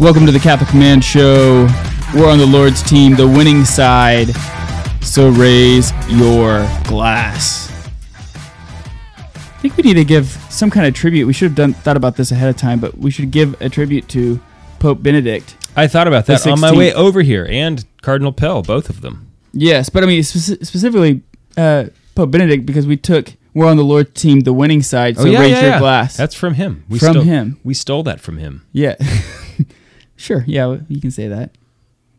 Welcome 0.00 0.24
to 0.24 0.32
the 0.32 0.38
Catholic 0.40 0.72
Man 0.74 1.02
Show. 1.02 1.68
We're 2.14 2.30
on 2.30 2.38
the 2.38 2.46
Lord's 2.46 2.82
team, 2.82 3.16
the 3.16 3.28
winning 3.28 3.66
side. 3.66 4.28
So 5.02 5.28
raise 5.28 5.92
your 6.08 6.66
glass. 6.84 7.70
I 9.34 9.38
think 9.60 9.76
we 9.76 9.82
need 9.82 9.94
to 9.94 10.04
give 10.06 10.26
some 10.48 10.70
kind 10.70 10.86
of 10.86 10.94
tribute. 10.94 11.26
We 11.26 11.34
should 11.34 11.48
have 11.48 11.54
done 11.54 11.74
thought 11.74 11.98
about 11.98 12.16
this 12.16 12.32
ahead 12.32 12.48
of 12.48 12.56
time, 12.56 12.80
but 12.80 12.96
we 12.96 13.10
should 13.10 13.30
give 13.30 13.60
a 13.60 13.68
tribute 13.68 14.08
to 14.08 14.40
Pope 14.78 15.02
Benedict. 15.02 15.54
I 15.76 15.86
thought 15.86 16.08
about 16.08 16.24
that 16.26 16.46
on 16.46 16.58
my 16.60 16.72
way 16.72 16.94
over 16.94 17.20
here, 17.20 17.46
and 17.50 17.84
Cardinal 18.00 18.32
Pell, 18.32 18.62
both 18.62 18.88
of 18.88 19.02
them. 19.02 19.30
Yes, 19.52 19.90
but 19.90 20.02
I 20.02 20.06
mean 20.06 20.22
speci- 20.22 20.64
specifically 20.64 21.20
uh, 21.58 21.84
Pope 22.14 22.30
Benedict 22.30 22.64
because 22.64 22.86
we 22.86 22.96
took 22.96 23.34
we're 23.52 23.66
on 23.66 23.76
the 23.76 23.84
Lord's 23.84 24.18
team, 24.18 24.40
the 24.40 24.54
winning 24.54 24.82
side. 24.82 25.18
So 25.18 25.24
raise 25.24 25.60
your 25.60 25.78
glass. 25.78 26.16
That's 26.16 26.34
from 26.34 26.54
him. 26.54 26.84
We 26.88 26.98
From 26.98 27.12
stole, 27.12 27.22
him. 27.22 27.60
We 27.62 27.74
stole 27.74 28.02
that 28.04 28.20
from 28.20 28.38
him. 28.38 28.66
yeah, 28.72 28.94
sure. 30.20 30.44
Yeah, 30.46 30.78
you 30.88 31.00
can 31.00 31.10
say 31.10 31.28
that. 31.28 31.56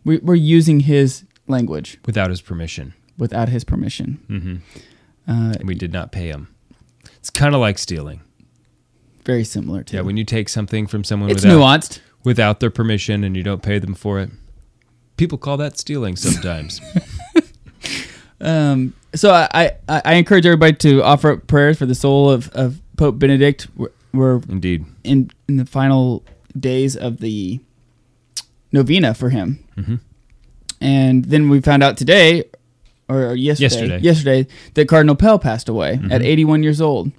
We, 0.04 0.18
we're 0.18 0.36
using 0.36 0.80
his 0.82 1.24
language 1.48 2.00
without 2.06 2.30
his 2.30 2.42
permission. 2.42 2.94
without 3.18 3.50
his 3.50 3.64
permission. 3.64 4.20
hmm 4.28 4.56
Uh, 5.32 5.54
We 5.64 5.76
did 5.76 5.94
not 5.94 6.12
pay 6.12 6.28
him. 6.28 6.48
It's 7.20 7.30
kind 7.30 7.54
of 7.56 7.62
like 7.62 7.78
stealing. 7.78 8.22
very 9.26 9.44
similar 9.44 9.84
to. 9.84 9.96
Yeah, 9.96 10.02
when 10.02 10.18
you 10.18 10.26
take 10.26 10.50
something 10.50 10.88
from 10.88 11.04
someone 11.04 11.30
it's 11.30 11.44
without, 11.46 11.60
nuanced. 11.60 12.00
without 12.24 12.60
their 12.60 12.72
permission 12.72 13.24
and 13.24 13.36
you 13.38 13.44
don't 13.44 13.62
pay 13.62 13.78
them 13.80 13.94
for 13.94 14.20
it, 14.20 14.30
people 15.18 15.38
call 15.38 15.58
that 15.58 15.78
stealing 15.78 16.16
sometimes. 16.16 16.82
Um, 18.44 18.96
so 19.14 19.32
I, 19.32 19.74
I, 19.88 20.02
I 20.04 20.14
encourage 20.16 20.48
everybody 20.48 20.74
to 20.78 21.04
offer 21.04 21.34
up 21.34 21.46
prayers 21.46 21.78
for 21.78 21.86
the 21.86 21.94
soul 21.94 22.28
of, 22.32 22.50
of 22.54 22.82
Pope 22.98 23.20
Benedict. 23.20 23.68
We're, 23.76 23.92
we're 24.14 24.42
Indeed. 24.50 24.84
in 25.04 25.30
in 25.48 25.58
the 25.58 25.66
final 25.66 26.24
days 26.60 26.96
of 26.98 27.20
the 27.20 27.60
novena 28.72 29.14
for 29.14 29.30
him, 29.30 29.60
Mhm. 29.78 30.00
and 30.80 31.26
then 31.26 31.50
we 31.50 31.60
found 31.62 31.84
out 31.84 31.98
today, 31.98 32.44
or 33.10 33.36
yesterday, 33.36 33.64
Yesterday. 33.64 34.00
yesterday 34.00 34.48
that 34.76 34.88
Cardinal 34.88 35.16
Pell 35.16 35.38
passed 35.40 35.68
away 35.70 35.94
at 36.10 36.22
Mhm. 36.22 36.26
81 36.26 36.64
years 36.64 36.80
old. 36.82 37.12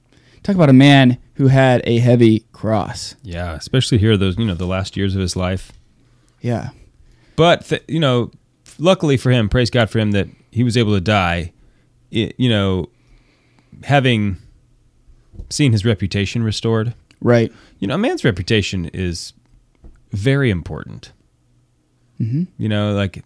Talk 0.43 0.57
about 0.57 0.69
a 0.71 0.73
man 0.75 1.19
who 1.35 1.49
had 1.49 1.83
a 1.85 1.99
heavy 1.99 2.45
cross. 2.53 3.15
Yeah, 3.23 3.55
especially 3.55 3.99
here, 3.99 4.17
those 4.17 4.37
you 4.39 4.45
know 4.47 4.55
the 4.55 4.67
last 4.67 4.97
years 4.97 5.15
of 5.15 5.21
his 5.21 5.37
life. 5.37 5.73
Yeah, 6.41 6.71
But 7.37 7.67
th- 7.67 7.83
you 7.89 8.01
know, 8.01 8.31
luckily 8.79 9.17
for 9.17 9.31
him, 9.31 9.49
praise 9.49 9.71
God 9.71 9.89
for 9.91 9.99
him 10.01 10.11
that 10.13 10.29
he 10.51 10.63
was 10.65 10.77
able 10.77 10.95
to 10.95 11.01
die. 11.01 11.53
you 12.11 12.49
know, 12.51 12.91
having 13.85 14.37
seen 15.49 15.73
his 15.73 15.83
reputation 15.85 16.43
restored. 16.43 16.93
right. 17.23 17.51
You 17.79 17.89
know, 17.89 17.95
a 17.95 17.99
man's 17.99 18.23
reputation 18.25 18.91
is 18.93 19.33
very 20.13 20.51
important. 20.51 21.13
Hmm 22.23 22.45
You 22.59 22.69
know, 22.69 22.93
like 22.95 23.23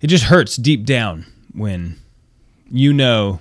it 0.00 0.06
just 0.06 0.24
hurts 0.24 0.56
deep 0.56 0.84
down 0.84 1.26
when 1.52 1.96
you 2.70 2.92
know 2.92 3.40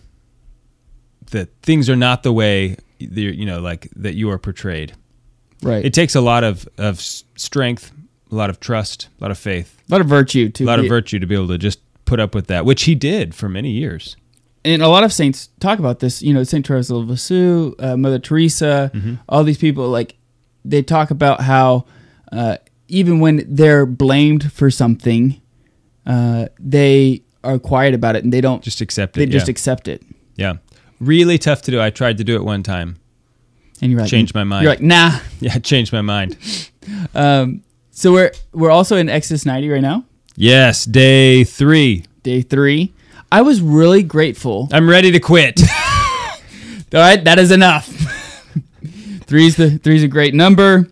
that 1.31 1.49
things 1.61 1.89
are 1.89 1.95
not 1.95 2.23
the 2.23 2.31
way 2.33 2.77
you 2.99 3.45
know, 3.45 3.59
like 3.59 3.89
that 3.95 4.15
you 4.15 4.29
are 4.31 4.39
portrayed. 4.39 4.93
Right. 5.61 5.85
It 5.85 5.93
takes 5.93 6.15
a 6.15 6.21
lot 6.21 6.43
of 6.43 6.67
of 6.77 6.99
strength, 6.99 7.91
a 8.31 8.35
lot 8.35 8.49
of 8.49 8.59
trust, 8.59 9.09
a 9.19 9.23
lot 9.23 9.31
of 9.31 9.37
faith, 9.37 9.79
a 9.89 9.91
lot 9.91 10.02
of 10.02 10.07
virtue 10.07 10.49
to 10.49 10.63
a 10.63 10.65
lot 10.65 10.79
of 10.79 10.83
be- 10.83 10.89
virtue 10.89 11.19
to 11.19 11.27
be 11.27 11.35
able 11.35 11.47
to 11.49 11.57
just 11.57 11.79
put 12.05 12.19
up 12.19 12.33
with 12.33 12.47
that, 12.47 12.65
which 12.65 12.83
he 12.83 12.95
did 12.95 13.36
for 13.36 13.49
many 13.49 13.71
years. 13.71 14.15
and 14.65 14.81
a 14.81 14.87
lot 14.87 15.03
of 15.03 15.11
saints 15.13 15.49
talk 15.59 15.77
about 15.80 15.99
this. 15.99 16.21
You 16.23 16.33
know, 16.33 16.43
Saint 16.43 16.65
Teresa 16.65 16.95
of 16.95 17.08
Lisieux, 17.09 17.75
uh, 17.80 17.95
Mother 17.97 18.19
Teresa, 18.19 18.89
Mm-hmm. 18.93 19.15
all 19.30 19.43
these 19.43 19.58
people 19.59 19.89
like 19.89 20.15
they 20.65 20.81
talk 20.81 21.11
about 21.11 21.42
how 21.42 21.86
uh, 22.31 22.58
even 22.87 23.20
when 23.20 23.43
they're 23.48 23.86
blamed 23.86 24.52
for 24.52 24.70
something, 24.71 25.42
uh, 26.05 26.48
they 26.59 27.21
are 27.43 27.59
quiet 27.59 27.93
about 27.93 28.15
it 28.15 28.23
and 28.23 28.31
they 28.33 28.42
don't. 28.42 28.64
Just 28.64 28.81
accept 28.81 29.17
it. 29.17 29.20
they 29.20 29.23
it. 29.25 29.30
just 29.30 29.48
yeah. 29.48 29.52
accept 29.52 29.87
it. 29.87 30.03
yeah. 30.36 30.53
Really 30.99 31.37
tough 31.37 31.61
to 31.64 31.71
do. 31.71 31.80
I 31.80 31.92
tried 31.92 32.17
to 32.17 32.23
do 32.23 32.36
it 32.36 32.43
one 32.43 32.64
time. 32.64 32.98
And 33.81 33.92
you're 33.92 34.02
like, 34.02 34.09
Changed 34.09 34.33
my 34.33 34.43
mind. 34.43 34.64
You're 34.64 34.71
like, 34.71 34.81
nah. 34.81 35.20
Yeah, 35.39 35.58
changed 35.59 35.93
my 35.93 36.02
mind. 36.02 36.37
Um, 37.14 37.64
so 37.92 38.14
we're 38.14 38.31
we're 38.53 38.71
also 38.71 38.95
in 38.95 39.09
Exodus 39.09 39.45
90 39.45 39.67
right 39.69 39.81
now, 39.81 40.05
Yes, 40.37 40.86
day 40.86 41.43
three. 41.43 42.05
day 42.23 42.42
three. 42.42 42.93
I 43.30 43.42
was 43.42 43.61
really 43.61 44.04
grateful. 44.04 44.69
I'm 44.71 44.89
ready 44.89 45.11
to 45.11 45.19
quit. 45.19 45.59
All 46.93 47.02
right, 47.02 47.21
that 47.25 47.39
is 47.39 47.52
enough. 47.52 47.87
three's 49.25 49.58
the 49.58 49.77
three's 49.80 50.02
a 50.04 50.08
great 50.08 50.33
number. 50.33 50.87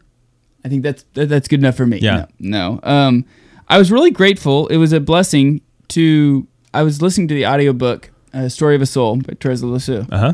I 0.65 0.67
think 0.69 0.83
that's 0.83 1.03
that, 1.13 1.29
that's 1.29 1.47
good 1.47 1.59
enough 1.59 1.77
for 1.77 1.85
me. 1.85 1.99
Yeah. 1.99 2.25
No, 2.39 2.79
no. 2.79 2.79
Um, 2.83 3.25
I 3.69 3.77
was 3.77 3.91
really 3.91 4.11
grateful. 4.11 4.67
It 4.67 4.77
was 4.77 4.91
a 4.91 4.99
blessing 4.99 5.61
to. 5.89 6.47
I 6.73 6.83
was 6.83 7.01
listening 7.01 7.27
to 7.29 7.33
the 7.35 7.45
audiobook 7.45 8.09
uh, 8.33 8.49
"Story 8.49 8.75
of 8.75 8.81
a 8.81 8.85
Soul" 8.85 9.17
by 9.17 9.33
Teresa 9.39 9.65
Lisieux, 9.67 10.05
Uh 10.11 10.17
huh. 10.17 10.33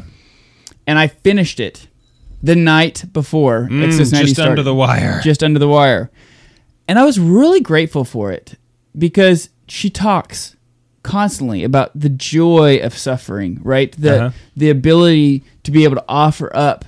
and 0.87 0.97
I 0.97 1.07
finished 1.07 1.59
it 1.59 1.87
the 2.41 2.55
night 2.55 3.03
before 3.13 3.65
Exodus 3.71 4.11
90 4.11 4.15
Mm, 4.17 4.21
just 4.21 4.33
started. 4.33 4.51
under 4.51 4.63
the 4.63 4.73
wire. 4.73 5.19
just 5.23 5.43
under 5.43 5.59
the 5.59 5.67
wire. 5.67 6.09
And 6.87 6.97
I 6.97 7.03
was 7.05 7.19
really 7.19 7.59
grateful 7.61 8.03
for 8.03 8.31
it 8.31 8.55
because 8.97 9.49
she 9.67 9.89
talks 9.91 10.55
constantly 11.03 11.63
about 11.63 11.91
the 11.93 12.09
joy 12.09 12.79
of 12.81 12.97
suffering, 12.97 13.59
right? 13.63 13.91
The 13.97 14.15
Uh-huh. 14.15 14.31
the 14.57 14.69
ability 14.69 15.43
to 15.63 15.71
be 15.71 15.83
able 15.83 15.95
to 15.97 16.05
offer 16.09 16.49
up 16.55 16.85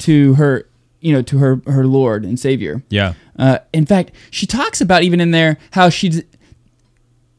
to 0.00 0.34
her, 0.34 0.66
you 1.00 1.12
know, 1.12 1.22
to 1.22 1.38
her 1.38 1.62
her 1.66 1.86
Lord 1.86 2.24
and 2.24 2.38
Savior. 2.38 2.82
yeah. 2.90 3.14
Uh, 3.38 3.58
in 3.72 3.86
fact, 3.86 4.12
she 4.30 4.46
talks 4.46 4.80
about 4.82 5.02
even 5.02 5.18
in 5.20 5.30
there 5.30 5.56
how 5.70 5.88
she 5.88 6.10
d- 6.10 6.24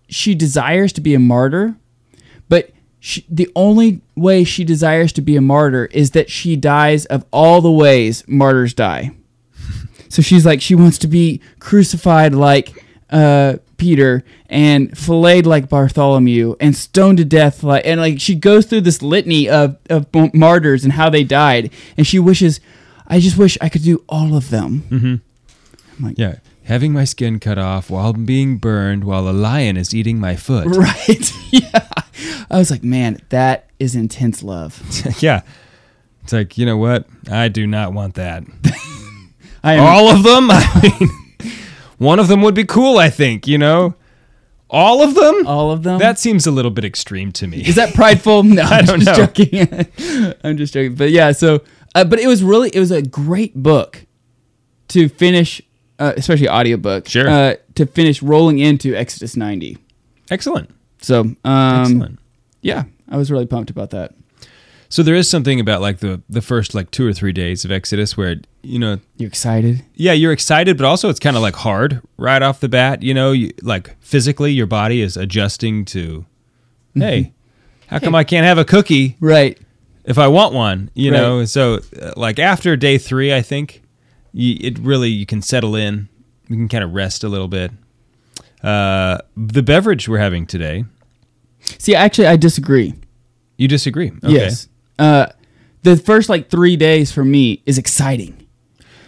she 0.09 0.33
desires 0.35 0.91
to 0.93 1.01
be 1.01 1.13
a 1.13 1.19
martyr, 1.19 1.75
but 2.49 2.71
she, 2.99 3.25
the 3.29 3.49
only 3.55 4.01
way 4.15 4.43
she 4.43 4.63
desires 4.63 5.13
to 5.13 5.21
be 5.21 5.35
a 5.35 5.41
martyr 5.41 5.85
is 5.85 6.11
that 6.11 6.29
she 6.29 6.55
dies 6.55 7.05
of 7.05 7.23
all 7.31 7.61
the 7.61 7.71
ways 7.71 8.23
martyrs 8.27 8.73
die. 8.73 9.11
so 10.09 10.21
she's 10.21 10.45
like 10.45 10.59
she 10.61 10.75
wants 10.75 10.97
to 10.97 11.07
be 11.07 11.39
crucified 11.59 12.33
like 12.33 12.83
uh, 13.11 13.57
Peter 13.77 14.23
and 14.49 14.95
filleted 14.97 15.45
like 15.45 15.69
Bartholomew 15.69 16.55
and 16.59 16.75
stoned 16.75 17.17
to 17.19 17.25
death 17.25 17.63
like 17.63 17.85
and 17.85 17.99
like 17.99 18.19
she 18.19 18.35
goes 18.35 18.65
through 18.65 18.81
this 18.81 19.01
litany 19.01 19.49
of 19.49 19.77
of 19.89 20.07
martyrs 20.33 20.83
and 20.83 20.93
how 20.93 21.09
they 21.09 21.23
died 21.23 21.71
and 21.97 22.05
she 22.07 22.19
wishes 22.19 22.59
I 23.11 23.19
just 23.19 23.37
wish 23.37 23.57
I 23.61 23.69
could 23.69 23.83
do 23.83 24.03
all 24.09 24.35
of 24.35 24.49
them. 24.49 24.83
Mm-hmm. 24.89 25.15
I'm 25.99 26.05
like, 26.05 26.17
Yeah. 26.17 26.35
Having 26.63 26.93
my 26.93 27.03
skin 27.05 27.39
cut 27.39 27.57
off 27.57 27.89
while 27.89 28.13
being 28.13 28.57
burned 28.57 29.03
while 29.03 29.27
a 29.27 29.33
lion 29.33 29.75
is 29.77 29.93
eating 29.93 30.19
my 30.19 30.35
foot. 30.35 30.67
Right. 30.75 31.33
yeah. 31.51 31.87
I 32.49 32.57
was 32.57 32.71
like, 32.71 32.83
man, 32.83 33.19
that 33.29 33.67
is 33.79 33.95
intense 33.95 34.41
love. 34.43 34.81
yeah. 35.21 35.41
It's 36.23 36.31
like, 36.33 36.57
you 36.57 36.65
know 36.65 36.77
what? 36.77 37.05
I 37.29 37.47
do 37.49 37.67
not 37.67 37.93
want 37.93 38.13
that. 38.15 38.43
I 39.63 39.73
am 39.73 39.83
All 39.83 40.09
of 40.09 40.23
them? 40.23 40.49
I 40.51 40.95
mean, 40.99 41.09
one 41.97 42.19
of 42.19 42.27
them 42.27 42.41
would 42.43 42.55
be 42.55 42.63
cool, 42.63 42.97
I 42.97 43.09
think, 43.09 43.47
you 43.47 43.57
know? 43.57 43.95
All 44.69 45.03
of 45.03 45.15
them? 45.15 45.45
all 45.47 45.71
of 45.71 45.83
them. 45.83 45.99
That 45.99 46.17
seems 46.19 46.47
a 46.47 46.51
little 46.51 46.71
bit 46.71 46.85
extreme 46.85 47.31
to 47.33 47.47
me. 47.47 47.61
is 47.65 47.75
that 47.75 47.93
prideful? 47.93 48.43
No, 48.43 48.61
I 48.61 48.77
I'm 48.79 48.85
don't 48.85 49.01
just 49.01 49.17
know. 49.19 49.25
joking. 49.25 50.37
I'm 50.43 50.55
just 50.57 50.73
joking. 50.73 50.95
But 50.95 51.09
yeah, 51.11 51.33
so 51.33 51.61
uh, 51.95 52.03
but 52.03 52.19
it 52.19 52.27
was 52.27 52.43
really 52.43 52.69
it 52.73 52.79
was 52.79 52.91
a 52.91 53.01
great 53.01 53.55
book 53.55 54.05
to 54.89 55.07
finish, 55.09 55.61
uh, 55.99 56.13
especially 56.17 56.49
audiobook. 56.49 57.07
Sure. 57.07 57.29
Uh, 57.29 57.55
to 57.75 57.85
finish 57.85 58.21
rolling 58.21 58.59
into 58.59 58.93
Exodus 58.95 59.37
90. 59.37 59.77
Excellent. 60.29 60.69
So 61.01 61.21
um, 61.43 61.81
Excellent. 61.81 62.19
yeah, 62.61 62.83
I 63.09 63.17
was 63.17 63.31
really 63.31 63.45
pumped 63.45 63.69
about 63.69 63.89
that. 63.91 64.13
So 64.89 65.03
there 65.03 65.15
is 65.15 65.29
something 65.29 65.59
about 65.61 65.79
like 65.81 65.99
the 65.99 66.21
the 66.29 66.41
first 66.41 66.75
like 66.75 66.91
2 66.91 67.07
or 67.07 67.13
3 67.13 67.31
days 67.31 67.63
of 67.63 67.71
Exodus 67.71 68.17
where 68.17 68.35
you 68.61 68.77
know 68.77 68.99
you're 69.15 69.29
excited? 69.29 69.83
yeah, 69.95 70.11
you're 70.11 70.33
excited, 70.33 70.77
but 70.77 70.85
also 70.85 71.09
it's 71.09 71.19
kind 71.19 71.37
of 71.37 71.41
like 71.41 71.55
hard 71.55 72.01
right 72.17 72.41
off 72.41 72.59
the 72.59 72.67
bat. 72.69 73.01
You 73.01 73.13
know, 73.13 73.31
you, 73.31 73.51
like 73.61 73.95
physically, 74.01 74.51
your 74.51 74.67
body 74.67 75.01
is 75.01 75.15
adjusting 75.15 75.85
to, 75.85 76.25
hey, 76.93 77.31
how 77.87 77.99
come 77.99 78.13
I 78.15 78.25
can't 78.25 78.45
have 78.45 78.57
a 78.57 78.65
cookie 78.65 79.15
Right. 79.21 79.57
If 80.05 80.17
I 80.17 80.27
want 80.27 80.53
one? 80.53 80.89
You 80.93 81.11
Right. 81.11 81.17
know, 81.17 81.45
so 81.45 81.79
uh, 82.01 82.13
like 82.17 82.39
after 82.39 82.75
day 82.75 82.97
three, 82.97 83.33
I 83.33 83.41
think 83.41 83.81
you, 84.33 84.57
it 84.61 84.79
really 84.79 85.09
you 85.09 85.25
can 85.25 85.41
settle 85.41 85.75
in. 85.75 86.07
You 86.47 86.55
can 86.57 86.67
kind 86.69 86.83
of 86.83 86.93
rest 86.93 87.23
a 87.23 87.29
little 87.29 87.47
bit. 87.47 87.71
Uh, 88.63 89.17
the 89.35 89.63
beverage 89.63 90.07
we're 90.07 90.19
having 90.19 90.45
today, 90.45 90.85
See, 91.77 91.95
actually, 91.95 92.27
I 92.27 92.35
disagree. 92.37 92.93
you 93.57 93.67
disagree? 93.67 94.09
Okay. 94.23 94.33
Yes. 94.33 94.67
Uh, 94.99 95.27
the 95.83 95.95
first 95.97 96.29
like 96.29 96.49
three 96.49 96.75
days 96.75 97.11
for 97.11 97.23
me 97.25 97.61
is 97.65 97.77
exciting 97.77 98.47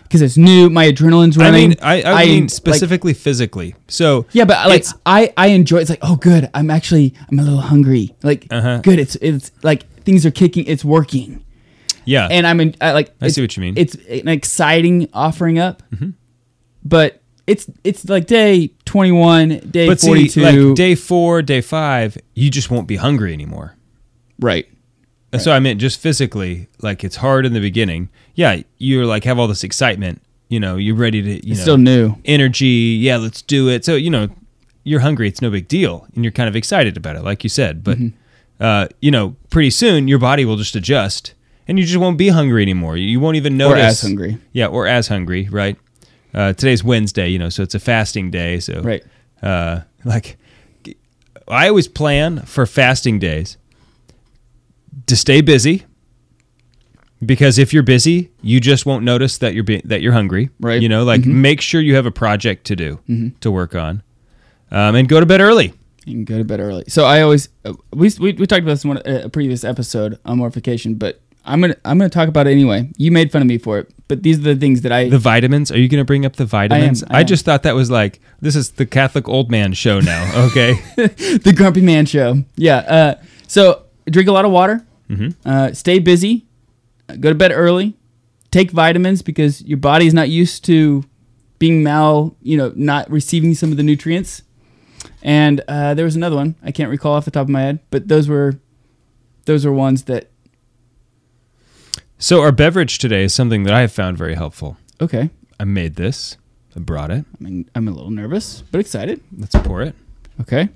because 0.03 0.21
it's 0.21 0.37
new. 0.37 0.69
My 0.69 0.91
adrenaline's 0.91 1.37
I 1.37 1.41
running. 1.45 1.69
mean, 1.69 1.77
I, 1.81 2.01
I, 2.03 2.25
mean 2.25 2.41
like- 2.43 2.49
specifically 2.49 3.13
physically. 3.13 3.75
So 3.87 4.25
yeah, 4.31 4.45
but 4.45 4.67
like 4.69 4.85
I, 5.05 5.33
I 5.37 5.47
enjoy. 5.47 5.79
It's 5.79 5.89
like 5.89 5.99
oh, 6.01 6.15
good. 6.15 6.49
I'm 6.53 6.69
actually 6.71 7.13
I'm 7.31 7.37
a 7.39 7.43
little 7.43 7.61
hungry. 7.61 8.15
Like 8.23 8.47
Uh-huh. 8.49 8.79
good. 8.81 8.97
It's 8.99 9.15
it's 9.17 9.51
like 9.63 9.85
things 10.05 10.25
are 10.25 10.31
kicking. 10.31 10.65
It's 10.65 10.83
working. 10.85 11.43
yeah, 12.05 12.27
And 12.29 12.45
I'm 12.45 12.59
in. 12.59 12.75
I 12.81 12.91
like. 12.91 13.13
I 13.21 13.27
see 13.29 13.41
what 13.41 13.55
you 13.57 13.61
mean. 13.61 13.73
It's 13.77 13.95
an 13.95 14.27
exciting 14.27 15.09
offering 15.13 15.59
up. 15.59 15.81
but 16.83 17.21
it's 17.47 17.69
it's 17.83 18.07
like 18.09 18.25
day 18.27 18.71
21, 18.85 19.69
day 19.69 19.87
But 19.87 19.99
see, 19.99 20.07
42. 20.29 20.41
like 20.69 20.75
day 20.75 20.95
four, 20.95 21.41
day 21.41 21.61
five, 21.61 22.17
you 22.35 22.49
just 22.49 22.71
won't 22.71 22.87
be 22.87 22.95
hungry 22.95 23.33
anymore. 23.33 23.75
right. 24.39 24.67
And 25.31 25.41
so 25.41 25.51
I 25.51 25.57
meant 25.59 25.81
just 25.81 25.99
physically, 25.99 26.67
like 26.83 27.03
it's 27.03 27.15
hard 27.15 27.47
in 27.47 27.53
the 27.53 27.59
beginning. 27.59 28.09
Yeah, 28.35 28.61
you're 28.77 29.07
like 29.07 29.23
have 29.23 29.39
all 29.39 29.47
this 29.47 29.63
excitement. 29.63 30.21
You 30.47 30.59
know, 30.59 30.75
you're 30.77 30.95
ready 30.95 31.23
to. 31.23 31.47
You 31.47 31.55
know, 31.55 31.59
still 31.61 31.77
new. 31.79 32.15
energy. 32.25 32.99
Yeah, 33.01 33.17
let's 33.17 33.41
do 33.41 33.67
it. 33.67 33.83
So 33.83 33.95
you 33.95 34.11
know, 34.11 34.27
you're 34.83 34.99
hungry. 34.99 35.27
It's 35.27 35.41
no 35.41 35.49
big 35.49 35.67
deal, 35.67 36.05
and 36.13 36.23
you're 36.23 36.31
kind 36.31 36.47
of 36.47 36.55
excited 36.55 36.97
about 36.97 37.15
it, 37.15 37.23
like 37.23 37.43
you 37.43 37.49
said. 37.49 37.83
But 37.83 37.97
Mm-hmm. 37.97 38.17
Uh, 38.63 38.87
you 39.01 39.11
know, 39.11 39.35
pretty 39.51 39.69
soon 39.69 40.07
your 40.07 40.19
body 40.19 40.45
will 40.45 40.55
just 40.57 40.75
adjust, 40.75 41.33
and 41.67 41.77
you 41.77 41.85
just 41.85 41.97
won't 41.99 42.17
be 42.17 42.29
hungry 42.29 42.61
anymore. 42.63 42.97
You 42.97 43.19
won't 43.19 43.35
even 43.37 43.57
notice. 43.57 43.77
Or 43.83 43.85
as 43.85 44.01
hungry. 44.01 44.37
Yeah, 44.53 44.67
or 44.67 44.87
as 44.87 45.07
hungry. 45.09 45.47
Right. 45.51 45.77
Uh, 46.33 46.53
today's 46.53 46.83
Wednesday. 46.83 47.27
You 47.29 47.37
know, 47.39 47.49
so 47.49 47.61
it's 47.61 47.75
a 47.75 47.79
fasting 47.79 48.31
day. 48.31 48.59
So 48.59 48.81
Right. 48.81 49.03
uh, 49.41 49.81
like 50.05 50.37
I 51.47 51.67
always 51.67 51.87
plan 51.87 52.39
for 52.41 52.65
fasting 52.65 53.19
days 53.19 53.57
to 55.07 55.15
stay 55.15 55.41
busy 55.41 55.83
because 57.25 57.57
if 57.57 57.73
you're 57.73 57.83
busy, 57.83 58.31
you 58.41 58.59
just 58.59 58.85
won't 58.85 59.03
notice 59.03 59.37
that 59.39 59.53
you're 59.53 59.63
be- 59.63 59.81
that 59.85 60.01
you're 60.01 60.13
hungry. 60.13 60.49
Right. 60.59 60.81
You 60.81 60.89
know, 60.89 61.03
like 61.03 61.25
make 61.25 61.61
sure 61.61 61.81
you 61.81 61.95
have 61.95 62.05
a 62.05 62.11
project 62.11 62.65
to 62.67 62.75
do 62.75 63.33
to 63.41 63.51
work 63.51 63.75
on, 63.75 64.01
um, 64.71 64.95
and 64.95 65.07
go 65.09 65.19
to 65.19 65.25
bed 65.25 65.41
early. 65.41 65.73
You 66.05 66.13
can 66.13 66.25
go 66.25 66.37
to 66.37 66.43
bed 66.43 66.59
early. 66.59 66.83
So 66.87 67.05
I 67.05 67.21
always 67.21 67.49
uh, 67.65 67.73
we, 67.93 68.11
we 68.19 68.33
we 68.33 68.45
talked 68.47 68.61
about 68.63 68.71
this 68.73 68.83
in 68.83 68.89
one 68.89 69.01
a 69.05 69.29
previous 69.29 69.63
episode 69.63 70.19
on 70.25 70.37
mortification, 70.37 70.95
but 70.95 71.21
I'm 71.45 71.61
gonna 71.61 71.75
I'm 71.85 71.97
gonna 71.97 72.09
talk 72.09 72.27
about 72.29 72.47
it 72.47 72.51
anyway. 72.51 72.89
You 72.97 73.11
made 73.11 73.31
fun 73.31 73.41
of 73.41 73.47
me 73.47 73.57
for 73.57 73.79
it, 73.79 73.91
but 74.07 74.23
these 74.23 74.39
are 74.39 74.41
the 74.43 74.55
things 74.55 74.81
that 74.81 74.91
I 74.91 75.09
The 75.09 75.17
vitamins. 75.19 75.71
Are 75.71 75.77
you 75.77 75.87
going 75.89 76.01
to 76.01 76.05
bring 76.05 76.25
up 76.25 76.35
the 76.35 76.45
vitamins? 76.45 77.03
I 77.09 77.21
am. 77.21 77.27
just 77.27 77.45
thought 77.45 77.63
that 77.63 77.75
was 77.75 77.89
like 77.91 78.19
this 78.41 78.55
is 78.55 78.71
the 78.71 78.85
Catholic 78.85 79.27
old 79.29 79.49
man 79.51 79.73
show 79.73 79.99
now. 79.99 80.45
Okay. 80.47 80.73
the 80.95 81.53
Grumpy 81.55 81.81
Man 81.81 82.05
Show. 82.05 82.43
Yeah. 82.55 82.77
Uh, 82.77 83.15
so 83.47 83.83
drink 84.09 84.27
a 84.29 84.31
lot 84.31 84.45
of 84.45 84.51
water. 84.51 84.85
Uh, 85.45 85.71
stay 85.73 85.99
busy. 85.99 86.45
uh, 87.07 87.15
Go 87.17 87.29
to 87.29 87.35
bed 87.35 87.51
early. 87.51 87.95
Take 88.51 88.71
vitamins 88.71 89.21
because 89.21 89.61
your 89.61 89.77
body 89.77 90.07
is 90.07 90.13
not 90.13 90.29
used 90.29 90.65
to 90.65 91.03
being 91.59 91.83
mal. 91.83 92.35
You 92.41 92.57
know, 92.57 92.73
not 92.75 93.09
receiving 93.11 93.53
some 93.53 93.69
of 93.71 93.77
the 93.77 93.83
nutrients. 93.83 94.41
And 95.23 95.61
uh, 95.67 95.93
there 95.95 96.03
was 96.05 96.15
another 96.15 96.35
one 96.35 96.55
I 96.61 96.71
can't 96.71 96.89
recall 96.91 97.13
off 97.13 97.25
the 97.25 97.31
top 97.31 97.43
of 97.43 97.49
my 97.49 97.61
head, 97.61 97.79
but 97.89 98.07
those 98.09 98.27
were 98.27 98.59
those 99.45 99.65
are 99.65 99.71
ones 99.73 100.03
that 100.03 100.29
so 102.17 102.41
our 102.41 102.51
beverage 102.51 102.97
today 102.99 103.23
is 103.23 103.33
something 103.33 103.63
that 103.63 103.73
I 103.73 103.81
have 103.81 103.91
found 103.91 104.17
very 104.17 104.35
helpful. 104.35 104.77
okay. 105.01 105.29
I 105.59 105.65
made 105.65 105.95
this. 105.95 106.37
I 106.75 106.79
brought 106.79 107.11
it. 107.11 107.25
I 107.39 107.43
mean, 107.43 107.69
I'm 107.75 107.87
a 107.87 107.91
little 107.91 108.09
nervous, 108.09 108.63
but 108.71 108.79
excited. 108.81 109.21
Let's 109.37 109.55
pour 109.55 109.81
it. 109.81 109.95
Okay. 110.41 110.69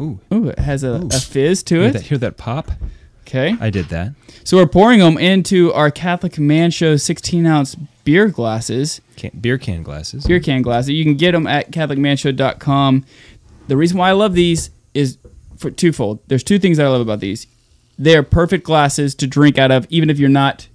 Ooh. 0.00 0.18
Ooh, 0.32 0.48
it 0.48 0.58
has 0.58 0.82
a, 0.82 0.96
Ooh. 1.02 1.08
a 1.12 1.18
fizz 1.20 1.62
to 1.64 1.76
Hear 1.76 1.84
it. 1.88 1.92
that, 1.92 2.02
hear 2.02 2.18
that 2.18 2.36
pop? 2.36 2.70
Okay. 3.22 3.54
I 3.60 3.70
did 3.70 3.86
that. 3.86 4.12
So 4.44 4.56
we're 4.56 4.66
pouring 4.66 4.98
them 4.98 5.16
into 5.16 5.72
our 5.72 5.90
Catholic 5.90 6.38
Man 6.38 6.70
Show 6.72 6.96
16 6.96 7.46
ounce 7.46 7.76
beer 8.04 8.28
glasses, 8.28 9.00
Can, 9.16 9.30
beer 9.40 9.56
can 9.58 9.82
glasses. 9.84 10.26
beer 10.26 10.40
can 10.40 10.60
glasses. 10.62 10.90
You 10.90 11.04
can 11.04 11.14
get 11.14 11.32
them 11.32 11.46
at 11.46 11.70
CatholicManShow.com. 11.70 13.04
The 13.68 13.76
reason 13.76 13.98
why 13.98 14.08
I 14.08 14.12
love 14.12 14.34
these 14.34 14.70
is 14.94 15.18
for 15.56 15.70
twofold. 15.70 16.20
There's 16.28 16.42
two 16.42 16.58
things 16.58 16.76
that 16.78 16.86
I 16.86 16.88
love 16.88 17.00
about 17.00 17.20
these. 17.20 17.46
They're 17.98 18.22
perfect 18.22 18.64
glasses 18.64 19.14
to 19.16 19.26
drink 19.26 19.58
out 19.58 19.70
of, 19.70 19.86
even 19.90 20.10
if 20.10 20.18
you're 20.18 20.28
not 20.28 20.68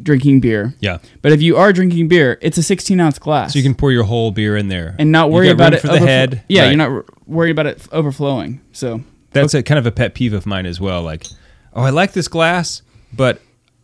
drinking 0.00 0.40
beer. 0.40 0.74
Yeah. 0.80 0.98
But 1.22 1.32
if 1.32 1.42
you 1.42 1.56
are 1.56 1.72
drinking 1.72 2.06
beer, 2.08 2.38
it's 2.40 2.56
a 2.58 2.62
16 2.62 3.00
ounce 3.00 3.18
glass. 3.18 3.52
So 3.52 3.58
you 3.58 3.64
can 3.64 3.74
pour 3.74 3.90
your 3.90 4.04
whole 4.04 4.30
beer 4.30 4.56
in 4.56 4.68
there 4.68 4.94
and 4.98 5.10
not 5.10 5.30
worry 5.30 5.48
about 5.50 5.74
it 5.74 5.80
for 5.80 5.88
the 5.88 5.94
overflo- 5.94 6.06
head. 6.06 6.42
Yeah, 6.48 6.62
Right. 6.62 6.68
you're 6.68 6.76
not 6.76 6.90
r- 6.90 7.04
worried 7.26 7.50
about 7.50 7.66
it 7.66 7.82
overflowing. 7.90 8.60
So 8.72 9.02
That's 9.32 9.54
a 9.54 9.62
kind 9.62 9.78
of 9.78 9.86
a 9.86 9.90
pet 9.90 10.14
peeve 10.14 10.32
of 10.32 10.46
mine 10.46 10.66
as 10.66 10.80
well. 10.80 11.02
Like, 11.02 11.26
oh, 11.74 11.82
I 11.82 11.90
like 11.90 12.12
this 12.12 12.28
glass, 12.28 12.82
but 13.12 13.40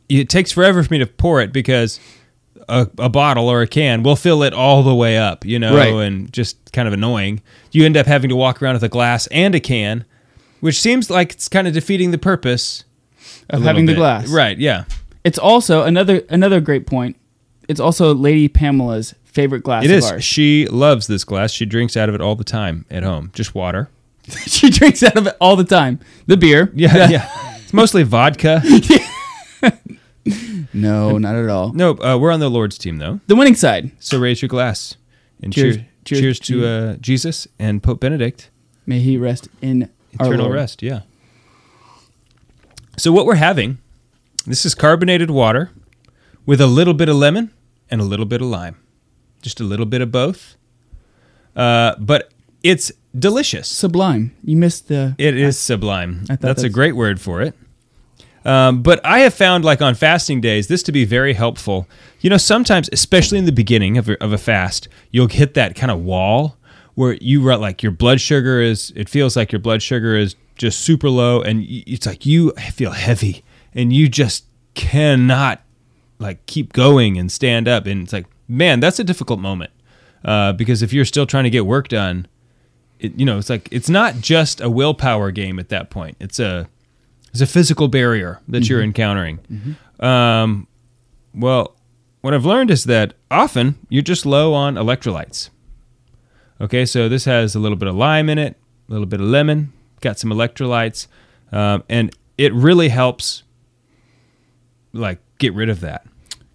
it 0.08 0.28
takes 0.28 0.52
forever 0.52 0.82
for 0.84 0.92
me 0.94 0.98
to 0.98 1.06
pour 1.06 1.40
it 1.40 1.52
because 1.52 1.98
a, 2.68 2.88
a 2.98 3.08
bottle 3.08 3.48
or 3.48 3.62
a 3.62 3.66
can 3.66 4.02
will 4.02 4.16
fill 4.16 4.42
it 4.42 4.52
all 4.52 4.82
the 4.82 4.94
way 4.94 5.16
up, 5.18 5.44
you 5.44 5.58
know, 5.58 5.76
Right. 5.76 5.92
and 5.92 6.32
just 6.32 6.72
kind 6.72 6.86
of 6.88 6.94
annoying. 6.94 7.40
You 7.72 7.84
end 7.84 7.96
up 7.96 8.06
having 8.06 8.28
to 8.30 8.36
walk 8.36 8.62
around 8.62 8.74
with 8.74 8.82
a 8.84 8.88
glass 8.88 9.26
and 9.28 9.54
a 9.54 9.60
can, 9.60 10.04
which 10.60 10.80
seems 10.80 11.10
like 11.10 11.32
it's 11.32 11.48
kind 11.48 11.66
of 11.68 11.74
defeating 11.74 12.10
the 12.10 12.18
purpose 12.18 12.84
of 13.50 13.62
having 13.62 13.86
the 13.86 13.94
glass. 13.94 14.28
Right. 14.28 14.56
Yeah. 14.58 14.84
It's 15.24 15.38
also 15.38 15.82
another 15.82 16.22
another 16.30 16.60
great 16.60 16.86
point. 16.86 17.16
It's 17.68 17.80
also 17.80 18.14
Lady 18.14 18.48
Pamela's 18.48 19.14
favorite 19.24 19.62
glass 19.62 19.84
It 19.84 19.90
is. 19.90 20.04
ours. 20.10 20.22
She 20.24 20.66
loves 20.66 21.06
this 21.06 21.24
glass. 21.24 21.50
She 21.50 21.64
drinks 21.66 21.96
out 21.96 22.08
of 22.08 22.14
it 22.14 22.20
all 22.20 22.34
the 22.36 22.44
time 22.44 22.84
at 22.90 23.02
home. 23.02 23.30
Just 23.34 23.54
water. 23.54 23.88
she 24.46 24.70
drinks 24.70 25.02
out 25.02 25.16
of 25.16 25.26
it 25.26 25.36
all 25.40 25.56
the 25.56 25.64
time. 25.64 25.98
The 26.26 26.36
beer. 26.36 26.70
Yeah, 26.74 26.94
Yeah. 26.96 27.08
yeah. 27.10 27.56
It's 27.62 27.72
mostly 27.72 28.02
vodka. 28.02 28.62
No, 30.72 31.18
not 31.18 31.36
at 31.36 31.48
all. 31.48 31.72
No, 31.72 31.90
uh, 31.98 32.18
we're 32.20 32.32
on 32.32 32.40
the 32.40 32.50
Lord's 32.50 32.76
team 32.78 32.96
though. 32.98 33.20
The 33.28 33.36
winning 33.36 33.54
side. 33.54 33.92
So 34.00 34.18
raise 34.18 34.42
your 34.42 34.48
glass 34.48 34.96
and 35.40 35.52
Cheers. 35.52 35.76
cheers. 35.76 35.86
Cheers 36.04 36.20
Cheers, 36.20 36.40
to- 36.40 36.66
uh, 36.66 36.96
Jesus 36.96 37.46
and 37.58 37.82
Pope 37.82 38.00
Benedict. 38.00 38.50
May 38.86 38.98
he 38.98 39.16
rest 39.16 39.48
in 39.62 39.88
Eternal 40.12 40.50
rest. 40.50 40.82
Yeah. 40.82 41.00
So 42.96 43.10
what 43.12 43.26
we're 43.26 43.36
having, 43.36 43.78
this 44.46 44.64
is 44.64 44.74
carbonated 44.74 45.30
water 45.30 45.70
with 46.46 46.60
a 46.60 46.66
little 46.66 46.94
bit 46.94 47.08
of 47.08 47.16
lemon 47.16 47.52
and 47.90 48.00
a 48.00 48.04
little 48.04 48.26
bit 48.26 48.40
of 48.40 48.48
lime, 48.48 48.76
just 49.42 49.60
a 49.60 49.64
little 49.64 49.86
bit 49.86 50.00
of 50.00 50.12
both. 50.12 50.56
Uh, 51.56 51.94
but 51.98 52.30
it's 52.62 52.92
delicious. 53.18 53.68
Sublime. 53.68 54.34
You 54.44 54.56
missed 54.56 54.88
the. 54.88 55.14
It 55.18 55.36
is 55.36 55.58
sublime. 55.58 56.24
I 56.24 56.36
thought 56.36 56.40
That's, 56.42 56.62
a 56.62 56.68
great 56.68 56.96
word 56.96 57.20
for 57.20 57.40
it. 57.42 57.54
Um, 58.44 58.82
but 58.82 59.04
I 59.04 59.20
have 59.20 59.34
found, 59.34 59.64
like 59.64 59.80
on 59.80 59.94
fasting 59.94 60.40
days, 60.40 60.68
this 60.68 60.82
to 60.84 60.92
be 60.92 61.04
very 61.04 61.32
helpful. 61.32 61.88
You 62.20 62.30
know, 62.30 62.36
sometimes, 62.36 62.88
especially 62.92 63.38
in 63.38 63.46
the 63.46 63.52
beginning 63.52 63.96
of 63.96 64.08
a, 64.08 64.22
of 64.22 64.32
a 64.32 64.38
fast, 64.38 64.88
you'll 65.10 65.28
hit 65.28 65.54
that 65.54 65.74
kind 65.74 65.90
of 65.90 66.00
wall 66.00 66.56
where 66.94 67.14
you 67.14 67.42
like 67.56 67.82
your 67.82 67.92
blood 67.92 68.20
sugar 68.20 68.60
is. 68.60 68.92
It 68.94 69.08
feels 69.08 69.36
like 69.36 69.50
your 69.50 69.60
blood 69.60 69.82
sugar 69.82 70.16
is 70.16 70.36
just 70.56 70.80
super 70.80 71.08
low, 71.08 71.40
and 71.40 71.64
it's 71.66 72.06
like 72.06 72.26
you 72.26 72.52
feel 72.52 72.92
heavy, 72.92 73.42
and 73.72 73.92
you 73.92 74.08
just 74.08 74.44
cannot 74.74 75.62
like 76.18 76.44
keep 76.46 76.72
going 76.72 77.18
and 77.18 77.30
stand 77.30 77.66
up. 77.66 77.86
And 77.86 78.02
it's 78.02 78.12
like, 78.12 78.26
man, 78.48 78.80
that's 78.80 78.98
a 78.98 79.04
difficult 79.04 79.40
moment 79.40 79.70
uh, 80.24 80.52
because 80.52 80.82
if 80.82 80.92
you're 80.92 81.04
still 81.04 81.26
trying 81.26 81.44
to 81.44 81.50
get 81.50 81.66
work 81.66 81.88
done, 81.88 82.26
it, 82.98 83.18
you 83.18 83.24
know, 83.24 83.38
it's 83.38 83.50
like 83.50 83.68
it's 83.70 83.88
not 83.88 84.16
just 84.16 84.60
a 84.60 84.70
willpower 84.70 85.30
game 85.30 85.58
at 85.58 85.68
that 85.70 85.90
point. 85.90 86.16
It's 86.20 86.38
a 86.38 86.68
it's 87.34 87.42
a 87.42 87.46
physical 87.46 87.88
barrier 87.88 88.40
that 88.46 88.68
you're 88.68 88.80
encountering. 88.80 89.40
Um, 89.98 90.68
well, 91.34 91.74
what 92.20 92.32
I've 92.32 92.46
learned 92.46 92.70
is 92.70 92.84
that 92.84 93.14
often 93.28 93.76
you're 93.88 94.02
just 94.02 94.24
low 94.24 94.54
on 94.54 94.76
electrolytes. 94.76 95.50
Okay, 96.60 96.86
so 96.86 97.08
this 97.08 97.24
has 97.24 97.56
a 97.56 97.58
little 97.58 97.76
bit 97.76 97.88
of 97.88 97.96
lime 97.96 98.28
in 98.28 98.38
it, 98.38 98.56
a 98.88 98.92
little 98.92 99.06
bit 99.06 99.20
of 99.20 99.26
lemon, 99.26 99.72
got 100.00 100.16
some 100.20 100.30
electrolytes, 100.30 101.08
um, 101.50 101.82
and 101.88 102.16
it 102.38 102.54
really 102.54 102.88
helps, 102.88 103.42
like, 104.92 105.18
get 105.38 105.52
rid 105.54 105.68
of 105.68 105.80
that. 105.80 106.06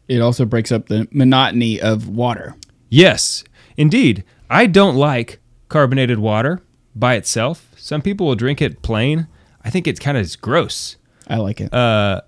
It 0.07 0.21
also 0.21 0.45
breaks 0.45 0.71
up 0.71 0.87
the 0.87 1.09
monotony 1.11 1.81
of 1.81 2.07
water. 2.07 2.55
Yes, 2.87 3.43
indeed. 3.75 4.23
I 4.49 4.65
don't 4.65 4.95
like 4.95 5.39
carbonated 5.67 6.19
water 6.19 6.61
by 6.95 7.15
itself. 7.15 7.73
Some 7.75 8.01
people 8.01 8.27
will 8.27 8.35
drink 8.35 8.61
it 8.61 8.81
plain. 8.81 9.27
I 9.69 9.71
think 9.71 9.85
it's 9.87 9.99
kind 9.99 10.17
of 10.17 10.41
gross 10.41 10.95
I 11.27 11.35
like 11.35 11.61
it. 11.61 11.71
uh, 11.71 12.21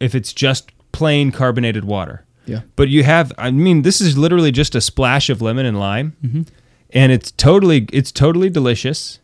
if 0.00 0.14
it's 0.14 0.32
just 0.32 0.70
plain 0.92 1.30
carbonated 1.32 1.84
water. 1.84 2.24
yeah. 2.46 2.62
But 2.76 2.88
you 2.88 3.04
have, 3.04 3.30
I 3.36 3.50
mean, 3.50 3.82
this 3.82 4.00
is 4.00 4.16
literally 4.16 4.50
just 4.50 4.74
a 4.74 4.80
splash 4.80 5.28
of 5.28 5.42
lemon 5.42 5.66
and 5.66 5.78
lime, 5.78 6.16
and 6.90 7.12
it's 7.12 7.30
totally, 7.32 7.86
it's 7.92 8.10
totally 8.10 8.48
delicious. 8.48 9.18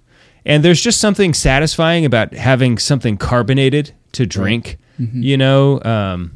And 0.44 0.62
there's 0.62 0.82
just 0.82 1.00
something 1.00 1.32
satisfying 1.32 2.04
about 2.04 2.34
having 2.34 2.76
something 2.76 3.16
carbonated 3.16 3.92
to 4.12 4.26
drink, 4.26 4.76
you 4.98 5.38
know. 5.38 5.80
Um, 5.84 6.32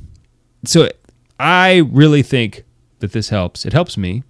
so 0.64 0.88
I 1.38 1.82
really 1.92 2.23
think 2.23 2.64
that 3.00 3.12
this 3.12 3.28
helps. 3.28 3.66
It 3.66 3.75
helps 3.75 3.99
me. 3.99 4.23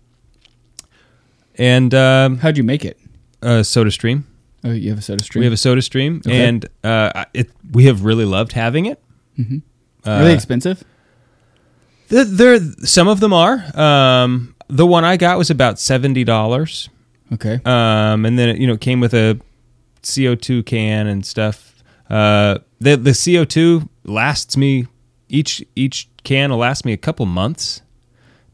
And 1.54 1.94
um, 1.94 2.38
How'd 2.38 2.56
you 2.56 2.64
make 2.64 2.84
it? 2.84 2.98
uh, 3.40 3.62
Soda 3.62 3.92
Stream. 3.92 4.26
Oh, 4.64 4.72
you 4.72 4.90
have 4.90 4.98
a 4.98 5.02
soda 5.02 5.22
stream. 5.22 5.40
We 5.40 5.44
have 5.46 5.52
a 5.52 5.56
Soda 5.56 5.82
Stream, 5.82 6.20
Okay. 6.26 6.44
and 6.48 6.66
uh, 6.82 7.24
it 7.32 7.50
we 7.72 7.84
have 7.84 8.04
really 8.04 8.24
loved 8.24 8.52
having 8.52 8.86
it. 8.86 9.00
Are 10.04 10.24
they 10.24 10.34
expensive? 10.34 10.82
There, 12.08 12.24
there, 12.24 12.60
some 12.84 13.06
of 13.08 13.20
them 13.20 13.32
are. 13.32 13.62
Um, 13.78 14.54
the 14.68 14.86
one 14.86 15.04
I 15.04 15.16
got 15.16 15.38
was 15.38 15.50
about 15.50 15.78
seventy 15.78 16.24
dollars, 16.24 16.88
Okay. 17.32 17.60
um, 17.64 18.24
and 18.26 18.38
then 18.38 18.48
it, 18.50 18.58
you 18.58 18.66
know 18.66 18.72
it 18.74 18.80
came 18.80 19.00
with 19.00 19.14
a 19.14 19.38
CO 20.02 20.34
two 20.34 20.62
can 20.64 21.06
and 21.06 21.24
stuff. 21.24 21.74
Uh, 22.10 22.58
the 22.80 22.96
the 22.96 23.12
CO 23.12 23.44
two 23.44 23.88
lasts 24.04 24.56
me 24.56 24.86
each 25.28 25.62
each 25.76 26.08
can 26.24 26.50
will 26.50 26.58
last 26.58 26.84
me 26.84 26.92
a 26.92 26.96
couple 26.96 27.26
months. 27.26 27.82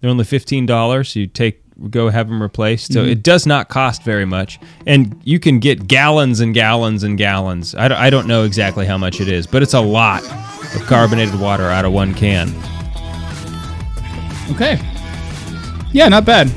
They're 0.01 0.11
only 0.11 0.25
fifteen 0.25 0.67
dollars. 0.67 1.17
You 1.17 1.27
take 1.29 1.63
go 1.91 2.09
have 2.09 2.29
them 2.29 2.43
replaced. 2.43 2.91
Mm-hmm. 2.91 3.05
So 3.05 3.11
it 3.11 3.23
does 3.23 3.47
not 3.47 3.69
cost 3.69 4.03
very 4.03 4.25
much, 4.25 4.59
and 4.87 5.21
you 5.25 5.39
can 5.39 5.59
get 5.59 5.87
gallons 5.87 6.41
and 6.41 6.55
gallons 6.55 7.03
and 7.03 7.19
gallons. 7.19 7.75
I 7.75 7.89
don't, 7.89 7.99
I 7.99 8.11
don't 8.11 8.27
know 8.27 8.45
exactly 8.45 8.87
how 8.87 8.99
much 8.99 9.21
it 9.21 9.29
is, 9.29 9.47
but 9.47 9.63
it's 9.63 9.75
a 9.75 9.81
lot 9.81 10.23
of 10.23 10.83
carbonated 10.87 11.39
water 11.41 11.65
out 11.65 11.85
of 11.85 11.93
one 11.93 12.15
can. 12.15 12.49
Okay. 14.51 14.79
Yeah, 15.93 16.09
not 16.09 16.25
bad. 16.25 16.51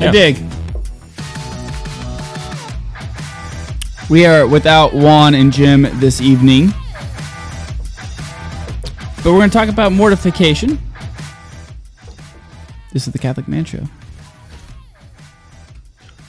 I 0.00 0.10
dig. 0.10 0.36
We 4.10 4.26
are 4.26 4.46
without 4.46 4.92
Juan 4.92 5.34
and 5.34 5.52
Jim 5.52 5.82
this 6.00 6.20
evening. 6.20 6.72
But 9.16 9.26
we're 9.26 9.38
going 9.38 9.50
to 9.50 9.56
talk 9.56 9.68
about 9.68 9.92
mortification. 9.92 10.78
This 12.92 13.06
is 13.06 13.12
the 13.12 13.18
Catholic 13.18 13.46
Man 13.46 13.64
Show. 13.64 13.84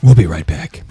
We'll 0.04 0.16
be 0.16 0.28
right 0.28 0.46
back. 0.46 0.84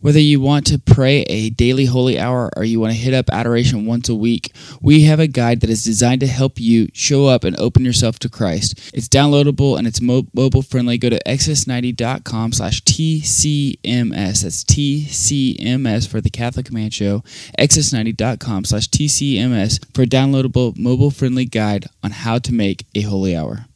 Whether 0.00 0.20
you 0.20 0.40
want 0.40 0.66
to 0.68 0.78
pray 0.78 1.22
a 1.22 1.50
daily 1.50 1.84
holy 1.84 2.18
hour 2.18 2.48
or 2.56 2.64
you 2.64 2.80
want 2.80 2.94
to 2.94 2.98
hit 2.98 3.12
up 3.12 3.28
adoration 3.30 3.84
once 3.84 4.08
a 4.08 4.14
week, 4.14 4.54
we 4.80 5.02
have 5.02 5.20
a 5.20 5.26
guide 5.26 5.60
that 5.60 5.68
is 5.68 5.84
designed 5.84 6.20
to 6.20 6.26
help 6.26 6.58
you 6.58 6.88
show 6.94 7.26
up 7.26 7.44
and 7.44 7.58
open 7.60 7.84
yourself 7.84 8.18
to 8.20 8.30
Christ. 8.30 8.78
It's 8.94 9.08
downloadable 9.08 9.76
and 9.76 9.86
it's 9.86 10.00
mo- 10.00 10.28
mobile 10.32 10.62
friendly. 10.62 10.96
Go 10.96 11.10
to 11.10 11.20
exodus90.com 11.24 12.52
slash 12.52 12.80
TCMS. 12.84 14.42
That's 14.42 14.64
TCMS 14.64 16.08
for 16.08 16.22
the 16.22 16.30
Catholic 16.30 16.72
Man 16.72 16.88
Show. 16.88 17.22
Exodus90.com 17.58 18.64
slash 18.64 18.88
TCMS 18.88 19.84
for 19.94 20.02
a 20.02 20.06
downloadable 20.06 20.78
mobile 20.78 21.10
friendly 21.10 21.44
guide 21.44 21.84
on 22.02 22.12
how 22.12 22.38
to 22.38 22.54
make 22.54 22.86
a 22.94 23.02
holy 23.02 23.36
hour. 23.36 23.66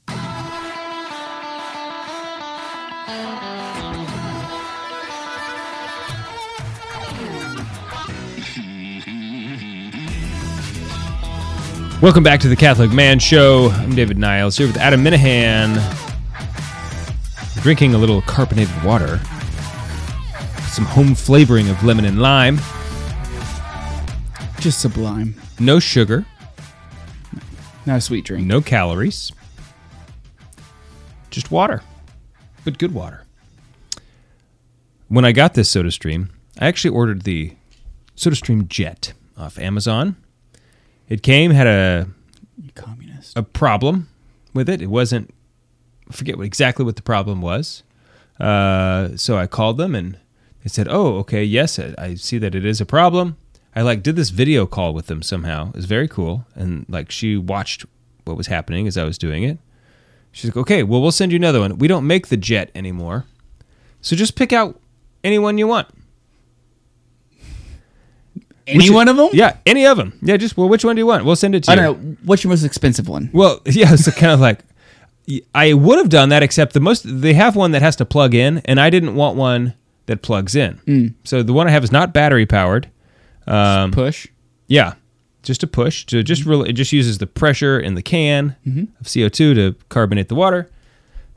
Welcome 12.04 12.22
back 12.22 12.40
to 12.40 12.48
the 12.50 12.56
Catholic 12.56 12.92
Man 12.92 13.18
Show. 13.18 13.70
I'm 13.70 13.94
David 13.94 14.18
Niles 14.18 14.58
here 14.58 14.66
with 14.66 14.76
Adam 14.76 15.02
Minihan, 15.02 15.72
drinking 17.62 17.94
a 17.94 17.98
little 17.98 18.20
carbonated 18.20 18.74
water, 18.84 19.18
some 20.66 20.84
home 20.84 21.14
flavoring 21.14 21.70
of 21.70 21.82
lemon 21.82 22.04
and 22.04 22.20
lime, 22.20 22.58
Just 24.60 24.82
sublime. 24.82 25.34
no 25.58 25.78
sugar, 25.78 26.26
Not 27.86 27.96
a 27.96 28.00
sweet 28.02 28.26
drink. 28.26 28.46
no 28.46 28.60
calories, 28.60 29.32
just 31.30 31.50
water, 31.50 31.80
but 32.66 32.76
good 32.76 32.92
water. 32.92 33.24
When 35.08 35.24
I 35.24 35.32
got 35.32 35.54
this 35.54 35.70
Soda 35.70 35.90
Stream, 35.90 36.28
I 36.58 36.66
actually 36.66 36.94
ordered 36.94 37.22
the 37.22 37.54
Soda 38.14 38.36
Stream 38.36 38.68
Jet 38.68 39.14
off 39.38 39.58
Amazon. 39.58 40.16
It 41.08 41.22
came 41.22 41.50
had 41.50 41.66
a 41.66 42.06
You 42.62 42.70
communist. 42.74 43.36
a 43.36 43.42
problem 43.42 44.08
with 44.52 44.68
it. 44.68 44.80
It 44.82 44.86
wasn't. 44.88 45.32
I 46.08 46.12
forget 46.12 46.36
what, 46.36 46.46
exactly 46.46 46.84
what 46.84 46.96
the 46.96 47.02
problem 47.02 47.40
was. 47.40 47.82
Uh, 48.40 49.16
so 49.16 49.36
I 49.36 49.46
called 49.46 49.78
them 49.78 49.94
and 49.94 50.18
they 50.62 50.68
said, 50.68 50.88
"Oh, 50.90 51.16
okay, 51.18 51.44
yes, 51.44 51.78
I, 51.78 51.94
I 51.98 52.14
see 52.14 52.38
that 52.38 52.54
it 52.54 52.64
is 52.64 52.80
a 52.80 52.86
problem." 52.86 53.36
I 53.76 53.82
like 53.82 54.02
did 54.02 54.14
this 54.16 54.30
video 54.30 54.66
call 54.66 54.94
with 54.94 55.06
them 55.08 55.20
somehow. 55.22 55.68
It 55.70 55.76
was 55.76 55.84
very 55.86 56.08
cool, 56.08 56.46
and 56.54 56.86
like 56.88 57.10
she 57.10 57.36
watched 57.36 57.84
what 58.24 58.36
was 58.36 58.46
happening 58.46 58.86
as 58.86 58.96
I 58.96 59.04
was 59.04 59.18
doing 59.18 59.42
it. 59.42 59.58
She's 60.32 60.50
like, 60.50 60.56
"Okay, 60.56 60.82
well, 60.82 61.00
we'll 61.02 61.12
send 61.12 61.32
you 61.32 61.36
another 61.36 61.60
one. 61.60 61.78
We 61.78 61.88
don't 61.88 62.06
make 62.06 62.28
the 62.28 62.36
jet 62.36 62.70
anymore, 62.74 63.24
so 64.00 64.16
just 64.16 64.36
pick 64.36 64.52
out 64.52 64.80
any 65.22 65.38
one 65.38 65.58
you 65.58 65.66
want." 65.66 65.88
Any 68.66 68.90
one 68.90 69.08
of 69.08 69.16
them? 69.16 69.28
Yeah, 69.32 69.56
any 69.66 69.86
of 69.86 69.96
them. 69.96 70.18
Yeah, 70.22 70.36
just 70.36 70.56
well, 70.56 70.68
which 70.68 70.84
one 70.84 70.96
do 70.96 71.00
you 71.00 71.06
want? 71.06 71.24
We'll 71.24 71.36
send 71.36 71.54
it 71.54 71.64
to 71.64 71.72
oh, 71.72 71.74
you. 71.74 71.80
I 71.80 71.86
you. 71.86 71.94
don't 71.94 72.04
know. 72.04 72.16
What's 72.24 72.44
your 72.44 72.50
most 72.50 72.64
expensive 72.64 73.08
one? 73.08 73.30
Well, 73.32 73.60
yeah, 73.66 73.94
so 73.96 74.10
kind 74.10 74.32
of 74.32 74.40
like 74.40 74.60
I 75.54 75.74
would 75.74 75.98
have 75.98 76.08
done 76.08 76.30
that, 76.30 76.42
except 76.42 76.72
the 76.72 76.80
most 76.80 77.02
they 77.04 77.34
have 77.34 77.56
one 77.56 77.72
that 77.72 77.82
has 77.82 77.96
to 77.96 78.04
plug 78.04 78.34
in, 78.34 78.58
and 78.64 78.80
I 78.80 78.90
didn't 78.90 79.14
want 79.14 79.36
one 79.36 79.74
that 80.06 80.22
plugs 80.22 80.54
in. 80.54 80.74
Hmm. 80.84 81.06
So 81.24 81.42
the 81.42 81.52
one 81.52 81.66
I 81.66 81.70
have 81.70 81.84
is 81.84 81.92
not 81.92 82.12
battery 82.12 82.46
powered. 82.46 82.90
Um, 83.46 83.90
Push. 83.90 84.26
yeah, 84.66 84.94
just 85.42 85.62
a 85.62 85.66
push. 85.66 86.06
So 86.08 86.22
just 86.22 86.44
hmm. 86.44 86.50
really, 86.50 86.70
it 86.70 86.74
just 86.74 86.92
uses 86.92 87.18
the 87.18 87.26
pressure 87.26 87.78
in 87.78 87.94
the 87.94 88.02
can 88.02 88.56
mm-hmm. 88.66 88.84
of 89.00 89.12
CO 89.12 89.28
two 89.28 89.54
to 89.54 89.74
carbonate 89.88 90.28
the 90.28 90.34
water. 90.34 90.70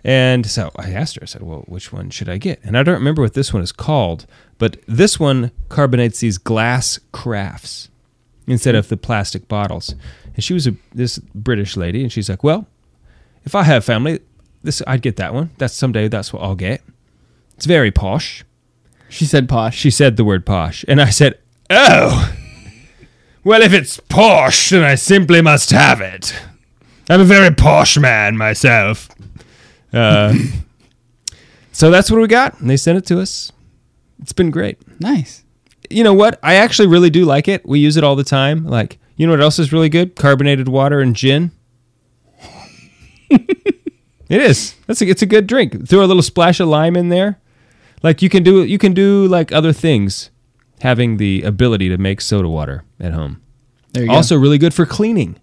And 0.07 0.45
so 0.45 0.71
I 0.77 0.91
asked 0.91 1.15
her, 1.15 1.23
I 1.23 1.25
said, 1.25 1.43
well, 1.43 1.65
which 1.67 1.91
one 1.91 2.09
should 2.11 2.29
I 2.29 2.37
get? 2.37 2.63
And 2.63 2.77
I 2.77 2.83
don't 2.83 2.95
remember 2.95 3.21
what 3.21 3.33
this 3.33 3.53
one 3.53 3.61
is 3.61 3.73
called, 3.73 4.25
but 4.57 4.77
this 4.87 5.19
one 5.19 5.51
carbonates 5.67 6.21
these 6.21 6.37
glass 6.37 6.97
crafts 7.11 7.89
instead 8.47 8.73
of 8.73 8.87
the 8.87 8.95
plastic 8.95 9.49
bottles. 9.49 9.95
And 10.33 10.41
she 10.41 10.53
was 10.53 10.65
a 10.65 10.75
this 10.95 11.17
British 11.35 11.75
lady, 11.75 12.03
and 12.03 12.11
she's 12.11 12.29
like, 12.29 12.41
well, 12.41 12.67
if 13.43 13.53
I 13.53 13.63
have 13.63 13.83
family, 13.83 14.21
this 14.63 14.81
I'd 14.87 15.01
get 15.01 15.17
that 15.17 15.33
one. 15.33 15.51
That's 15.57 15.73
someday 15.73 16.07
that's 16.07 16.31
what 16.31 16.41
I'll 16.41 16.55
get. 16.55 16.81
It's 17.57 17.65
very 17.65 17.91
posh. 17.91 18.45
She 19.09 19.25
said 19.25 19.49
posh. 19.49 19.75
She 19.75 19.91
said 19.91 20.15
the 20.15 20.23
word 20.23 20.45
posh, 20.45 20.85
and 20.87 21.01
I 21.01 21.09
said, 21.09 21.37
"Oh, 21.69 22.33
well, 23.43 23.61
if 23.61 23.73
it's 23.73 23.99
posh, 23.99 24.69
then 24.69 24.83
I 24.83 24.95
simply 24.95 25.41
must 25.41 25.71
have 25.71 25.99
it. 25.99 26.33
I'm 27.09 27.21
a 27.21 27.25
very 27.25 27.53
posh 27.53 27.97
man 27.97 28.37
myself." 28.37 29.09
Uh, 29.93 30.33
so 31.71 31.91
that's 31.91 32.11
what 32.11 32.21
we 32.21 32.27
got, 32.27 32.59
and 32.59 32.69
they 32.69 32.77
sent 32.77 32.97
it 32.97 33.05
to 33.07 33.19
us. 33.19 33.51
It's 34.21 34.33
been 34.33 34.51
great. 34.51 34.77
Nice. 34.99 35.43
You 35.89 36.03
know 36.03 36.13
what? 36.13 36.39
I 36.43 36.55
actually 36.55 36.87
really 36.87 37.09
do 37.09 37.25
like 37.25 37.47
it. 37.47 37.65
We 37.65 37.79
use 37.79 37.97
it 37.97 38.03
all 38.03 38.15
the 38.15 38.23
time. 38.23 38.65
Like, 38.65 38.99
you 39.15 39.25
know 39.25 39.33
what 39.33 39.41
else 39.41 39.59
is 39.59 39.71
really 39.71 39.89
good? 39.89 40.15
Carbonated 40.15 40.67
water 40.67 40.99
and 40.99 41.15
gin. 41.15 41.51
it 43.29 43.51
is. 44.29 44.75
That's 44.85 45.01
a, 45.01 45.07
it's 45.07 45.21
a 45.21 45.27
good 45.27 45.47
drink. 45.47 45.87
Throw 45.87 46.03
a 46.03 46.07
little 46.07 46.23
splash 46.23 46.59
of 46.59 46.67
lime 46.67 46.95
in 46.95 47.09
there. 47.09 47.39
Like 48.03 48.21
you 48.21 48.29
can 48.29 48.43
do 48.43 48.63
you 48.63 48.77
can 48.77 48.93
do 48.93 49.27
like 49.27 49.51
other 49.51 49.73
things 49.73 50.29
having 50.81 51.17
the 51.17 51.41
ability 51.41 51.89
to 51.89 51.97
make 51.97 52.21
soda 52.21 52.47
water 52.47 52.83
at 52.99 53.13
home. 53.13 53.41
There 53.93 54.03
you 54.03 54.11
Also 54.11 54.37
really 54.37 54.57
good 54.57 54.73
for 54.73 54.85
cleaning. 54.85 55.39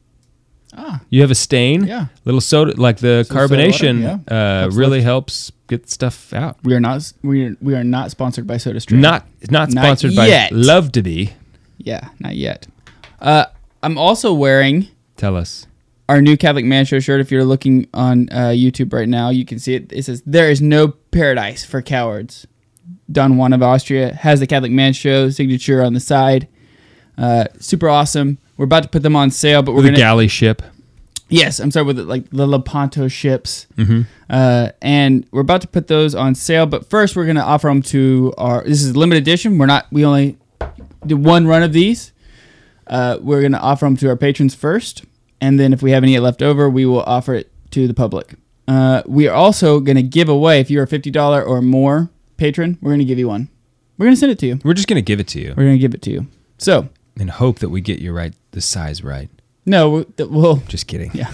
Ah. 0.76 1.00
You 1.10 1.20
have 1.20 1.30
a 1.30 1.34
stain, 1.34 1.84
Yeah. 1.86 2.06
little 2.24 2.40
soda 2.40 2.74
like 2.80 2.98
the 2.98 3.24
soda 3.24 3.40
water, 3.40 3.54
carbonation 3.56 4.02
yeah. 4.02 4.34
uh, 4.36 4.60
Helps 4.62 4.76
really 4.76 4.98
lift. 4.98 5.04
helps 5.04 5.52
get 5.68 5.88
stuff 5.90 6.32
out. 6.32 6.56
We 6.64 6.74
are 6.74 6.80
not. 6.80 7.12
We 7.22 7.44
are. 7.46 7.56
We 7.60 7.74
are 7.74 7.84
not 7.84 8.10
sponsored 8.10 8.46
by 8.46 8.56
SodaStream. 8.56 8.98
Not 8.98 9.26
not 9.50 9.70
Not 9.72 9.84
sponsored 9.84 10.12
yet. 10.12 10.50
by 10.50 10.56
Love 10.56 10.92
to 10.92 11.02
Be. 11.02 11.32
Yeah, 11.78 12.08
not 12.20 12.34
yet. 12.36 12.66
Uh, 13.20 13.46
I'm 13.82 13.96
also 13.98 14.32
wearing 14.34 14.88
Tell 15.16 15.36
us. 15.36 15.66
our 16.08 16.20
new 16.22 16.36
Catholic 16.36 16.64
Man 16.64 16.84
Show 16.84 17.00
shirt. 17.00 17.20
If 17.20 17.30
you're 17.30 17.44
looking 17.44 17.86
on 17.94 18.28
uh, 18.30 18.48
YouTube 18.54 18.92
right 18.92 19.08
now, 19.08 19.30
you 19.30 19.44
can 19.44 19.58
see 19.58 19.74
it. 19.74 19.92
It 19.92 20.04
says, 20.04 20.22
"There 20.26 20.50
is 20.50 20.60
no 20.60 20.88
paradise 21.10 21.64
for 21.64 21.82
cowards." 21.82 22.46
Don 23.12 23.36
Juan 23.36 23.52
of 23.52 23.62
Austria 23.62 24.14
has 24.14 24.40
the 24.40 24.46
Catholic 24.46 24.72
Man 24.72 24.92
Show 24.94 25.30
signature 25.30 25.82
on 25.82 25.92
the 25.94 26.00
side. 26.00 26.48
Uh, 27.18 27.44
super 27.60 27.88
awesome. 27.88 28.38
We're 28.56 28.64
about 28.66 28.82
to 28.84 28.88
put 28.88 29.02
them 29.02 29.16
on 29.16 29.30
sale, 29.30 29.62
but 29.62 29.73
we're 29.73 29.80
a 29.80 29.84
gonna 29.84 29.96
galley 29.96 30.28
ship. 30.28 30.62
Yes, 31.28 31.58
I'm 31.58 31.70
sorry 31.70 31.87
with 31.87 31.96
the, 31.96 32.04
like 32.04 32.28
the 32.30 32.46
Lepanto 32.46 33.08
ships, 33.08 33.66
Mm-hmm. 33.76 34.02
uh, 34.30 34.68
and 34.82 35.26
we're 35.32 35.40
about 35.40 35.62
to 35.62 35.68
put 35.68 35.88
those 35.88 36.14
on 36.14 36.34
sale. 36.34 36.66
But 36.66 36.88
first, 36.88 37.16
we're 37.16 37.26
gonna 37.26 37.40
offer 37.40 37.68
them 37.68 37.82
to 37.82 38.32
our. 38.38 38.62
This 38.62 38.82
is 38.82 38.96
limited 38.96 39.23
edition. 39.23 39.58
We're 39.58 39.66
not. 39.66 39.87
We 39.90 40.04
only 40.04 40.37
did 41.06 41.25
one 41.25 41.46
run 41.46 41.62
of 41.62 41.73
these. 41.73 42.12
Uh, 42.87 43.18
we're 43.20 43.40
gonna 43.42 43.58
offer 43.58 43.87
them 43.87 43.96
to 43.96 44.08
our 44.08 44.16
patrons 44.16 44.54
first, 44.54 45.04
and 45.40 45.58
then 45.58 45.73
if 45.73 45.82
we 45.82 45.90
have 45.92 46.02
any 46.04 46.18
left 46.18 46.42
over, 46.42 46.68
we 46.68 46.84
will 46.87 47.02
offer 47.02 47.34
it 47.34 47.50
to 47.70 47.88
the 47.88 47.94
public. 47.94 48.34
Uh, 48.68 49.02
we 49.06 49.26
are 49.26 49.34
also 49.34 49.80
gonna 49.80 50.02
give 50.02 50.28
away 50.28 50.61
if 50.61 50.70
you're 50.70 50.84
a 50.84 50.87
fifty 50.87 51.11
dollar 51.11 51.42
or 51.42 51.61
more 51.62 52.11
patron. 52.37 52.78
We're 52.82 52.92
gonna 52.92 53.04
give 53.04 53.18
you 53.18 53.28
one. 53.28 53.49
We're 53.96 54.06
gonna 54.06 54.16
send 54.16 54.30
it 54.32 54.38
to 54.40 54.46
you. 54.46 54.58
We're 54.62 54.75
just 54.75 54.88
gonna 54.88 55.00
give 55.02 55.20
it 55.20 55.28
to 55.28 55.40
you 55.40 55.54
We're 55.56 55.64
gonna 55.64 55.78
give 55.78 55.94
it 55.94 56.02
to 56.02 56.11
you. 56.11 56.26
So 56.58 56.88
and 57.18 57.30
hope 57.30 57.59
that 57.61 57.68
we 57.68 57.80
get 57.80 58.00
you 58.00 58.12
right 58.12 58.35
the 58.52 58.61
size 58.61 59.02
right. 59.04 59.28
no, 59.66 60.04
we'll 60.18 60.56
Just 60.68 60.87
kidding. 60.87 61.11
yeah. 61.14 61.33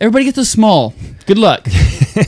Everybody 0.00 0.24
gets 0.26 0.38
a 0.38 0.44
small. 0.44 0.94
Good 1.26 1.38
luck. 1.38 1.66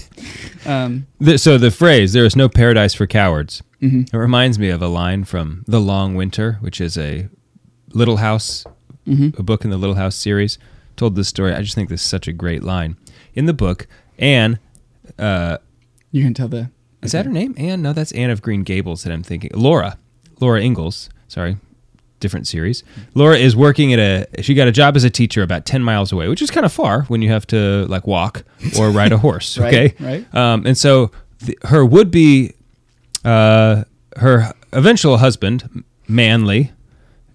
um, 0.66 1.06
The, 1.20 1.38
so 1.38 1.56
the 1.58 1.70
phrase 1.70 2.12
"there 2.12 2.24
is 2.24 2.36
no 2.36 2.48
paradise 2.48 2.94
for 2.94 3.06
cowards" 3.06 3.62
Mm-hmm. 3.80 4.14
it 4.14 4.18
reminds 4.18 4.58
me 4.58 4.68
of 4.68 4.82
a 4.82 4.88
line 4.88 5.24
from 5.24 5.64
*The 5.66 5.80
Long 5.80 6.14
Winter*, 6.14 6.58
which 6.60 6.80
is 6.80 6.98
a 6.98 7.28
Little 7.92 8.18
House, 8.18 8.64
Mm-hmm. 9.06 9.40
a 9.40 9.42
book 9.42 9.64
in 9.64 9.70
the 9.70 9.78
Little 9.78 9.96
House 9.96 10.14
series. 10.16 10.58
Told 10.96 11.16
this 11.16 11.28
story. 11.28 11.54
I 11.54 11.62
just 11.62 11.74
think 11.74 11.88
this 11.88 12.02
is 12.02 12.06
such 12.06 12.28
a 12.28 12.32
great 12.32 12.62
line 12.62 12.96
in 13.34 13.46
the 13.46 13.54
book. 13.54 13.86
Anne, 14.18 14.58
uh, 15.18 15.56
you 16.12 16.22
can 16.22 16.34
tell 16.34 16.48
the. 16.48 16.70
is 17.02 17.12
that 17.12 17.24
her 17.24 17.30
name? 17.32 17.54
Anne? 17.56 17.80
No, 17.82 17.92
that's 17.94 18.12
Anne 18.12 18.28
of 18.30 18.42
Green 18.42 18.62
Gables 18.62 19.02
that 19.04 19.12
I'm 19.12 19.22
thinking. 19.22 19.50
Laura, 19.54 19.96
Laura 20.40 20.60
Ingalls. 20.60 21.08
Sorry, 21.28 21.56
different 22.20 22.46
series. 22.46 22.84
Laura 23.14 23.36
is 23.36 23.56
working 23.56 23.92
at 23.92 23.98
a. 23.98 24.42
She 24.42 24.54
got 24.54 24.68
a 24.68 24.72
job 24.72 24.96
as 24.96 25.04
a 25.04 25.10
teacher 25.10 25.42
about 25.42 25.64
ten 25.66 25.82
miles 25.82 26.12
away, 26.12 26.28
which 26.28 26.42
is 26.42 26.50
kind 26.50 26.64
of 26.64 26.72
far 26.72 27.02
when 27.04 27.22
you 27.22 27.30
have 27.30 27.46
to 27.48 27.86
like 27.88 28.06
walk 28.06 28.44
or 28.78 28.90
ride 29.00 29.12
a 29.12 29.18
horse. 29.18 29.58
Right, 29.58 29.74
okay, 29.74 29.94
right. 30.00 30.34
Um, 30.34 30.66
and 30.66 30.76
so 30.78 31.10
the, 31.40 31.58
her 31.64 31.84
would 31.84 32.10
be, 32.10 32.52
uh, 33.24 33.84
her 34.16 34.52
eventual 34.72 35.16
husband, 35.18 35.84
Manly, 36.06 36.72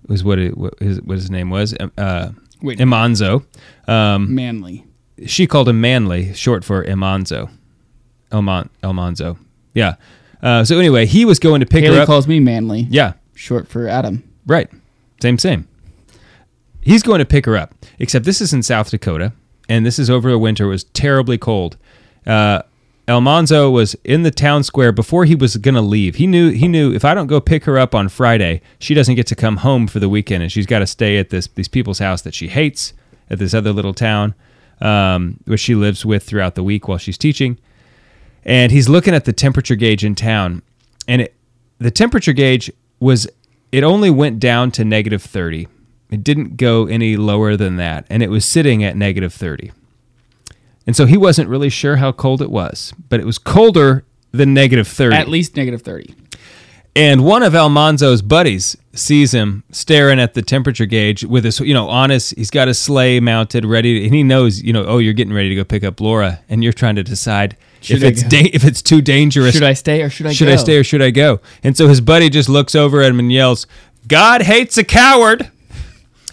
was 0.08 0.24
what, 0.24 0.39
it, 0.39 0.58
what 0.58 0.80
his 0.80 1.01
what 1.01 1.18
his 1.18 1.30
name 1.30 1.50
was. 1.50 1.75
Uh, 1.98 2.32
Wait. 2.62 2.80
Imanzo. 2.80 3.46
Um, 3.88 4.34
Manly. 4.34 4.86
she 5.25 5.46
called 5.48 5.68
him 5.70 5.82
Manly, 5.82 6.34
short 6.34 6.63
for 6.63 6.84
Imanzo. 6.86 7.50
Elmon, 8.32 8.70
Elmonzo. 8.84 9.38
Yeah. 9.74 9.96
Uh, 10.42 10.63
so 10.63 10.77
anyway, 10.77 11.06
he 11.06 11.25
was 11.25 11.39
going 11.39 11.60
to 11.60 11.65
pick 11.65 11.84
her 11.84 11.89
Haley 11.92 12.01
up. 12.01 12.08
calls 12.08 12.27
me 12.27 12.39
Manly. 12.39 12.88
yeah. 12.89 13.13
Short 13.36 13.68
for 13.68 13.88
Adam. 13.88 14.24
Right. 14.46 14.70
Same, 15.22 15.38
same. 15.38 15.68
He's 16.82 17.04
going 17.04 17.20
to 17.20 17.25
pick 17.25 17.46
her 17.46 17.58
up, 17.58 17.74
except 17.98 18.25
this 18.25 18.42
is 18.42 18.54
in 18.54 18.62
South 18.62 18.92
Dakota, 18.92 19.34
and 19.68 19.86
this 19.86 19.98
is 19.98 20.10
over 20.10 20.30
the 20.30 20.38
winter. 20.38 20.66
It 20.66 20.70
was 20.70 20.84
terribly 20.84 21.38
cold. 21.38 21.78
Uh, 22.28 22.62
Almanzo 23.08 23.70
was 23.70 23.96
in 24.04 24.24
the 24.24 24.32
town 24.32 24.64
square 24.64 24.92
before 24.92 25.25
he 25.25 25.36
was 25.36 25.58
going 25.58 25.75
to 25.75 25.82
leave. 25.82 26.16
He 26.16 26.25
knew 26.25 26.50
he 26.50 26.68
knew 26.68 26.94
if 26.94 27.06
I 27.06 27.14
don't 27.14 27.28
go 27.28 27.40
pick 27.40 27.66
her 27.66 27.78
up 27.78 27.94
on 27.94 28.10
Friday, 28.10 28.62
she 28.80 28.94
doesn't 28.94 29.16
get 29.16 29.28
to 29.28 29.36
come 29.36 29.58
home 29.58 29.88
for 29.88 30.00
the 30.00 30.10
weekend, 30.10 30.42
and 30.42 30.52
she's 30.52 30.66
got 30.66 30.80
to 30.80 30.88
stay 30.88 31.18
at 31.18 31.30
this 31.30 31.48
these 31.48 31.68
people's 31.68 32.00
house 32.00 32.22
that 32.24 32.34
she 32.34 32.48
hates 32.48 32.94
at 33.30 33.38
this 33.40 33.54
other 33.54 33.72
little 33.72 33.94
town, 33.94 34.34
um, 34.82 35.40
which 35.46 35.60
she 35.60 35.75
lives 35.75 36.06
with 36.06 36.24
throughout 36.24 36.56
the 36.56 36.64
week 36.64 36.88
while 36.88 36.98
she's 36.98 37.18
teaching. 37.18 37.60
And 38.44 38.72
he's 38.72 38.90
looking 38.90 39.16
at 39.16 39.25
the 39.25 39.34
temperature 39.34 39.75
gauge 39.75 40.04
in 40.04 40.16
town, 40.16 40.62
and 41.08 41.24
it, 41.24 41.36
the 41.80 41.92
temperature 41.92 42.34
gauge 42.34 42.72
was 43.00 43.28
it 43.75 43.84
only 43.84 44.10
went 44.10 44.39
down 44.39 44.72
to 44.72 44.86
negative 44.86 45.22
30 45.22 45.67
it 46.10 46.24
didn't 46.24 46.55
go 46.55 46.86
any 46.88 47.17
lower 47.17 47.58
than 47.58 47.75
that 47.75 48.05
and 48.10 48.24
it 48.24 48.29
was 48.29 48.46
sitting 48.46 48.84
at 48.84 48.96
negative 48.96 49.34
30 49.34 49.72
and 50.88 50.96
so 50.96 51.05
he 51.05 51.17
wasn't 51.17 51.50
really 51.50 51.70
sure 51.70 51.98
how 51.98 52.12
cold 52.12 52.41
it 52.41 52.50
was 52.50 52.94
but 53.10 53.20
it 53.20 53.25
was 53.25 53.38
colder 53.38 54.05
than 54.32 54.53
negative 54.53 54.88
30 54.88 55.15
At 55.15 55.27
least 55.27 55.55
negative 55.58 55.82
30. 55.82 56.15
and 56.96 57.25
one 57.25 57.44
of 57.44 57.53
Almanzo's 57.53 58.22
buddies 58.22 58.77
sees 58.94 59.34
him 59.34 59.63
staring 59.72 60.20
at 60.20 60.34
the 60.36 60.41
temperature 60.41 60.86
gauge 60.86 61.25
with 61.25 61.44
his, 61.44 61.60
you 61.60 61.74
know, 61.74 61.89
on 61.89 62.10
his, 62.10 62.29
he's 62.32 62.50
got 62.50 62.70
his 62.70 62.79
sleigh 62.79 63.20
mounted, 63.20 63.65
ready, 63.65 64.05
and 64.05 64.15
he 64.15 64.24
knows, 64.24 64.62
you 64.62 64.72
know, 64.72 64.86
oh, 64.86 65.00
you're 65.00 65.12
getting 65.13 65.34
ready 65.34 65.50
to 65.50 65.55
go 65.55 65.65
pick 65.65 65.84
up 65.84 66.00
Laura, 66.00 66.39
and 66.48 66.63
you're 66.63 66.72
trying 66.72 66.96
to 66.96 67.03
decide 67.03 67.58
Should 67.86 67.98
if 67.98 68.04
I 68.04 68.08
it's 68.08 68.24
da- 68.24 68.50
if 68.54 68.63
it's 68.65 68.82
too 68.82 69.01
dangerous. 69.01 69.54
Should 69.54 69.63
I 69.63 69.74
stay 69.74 70.01
or 70.01 70.10
should 70.10 70.25
I 70.27 70.34
should 70.34 70.48
go? 70.48 70.54
I 70.54 70.58
stay 70.58 70.77
or 70.77 70.84
should 70.84 71.01
I 71.01 71.12
go? 71.12 71.39
And 71.63 71.75
so 71.77 71.88
his 71.88 72.01
buddy 72.01 72.30
just 72.30 72.50
looks 72.50 72.75
over 72.75 73.01
at 73.01 73.10
him 73.12 73.20
and 73.20 73.32
yells, 73.32 73.68
"God 74.08 74.42
hates 74.44 74.77
a 74.77 74.84
coward," 74.84 75.50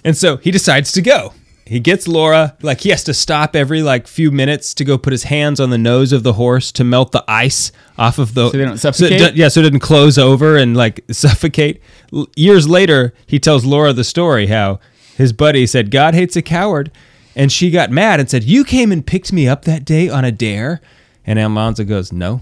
and 0.05 0.17
so 0.17 0.37
he 0.39 0.51
decides 0.51 0.93
to 0.93 1.03
go. 1.03 1.33
He 1.65 1.79
gets 1.81 2.09
Laura, 2.09 2.57
like 2.61 2.81
he 2.81 2.91
has 2.91 3.05
to 3.05 3.15
stop 3.15 3.55
every 3.55 3.83
like 3.83 4.07
few 4.09 4.31
minutes 4.31 4.75
to 4.75 4.85
go 4.85 4.99
put 4.99 5.13
his 5.13 5.23
hands 5.25 5.61
on 5.61 5.71
the 5.71 5.79
nose 5.79 6.13
of 6.13 6.23
the 6.25 6.35
horse 6.35 6.73
to 6.73 6.85
melt 6.85 7.13
the 7.13 7.25
ice 7.29 7.71
off 7.97 8.19
of 8.19 8.35
the 8.35 8.51
So 8.51 8.59
they 8.59 8.65
don't 8.65 8.79
suffocate? 8.79 9.19
do- 9.35 9.41
yeah, 9.41 9.49
so 9.49 9.61
it 9.61 9.63
didn't 9.63 9.79
close 9.81 10.19
over 10.19 10.57
and 10.57 10.77
like 10.77 11.05
suffocate. 11.11 11.81
L- 12.13 12.27
years 12.37 12.69
later, 12.69 13.15
he 13.27 13.39
tells 13.39 13.65
Laura 13.65 13.93
the 13.93 14.05
story 14.05 14.49
how 14.49 14.81
his 15.17 15.33
buddy 15.33 15.65
said, 15.67 15.91
God 15.91 16.15
hates 16.15 16.35
a 16.37 16.43
coward. 16.43 16.91
And 17.35 17.51
she 17.51 17.71
got 17.71 17.91
mad 17.91 18.21
and 18.21 18.29
said, 18.29 18.45
You 18.45 18.63
came 18.65 18.93
and 18.93 19.07
picked 19.07 19.33
me 19.33 19.49
up 19.49 19.65
that 19.65 19.87
day 19.87 20.07
on 20.11 20.23
a 20.25 20.33
dare? 20.33 20.83
And 21.27 21.39
Almanzo 21.39 21.85
goes, 21.85 22.13
No, 22.13 22.41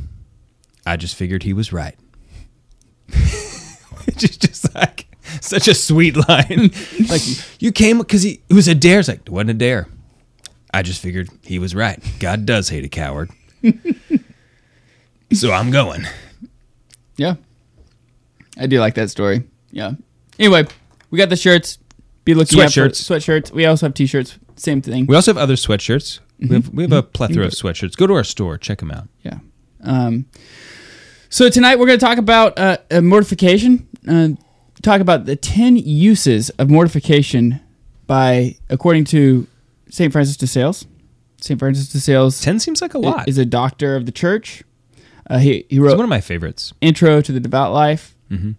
I 0.86 0.96
just 0.96 1.14
figured 1.14 1.42
he 1.42 1.52
was 1.52 1.72
right. 1.72 1.96
Which 4.04 4.24
is 4.24 4.36
just 4.36 4.74
like 4.74 5.06
such 5.40 5.68
a 5.68 5.74
sweet 5.74 6.16
line. 6.28 6.70
like, 7.08 7.22
you 7.60 7.72
came 7.72 7.98
because 7.98 8.22
he 8.22 8.40
it 8.48 8.54
was 8.54 8.68
a 8.68 8.74
dare. 8.74 9.00
It's 9.00 9.08
like, 9.08 9.20
it 9.20 9.30
wasn't 9.30 9.50
a 9.50 9.54
dare. 9.54 9.86
I 10.72 10.82
just 10.82 11.02
figured 11.02 11.28
he 11.42 11.58
was 11.58 11.74
right. 11.74 12.00
God 12.20 12.46
does 12.46 12.68
hate 12.68 12.84
a 12.84 12.88
coward. 12.88 13.30
so 15.32 15.52
I'm 15.52 15.70
going. 15.70 16.06
Yeah. 17.16 17.34
I 18.56 18.66
do 18.66 18.78
like 18.78 18.94
that 18.94 19.10
story. 19.10 19.44
Yeah. 19.72 19.92
Anyway, 20.38 20.66
we 21.10 21.18
got 21.18 21.28
the 21.28 21.36
shirts. 21.36 21.78
Be 22.24 22.34
looking 22.34 22.58
Sweatshirts. 22.58 23.02
sweatshirts. 23.02 23.50
We 23.50 23.66
also 23.66 23.86
have 23.86 23.94
t-shirts. 23.94 24.38
Same 24.56 24.80
thing. 24.82 25.06
We 25.06 25.16
also 25.16 25.32
have 25.32 25.38
other 25.42 25.54
sweatshirts. 25.54 26.20
We 26.40 26.48
have, 26.56 26.68
we 26.70 26.82
have 26.84 26.92
a 26.92 27.02
Mm-hmm. 27.02 27.12
plethora 27.12 27.44
of 27.46 27.52
sweatshirts. 27.52 27.96
Go 27.96 28.06
to 28.06 28.14
our 28.14 28.24
store, 28.24 28.56
check 28.58 28.78
them 28.78 28.90
out. 28.90 29.08
Yeah. 29.22 29.38
Um, 29.82 30.26
so 31.28 31.48
tonight 31.48 31.78
we're 31.78 31.86
going 31.86 31.98
to 31.98 32.04
talk 32.04 32.18
about 32.18 32.58
uh, 32.58 32.78
uh, 32.90 33.00
mortification. 33.00 33.86
Uh, 34.08 34.30
talk 34.82 35.00
about 35.00 35.26
the 35.26 35.36
ten 35.36 35.76
uses 35.76 36.50
of 36.50 36.70
mortification 36.70 37.60
by, 38.06 38.56
according 38.68 39.04
to 39.06 39.46
Saint 39.90 40.12
Francis 40.12 40.36
de 40.36 40.46
Sales. 40.46 40.86
Saint 41.40 41.58
Francis 41.58 41.88
de 41.90 42.00
Sales 42.00 42.40
10 42.40 42.58
seems 42.60 42.82
like 42.82 42.92
a 42.94 42.98
lot. 42.98 43.28
is 43.28 43.38
a 43.38 43.46
doctor 43.46 43.96
of 43.96 44.04
the 44.06 44.12
church. 44.12 44.62
Uh, 45.28 45.38
he 45.38 45.64
he 45.68 45.76
It's 45.76 45.78
wrote 45.78 45.96
one 45.96 46.04
of 46.04 46.10
my 46.10 46.20
favorites. 46.20 46.72
Intro 46.80 47.20
to 47.20 47.32
the 47.32 47.40
Devout 47.40 47.72
Life. 47.72 48.14
Mhm. 48.30 48.56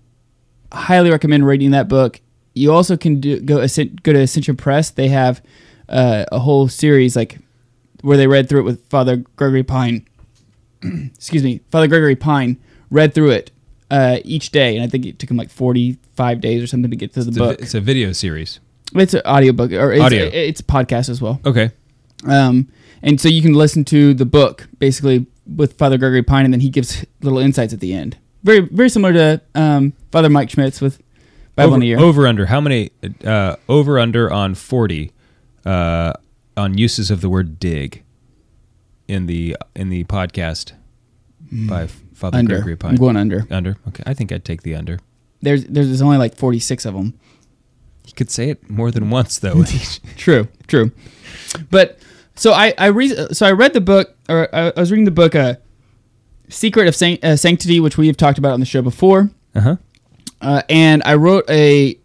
Highly 0.72 1.12
recommend 1.12 1.46
reading 1.46 1.72
that 1.72 1.88
book. 1.88 2.22
You 2.54 2.72
also 2.72 2.96
can 2.98 3.20
do, 3.20 3.40
go 3.40 3.58
Ascen- 3.58 4.02
go 4.04 4.14
to 4.14 4.20
Ascension 4.20 4.56
Press. 4.56 4.90
They 4.90 5.10
have 5.10 5.42
uh, 5.90 6.26
a 6.32 6.40
whole 6.40 6.68
series 6.70 7.16
like 7.16 7.40
where 8.02 8.18
they 8.18 8.28
read 8.28 8.48
through 8.50 8.60
it 8.62 8.64
with 8.64 8.86
Father 8.90 9.18
Gregory 9.36 9.64
Pine. 9.64 10.08
Excuse 10.84 11.44
me, 11.44 11.62
Father 11.70 11.88
Gregory 11.88 12.16
Pine 12.16 12.58
read 12.90 13.14
through 13.14 13.32
it 13.32 13.52
uh, 13.90 14.18
each 14.24 14.52
day, 14.52 14.76
and 14.76 14.84
I 14.84 14.88
think 14.88 15.06
it 15.06 15.20
took 15.20 15.30
him 15.30 15.38
like 15.38 15.50
forty 15.50 15.98
five 16.16 16.42
days 16.42 16.62
or 16.64 16.68
something 16.68 16.90
to 16.92 16.98
get 16.98 17.14
to 17.14 17.24
the 17.24 17.30
It's 17.30 17.38
book. 17.38 17.58
vi- 17.60 17.64
it's 17.64 17.74
a 17.74 17.82
video 17.82 18.12
series. 18.12 18.60
it's 18.96 19.14
an 19.14 19.22
audiobook 19.26 19.72
or 19.72 19.92
it's, 19.92 20.02
Audio. 20.04 20.26
it's 20.26 20.60
a 20.60 20.64
podcast 20.64 21.10
as 21.10 21.22
well. 21.22 21.40
Okay. 21.46 21.72
Um, 22.28 22.68
and 23.02 23.20
so 23.20 23.30
you 23.30 23.42
can 23.42 23.54
listen 23.54 23.84
to 23.86 24.14
the 24.14 24.26
book 24.26 24.68
basically 24.78 25.26
with 25.56 25.74
Father 25.74 25.98
Gregory 25.98 26.22
Pine, 26.24 26.46
and 26.46 26.54
then 26.54 26.62
he 26.62 26.70
gives 26.70 27.06
little 27.22 27.40
insights 27.40 27.74
at 27.74 27.80
the 27.80 27.94
end. 27.94 28.18
Very, 28.44 28.60
very 28.62 28.90
similar 28.90 29.14
to 29.14 29.42
um, 29.56 29.94
Father 30.12 30.30
Mike 30.30 30.50
Schmitz 30.50 30.82
with 30.82 31.02
Bible 31.56 31.70
over, 31.74 31.76
in 31.78 31.82
a 31.82 31.86
Year. 31.86 32.00
over 32.00 32.28
under. 32.28 32.46
How 32.48 32.62
many? 32.62 32.92
Uh, 33.26 33.56
over 33.70 34.00
under 34.00 34.32
on 34.32 34.56
40 34.56 35.12
uh, 35.66 36.14
on 36.62 36.78
uses 36.78 37.10
of 37.10 37.22
the 37.22 37.30
word 37.30 37.60
dig 37.60 38.04
in 39.08 39.26
the 39.26 39.58
in 39.76 39.90
the 39.90 40.04
podcast 40.06 40.74
by 41.52 41.88
Father 41.88 42.38
under. 42.38 42.56
Gregory 42.56 42.76
Pine. 42.76 42.92
I'm 42.92 42.98
going 42.98 43.18
under. 43.18 43.46
under. 43.50 43.78
Okay. 43.88 44.04
I 44.06 44.14
think 44.14 44.32
I'd 44.32 44.46
take 44.46 44.62
the 44.62 44.76
under. 44.76 45.00
There's, 45.42 45.66
there's, 45.66 46.04
only 46.04 46.18
like 46.18 46.36
46 46.36 46.86
of 46.86 46.94
them. 46.94 47.20
He 48.06 48.12
could 48.12 48.30
say 48.30 48.52
it 48.52 48.70
more 48.70 48.92
than 48.92 49.10
once 49.10 49.40
though. 49.40 49.64
True, 50.18 50.48
true. 50.68 50.92
But 51.72 51.98
so 52.36 52.54
I, 52.54 52.74
I 52.78 52.88
re- 52.88 53.34
so 53.34 53.46
I 53.46 53.52
read 53.52 53.74
the 53.74 53.82
book, 53.82 54.16
or 54.30 54.54
I, 54.54 54.72
I 54.76 54.80
was 54.80 54.92
reading 54.92 55.06
the 55.06 55.12
book, 55.12 55.34
uh, 55.34 55.56
Secret 56.50 56.88
of 56.88 56.96
San- 56.96 57.20
uh, 57.24 57.36
Sanctity, 57.36 57.80
which 57.80 57.98
we 57.98 58.08
have 58.08 58.18
talked 58.18 58.38
about 58.38 58.54
on 58.54 58.60
the 58.60 58.66
show 58.66 58.82
before. 58.82 59.32
uh-huh. 59.56 59.78
uh, 60.42 60.62
and 60.70 61.02
I 61.06 61.16
wrote 61.16 61.50
a 61.50 61.98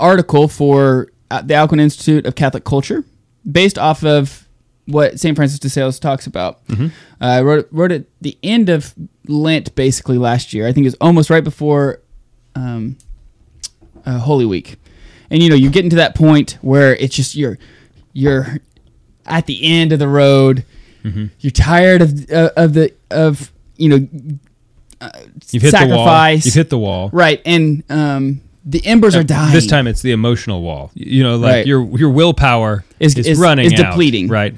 article 0.00 0.48
for 0.48 1.12
uh, 1.30 1.42
the 1.42 1.54
Alcuin 1.54 1.80
Institute 1.80 2.26
of 2.26 2.34
Catholic 2.34 2.64
Culture, 2.64 3.04
based 3.50 3.78
off 3.78 4.04
of 4.04 4.46
what 4.86 5.18
St. 5.20 5.36
Francis 5.36 5.58
de 5.58 5.68
Sales 5.68 5.98
talks 5.98 6.26
about. 6.26 6.60
Uh, 6.70 6.88
I 7.20 7.42
wrote 7.42 7.68
wrote 7.70 7.92
it 7.92 8.08
the 8.20 8.36
end 8.42 8.68
of 8.68 8.94
Lent, 9.28 9.74
basically 9.74 10.18
last 10.18 10.52
year. 10.52 10.66
I 10.66 10.72
think 10.72 10.84
it 10.84 10.88
was 10.88 10.96
almost 11.00 11.30
right 11.30 11.44
before 11.44 12.00
um, 12.54 12.96
uh, 14.04 14.18
Holy 14.18 14.44
Week, 14.44 14.76
and 15.30 15.42
you 15.42 15.48
know 15.48 15.54
you're 15.54 15.70
getting 15.70 15.90
to 15.90 15.96
that 15.96 16.14
point 16.14 16.58
where 16.62 16.94
it's 16.96 17.14
just 17.14 17.34
you're 17.36 17.58
you're 18.12 18.58
at 19.26 19.46
the 19.46 19.64
end 19.64 19.92
of 19.92 19.98
the 19.98 20.08
road. 20.08 20.64
You're 21.38 21.50
tired 21.50 22.02
of 22.02 22.30
uh, 22.30 22.50
of 22.56 22.74
the 22.74 22.92
of 23.10 23.52
you 23.76 23.88
know 23.88 24.08
You've 25.50 25.62
hit 25.62 25.72
the 25.72 25.96
wall. 25.96 26.06
You've 26.46 26.54
hit 26.54 26.70
the 26.70 26.78
wall. 26.78 27.10
Right, 27.12 27.40
and 27.44 27.82
um, 27.90 28.40
the 28.64 28.84
embers 28.86 29.16
are 29.16 29.22
dying. 29.24 29.52
This 29.52 29.66
time 29.66 29.86
it's 29.86 30.02
the 30.02 30.12
emotional 30.12 30.62
wall. 30.62 30.90
You 30.94 31.22
know, 31.22 31.36
like 31.36 31.52
Right. 31.52 31.66
your 31.66 31.84
your 31.98 32.10
willpower 32.10 32.84
Is- 33.00 33.16
is, 33.16 33.26
is- 33.26 33.38
running 33.38 33.66
is 33.66 33.80
out, 33.80 33.90
depleting. 33.90 34.28
Right. 34.28 34.54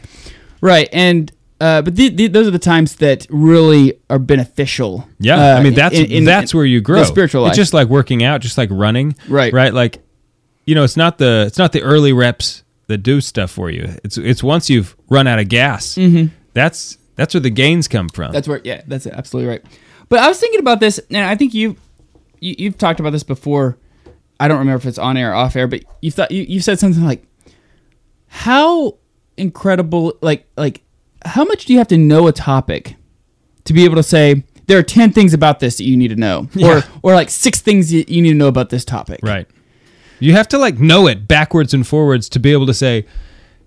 right, 0.60 0.88
and 0.92 1.30
uh, 1.60 1.80
but 1.82 1.94
the, 1.96 2.08
the, 2.10 2.26
those 2.26 2.46
are 2.46 2.50
the 2.50 2.58
times 2.58 2.96
that 2.96 3.26
really 3.30 3.94
are 4.10 4.18
beneficial. 4.18 5.08
Yeah, 5.18 5.36
uh, 5.54 5.58
I 5.58 5.62
mean 5.62 5.74
that's 5.74 5.94
in- 5.96 6.10
in- 6.10 6.24
that's 6.24 6.52
in 6.52 6.56
where 6.58 6.66
you 6.66 6.80
grow. 6.80 7.04
Spiritual 7.04 7.42
life. 7.42 7.50
It's 7.50 7.56
just 7.58 7.72
like 7.72 7.88
working 7.88 8.22
out, 8.22 8.40
just 8.40 8.58
like 8.58 8.68
running. 8.72 9.14
Right. 9.28 9.52
Right. 9.52 9.72
Like, 9.72 10.02
you 10.66 10.74
know, 10.74 10.82
it's 10.84 10.96
not 10.96 11.18
the 11.18 11.44
it's 11.46 11.58
not 11.58 11.72
the 11.72 11.82
early 11.82 12.12
reps 12.12 12.62
that 12.88 12.98
do 12.98 13.20
stuff 13.22 13.50
for 13.50 13.70
you. 13.70 13.88
It's 14.04 14.18
it's 14.18 14.42
once 14.42 14.68
you've 14.68 14.94
run 15.08 15.26
out 15.26 15.38
of 15.38 15.48
gas. 15.48 15.94
Mm-hmm. 15.94 16.34
That's 16.52 16.98
that's 17.16 17.32
where 17.32 17.40
the 17.40 17.50
gains 17.50 17.88
come 17.88 18.08
from. 18.08 18.32
That's 18.32 18.48
where, 18.48 18.60
yeah, 18.64 18.82
that's 18.86 19.06
absolutely 19.06 19.48
right. 19.48 19.64
But 20.08 20.18
I 20.18 20.28
was 20.28 20.38
thinking 20.40 20.60
about 20.60 20.80
this, 20.80 20.98
and 21.10 21.24
I 21.24 21.36
think 21.36 21.54
you, 21.54 21.76
you 22.40 22.56
you've 22.58 22.76
talked 22.76 22.98
about 23.00 23.10
this 23.10 23.22
before. 23.22 23.78
I 24.40 24.48
don't 24.48 24.58
remember 24.58 24.78
if 24.78 24.86
it's 24.86 24.98
on 24.98 25.16
air 25.16 25.30
or 25.32 25.34
off 25.34 25.56
air, 25.56 25.66
but 25.68 25.84
you 26.02 26.10
thought 26.10 26.30
you 26.30 26.42
you 26.42 26.60
said 26.60 26.78
something 26.78 27.04
like, 27.04 27.24
"How 28.28 28.96
incredible! 29.36 30.14
Like 30.20 30.46
like 30.56 30.82
how 31.24 31.44
much 31.44 31.64
do 31.66 31.72
you 31.72 31.78
have 31.78 31.88
to 31.88 31.98
know 31.98 32.26
a 32.26 32.32
topic 32.32 32.96
to 33.64 33.72
be 33.72 33.84
able 33.84 33.96
to 33.96 34.02
say 34.02 34.44
there 34.66 34.78
are 34.78 34.82
ten 34.82 35.12
things 35.12 35.34
about 35.34 35.60
this 35.60 35.76
that 35.78 35.84
you 35.84 35.96
need 35.96 36.08
to 36.08 36.16
know, 36.16 36.48
Yeah. 36.54 36.78
or 36.78 36.82
or 37.02 37.14
like 37.14 37.30
six 37.30 37.60
things 37.60 37.92
you, 37.92 38.04
you 38.08 38.22
need 38.22 38.30
to 38.30 38.34
know 38.36 38.48
about 38.48 38.70
this 38.70 38.84
topic?" 38.84 39.20
right. 39.22 39.46
You 40.20 40.32
have 40.32 40.48
to 40.48 40.58
like 40.58 40.78
know 40.78 41.06
it 41.08 41.26
backwards 41.28 41.74
and 41.74 41.86
forwards 41.86 42.28
to 42.30 42.38
be 42.38 42.52
able 42.52 42.66
to 42.66 42.72
say, 42.74 43.04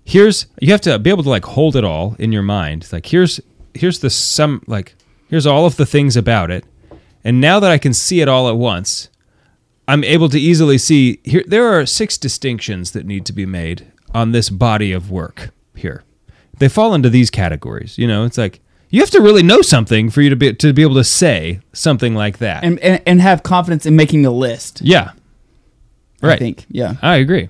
here's 0.04 0.46
you 0.60 0.72
have 0.72 0.80
to 0.82 0.98
be 0.98 1.10
able 1.10 1.22
to 1.22 1.28
like 1.28 1.44
hold 1.44 1.76
it 1.76 1.84
all 1.84 2.16
in 2.18 2.32
your 2.32 2.42
mind. 2.42 2.82
It's 2.84 2.92
like 2.92 3.06
here's 3.06 3.40
here's 3.74 4.00
the 4.00 4.10
some 4.10 4.62
like 4.66 4.94
here's 5.28 5.46
all 5.46 5.66
of 5.66 5.76
the 5.76 5.86
things 5.86 6.16
about 6.16 6.50
it. 6.50 6.64
And 7.22 7.40
now 7.40 7.60
that 7.60 7.70
I 7.70 7.78
can 7.78 7.92
see 7.92 8.20
it 8.22 8.28
all 8.28 8.48
at 8.48 8.56
once, 8.56 9.08
I'm 9.88 10.04
able 10.04 10.28
to 10.28 10.38
easily 10.38 10.78
see 10.78 11.18
here 11.24 11.42
there 11.46 11.66
are 11.66 11.84
six 11.86 12.16
distinctions 12.18 12.92
that 12.92 13.06
need 13.06 13.24
to 13.26 13.32
be 13.32 13.46
made 13.46 13.90
on 14.14 14.32
this 14.32 14.50
body 14.50 14.92
of 14.92 15.10
work 15.10 15.50
here. 15.74 16.04
They 16.58 16.68
fall 16.68 16.94
into 16.94 17.08
these 17.10 17.30
categories. 17.30 17.96
You 17.98 18.06
know, 18.06 18.24
it's 18.24 18.36
like 18.38 18.60
you 18.90 19.00
have 19.00 19.10
to 19.10 19.20
really 19.20 19.42
know 19.42 19.62
something 19.62 20.10
for 20.10 20.20
you 20.22 20.30
to 20.30 20.36
be 20.36 20.52
to 20.54 20.72
be 20.72 20.82
able 20.82 20.94
to 20.96 21.04
say 21.04 21.60
something 21.72 22.14
like 22.14 22.38
that. 22.38 22.64
and, 22.64 22.78
and 22.80 23.02
and 23.06 23.20
have 23.20 23.42
confidence 23.42 23.86
in 23.86 23.96
making 23.96 24.24
a 24.26 24.30
list. 24.30 24.80
yeah. 24.82 25.12
Right. 26.20 26.32
I 26.34 26.38
think. 26.38 26.66
Yeah. 26.68 26.94
I 27.00 27.16
agree. 27.16 27.48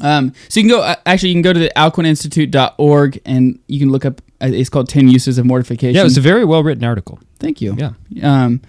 Um, 0.00 0.32
so 0.48 0.58
you 0.58 0.64
can 0.68 0.76
go. 0.76 0.82
uh, 0.82 0.96
Actually, 1.06 1.28
you 1.28 1.34
can 1.36 1.42
go 1.42 1.52
to 1.52 1.58
the 1.60 1.70
alcuininstitute.org 1.76 3.20
and 3.24 3.58
you 3.68 3.78
can 3.78 3.90
look 3.90 4.04
up. 4.04 4.20
Uh, 4.40 4.48
it's 4.52 4.68
called 4.68 4.88
Ten 4.88 5.08
Uses 5.08 5.38
of 5.38 5.46
Mortification. 5.46 5.94
Yeah, 5.94 6.04
it's 6.04 6.16
a 6.16 6.20
very 6.20 6.44
well 6.44 6.62
written 6.64 6.82
article. 6.84 7.20
Thank 7.38 7.60
you. 7.60 7.76
Yeah. 7.78 7.92
Um, 8.44 8.60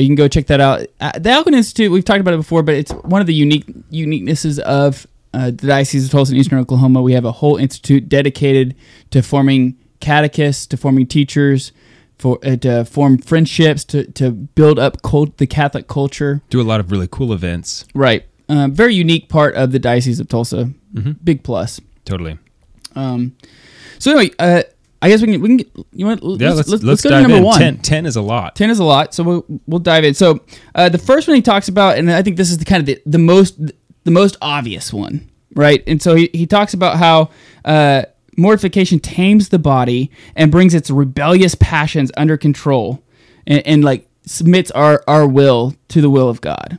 you 0.00 0.06
can 0.06 0.14
go 0.14 0.28
check 0.28 0.46
that 0.48 0.60
out. 0.60 0.86
Uh, 1.00 1.12
the 1.12 1.30
Alcuin 1.30 1.54
Institute, 1.54 1.90
we've 1.90 2.04
talked 2.04 2.20
about 2.20 2.34
it 2.34 2.38
before, 2.38 2.62
but 2.62 2.74
it's 2.74 2.92
one 2.92 3.20
of 3.20 3.26
the 3.26 3.34
unique 3.34 3.66
uniquenesses 3.90 4.58
of 4.60 5.06
uh, 5.32 5.46
the 5.46 5.66
Diocese 5.66 6.06
of 6.06 6.10
Tulsa 6.10 6.32
and 6.32 6.40
Eastern 6.40 6.58
Oklahoma. 6.58 7.02
We 7.02 7.12
have 7.12 7.24
a 7.24 7.32
whole 7.32 7.56
institute 7.56 8.08
dedicated 8.08 8.74
to 9.10 9.22
forming 9.22 9.76
catechists, 10.00 10.66
to 10.68 10.76
forming 10.76 11.06
teachers, 11.06 11.72
for 12.18 12.38
uh, 12.44 12.56
to 12.56 12.84
form 12.84 13.18
friendships, 13.18 13.84
to 13.84 14.04
to 14.12 14.30
build 14.30 14.78
up 14.78 15.02
cult, 15.02 15.38
the 15.38 15.46
Catholic 15.46 15.88
culture. 15.88 16.42
Do 16.50 16.60
a 16.60 16.62
lot 16.62 16.80
of 16.80 16.90
really 16.90 17.08
cool 17.10 17.32
events. 17.32 17.86
Right. 17.94 18.24
Um, 18.48 18.72
very 18.72 18.94
unique 18.94 19.28
part 19.28 19.54
of 19.54 19.72
the 19.72 19.78
Diocese 19.78 20.20
of 20.20 20.28
Tulsa. 20.28 20.70
Mm-hmm. 20.94 21.12
Big 21.24 21.42
plus. 21.42 21.80
Totally. 22.04 22.38
Um, 22.94 23.34
so 23.98 24.10
anyway, 24.12 24.34
uh, 24.38 24.62
I 25.04 25.08
guess 25.08 25.20
we 25.20 25.26
can 25.26 25.42
we 25.42 25.48
can 25.48 25.56
get, 25.58 25.70
you 25.92 26.06
want 26.06 26.22
Yeah, 26.40 26.54
let's, 26.54 26.82
let's, 26.82 27.02
go 27.02 27.10
to 27.10 27.20
number 27.20 27.36
in. 27.36 27.42
one. 27.42 27.58
10, 27.58 27.78
10 27.80 28.06
is 28.06 28.16
a 28.16 28.22
lot. 28.22 28.56
10 28.56 28.70
is 28.70 28.78
a 28.78 28.84
lot, 28.84 29.12
so 29.12 29.22
we'll, 29.22 29.44
we'll 29.66 29.78
dive 29.78 30.02
in. 30.02 30.14
So 30.14 30.40
uh, 30.74 30.88
the 30.88 30.96
first 30.96 31.28
one 31.28 31.34
he 31.34 31.42
talks 31.42 31.68
about, 31.68 31.98
and 31.98 32.10
I 32.10 32.22
think 32.22 32.38
this 32.38 32.50
is 32.50 32.56
the 32.56 32.64
kind 32.64 32.80
of 32.80 32.86
the, 32.86 33.02
the 33.04 33.18
most 33.18 33.60
the 34.04 34.10
most 34.10 34.38
obvious 34.40 34.94
one, 34.94 35.30
right? 35.54 35.84
And 35.86 36.00
so 36.00 36.14
he, 36.14 36.30
he 36.32 36.46
talks 36.46 36.72
about 36.72 36.96
how 36.96 37.28
uh, 37.66 38.04
mortification 38.38 38.98
tames 38.98 39.50
the 39.50 39.58
body 39.58 40.10
and 40.36 40.50
brings 40.50 40.72
its 40.72 40.88
rebellious 40.88 41.54
passions 41.54 42.10
under 42.16 42.38
control, 42.38 43.04
and, 43.46 43.66
and 43.66 43.84
like 43.84 44.08
submits 44.24 44.70
our 44.70 45.04
our 45.06 45.28
will 45.28 45.74
to 45.88 46.00
the 46.00 46.08
will 46.08 46.30
of 46.30 46.40
God, 46.40 46.78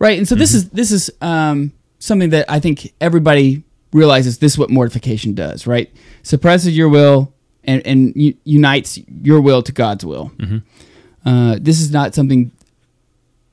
right? 0.00 0.18
And 0.18 0.26
so 0.26 0.34
this 0.34 0.54
is 0.54 0.70
this 0.70 0.90
is 0.90 1.08
um, 1.20 1.72
something 2.00 2.30
that 2.30 2.50
I 2.50 2.58
think 2.58 2.94
everybody 3.00 3.62
realizes. 3.96 4.38
This 4.38 4.52
is 4.52 4.58
what 4.58 4.70
mortification 4.70 5.34
does, 5.34 5.66
right? 5.66 5.90
Suppresses 6.22 6.76
your 6.76 6.88
will 6.88 7.32
and 7.64 7.84
and 7.86 8.12
u- 8.14 8.36
unites 8.44 8.98
your 9.22 9.40
will 9.40 9.62
to 9.62 9.72
God's 9.72 10.04
will. 10.04 10.30
Uh, 11.24 11.56
this 11.60 11.80
is 11.80 11.90
not 11.90 12.14
something 12.14 12.52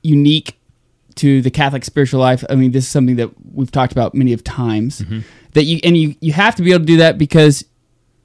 unique 0.02 0.58
to 1.16 1.40
the 1.42 1.50
Catholic 1.50 1.84
spiritual 1.84 2.20
life. 2.20 2.44
I 2.50 2.54
mean, 2.56 2.72
this 2.72 2.84
is 2.84 2.90
something 2.90 3.16
that 3.16 3.30
we've 3.54 3.70
talked 3.70 3.92
about 3.92 4.14
many 4.14 4.32
of 4.32 4.42
times. 4.44 5.02
That 5.52 5.64
you 5.64 5.78
and 5.84 5.96
you 5.96 6.14
you 6.20 6.32
have 6.32 6.54
to 6.56 6.62
be 6.62 6.70
able 6.72 6.80
to 6.80 6.86
do 6.86 6.96
that 6.98 7.16
because 7.18 7.64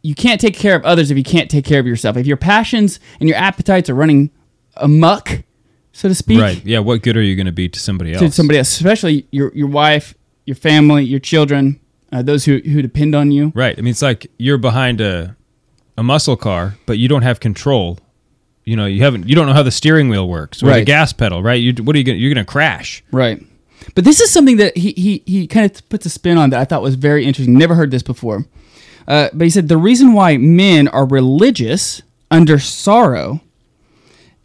you 0.02 0.16
can't 0.16 0.40
take 0.42 0.56
care 0.56 0.76
of 0.76 0.84
others 0.86 1.12
if 1.12 1.18
you 1.18 1.24
can't 1.24 1.50
take 1.52 1.66
care 1.66 1.80
of 1.80 1.86
yourself. 1.86 2.18
If 2.18 2.26
your 2.26 2.38
passions 2.38 3.00
and 3.20 3.30
your 3.30 3.38
appetites 3.38 3.90
are 3.90 3.96
running 3.96 4.32
amok, 4.78 5.44
so 5.92 6.08
to 6.08 6.16
speak, 6.16 6.40
Right. 6.40 6.64
Yeah. 6.66 6.80
What 6.80 7.02
good 7.04 7.18
are 7.18 7.22
you 7.22 7.36
going 7.36 7.46
to 7.46 7.52
be 7.52 7.70
to 7.70 7.80
somebody 7.80 8.14
else? 8.14 8.22
to 8.22 8.32
somebody 8.32 8.58
else, 8.58 8.70
especially 8.76 9.28
your 9.32 9.52
your 9.56 9.68
wife, 9.68 10.16
your 10.46 10.56
family, 10.56 11.04
your 11.04 11.20
children, 11.20 11.80
uh, 12.12 12.22
those 12.22 12.46
who 12.46 12.60
who 12.60 12.82
depend 12.82 13.16
on 13.16 13.32
you. 13.32 13.52
Right. 13.56 13.78
I 13.78 13.82
mean, 13.82 13.92
it's 13.92 14.02
like 14.02 14.28
you're 14.38 14.58
behind 14.58 15.02
a 15.02 15.36
a 15.98 16.04
muscle 16.04 16.38
car, 16.38 16.78
but 16.86 16.98
you 16.98 17.08
don't 17.08 17.24
have 17.24 17.40
control. 17.40 18.00
You 18.66 18.76
know, 18.76 18.86
you 18.86 19.02
haven't. 19.04 19.28
You 19.28 19.36
don't 19.36 19.48
know 19.48 19.54
how 19.54 19.64
the 19.64 19.72
steering 19.72 20.10
wheel 20.10 20.28
works 20.28 20.62
or 20.62 20.72
the 20.72 20.84
gas 20.84 21.14
pedal. 21.14 21.42
Right. 21.42 21.56
You. 21.62 21.74
What 21.84 21.96
are 21.96 22.00
you 22.00 22.06
going? 22.06 22.18
to 22.18 22.22
You're 22.22 22.34
going 22.34 22.46
to 22.46 22.52
crash. 22.52 23.04
Right. 23.12 23.44
But 23.96 24.04
this 24.04 24.20
is 24.20 24.32
something 24.32 24.58
that 24.58 24.78
he 24.78 24.94
he, 24.94 25.24
he 25.26 25.48
kind 25.48 25.66
of 25.66 25.90
puts 25.90 26.06
a 26.06 26.10
spin 26.10 26.38
on 26.38 26.52
that 26.52 26.60
I 26.60 26.66
thought 26.66 26.82
was 26.82 26.96
very 26.96 27.26
interesting. 27.26 27.58
Never 27.58 27.76
heard 27.76 27.92
this 27.92 28.04
before. 28.04 28.46
Uh, 29.08 29.30
but 29.34 29.46
he 29.46 29.50
said 29.50 29.68
the 29.68 29.78
reason 29.78 30.14
why 30.14 30.38
men 30.38 30.88
are 30.88 31.06
religious 31.06 32.02
under 32.30 32.60
sorrow 32.60 33.42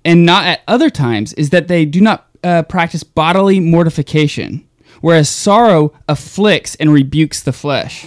and 0.04 0.24
not 0.24 0.46
at 0.46 0.62
other 0.66 0.88
times 0.90 1.32
is 1.34 1.50
that 1.50 1.68
they 1.68 1.84
do 1.84 2.00
not 2.00 2.28
uh, 2.42 2.62
practice 2.62 3.02
bodily 3.02 3.60
mortification, 3.60 4.66
whereas 5.04 5.28
sorrow 5.28 5.92
afflicts 6.08 6.74
and 6.76 6.90
rebukes 6.90 7.42
the 7.42 7.52
flesh. 7.52 8.06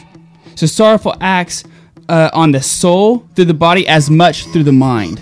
So 0.56 0.66
sorrowful 0.66 1.14
acts 1.22 1.64
uh, 2.10 2.32
on 2.34 2.52
the 2.52 2.62
soul 2.62 3.20
through 3.36 3.46
the 3.46 3.54
body 3.54 3.88
as 3.88 4.10
much 4.10 4.46
through 4.46 4.64
the 4.64 4.72
mind. 4.72 5.20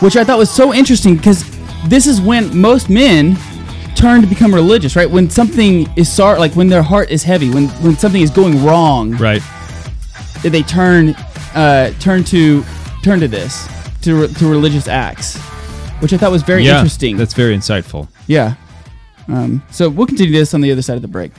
Which 0.00 0.16
I 0.16 0.24
thought 0.24 0.38
was 0.38 0.50
so 0.50 0.74
interesting 0.74 1.14
because 1.16 1.44
this 1.86 2.08
is 2.08 2.20
when 2.20 2.56
most 2.56 2.90
men 2.90 3.36
turn 3.94 4.20
to 4.22 4.26
become 4.26 4.52
religious, 4.52 4.96
right? 4.96 5.08
When 5.08 5.30
something 5.30 5.88
is 5.96 6.10
sorrow, 6.10 6.38
like 6.40 6.54
when 6.56 6.68
their 6.68 6.82
heart 6.82 7.10
is 7.10 7.22
heavy, 7.22 7.50
when 7.50 7.68
when 7.84 7.96
something 7.96 8.22
is 8.22 8.30
going 8.30 8.64
wrong, 8.64 9.12
Right. 9.18 9.42
they 10.42 10.62
turn 10.62 11.10
uh, 11.54 11.92
turn 12.00 12.24
to 12.24 12.64
turn 13.04 13.20
to 13.20 13.28
this 13.28 13.68
to 14.02 14.22
re- 14.22 14.32
to 14.38 14.48
religious 14.50 14.88
acts, 14.88 15.36
which 16.00 16.12
I 16.12 16.16
thought 16.16 16.32
was 16.32 16.42
very 16.42 16.64
yeah. 16.64 16.76
interesting. 16.76 17.16
That's 17.16 17.34
very 17.34 17.54
insightful. 17.56 18.08
yeah. 18.26 18.54
Um, 19.28 19.62
so 19.70 19.88
we'll 19.88 20.06
continue 20.06 20.32
this 20.32 20.54
on 20.54 20.60
the 20.60 20.72
other 20.72 20.82
side 20.82 20.96
of 20.96 21.02
the 21.02 21.08
break. 21.08 21.32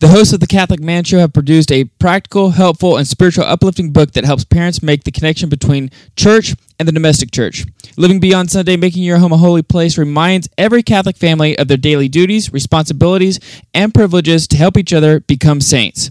The 0.00 0.08
hosts 0.08 0.34
of 0.34 0.40
the 0.40 0.46
Catholic 0.46 0.80
Man 0.80 1.02
Show 1.04 1.18
have 1.18 1.32
produced 1.32 1.72
a 1.72 1.84
practical, 1.84 2.50
helpful, 2.50 2.98
and 2.98 3.08
spiritual 3.08 3.44
uplifting 3.44 3.90
book 3.90 4.12
that 4.12 4.24
helps 4.26 4.44
parents 4.44 4.82
make 4.82 5.04
the 5.04 5.10
connection 5.10 5.48
between 5.48 5.90
church 6.14 6.54
and 6.78 6.86
the 6.86 6.92
domestic 6.92 7.30
church. 7.30 7.64
Living 7.96 8.20
Beyond 8.20 8.50
Sunday, 8.50 8.76
Making 8.76 9.04
Your 9.04 9.16
Home 9.16 9.32
a 9.32 9.38
Holy 9.38 9.62
Place 9.62 9.96
reminds 9.96 10.46
every 10.58 10.82
Catholic 10.82 11.16
family 11.16 11.56
of 11.56 11.68
their 11.68 11.78
daily 11.78 12.08
duties, 12.08 12.52
responsibilities, 12.52 13.40
and 13.72 13.94
privileges 13.94 14.46
to 14.48 14.58
help 14.58 14.76
each 14.76 14.92
other 14.92 15.20
become 15.20 15.62
saints. 15.62 16.10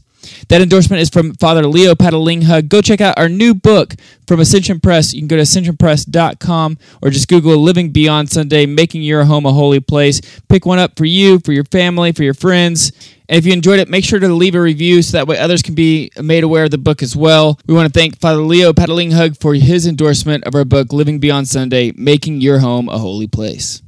That 0.49 0.61
endorsement 0.61 1.01
is 1.01 1.09
from 1.09 1.33
Father 1.35 1.65
Leo 1.65 1.95
Patalinghug. 1.95 2.69
Go 2.69 2.81
check 2.81 3.01
out 3.01 3.17
our 3.17 3.29
new 3.29 3.53
book 3.53 3.95
from 4.27 4.39
Ascension 4.39 4.79
Press. 4.79 5.13
You 5.13 5.21
can 5.21 5.27
go 5.27 5.35
to 5.35 5.41
ascensionpress.com 5.43 6.77
or 7.01 7.09
just 7.09 7.27
Google 7.27 7.57
Living 7.57 7.91
Beyond 7.91 8.29
Sunday, 8.29 8.65
Making 8.65 9.01
Your 9.03 9.25
Home 9.25 9.45
a 9.45 9.53
Holy 9.53 9.79
Place. 9.79 10.21
Pick 10.49 10.65
one 10.65 10.79
up 10.79 10.97
for 10.97 11.05
you, 11.05 11.39
for 11.39 11.51
your 11.53 11.65
family, 11.65 12.11
for 12.11 12.23
your 12.23 12.33
friends. 12.33 12.91
And 13.29 13.37
if 13.37 13.45
you 13.45 13.53
enjoyed 13.53 13.79
it, 13.79 13.89
make 13.89 14.03
sure 14.03 14.19
to 14.19 14.27
leave 14.27 14.55
a 14.55 14.61
review 14.61 15.01
so 15.01 15.17
that 15.17 15.27
way 15.27 15.37
others 15.37 15.61
can 15.61 15.75
be 15.75 16.11
made 16.21 16.43
aware 16.43 16.65
of 16.65 16.71
the 16.71 16.77
book 16.77 17.01
as 17.01 17.15
well. 17.15 17.59
We 17.67 17.73
want 17.73 17.93
to 17.93 17.99
thank 17.99 18.19
Father 18.19 18.41
Leo 18.41 18.73
Patalinghug 18.73 19.39
for 19.39 19.53
his 19.53 19.85
endorsement 19.87 20.43
of 20.45 20.55
our 20.55 20.65
book, 20.65 20.91
Living 20.91 21.19
Beyond 21.19 21.47
Sunday, 21.47 21.93
Making 21.95 22.41
Your 22.41 22.59
Home 22.59 22.89
a 22.89 22.97
Holy 22.97 23.27
Place. 23.27 23.82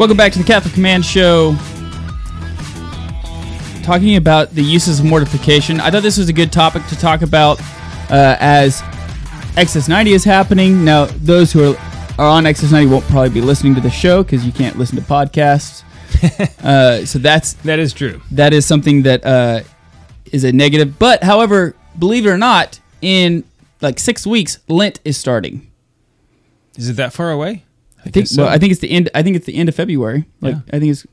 Welcome 0.00 0.16
back 0.16 0.32
to 0.32 0.38
the 0.38 0.44
Catholic 0.46 0.78
Man 0.78 1.02
Show. 1.02 1.54
Talking 3.82 4.16
about 4.16 4.48
the 4.48 4.62
uses 4.62 4.98
of 4.98 5.04
mortification. 5.04 5.78
I 5.78 5.90
thought 5.90 6.02
this 6.02 6.16
was 6.16 6.30
a 6.30 6.32
good 6.32 6.50
topic 6.50 6.86
to 6.86 6.96
talk 6.96 7.20
about 7.20 7.60
uh, 8.10 8.34
as 8.40 8.80
Exodus 9.58 9.88
90 9.88 10.12
is 10.12 10.24
happening. 10.24 10.86
Now, 10.86 11.04
those 11.04 11.52
who 11.52 11.74
are, 11.74 11.76
are 12.18 12.28
on 12.28 12.46
Exodus 12.46 12.72
90 12.72 12.90
won't 12.90 13.04
probably 13.08 13.28
be 13.28 13.42
listening 13.42 13.74
to 13.74 13.82
the 13.82 13.90
show 13.90 14.22
because 14.22 14.46
you 14.46 14.52
can't 14.52 14.78
listen 14.78 14.96
to 14.96 15.02
podcasts. 15.02 15.84
uh, 16.64 17.04
so 17.04 17.18
that's 17.18 17.52
That 17.64 17.78
is 17.78 17.92
true. 17.92 18.22
that 18.30 18.54
is 18.54 18.64
something 18.64 19.02
that 19.02 19.22
uh, 19.26 19.60
is 20.32 20.44
a 20.44 20.52
negative. 20.52 20.98
But 20.98 21.22
however, 21.22 21.76
believe 21.98 22.24
it 22.24 22.30
or 22.30 22.38
not, 22.38 22.80
in 23.02 23.44
like 23.82 23.98
six 23.98 24.26
weeks, 24.26 24.60
Lent 24.66 24.98
is 25.04 25.18
starting. 25.18 25.70
Is 26.78 26.88
it 26.88 26.96
that 26.96 27.12
far 27.12 27.30
away? 27.30 27.64
I, 28.04 28.08
I 28.08 28.10
think. 28.10 28.26
so. 28.26 28.42
Well, 28.44 28.52
I 28.52 28.58
think 28.58 28.72
it's 28.72 28.80
the 28.80 28.90
end. 28.90 29.08
I 29.14 29.22
think 29.22 29.36
it's 29.36 29.46
the 29.46 29.54
end 29.56 29.68
of 29.68 29.74
February. 29.74 30.24
Like 30.40 30.54
Yeah. 30.54 30.60
I 30.72 30.78
think 30.78 30.92
it's 30.92 31.06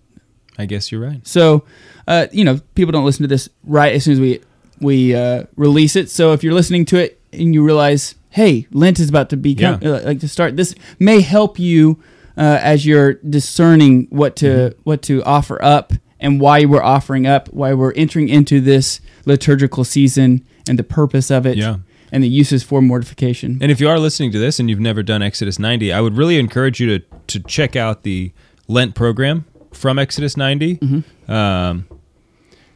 I 0.57 0.65
guess 0.65 0.91
you're 0.91 1.01
right. 1.01 1.25
so. 1.27 1.63
Uh, 2.09 2.25
you 2.31 2.45
know, 2.45 2.57
people 2.73 2.93
don't 2.93 3.03
listen 3.03 3.23
to 3.23 3.27
this 3.27 3.49
right 3.65 3.93
as 3.93 4.05
soon 4.05 4.13
as 4.13 4.19
we 4.21 4.39
we 4.79 5.13
uh, 5.13 5.43
release 5.57 5.97
it. 5.97 6.09
So 6.09 6.31
if 6.31 6.41
you're 6.41 6.53
listening 6.53 6.85
to 6.85 6.97
it 6.97 7.19
and 7.33 7.53
you 7.53 7.61
realize, 7.65 8.15
hey, 8.29 8.65
Lent 8.71 8.97
is 9.01 9.09
about 9.09 9.29
to 9.31 9.35
become 9.37 9.79
Yeah. 9.81 9.89
uh, 9.89 10.01
like 10.05 10.21
to 10.21 10.27
start, 10.29 10.55
this 10.55 10.73
may 10.99 11.19
help 11.19 11.59
you 11.59 12.01
uh, 12.37 12.59
as 12.61 12.85
you're 12.85 13.15
discerning 13.15 14.07
what 14.09 14.37
to 14.37 14.45
Mm-hmm. 14.47 14.79
what 14.83 15.01
to 15.03 15.21
offer 15.23 15.61
up 15.61 15.91
and 16.19 16.39
why 16.39 16.63
we're 16.63 16.81
offering 16.81 17.27
up, 17.27 17.49
why 17.49 17.73
we're 17.73 17.91
entering 17.93 18.29
into 18.29 18.61
this 18.61 19.01
liturgical 19.25 19.83
season 19.83 20.45
and 20.69 20.79
the 20.79 20.83
purpose 20.83 21.29
of 21.29 21.45
it, 21.45 21.57
Yeah. 21.57 21.77
And 22.11 22.23
the 22.23 22.27
uses 22.29 22.63
for 22.63 22.81
mortification. 22.81 23.57
And 23.61 23.71
if 23.71 23.79
you 23.79 23.89
are 23.89 23.99
listening 23.99 24.31
to 24.31 24.39
this 24.39 24.59
and 24.59 24.69
you've 24.69 24.79
never 24.79 25.03
done 25.03 25.21
Exodus 25.21 25.59
90, 25.59 25.91
I 25.91 26.01
would 26.01 26.17
really 26.17 26.39
encourage 26.39 26.79
you 26.79 26.99
to 26.99 27.05
to 27.27 27.39
check 27.41 27.75
out 27.75 28.03
the 28.03 28.31
Lent 28.67 28.95
program 28.95 29.45
from 29.73 29.99
Exodus 29.99 30.35
90. 30.37 30.77
Mm-hmm. 30.77 31.31
Um, 31.31 31.87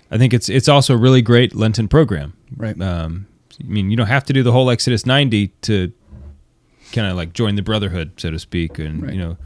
I 0.10 0.18
think 0.18 0.34
it's 0.34 0.50
it's 0.50 0.68
also 0.68 0.94
a 0.94 0.98
really 0.98 1.22
great 1.22 1.56
Lenten 1.56 1.88
program. 1.88 2.34
Right. 2.58 2.80
Um, 2.82 3.28
I 3.60 3.64
mean, 3.68 3.90
you 3.92 3.98
don't 3.98 4.08
have 4.08 4.26
to 4.26 4.34
do 4.34 4.44
the 4.44 4.52
whole 4.52 4.70
Exodus 4.70 5.06
90 5.06 5.48
to 5.64 5.92
kind 6.92 7.08
of 7.08 7.16
like 7.16 7.32
join 7.34 7.56
the 7.56 7.62
brotherhood, 7.62 8.12
so 8.18 8.32
to 8.32 8.40
speak, 8.40 8.78
and 8.80 9.04
Right. 9.04 9.14
you 9.14 9.20
know, 9.20 9.38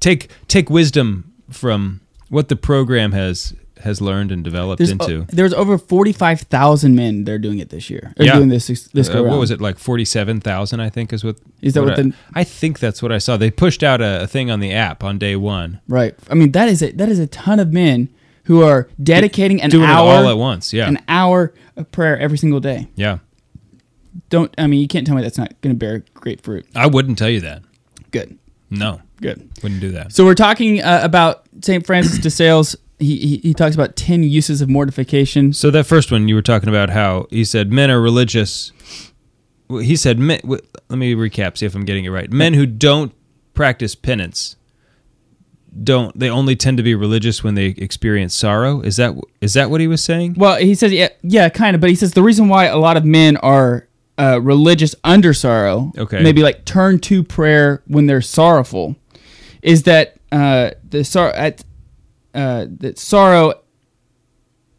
take 0.00 0.30
take 0.48 0.68
wisdom 0.70 1.32
from 1.50 2.00
what 2.28 2.48
the 2.48 2.56
program 2.56 3.12
has 3.12 3.54
has 3.82 4.00
learned 4.00 4.32
and 4.32 4.42
developed 4.44 4.78
There's, 4.78 4.90
into. 4.90 5.20
o- 5.22 5.26
there's 5.28 5.52
over 5.52 5.76
45,000 5.78 6.94
men 6.94 7.24
that 7.24 7.32
are 7.32 7.38
doing 7.38 7.58
it 7.58 7.70
this 7.70 7.90
year. 7.90 8.12
Yeah. 8.18 8.34
doing 8.36 8.48
this 8.48 8.66
this 8.92 9.08
Uh, 9.08 9.22
what 9.22 9.38
was 9.38 9.50
it 9.50 9.60
like 9.60 9.78
forty 9.78 10.04
seven 10.04 10.40
thousand? 10.40 10.80
I 10.80 10.88
think 10.90 11.12
is 11.12 11.22
what 11.24 11.36
Is 11.62 11.74
that 11.74 11.82
what 11.82 11.98
I, 11.98 12.02
the- 12.02 12.14
I 12.34 12.44
think 12.44 12.78
that's 12.78 13.02
what 13.02 13.12
I 13.12 13.18
saw. 13.18 13.36
They 13.36 13.50
pushed 13.50 13.82
out 13.82 14.00
a, 14.00 14.22
a 14.22 14.26
thing 14.26 14.50
on 14.50 14.60
the 14.60 14.72
app 14.72 15.02
on 15.04 15.18
day 15.18 15.36
one, 15.36 15.80
Right. 15.88 16.14
I 16.30 16.34
mean, 16.34 16.52
that 16.52 16.68
is 16.68 16.82
a, 16.82 16.92
that 16.92 17.08
is 17.08 17.18
a 17.18 17.26
ton 17.26 17.58
of 17.60 17.72
men 17.72 18.08
who 18.44 18.62
are 18.62 18.88
dedicating 19.02 19.60
an 19.62 19.70
doing 19.70 19.84
hour 19.88 20.12
it 20.12 20.16
all 20.16 20.28
at 20.28 20.36
once. 20.38 20.72
Yeah, 20.72 20.88
an 20.88 20.98
hour 21.08 21.52
of 21.76 21.90
prayer 21.92 22.18
every 22.18 22.38
single 22.38 22.60
day. 22.60 22.88
yeah. 22.96 23.18
Don't 24.28 24.52
I 24.58 24.66
mean, 24.66 24.80
you 24.80 24.88
can't 24.88 25.06
tell 25.06 25.14
me 25.16 25.22
that's 25.22 25.38
not 25.38 25.60
going 25.60 25.74
to 25.74 25.78
bear 25.78 26.04
great 26.14 26.40
fruit. 26.40 26.66
I 26.74 26.86
wouldn't 26.86 27.16
tell 27.18 27.30
you 27.30 27.40
that. 27.40 27.62
Good. 28.10 28.38
No, 28.70 29.00
Good. 29.20 29.48
wouldn't 29.62 29.80
do 29.80 29.90
that. 29.92 30.12
So 30.12 30.24
we're 30.24 30.34
talking 30.34 30.80
uh, 30.80 31.00
about 31.02 31.44
St. 31.62 31.84
Francis 31.84 32.18
de 32.18 32.30
Sales. 32.30 32.76
He, 33.00 33.16
he 33.16 33.36
he 33.38 33.54
talks 33.54 33.74
about 33.74 33.96
10 33.96 34.22
uses 34.22 34.60
of 34.60 34.68
mortification. 34.68 35.52
So 35.52 35.70
that 35.70 35.84
first 35.86 36.12
one 36.12 36.28
you 36.28 36.34
were 36.34 36.42
talking 36.42 36.68
about 36.68 36.90
how 36.90 37.26
he 37.30 37.44
said 37.44 37.72
men 37.72 37.90
are 37.90 38.00
religious. 38.00 38.72
He 39.68 39.96
said 39.96 40.18
men, 40.18 40.40
let 40.44 40.62
me 40.90 41.14
recap 41.14 41.56
see 41.56 41.66
if 41.66 41.74
I'm 41.74 41.84
getting 41.84 42.04
it 42.04 42.10
right. 42.10 42.30
Men 42.30 42.54
who 42.54 42.66
don't 42.66 43.12
practice 43.54 43.94
penance 43.94 44.56
don't 45.84 46.18
they 46.18 46.28
only 46.28 46.56
tend 46.56 46.76
to 46.76 46.82
be 46.82 46.94
religious 46.94 47.44
when 47.44 47.54
they 47.54 47.66
experience 47.66 48.34
sorrow? 48.34 48.80
Is 48.80 48.96
that 48.96 49.14
is 49.40 49.54
that 49.54 49.70
what 49.70 49.80
he 49.80 49.86
was 49.86 50.02
saying? 50.02 50.34
Well, 50.36 50.56
he 50.56 50.74
says 50.74 50.92
yeah, 50.92 51.08
yeah, 51.22 51.48
kind 51.48 51.74
of, 51.74 51.80
but 51.80 51.90
he 51.90 51.96
says 51.96 52.12
the 52.12 52.22
reason 52.22 52.48
why 52.48 52.66
a 52.66 52.76
lot 52.78 52.96
of 52.96 53.04
men 53.04 53.36
are 53.38 53.86
uh, 54.18 54.40
religious 54.42 54.94
under 55.04 55.32
sorrow, 55.32 55.92
Okay. 55.96 56.22
maybe 56.22 56.42
like 56.42 56.64
turn 56.64 56.98
to 57.00 57.22
prayer 57.22 57.82
when 57.86 58.06
they're 58.06 58.20
sorrowful, 58.20 58.96
is 59.62 59.84
that 59.84 60.16
uh, 60.32 60.72
the 60.88 61.04
sor- 61.04 61.34
at 61.36 61.64
uh, 62.34 62.66
that 62.78 62.98
sorrow 62.98 63.54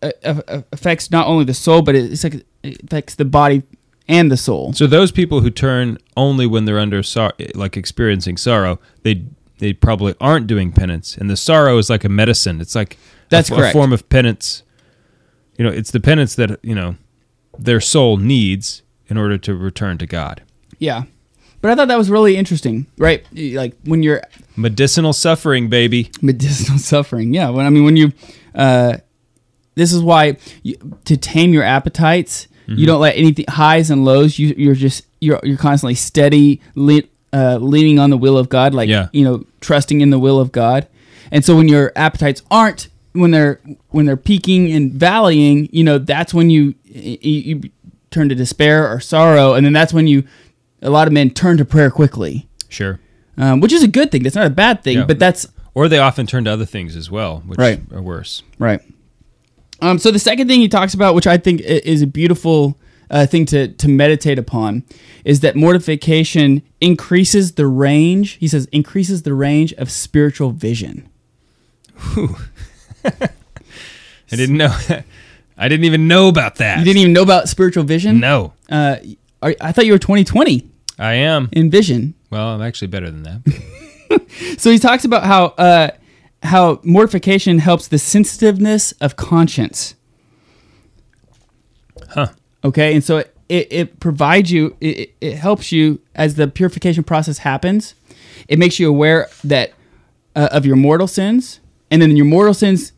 uh, 0.02 0.12
uh, 0.24 0.62
affects 0.72 1.12
not 1.12 1.28
only 1.28 1.46
the 1.46 1.54
soul, 1.54 1.82
but 1.82 1.96
it's 1.96 2.24
like 2.24 2.46
it 2.64 2.84
affects 2.84 3.16
the 3.16 3.26
body 3.26 3.64
and 4.08 4.32
the 4.32 4.38
soul. 4.38 4.74
So 4.74 4.88
those 4.88 5.12
people 5.12 5.42
who 5.42 5.50
turn 5.50 5.98
only 6.18 6.48
when 6.48 6.66
they're 6.66 6.80
under 6.80 7.04
sor- 7.04 7.34
like 7.56 7.78
experiencing 7.78 8.38
sorrow, 8.38 8.80
they 9.04 9.26
they 9.60 9.74
probably 9.74 10.16
aren't 10.20 10.48
doing 10.48 10.72
penance, 10.72 11.16
and 11.16 11.30
the 11.30 11.38
sorrow 11.38 11.78
is 11.78 11.90
like 11.90 12.04
a 12.04 12.10
medicine. 12.10 12.62
It's 12.62 12.76
like 12.76 12.98
That's 13.30 13.50
a, 13.50 13.56
correct. 13.56 13.76
a 13.76 13.78
form 13.78 13.94
of 13.94 14.10
penance. 14.10 14.64
You 15.58 15.66
know, 15.66 15.72
it's 15.72 15.92
the 15.92 16.00
penance 16.00 16.36
that 16.36 16.60
you 16.64 16.74
know 16.76 16.96
their 17.58 17.80
soul 17.80 18.18
needs 18.18 18.82
in 19.08 19.18
order 19.18 19.38
to 19.38 19.56
return 19.56 19.98
to 20.00 20.08
God. 20.08 20.42
Yeah, 20.80 21.04
but 21.62 21.72
I 21.72 21.76
thought 21.76 21.88
that 21.88 21.98
was 21.98 22.10
really 22.10 22.36
interesting, 22.38 22.88
right? 22.98 23.26
Like 23.34 23.76
when 23.86 24.04
you're 24.04 24.22
Medicinal 24.56 25.14
suffering, 25.14 25.70
baby. 25.70 26.12
medicinal 26.22 26.78
suffering. 26.80 27.34
Yeah, 27.34 27.50
when 27.50 27.66
I 27.66 27.70
mean 27.70 27.84
when 27.86 27.96
you, 27.98 28.12
uh, 28.54 28.98
this 29.76 29.94
is 29.94 30.02
why 30.04 30.38
you, 30.64 30.76
to 31.06 31.16
tame 31.18 31.54
your 31.54 31.64
appetites, 31.64 32.48
you 32.68 32.86
don't 32.86 33.02
let 33.02 33.18
anything 33.18 33.46
highs 33.50 33.90
and 33.90 34.06
lows. 34.06 34.40
You 34.40 34.54
you're 34.58 34.76
just 34.76 35.06
you're 35.20 35.40
you're 35.44 35.58
constantly 35.58 35.96
steady, 35.96 36.62
le- 36.76 37.02
uh, 37.34 37.58
leaning 37.58 38.00
on 38.00 38.10
the 38.12 38.18
will 38.18 38.38
of 38.38 38.48
God, 38.48 38.74
like 38.74 38.88
Yeah. 38.88 39.10
you 39.12 39.24
know, 39.26 39.46
trusting 39.60 40.00
in 40.00 40.10
the 40.10 40.20
will 40.20 40.40
of 40.40 40.52
God. 40.54 40.88
And 41.32 41.44
so 41.44 41.56
when 41.58 41.68
your 41.68 41.92
appetites 41.98 42.42
aren't 42.50 42.88
when 43.14 43.32
they're 43.32 43.60
when 43.90 44.06
they're 44.06 44.16
peaking 44.16 44.72
and 44.72 44.92
valleying, 44.94 45.68
you 45.74 45.84
know, 45.84 45.98
that's 45.98 46.34
when 46.34 46.50
you 46.50 46.76
you, 46.86 47.18
you 47.22 47.62
turn 48.10 48.30
to 48.30 48.36
despair 48.36 48.90
or 48.90 49.02
sorrow, 49.02 49.54
and 49.54 49.66
then 49.66 49.74
that's 49.74 49.92
when 49.94 50.08
you 50.08 50.24
a 50.82 50.90
lot 50.90 51.08
of 51.08 51.14
men 51.14 51.30
turn 51.30 51.58
to 51.58 51.66
prayer 51.66 51.92
quickly. 51.92 52.48
Sure. 52.70 53.00
Um, 53.38 53.60
which 53.62 53.72
is 53.74 53.84
a 53.84 53.88
good 53.88 54.12
thing. 54.12 54.24
That's 54.24 54.36
not 54.36 54.46
a 54.48 54.50
bad 54.52 54.84
thing, 54.84 54.98
Yeah. 55.00 55.06
but 55.06 55.20
that's 55.20 55.48
Or 55.74 55.88
they 55.88 56.00
often 56.00 56.28
turn 56.28 56.44
to 56.46 56.52
other 56.52 56.66
things 56.66 56.96
as 56.96 57.10
well, 57.10 57.44
which 57.46 57.58
Right. 57.58 57.80
are 57.94 58.02
worse. 58.02 58.44
Right. 58.60 58.82
Um, 59.82 59.98
so 60.00 60.12
the 60.12 60.20
second 60.20 60.48
thing 60.48 60.60
he 60.60 60.68
talks 60.68 60.94
about, 60.94 61.16
which 61.16 61.26
I 61.28 61.38
think 61.38 61.62
is 61.62 62.02
a 62.02 62.08
beautiful 62.08 62.78
uh, 63.10 63.26
thing 63.26 63.46
to, 63.48 63.68
to 63.70 63.88
meditate 63.90 64.38
upon, 64.40 64.84
is 65.26 65.40
that 65.42 65.56
mortification 65.56 66.62
increases 66.80 67.54
the 67.54 67.68
range. 67.68 68.32
He 68.40 68.48
says 68.48 68.68
increases 68.72 69.24
the 69.24 69.34
range 69.34 69.74
of 69.74 69.90
spiritual 69.92 70.52
vision. 70.52 71.10
I 73.04 74.36
didn't 74.36 74.58
know. 74.58 74.76
I 75.58 75.68
didn't 75.68 75.86
even 75.86 76.08
know 76.08 76.28
about 76.28 76.56
that. 76.56 76.80
You 76.80 76.86
didn't 76.86 77.00
even 77.02 77.14
know 77.14 77.24
about 77.24 77.50
spiritual 77.50 77.84
vision. 77.84 78.20
No, 78.20 78.54
Uh, 78.70 78.98
I 79.42 79.72
thought 79.72 79.86
you 79.86 79.92
were 79.94 80.00
2020 80.00 80.70
I 81.02 81.14
am. 81.14 81.50
in 81.52 81.70
vision. 81.70 82.14
Well, 82.30 82.48
I'm 82.50 82.62
actually 82.62 82.88
better 82.88 83.10
than 83.12 83.24
that. 83.24 83.42
So 84.58 84.70
he 84.72 84.78
talks 84.80 85.04
about 85.06 85.24
how 85.24 85.46
uh, 85.58 85.90
how 86.44 86.80
mortification 86.84 87.60
helps 87.60 87.88
the 87.88 87.98
sensitiveness 87.98 88.92
of 89.02 89.16
conscience. 89.16 89.96
Huh. 92.10 92.28
Okay, 92.64 92.94
and 92.94 93.04
so 93.04 93.18
it, 93.18 93.36
it, 93.50 93.68
it 93.72 94.00
provides 94.00 94.52
you, 94.52 94.76
it, 94.82 95.14
it- 95.22 95.36
helps 95.38 95.72
you 95.72 96.00
as 96.16 96.36
the 96.36 96.48
purification 96.48 97.04
process 97.04 97.40
happens. 97.40 97.96
It 98.48 98.60
makes 98.60 98.80
you 98.80 98.90
aware 98.90 99.28
that 99.46 99.74
uh, 100.36 100.50
of 100.52 100.66
your 100.66 100.76
mortal 100.76 101.08
sins, 101.08 101.60
and 101.90 102.02
then 102.02 102.16
your 102.16 102.26
mortal 102.26 102.54
sins, 102.54 102.92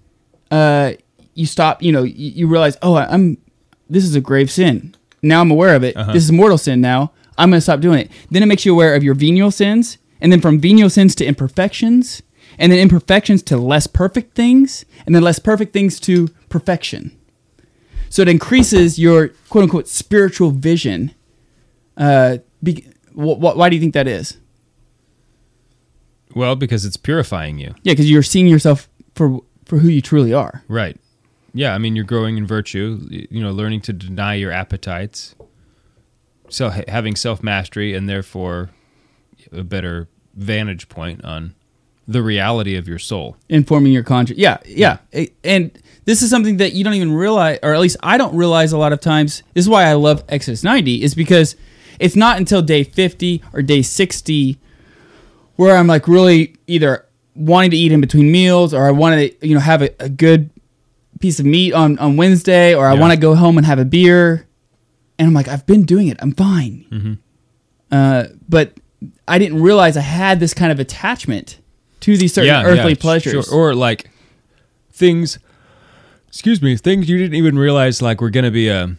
uh, 0.51 0.93
you 1.35 1.45
stop. 1.45 1.81
You 1.83 1.91
know, 1.91 2.03
you, 2.03 2.31
you 2.31 2.47
realize, 2.47 2.77
oh, 2.81 2.95
I- 2.95 3.07
I'm 3.07 3.37
this 3.89 4.03
is 4.03 4.15
a 4.15 4.21
grave 4.21 4.49
sin. 4.51 4.95
Now 5.21 5.41
I'm 5.41 5.51
aware 5.51 5.75
of 5.75 5.83
it. 5.83 5.95
This 6.13 6.23
is 6.23 6.31
mortal 6.31 6.57
sin. 6.57 6.81
Now 6.81 7.11
I'm 7.37 7.49
going 7.49 7.57
to 7.57 7.61
stop 7.61 7.79
doing 7.79 7.99
it. 7.99 8.11
Then 8.29 8.43
it 8.43 8.47
makes 8.47 8.65
you 8.65 8.73
aware 8.73 8.95
of 8.95 9.03
your 9.03 9.15
venial 9.15 9.51
sins, 9.51 9.97
and 10.21 10.31
then 10.31 10.41
from 10.41 10.59
venial 10.59 10.89
sins 10.89 11.15
to 11.15 11.25
imperfections, 11.25 12.21
and 12.57 12.71
then 12.71 12.79
imperfections 12.79 13.41
to 13.43 13.57
less 13.57 13.87
perfect 13.87 14.35
things, 14.35 14.85
and 15.05 15.13
then 15.15 15.23
less 15.23 15.39
perfect 15.39 15.73
things 15.73 15.99
to 16.01 16.27
perfection. 16.49 17.17
So 18.09 18.21
it 18.21 18.27
increases 18.27 18.99
your 18.99 19.29
quote 19.49 19.63
unquote 19.63 19.87
spiritual 19.87 20.51
vision. 20.51 21.15
Uh, 21.97 22.37
be, 22.61 22.85
wh- 23.15 23.37
wh- 23.37 23.57
why 23.57 23.69
do 23.69 23.75
you 23.75 23.81
think 23.81 23.93
that 23.95 24.07
is? 24.07 24.37
Well, 26.35 26.55
because 26.55 26.85
it's 26.85 26.97
purifying 26.97 27.57
you. 27.59 27.73
Yeah, 27.83 27.93
because 27.93 28.09
you're 28.09 28.23
seeing 28.23 28.47
yourself 28.47 28.89
for 29.15 29.41
for 29.65 29.79
who 29.79 29.87
you 29.87 30.01
truly 30.01 30.33
are. 30.33 30.63
Right. 30.67 30.99
Yeah, 31.53 31.73
I 31.75 31.77
mean, 31.77 31.95
you're 31.95 32.05
growing 32.05 32.37
in 32.37 32.47
virtue, 32.47 32.99
you 33.09 33.41
know, 33.41 33.51
learning 33.51 33.81
to 33.81 33.93
deny 33.93 34.33
your 34.33 34.51
appetites, 34.51 35.35
so 36.53 36.69
having 36.87 37.15
self 37.15 37.41
mastery, 37.43 37.93
and 37.93 38.07
therefore 38.07 38.69
a 39.51 39.63
better 39.63 40.07
vantage 40.35 40.89
point 40.89 41.23
on 41.25 41.53
the 42.07 42.21
reality 42.21 42.75
of 42.75 42.87
your 42.87 42.99
soul. 42.99 43.37
informing 43.49 43.93
your 43.93 44.03
conscience. 44.03 44.37
Yeah, 44.39 44.57
yeah. 44.65 44.97
A- 45.13 45.31
And 45.43 45.71
this 46.05 46.21
is 46.21 46.29
something 46.29 46.57
that 46.57 46.73
you 46.73 46.83
don't 46.83 46.95
even 46.95 47.13
realize, 47.13 47.59
or 47.63 47.73
at 47.73 47.79
least 47.79 47.95
I 48.03 48.17
don't 48.17 48.35
realize 48.35 48.73
a 48.73 48.77
lot 48.77 48.91
of 48.93 48.99
times. 48.99 49.41
This 49.53 49.63
is 49.65 49.69
why 49.69 49.85
I 49.85 49.93
love 49.93 50.23
Exodus 50.27 50.63
90, 50.63 51.01
is 51.01 51.15
because 51.15 51.55
it's 51.99 52.15
not 52.15 52.37
until 52.37 52.61
day 52.61 52.83
50 52.83 53.41
or 53.53 53.61
day 53.61 53.81
60 53.81 54.57
where 55.55 55.77
I'm 55.77 55.87
like 55.87 56.07
really 56.07 56.55
either 56.67 57.05
wanting 57.35 57.71
to 57.71 57.77
eat 57.77 57.91
in 57.91 58.01
between 58.01 58.31
meals 58.31 58.73
or 58.73 58.85
I 58.87 58.91
want 58.91 59.15
to, 59.19 59.47
you 59.47 59.53
know, 59.53 59.61
have 59.61 59.81
a, 59.81 59.89
a 59.99 60.09
good 60.09 60.49
piece 61.19 61.39
of 61.39 61.45
meat 61.45 61.73
on, 61.73 61.97
on 61.99 62.17
Wednesday 62.17 62.73
or 62.75 62.87
I 62.87 62.95
Yeah. 62.95 62.99
want 62.99 63.11
to 63.13 63.17
go 63.19 63.35
home 63.35 63.57
and 63.57 63.65
have 63.65 63.79
a 63.79 63.85
beer. 63.85 64.45
And 65.23 65.29
I'm 65.29 65.33
like, 65.33 65.47
I've 65.47 65.65
been 65.65 65.83
doing 65.85 66.09
it. 66.09 66.17
I'm 66.19 66.33
fine. 66.33 67.17
Uh, 67.89 68.25
but 68.49 68.73
I 69.25 69.39
didn't 69.39 69.61
realize 69.61 69.95
I 69.95 70.01
had 70.01 70.41
this 70.41 70.53
kind 70.53 70.69
of 70.71 70.79
attachment 70.81 71.59
to 72.01 72.17
these 72.17 72.33
certain 72.33 72.49
earthly 72.65 72.95
sh- 72.95 72.99
pleasures. 72.99 73.45
sure. 73.45 73.55
or 73.71 73.73
like 73.73 74.09
things. 74.91 75.39
Excuse 76.27 76.61
me, 76.61 76.75
things 76.75 77.07
you 77.07 77.17
didn't 77.17 77.35
even 77.35 77.57
realize 77.57 78.01
like 78.01 78.19
were 78.19 78.29
going 78.31 78.43
to 78.43 78.51
be 78.51 78.67
a, 78.67 78.95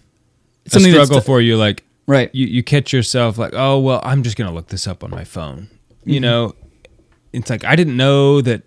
a 0.66 0.80
struggle 0.80 1.20
for 1.20 1.40
you. 1.42 1.56
Like 1.58 1.84
Right. 2.06 2.30
you, 2.34 2.46
you 2.46 2.62
catch 2.62 2.92
yourself 2.92 3.36
like, 3.36 3.52
oh 3.54 3.78
well, 3.80 4.00
I'm 4.02 4.22
just 4.22 4.36
gonna 4.38 4.52
look 4.52 4.68
this 4.68 4.86
up 4.86 5.04
on 5.04 5.10
my 5.10 5.24
phone. 5.24 5.68
You 6.04 6.20
know, 6.20 6.54
it's 7.32 7.50
like 7.50 7.64
I 7.64 7.76
didn't 7.76 7.96
know 7.96 8.40
that 8.42 8.62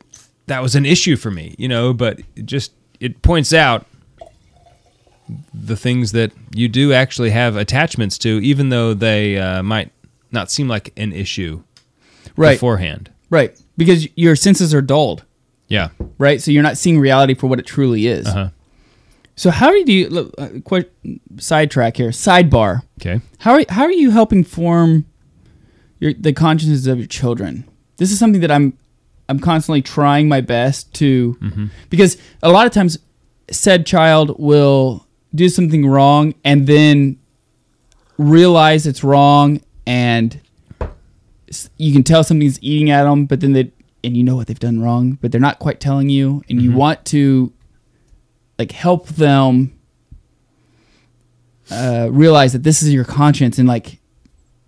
that 0.48 0.62
was 0.62 0.76
an 0.76 0.86
issue 0.86 1.16
for 1.16 1.32
me. 1.32 1.56
You 1.58 1.68
know, 1.70 1.94
but 1.94 2.20
it 2.36 2.46
just 2.46 2.74
it 3.00 3.22
points 3.24 3.54
out 3.54 3.86
the 5.54 5.76
things 5.76 6.12
that 6.14 6.32
you 6.56 6.68
do 6.68 6.94
actually 6.94 7.30
have 7.32 7.56
attachments 7.56 8.18
to, 8.20 8.40
even 8.42 8.70
though 8.70 8.94
they 8.94 9.38
uh, 9.38 9.62
might 9.64 9.92
not 10.32 10.50
seem 10.52 10.68
like 10.68 10.94
an 10.98 11.14
issue 11.14 11.62
right. 12.36 12.54
beforehand. 12.56 13.12
Right. 13.30 13.60
Because 13.78 14.08
your 14.16 14.36
senses 14.36 14.74
are 14.74 14.82
dulled, 14.82 15.24
Yeah. 15.68 15.90
right? 16.18 16.42
So 16.42 16.52
you're 16.52 16.64
not 16.64 16.78
seeing 16.78 17.00
reality 17.00 17.34
for 17.34 17.48
what 17.48 17.60
it 17.60 17.66
truly 17.66 18.08
is. 18.08 18.28
Uh 18.28 18.34
huh. 18.34 18.50
So 19.36 19.52
how 19.52 19.70
do 19.72 19.94
you 19.94 20.10
look, 20.10 20.34
uh, 20.38 20.50
quite 20.64 20.90
sidetrack 21.38 21.98
here? 21.98 22.10
Sidebar. 22.10 22.82
Okay. 23.00 23.22
How 23.40 23.54
are 23.54 23.64
how 23.70 23.84
are 23.84 23.92
you 23.92 24.10
helping 24.12 24.44
form 24.44 25.06
your 26.00 26.14
the 26.14 26.34
consciences 26.34 26.88
of 26.88 26.98
your 26.98 27.08
children? 27.08 27.64
This 27.98 28.12
is 28.12 28.18
something 28.18 28.42
that 28.42 28.50
I'm 28.52 28.78
I'm 29.30 29.40
constantly 29.40 29.82
trying 29.84 30.28
my 30.28 30.42
best 30.42 30.92
to 30.96 31.38
Mm-hmm. 31.42 31.66
because 31.90 32.18
a 32.42 32.50
lot 32.52 32.66
of 32.66 32.74
times 32.74 32.98
said 33.52 33.86
child 33.86 34.36
will 34.40 35.06
do 35.38 35.50
something 35.50 35.88
wrong 35.88 36.34
and 36.44 36.68
then 36.68 37.18
realize 38.18 38.86
it's 38.86 39.04
wrong 39.04 39.62
and 39.86 40.42
you 41.78 41.94
can 41.94 42.04
tell 42.04 42.24
something's 42.24 42.62
eating 42.62 42.90
at 42.90 43.04
them 43.04 43.26
but 43.26 43.40
then 43.40 43.54
they 43.54 43.72
and 44.04 44.18
you 44.18 44.24
know 44.24 44.36
what 44.36 44.48
they've 44.48 44.60
done 44.60 44.82
wrong 44.82 45.14
but 45.22 45.32
they're 45.32 45.42
not 45.42 45.60
quite 45.60 45.80
telling 45.80 46.10
you 46.10 46.44
and 46.50 46.62
you 46.62 46.72
want 46.72 47.06
to 47.06 47.54
like 48.60 48.72
help 48.72 49.08
them 49.10 49.74
uh, 51.72 52.08
realize 52.12 52.54
that 52.54 52.64
this 52.64 52.82
is 52.82 52.94
your 52.94 53.04
conscience 53.06 53.58
and 53.60 53.68
like 53.68 54.00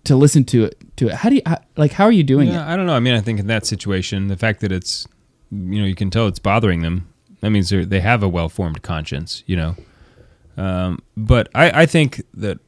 to 0.04 0.14
listen 0.16 0.44
to 0.44 0.64
it 0.64 0.76
to 0.96 1.08
it 1.08 1.14
how 1.14 1.28
do 1.28 1.36
you 1.36 1.42
how, 1.46 1.58
like 1.76 1.92
how 1.92 2.04
are 2.04 2.12
you 2.12 2.22
doing 2.22 2.48
Yeah, 2.48 2.70
I 2.70 2.76
don't 2.76 2.86
know. 2.86 2.94
I 2.94 3.00
mean, 3.00 3.14
I 3.14 3.20
think 3.20 3.40
in 3.40 3.46
that 3.48 3.66
situation, 3.66 4.28
the 4.28 4.36
fact 4.36 4.60
that 4.60 4.70
it's, 4.70 5.06
you 5.50 5.80
know, 5.80 5.86
you 5.86 5.94
can 5.94 6.10
tell 6.10 6.26
it's 6.28 6.38
bothering 6.38 6.82
them. 6.82 7.08
That 7.40 7.50
means 7.50 7.70
they're, 7.70 7.86
they 7.86 8.00
have 8.00 8.22
a 8.22 8.28
well-formed 8.28 8.82
conscience, 8.82 9.42
you 9.46 9.56
know. 9.56 9.76
Um, 10.56 11.00
but 11.16 11.48
I, 11.54 11.82
I 11.82 11.86
think 11.86 12.22
that 12.34 12.58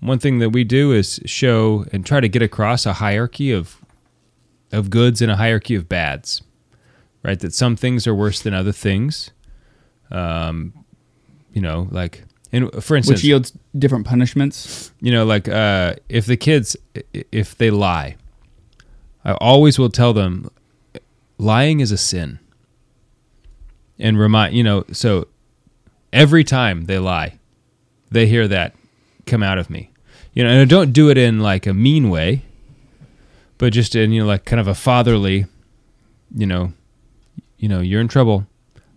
one 0.00 0.18
thing 0.18 0.38
that 0.40 0.50
we 0.50 0.64
do 0.64 0.92
is 0.92 1.20
show 1.26 1.84
and 1.92 2.04
try 2.04 2.20
to 2.20 2.28
get 2.28 2.42
across 2.42 2.86
a 2.86 2.94
hierarchy 2.94 3.52
of 3.52 3.76
of 4.72 4.88
goods 4.90 5.20
and 5.20 5.30
a 5.30 5.36
hierarchy 5.36 5.74
of 5.74 5.88
bads, 5.88 6.42
right? 7.22 7.38
That 7.38 7.52
some 7.52 7.76
things 7.76 8.06
are 8.06 8.14
worse 8.14 8.40
than 8.40 8.54
other 8.54 8.72
things. 8.72 9.30
Um, 10.10 10.72
you 11.52 11.60
know, 11.60 11.88
like, 11.90 12.24
and 12.52 12.70
for 12.82 12.96
instance, 12.96 13.18
which 13.18 13.24
yields 13.24 13.52
different 13.76 14.06
punishments 14.06 14.92
you 15.00 15.10
know 15.10 15.24
like 15.24 15.48
uh 15.48 15.94
if 16.08 16.26
the 16.26 16.36
kids 16.36 16.76
if 17.32 17.56
they 17.56 17.70
lie 17.70 18.16
i 19.24 19.32
always 19.34 19.78
will 19.78 19.88
tell 19.88 20.12
them 20.12 20.50
lying 21.38 21.80
is 21.80 21.90
a 21.90 21.96
sin 21.96 22.38
and 23.98 24.18
remind 24.18 24.54
you 24.54 24.62
know 24.62 24.84
so 24.92 25.26
every 26.12 26.44
time 26.44 26.84
they 26.84 26.98
lie 26.98 27.38
they 28.10 28.26
hear 28.26 28.46
that 28.46 28.74
come 29.26 29.42
out 29.42 29.58
of 29.58 29.70
me. 29.70 29.90
You 30.34 30.44
know 30.44 30.50
and 30.50 30.60
i 30.60 30.64
don't 30.64 30.92
do 30.92 31.10
it 31.10 31.18
in 31.18 31.40
like 31.40 31.66
a 31.66 31.74
mean 31.74 32.08
way 32.08 32.42
but 33.58 33.72
just 33.72 33.94
in 33.94 34.12
you 34.12 34.22
know 34.22 34.26
like 34.26 34.44
kind 34.44 34.58
of 34.58 34.66
a 34.66 34.74
fatherly 34.74 35.46
you 36.34 36.46
know 36.46 36.72
you 37.58 37.68
know 37.68 37.80
you're 37.80 38.00
in 38.00 38.08
trouble 38.08 38.46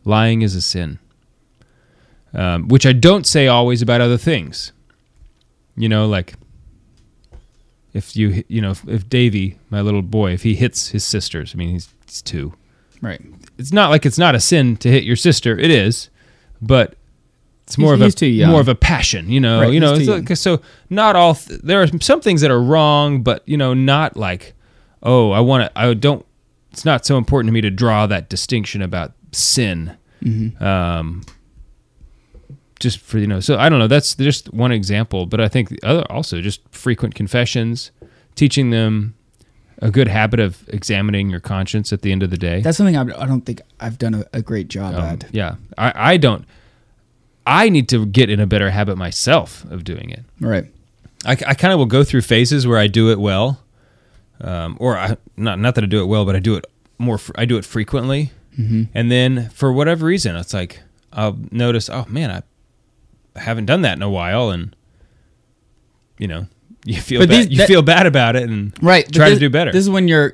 lying 0.06 0.41
is 0.41 0.56
a 0.56 0.62
sin. 0.62 0.97
Um, 2.34 2.67
which 2.67 2.86
i 2.86 2.93
don't 2.93 3.28
say 3.28 3.47
always 3.47 3.82
about 3.82 4.01
other 4.01 4.17
things. 4.17 4.71
You 5.75 5.89
know 5.89 6.08
like 6.08 6.36
if 7.93 8.15
you 8.15 8.43
you 8.47 8.62
know 8.62 8.71
if, 8.71 8.88
if 8.88 9.10
davy 9.10 9.58
my 9.69 9.82
little 9.82 10.01
boy 10.01 10.32
if 10.32 10.43
he 10.43 10.56
hits 10.56 10.89
his 10.89 11.04
sisters 11.04 11.54
i 11.54 11.58
mean 11.58 11.69
he's, 11.69 11.89
he's 12.06 12.21
two. 12.21 12.54
Right. 13.01 13.21
It's 13.58 13.71
not 13.73 13.89
like 13.89 14.06
it's 14.06 14.17
not 14.17 14.36
a 14.36 14.39
sin 14.39 14.78
to 14.78 14.89
hit 14.89 15.04
your 15.04 15.15
sister 15.15 15.58
it 15.58 15.69
is 15.69 16.10
but 16.62 16.95
it's 17.67 17.78
more 17.78 17.95
He's- 17.97 18.13
of 18.15 18.23
a 18.23 18.45
more 18.45 18.62
of 18.62 18.67
a 18.67 18.75
passion 18.75 19.30
you 19.30 19.39
know 19.39 19.62
Right, 19.62 19.73
you 19.73 19.80
know 19.80 19.95
he's 19.95 20.08
too 20.08 20.13
like, 20.17 20.38
so 20.38 20.62
not 20.89 21.15
all 21.15 21.36
th- 21.36 21.62
there 21.62 21.82
are 21.82 21.88
some 22.01 22.21
things 22.21 22.41
that 22.41 22.51
are 22.51 22.62
wrong 22.62 23.23
but 23.23 23.41
you 23.47 23.58
know 23.58 23.73
not 23.73 24.15
like 24.15 24.54
oh 25.04 25.32
i 25.32 25.39
want 25.39 25.65
to 25.65 25.80
i 25.80 25.93
don't 25.93 26.25
it's 26.71 26.86
not 26.86 27.06
so 27.06 27.17
important 27.17 27.47
to 27.49 27.54
me 27.54 27.62
to 27.62 27.71
draw 27.71 28.06
that 28.08 28.30
distinction 28.30 28.82
about 28.82 29.13
sin. 29.32 29.97
Mm-hmm. 30.23 30.63
um 30.63 31.23
just 32.80 32.99
for 32.99 33.17
you 33.19 33.28
know 33.28 33.39
so 33.39 33.58
i 33.58 33.69
don't 33.69 33.80
know 33.80 33.88
that's 33.88 34.15
just 34.15 34.54
one 34.54 34.71
example 34.71 35.25
but 35.25 35.39
i 35.39 35.47
think 35.47 35.69
the 35.69 35.80
other 35.84 36.04
also 36.12 36.41
just 36.41 36.62
frequent 36.71 37.15
confessions 37.15 37.91
teaching 38.36 38.69
them 38.69 39.13
a 39.82 39.89
good 39.91 40.08
habit 40.08 40.39
of 40.39 40.63
examining 40.69 41.30
your 41.30 41.39
conscience 41.39 41.91
at 41.91 42.01
the 42.01 42.10
end 42.13 42.23
of 42.23 42.30
the 42.30 42.38
day. 42.38 42.62
That's 42.62 42.78
something 42.78 42.95
I, 42.95 43.01
I 43.01 43.25
don't 43.25 43.41
think 43.41 43.62
i've 43.80 43.97
done 43.97 44.13
a, 44.13 44.25
a 44.34 44.41
great 44.41 44.67
job 44.69 44.95
Um, 44.95 45.01
at. 45.04 45.25
yeah. 45.34 45.56
I, 45.78 46.13
I 46.13 46.17
don't 46.17 46.45
i 47.47 47.69
need 47.69 47.88
to 47.89 48.05
get 48.05 48.29
in 48.29 48.39
a 48.39 48.47
better 48.47 48.69
habit 48.71 48.97
myself 48.97 49.63
of 49.71 49.84
doing 49.84 50.10
it. 50.10 50.23
Right. 50.39 50.65
I, 51.25 51.31
I 51.31 51.53
kind 51.53 51.71
of 51.73 51.79
will 51.79 51.86
go 51.86 52.03
through 52.03 52.21
phases 52.21 52.65
where 52.67 52.77
i 52.77 52.88
do 52.88 53.10
it 53.12 53.19
well 53.19 53.60
um, 54.41 54.77
or 54.79 54.97
I, 54.97 55.17
not 55.38 55.60
not 55.60 55.75
that 55.75 55.84
i 55.84 55.88
do 55.88 56.01
it 56.01 56.05
well 56.05 56.25
but 56.25 56.36
i 56.36 56.39
do 56.39 56.55
it 56.55 56.65
more 56.97 57.17
fr- 57.17 57.34
i 57.36 57.45
do 57.45 57.58
it 57.58 57.65
frequently. 57.65 58.31
Mm-hmm. 58.58 58.84
and 58.93 59.12
then 59.12 59.49
for 59.49 59.71
whatever 59.73 60.05
reason 60.05 60.36
it's 60.38 60.53
like 60.53 60.81
i'll 61.13 61.38
notice 61.51 61.89
oh 61.89 62.05
man 62.08 62.29
i 62.31 63.39
haven't 63.39 63.65
done 63.65 63.81
that 63.81 63.97
in 63.97 64.01
a 64.01 64.10
while. 64.10 64.49
And 64.49 64.73
you 66.17 66.27
know 66.27 66.47
you 66.86 67.01
feel 67.01 67.19
But 67.21 67.29
bad, 67.29 67.38
these- 67.38 67.49
you 67.51 67.58
that- 67.58 67.67
feel 67.67 67.81
bad 67.81 68.05
about 68.05 68.36
it 68.36 68.43
and 68.43 68.73
right 68.81 69.05
but 69.05 69.13
try 69.13 69.29
to 69.29 69.39
do 69.39 69.49
better. 69.49 69.71
this 69.71 69.84
is 69.84 69.89
when 69.89 70.08
you're 70.08 70.34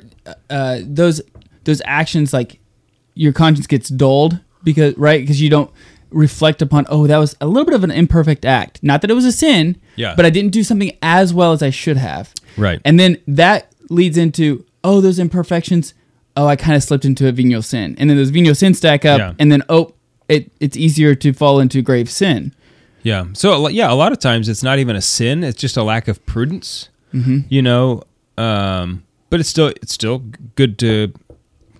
uh, 0.49 0.79
those 0.83 1.21
those 1.63 1.81
actions 1.85 2.31
like 2.33 2.59
your 3.15 3.33
conscience 3.33 3.67
gets 3.67 3.89
dulled 3.89 4.39
because 4.63 4.95
right? 4.97 5.21
Because 5.21 5.41
you 5.41 5.49
don't 5.49 5.71
reflect 6.11 6.61
upon 6.61 6.85
oh 6.89 7.07
that 7.07 7.17
was 7.17 7.35
a 7.41 7.47
little 7.47 7.65
bit 7.65 7.73
of 7.73 7.83
an 7.83 7.91
imperfect 7.91 8.45
act 8.45 8.79
not 8.83 9.01
that 9.01 9.09
it 9.09 9.13
was 9.13 9.25
a 9.25 9.31
sin 9.31 9.75
Yeah. 9.95 10.13
but 10.15 10.25
i 10.25 10.29
didn't 10.29 10.51
do 10.51 10.63
something 10.63 10.91
as 11.01 11.33
well 11.33 11.51
as 11.53 11.63
i 11.63 11.69
should 11.69 11.97
have 11.97 12.33
Right. 12.57 12.79
and 12.85 12.99
then 12.99 13.17
that 13.27 13.71
leads 13.89 14.17
into 14.17 14.65
oh 14.83 14.99
those 15.01 15.19
imperfections 15.19 15.93
oh 16.35 16.47
i 16.47 16.55
kind 16.55 16.75
of 16.75 16.83
slipped 16.83 17.05
into 17.05 17.27
a 17.27 17.31
venial 17.31 17.61
sin 17.61 17.95
and 17.97 18.09
then 18.09 18.17
those 18.17 18.29
venial 18.29 18.55
sins 18.55 18.77
stack 18.77 19.05
up 19.05 19.19
Yeah. 19.19 19.33
and 19.39 19.51
then 19.51 19.63
oh 19.69 19.93
it, 20.29 20.51
it's 20.59 20.77
easier 20.77 21.15
to 21.15 21.33
fall 21.33 21.59
into 21.59 21.81
grave 21.81 22.09
sin 22.09 22.53
Yeah. 23.03 23.25
So 23.33 23.67
yeah, 23.69 23.91
a 23.91 23.95
lot 23.95 24.11
of 24.11 24.19
times 24.19 24.47
it's 24.47 24.61
not 24.63 24.77
even 24.79 24.95
a 24.95 25.01
sin; 25.01 25.43
it's 25.43 25.59
just 25.59 25.75
a 25.75 25.81
lack 25.83 26.07
of 26.07 26.23
prudence. 26.27 26.89
Mm-hmm. 27.13 27.39
You 27.49 27.61
know, 27.63 28.03
um, 28.37 29.03
but 29.31 29.39
it's 29.39 29.49
still 29.49 29.69
it's 29.81 29.91
still 29.93 30.19
good 30.55 30.77
to 30.79 31.11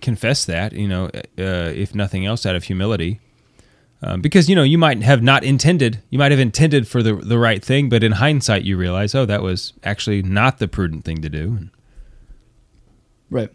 confess 0.00 0.44
that. 0.46 0.72
You 0.72 0.88
know, 0.88 1.04
uh, 1.38 1.70
if 1.74 1.94
nothing 1.94 2.26
else, 2.26 2.44
out 2.44 2.56
of 2.56 2.64
humility, 2.64 3.20
um, 4.02 4.20
because 4.20 4.48
you 4.48 4.56
know 4.56 4.62
you 4.62 4.78
might 4.78 5.02
have 5.02 5.22
not 5.22 5.44
intended, 5.44 6.02
you 6.10 6.18
might 6.18 6.32
have 6.32 6.40
intended 6.40 6.88
for 6.88 7.02
the 7.02 7.14
the 7.14 7.38
right 7.38 7.64
thing, 7.64 7.88
but 7.88 8.02
in 8.02 8.12
hindsight 8.12 8.64
you 8.64 8.76
realize, 8.76 9.14
oh, 9.14 9.26
that 9.26 9.42
was 9.42 9.72
actually 9.84 10.22
not 10.22 10.58
the 10.58 10.68
prudent 10.68 11.04
thing 11.04 11.22
to 11.22 11.28
do. 11.28 11.56
And 11.56 11.70
right 13.30 13.50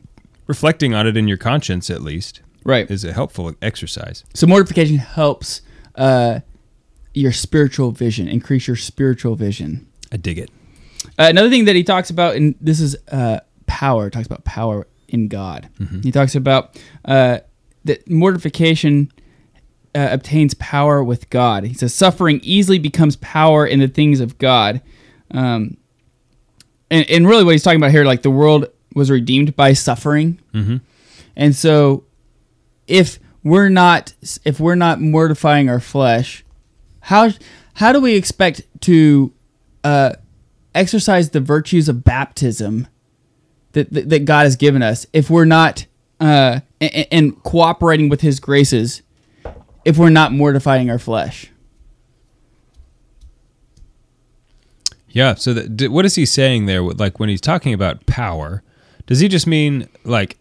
reflecting 0.47 0.93
on 0.93 1.05
it 1.05 1.15
in 1.17 1.27
your 1.27 1.38
conscience, 1.38 1.89
at 1.89 2.01
least, 2.01 2.41
right 2.63 2.89
is 2.89 3.03
a 3.03 3.13
helpful 3.13 3.53
exercise. 3.62 4.23
So 4.33 4.47
mortification 4.47 4.97
helps 4.97 5.62
uh, 5.95 6.39
your 7.13 7.33
spiritual 7.33 7.91
vision, 7.91 8.27
increase 8.27 8.67
your 8.67 8.77
spiritual 8.77 9.36
vision. 9.36 9.88
I 10.12 10.17
dig 10.17 10.39
it. 10.39 10.49
Uh, 11.19 11.27
another 11.29 11.49
thing 11.49 11.65
that 11.65 11.75
he 11.75 11.83
talks 11.83 12.10
about, 12.10 12.36
and 12.36 12.55
this 12.62 12.79
is 12.79 12.95
uh, 13.12 13.41
power. 13.65 14.10
Talks 14.10 14.25
about 14.25 14.45
power 14.45 14.88
in 15.10 15.27
God. 15.27 15.69
He 16.03 16.12
talks 16.12 16.36
about 16.36 16.79
uh, 17.05 17.39
that 17.86 18.10
mortification 18.10 19.12
uh, 19.95 20.08
obtains 20.12 20.54
power 20.56 21.04
with 21.04 21.30
God. 21.30 21.63
He 21.63 21.73
says 21.73 21.93
suffering 21.93 22.39
easily 22.43 22.80
becomes 22.80 23.15
power 23.17 23.65
in 23.65 23.80
the 23.80 23.88
things 23.88 24.19
of 24.19 24.38
God. 24.38 24.82
Um, 25.32 25.78
and, 26.89 27.10
and 27.10 27.28
really, 27.28 27.43
what 27.43 27.52
he's 27.52 27.63
talking 27.63 27.80
about 27.80 27.91
here, 27.91 28.06
like 28.06 28.21
the 28.21 28.30
world 28.32 28.67
was 28.95 29.12
redeemed 29.12 29.56
by 29.56 29.73
suffering, 29.73 30.39
Mhm. 30.54 30.82
and 31.36 31.56
so 31.56 32.06
if 32.88 33.19
we're 33.43 33.69
not 33.69 34.13
if 34.45 34.60
we're 34.60 34.76
not 34.76 35.02
mortifying 35.02 35.69
our 35.69 35.80
flesh, 35.82 36.43
how 37.02 37.32
how 37.73 37.91
do 37.91 38.00
we 38.00 38.15
expect 38.15 38.62
to 38.82 39.34
uh, 39.84 40.13
exercise 40.73 41.30
the 41.32 41.39
virtues 41.41 41.89
of 41.89 42.04
baptism 42.04 42.88
that, 43.73 43.91
that 43.93 44.10
that 44.10 44.26
God 44.26 44.43
has 44.45 44.56
given 44.56 44.82
us 44.82 45.06
if 45.13 45.30
we're 45.30 45.45
not 45.45 45.86
uh, 46.19 46.62
and, 46.82 47.08
and 47.12 47.43
cooperating 47.43 48.08
with 48.10 48.22
His 48.22 48.39
graces 48.39 49.01
if 49.88 49.97
we're 49.97 50.09
not 50.09 50.31
mortifying 50.33 50.89
our 50.89 50.99
flesh? 50.99 51.49
Yeah. 55.09 55.35
So, 55.35 55.53
that, 55.53 55.75
d- 55.77 55.88
what 55.88 56.05
is 56.05 56.15
he 56.15 56.25
saying 56.25 56.65
there? 56.65 56.81
Like 56.81 57.19
when 57.19 57.29
he's 57.29 57.41
talking 57.41 57.73
about 57.73 58.05
power, 58.05 58.63
does 59.07 59.19
he 59.19 59.27
just 59.27 59.47
mean 59.47 59.88
like 60.03 60.38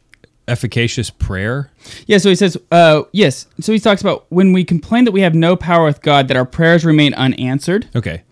efficacious 0.49 1.11
prayer? 1.11 1.71
Yeah, 2.07 2.19
so 2.19 2.29
he 2.29 2.35
says, 2.35 2.57
uh, 2.71 3.03
yes. 3.13 3.47
So 3.61 3.73
he 3.73 3.79
talks 3.79 4.01
about 4.01 4.27
when 4.29 4.53
we 4.53 4.65
complain 4.65 5.05
that 5.05 5.13
we 5.13 5.23
have 5.23 5.35
no 5.35 5.57
power 5.57 5.85
with 5.87 6.03
God, 6.03 6.29
that 6.29 6.37
our 6.37 6.45
prayers 6.45 6.85
remain 6.85 7.15
unanswered. 7.15 7.89
Okay. 7.97 8.23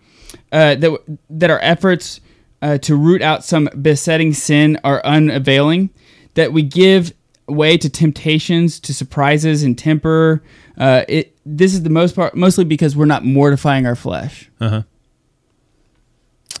uh, 0.51 0.75
that 0.75 0.99
that 1.29 1.49
our 1.49 1.59
efforts 1.61 2.19
uh, 2.61 2.77
to 2.79 2.95
root 2.95 3.21
out 3.21 3.43
some 3.43 3.69
besetting 3.81 4.33
sin 4.33 4.79
are 4.83 5.03
unavailing, 5.05 5.89
that 6.35 6.53
we 6.53 6.61
give 6.61 7.13
way 7.47 7.77
to 7.77 7.89
temptations, 7.89 8.79
to 8.81 8.93
surprises 8.93 9.63
and 9.63 9.77
temper. 9.77 10.43
Uh, 10.77 11.03
it 11.07 11.35
this 11.45 11.73
is 11.73 11.83
the 11.83 11.89
most 11.89 12.15
part, 12.15 12.35
mostly 12.35 12.65
because 12.65 12.95
we're 12.95 13.05
not 13.05 13.23
mortifying 13.23 13.85
our 13.85 13.95
flesh. 13.95 14.49
Uh 14.59 14.69
huh. 14.69 14.81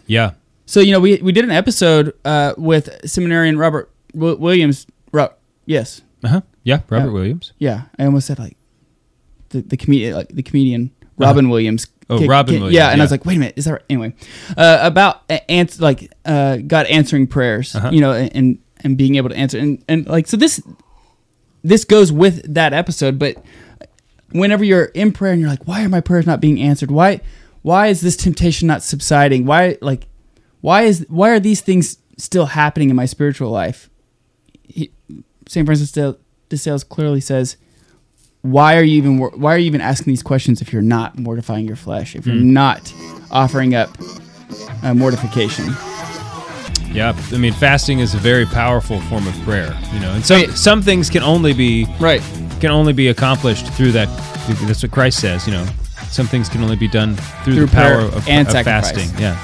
Yeah. 0.07 0.31
So 0.65 0.79
you 0.79 0.91
know, 0.91 0.99
we 0.99 1.17
we 1.21 1.31
did 1.31 1.43
an 1.43 1.51
episode 1.51 2.13
uh, 2.25 2.53
with 2.57 2.89
seminarian 3.09 3.57
Robert 3.57 3.91
w- 4.13 4.37
Williams. 4.37 4.87
Ro- 5.11 5.33
yes, 5.65 6.01
Uh 6.23 6.27
huh. 6.29 6.41
Yeah. 6.63 6.81
Robert 6.89 7.07
Yeah. 7.07 7.13
Williams. 7.13 7.53
yeah, 7.59 7.81
I 7.99 8.05
almost 8.05 8.27
said 8.27 8.39
like 8.39 8.57
the 9.49 9.61
the 9.61 9.77
comedian, 9.77 10.15
like 10.15 10.29
the 10.29 10.43
comedian 10.43 10.91
Robin 11.17 11.49
Williams. 11.49 11.87
Oh, 12.07 12.23
Robin 12.27 12.55
Williams, 12.55 12.75
Yeah, 12.75 12.91
and 12.91 13.01
I 13.01 13.03
was 13.03 13.09
like, 13.09 13.25
wait 13.25 13.35
a 13.37 13.39
minute, 13.39 13.55
is 13.57 13.65
that 13.65 13.71
right? 13.71 13.83
Anyway, 13.89 14.13
uh, 14.57 14.77
about 14.81 15.23
a- 15.27 15.49
ans- 15.49 15.81
like 15.81 16.13
uh, 16.23 16.57
God 16.57 16.85
answering 16.85 17.25
prayers, 17.25 17.73
Uh-huh. 17.75 17.89
you 17.91 17.99
know, 17.99 18.11
and 18.13 18.59
and 18.81 18.95
being 18.97 19.15
able 19.15 19.29
to 19.29 19.35
answer, 19.35 19.57
and 19.57 19.83
and 19.87 20.05
like 20.07 20.27
so 20.27 20.37
this 20.37 20.61
this 21.63 21.83
goes 21.83 22.11
with 22.11 22.53
that 22.53 22.73
episode. 22.73 23.17
But 23.17 23.43
whenever 24.31 24.63
you're 24.63 24.85
in 24.85 25.11
prayer 25.11 25.33
and 25.33 25.41
you're 25.41 25.49
like, 25.49 25.67
why 25.67 25.83
are 25.83 25.89
my 25.89 26.01
prayers 26.01 26.25
not 26.25 26.41
being 26.41 26.59
answered? 26.61 26.91
Why 26.91 27.21
why 27.61 27.87
is 27.87 28.01
this 28.01 28.15
temptation 28.15 28.67
not 28.67 28.83
subsiding? 28.83 29.45
Why 29.45 29.77
like 29.81 30.07
why 30.61 30.83
is 30.83 31.05
why 31.09 31.29
are 31.29 31.39
these 31.39 31.61
things 31.61 31.97
still 32.17 32.47
happening 32.47 32.89
in 32.89 32.95
my 32.95 33.05
spiritual 33.05 33.49
life? 33.49 33.89
He, 34.63 34.91
St. 35.47 35.65
Francis 35.65 35.91
de, 35.91 36.17
de 36.49 36.57
Sales 36.57 36.83
clearly 36.83 37.21
says, 37.21 37.57
why 38.41 38.77
are 38.77 38.83
you 38.83 38.97
even 38.97 39.17
why 39.19 39.53
are 39.55 39.57
you 39.57 39.65
even 39.65 39.81
asking 39.81 40.11
these 40.11 40.23
questions 40.23 40.61
if 40.61 40.71
you're 40.71 40.81
not 40.81 41.17
mortifying 41.17 41.65
your 41.65 41.75
flesh? 41.75 42.15
If 42.15 42.27
you're 42.27 42.35
not 42.35 42.93
offering 43.31 43.73
up 43.73 43.89
uh, 44.83 44.93
mortification? 44.93 45.65
Yeah, 46.95 47.13
I 47.33 47.37
mean, 47.37 47.53
fasting 47.53 47.99
is 47.99 48.13
a 48.13 48.17
very 48.17 48.45
powerful 48.45 49.01
form 49.01 49.27
of 49.27 49.33
prayer. 49.43 49.75
You 49.93 49.99
know, 49.99 50.11
and 50.13 50.25
some 50.25 50.37
Right. 50.37 50.51
some 50.51 50.81
things 50.81 51.09
can 51.09 51.23
only 51.23 51.53
be 51.53 51.85
Right. 51.99 52.21
can 52.59 52.71
only 52.71 52.93
be 52.93 53.09
accomplished 53.09 53.67
through 53.73 53.91
that. 53.93 54.07
That's 54.67 54.81
what 54.83 54.91
Christ 54.91 55.19
says. 55.19 55.45
You 55.47 55.53
know, 55.53 55.65
some 56.09 56.27
things 56.27 56.47
can 56.49 56.63
only 56.63 56.75
be 56.77 56.87
done 56.87 57.15
through, 57.43 57.55
Through 57.55 57.65
the 57.67 57.71
power 57.75 57.99
of, 57.99 58.27
and 58.29 58.47
of 58.47 58.63
fasting. 58.63 59.09
Yeah, 59.19 59.35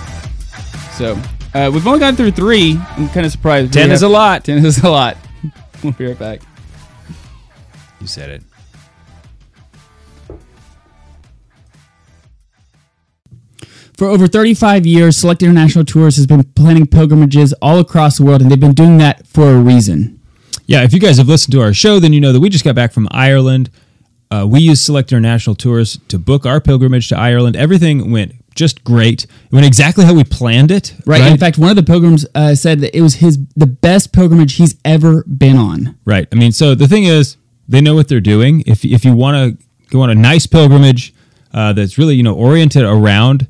So 0.97 1.18
uh, 1.54 1.70
we've 1.74 1.86
only 1.86 1.99
gone 1.99 2.16
through 2.16 2.32
three. 2.32 2.80
I'm 2.97 3.10
kind 3.10 3.26
of 3.26 3.32
surprised. 3.32 3.74
ten 3.74 3.89
We 3.89 3.95
is 3.95 4.02
a 4.04 4.08
lot. 4.10 4.43
Ten 4.45 4.66
is 4.66 4.78
a 4.84 4.89
lot. 4.89 5.18
we'll 5.84 5.91
be 5.93 6.06
right 6.08 6.18
back. 6.20 6.39
You 7.99 8.08
said 8.08 8.30
it. 8.30 8.43
For 14.02 14.08
over 14.08 14.26
35 14.26 14.88
years, 14.88 15.16
Select 15.16 15.43
International 15.43 15.86
Tours 15.86 16.16
has 16.16 16.26
been 16.26 16.43
planning 16.56 16.88
pilgrimages 16.88 17.54
all 17.62 17.78
across 17.78 18.18
the 18.18 18.24
world, 18.24 18.41
and 18.41 18.49
they've 18.49 18.60
been 18.60 18.74
doing 18.74 18.97
that 18.97 19.28
for 19.28 19.52
a 19.52 19.60
reason. 19.60 20.20
Yeah, 20.66 20.82
if 20.82 20.91
you 20.91 20.99
guys 20.99 21.20
have 21.20 21.28
listened 21.28 21.52
to 21.52 21.62
our 21.62 21.72
show, 21.72 21.99
then 21.99 22.12
you 22.12 22.20
know 22.20 22.34
that 22.34 22.39
we 22.39 22.49
just 22.49 22.64
got 22.64 22.74
back 22.74 22.93
from 22.93 23.08
Ireland. 23.12 23.70
Uh, 24.32 24.47
we 24.49 24.60
used 24.60 24.84
Select 24.84 25.12
International 25.12 25.56
Tours 25.56 25.99
to 26.08 26.18
book 26.18 26.47
our 26.47 26.60
pilgrimage 26.60 27.10
to 27.10 27.16
Ireland. 27.16 27.56
Everything 27.56 28.10
went 28.10 28.34
just 28.56 28.84
great. 28.84 29.26
It 29.26 29.52
went 29.52 29.68
exactly 29.68 30.04
how 30.04 30.16
we 30.16 30.24
planned 30.24 30.72
it. 30.72 30.95
Right. 31.06 31.22
In 31.32 31.38
fact, 31.38 31.60
one 31.60 31.70
of 31.70 31.76
the 31.76 31.84
pilgrims 31.84 32.26
uh, 32.34 32.56
said 32.56 32.80
that 32.80 32.97
it 32.97 33.02
was 33.02 33.14
his 33.18 33.38
the 33.56 33.68
best 33.68 34.14
pilgrimage 34.14 34.56
he's 34.56 34.78
ever 34.84 35.24
been 35.26 35.58
on. 35.58 35.95
Right. 36.06 36.28
I 36.32 36.36
mean, 36.38 36.54
so 36.54 36.74
the 36.74 36.88
thing 36.88 37.04
is, 37.04 37.38
they 37.70 37.82
know 37.82 37.93
what 37.93 38.08
they're 38.08 38.20
doing. 38.20 38.64
If 38.66 38.84
if 38.84 39.06
you 39.06 39.14
want 39.14 39.60
to 39.60 39.66
go 39.91 40.02
on 40.02 40.10
a 40.10 40.16
nice 40.16 40.47
pilgrimage 40.47 41.14
uh, 41.54 41.74
that's 41.74 41.99
really 41.99 42.16
you 42.16 42.24
know 42.24 42.34
oriented 42.34 42.82
around 42.82 43.45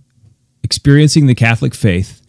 experiencing 0.72 1.28
the 1.28 1.36
Catholic 1.36 1.76
faith 1.76 2.22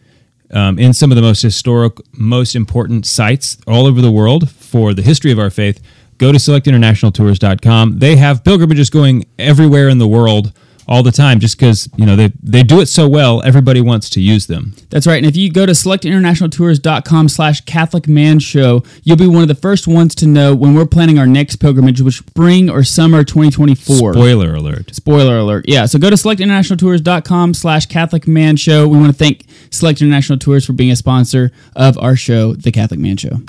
um, 0.51 0.77
in 0.77 0.91
some 0.91 1.13
of 1.13 1.15
the 1.15 1.21
most 1.21 1.41
historic, 1.41 1.93
most 2.11 2.57
important 2.57 3.05
sites 3.05 3.57
all 3.65 3.85
over 3.85 4.01
the 4.01 4.11
world 4.11 4.49
for 4.49 4.93
the 4.93 5.01
history 5.01 5.31
of 5.31 5.39
our 5.39 5.49
faith, 5.49 5.81
go 6.17 6.33
to 6.33 6.37
selectinternationaltours.com. 6.37 7.99
They 7.99 8.17
have 8.17 8.43
pilgrimages 8.43 8.89
going 8.89 9.23
everywhere 9.39 9.87
in 9.87 9.97
the 9.97 10.09
world 10.09 10.51
all 10.87 11.03
the 11.03 11.11
time 11.11 11.39
just 11.39 11.57
because 11.57 11.89
you 11.97 12.05
know 12.05 12.15
they 12.15 12.31
they 12.41 12.63
do 12.63 12.79
it 12.81 12.87
so 12.87 13.07
well 13.07 13.41
everybody 13.43 13.81
wants 13.81 14.09
to 14.09 14.21
use 14.21 14.47
them 14.47 14.73
That's 14.89 15.07
right. 15.07 15.17
And 15.17 15.25
if 15.25 15.35
you 15.35 15.51
go 15.51 15.65
to 15.65 15.71
selectinternationaltours.com 15.71 17.29
slash 17.29 17.61
Catholic 17.61 18.07
Man 18.07 18.39
Show, 18.39 18.83
you'll 19.03 19.17
be 19.17 19.27
one 19.27 19.41
of 19.41 19.47
the 19.47 19.55
first 19.55 19.87
ones 19.87 20.13
to 20.15 20.27
know 20.27 20.53
when 20.55 20.75
we're 20.75 20.85
planning 20.85 21.17
our 21.17 21.25
next 21.25 21.55
pilgrimage, 21.57 22.01
which 22.01 22.17
spring 22.19 22.69
or 22.69 22.83
summer 22.83 23.23
2024. 23.23 24.13
spoiler 24.13 24.53
alert 24.55 24.93
Spoiler 24.93 25.37
alert. 25.37 25.65
Yeah. 25.67 25.85
So 25.87 25.97
go 25.99 26.09
to 26.09 26.15
selectinternationaltours.com 26.15 27.53
slash 27.53 27.85
Catholic 27.87 28.27
Man 28.27 28.55
Show. 28.55 28.87
We 28.87 28.97
want 28.97 29.11
to 29.11 29.17
thank 29.17 29.45
Select 29.71 30.01
International 30.01 30.37
Tours 30.37 30.65
for 30.65 30.73
being 30.73 30.91
a 30.91 30.95
sponsor 30.95 31.51
of 31.75 31.97
our 31.97 32.15
show, 32.15 32.53
The 32.53 32.71
Catholic 32.71 32.99
Man 32.99 33.17
Show. 33.17 33.39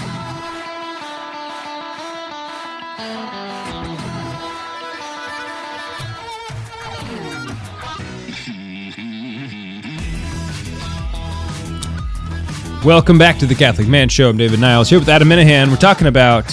Welcome 12.85 13.17
back 13.17 13.39
to 13.39 13.47
the 13.47 13.55
Catholic 13.55 13.89
Man 13.89 14.11
Show. 14.11 14.29
I'm 14.29 14.37
David 14.37 14.61
Niles 14.61 14.91
here 14.91 14.99
with 14.99 15.09
Adam 15.09 15.31
Minihan. 15.31 15.71
We're 15.71 15.77
talking 15.77 16.07
about 16.07 16.51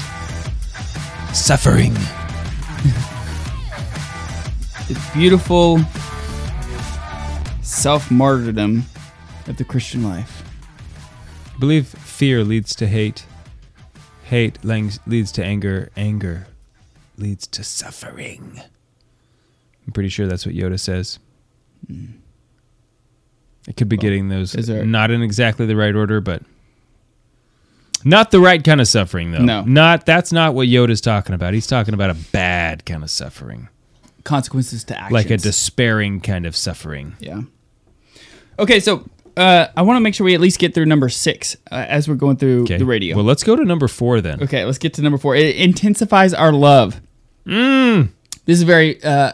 suffering. 1.34 1.94
The 4.88 4.98
beautiful 5.14 5.82
self 7.62 8.10
martyrdom 8.10 8.86
of 9.48 9.58
the 9.58 9.66
Christian 9.66 10.04
life. 10.04 10.42
I 11.54 11.60
believe 11.60 11.88
fear 11.88 12.46
leads 12.46 12.76
to 12.76 12.88
hate, 12.88 13.26
hate 14.24 14.64
leads 14.64 15.34
to 15.34 15.44
anger, 15.44 15.90
anger 15.98 16.48
leads 17.18 17.46
to 17.48 17.62
suffering. 17.62 18.62
I'm 19.86 19.92
pretty 19.92 20.08
sure 20.08 20.28
that's 20.28 20.46
what 20.46 20.56
Yoda 20.56 20.80
says. 20.80 21.20
Hmm. 21.88 22.06
I 23.68 23.74
could 23.74 23.90
be 23.90 23.98
getting 23.98 24.30
those 24.30 24.54
there- 24.54 24.86
not 24.86 25.12
in 25.12 25.22
exactly 25.22 25.66
the 25.66 25.76
right 25.76 25.96
order, 25.96 26.20
but 26.22 26.42
not 28.04 28.32
the 28.32 28.40
right 28.40 28.64
kind 28.64 28.82
of 28.82 28.88
suffering, 28.88 29.32
though. 29.32 29.44
No. 29.44 29.62
not 29.64 30.06
that's 30.06 30.32
not 30.32 30.56
what 30.56 30.68
Yoda's 30.68 31.02
talking 31.02 31.36
about. 31.36 31.54
He's 31.54 31.68
talking 31.68 31.94
about 31.94 32.10
a 32.10 32.16
bad 32.32 32.86
kind 32.86 33.04
of 33.04 33.10
suffering, 33.12 33.70
Consequences 34.24 34.84
to 34.86 34.98
actions. 34.98 35.12
like 35.14 35.30
a 35.30 35.38
despairing 35.38 36.20
kind 36.22 36.46
of 36.46 36.56
suffering. 36.56 37.16
Yeah. 37.20 37.42
Okay, 38.58 38.80
so 38.80 39.08
uh, 39.38 39.68
I 39.78 39.82
want 39.84 39.98
to 39.98 40.02
make 40.02 40.14
sure 40.16 40.26
we 40.26 40.34
at 40.34 40.42
least 40.42 40.60
get 40.60 40.74
through 40.74 40.86
number 40.86 41.10
six 41.10 41.56
uh, 41.72 41.76
as 41.88 42.08
we're 42.08 42.16
going 42.16 42.38
through 42.38 42.64
Okay, 42.64 42.78
the 42.78 42.86
radio. 42.86 43.16
Well, 43.16 43.26
let's 43.26 43.44
go 43.44 43.56
to 43.56 43.64
number 43.64 43.88
four 43.88 44.20
then. 44.22 44.42
okay, 44.44 44.66
let's 44.66 44.78
get 44.80 44.96
to 44.96 45.02
number 45.04 45.18
four. 45.20 45.36
It 45.36 45.56
intensifies 45.56 46.34
our 46.34 46.52
love. 46.52 47.00
Mm. 47.46 48.10
This 48.46 48.58
is 48.58 48.64
very 48.64 49.02
uh, 49.04 49.34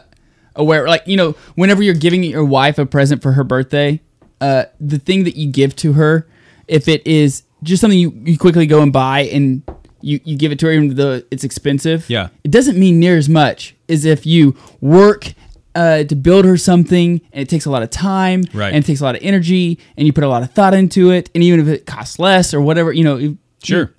aware. 0.54 0.86
Like 0.86 1.06
you 1.06 1.16
know, 1.16 1.34
whenever 1.54 1.82
you're 1.82 1.94
giving 1.94 2.22
your 2.22 2.44
wife 2.44 2.78
a 2.78 2.84
present 2.86 3.22
for 3.22 3.32
her 3.32 3.44
birthday, 3.44 4.00
uh, 4.40 4.64
the 4.80 4.98
thing 4.98 5.24
that 5.24 5.36
you 5.36 5.50
give 5.50 5.74
to 5.76 5.94
her, 5.94 6.26
if 6.66 6.88
it 6.88 7.06
is 7.06 7.42
just 7.62 7.80
something 7.80 7.98
you, 7.98 8.12
you 8.24 8.38
quickly 8.38 8.66
go 8.66 8.82
and 8.82 8.92
buy 8.92 9.20
and 9.20 9.62
you, 10.00 10.20
you 10.24 10.36
give 10.36 10.52
it 10.52 10.58
to 10.60 10.66
her 10.66 10.72
even 10.72 10.94
though 10.94 11.22
it's 11.30 11.42
expensive, 11.44 12.08
Yeah. 12.08 12.28
it 12.44 12.50
doesn't 12.50 12.78
mean 12.78 13.00
near 13.00 13.16
as 13.16 13.28
much 13.28 13.74
as 13.88 14.04
if 14.04 14.24
you 14.26 14.54
work 14.80 15.32
uh, 15.74 16.04
to 16.04 16.14
build 16.14 16.44
her 16.44 16.56
something 16.56 17.20
and 17.32 17.42
it 17.42 17.48
takes 17.48 17.64
a 17.66 17.70
lot 17.70 17.82
of 17.82 17.90
time 17.90 18.44
Right. 18.54 18.72
and 18.72 18.82
it 18.84 18.86
takes 18.86 19.00
a 19.00 19.04
lot 19.04 19.16
of 19.16 19.22
energy 19.22 19.78
and 19.96 20.06
you 20.06 20.12
put 20.12 20.24
a 20.24 20.28
lot 20.28 20.42
of 20.42 20.52
thought 20.52 20.74
into 20.74 21.10
it 21.10 21.30
and 21.34 21.42
even 21.42 21.58
if 21.60 21.66
it 21.68 21.86
costs 21.86 22.18
less 22.18 22.54
or 22.54 22.60
whatever, 22.60 22.92
you 22.92 23.04
know, 23.04 23.16
you- 23.16 23.38
Sure. 23.62 23.92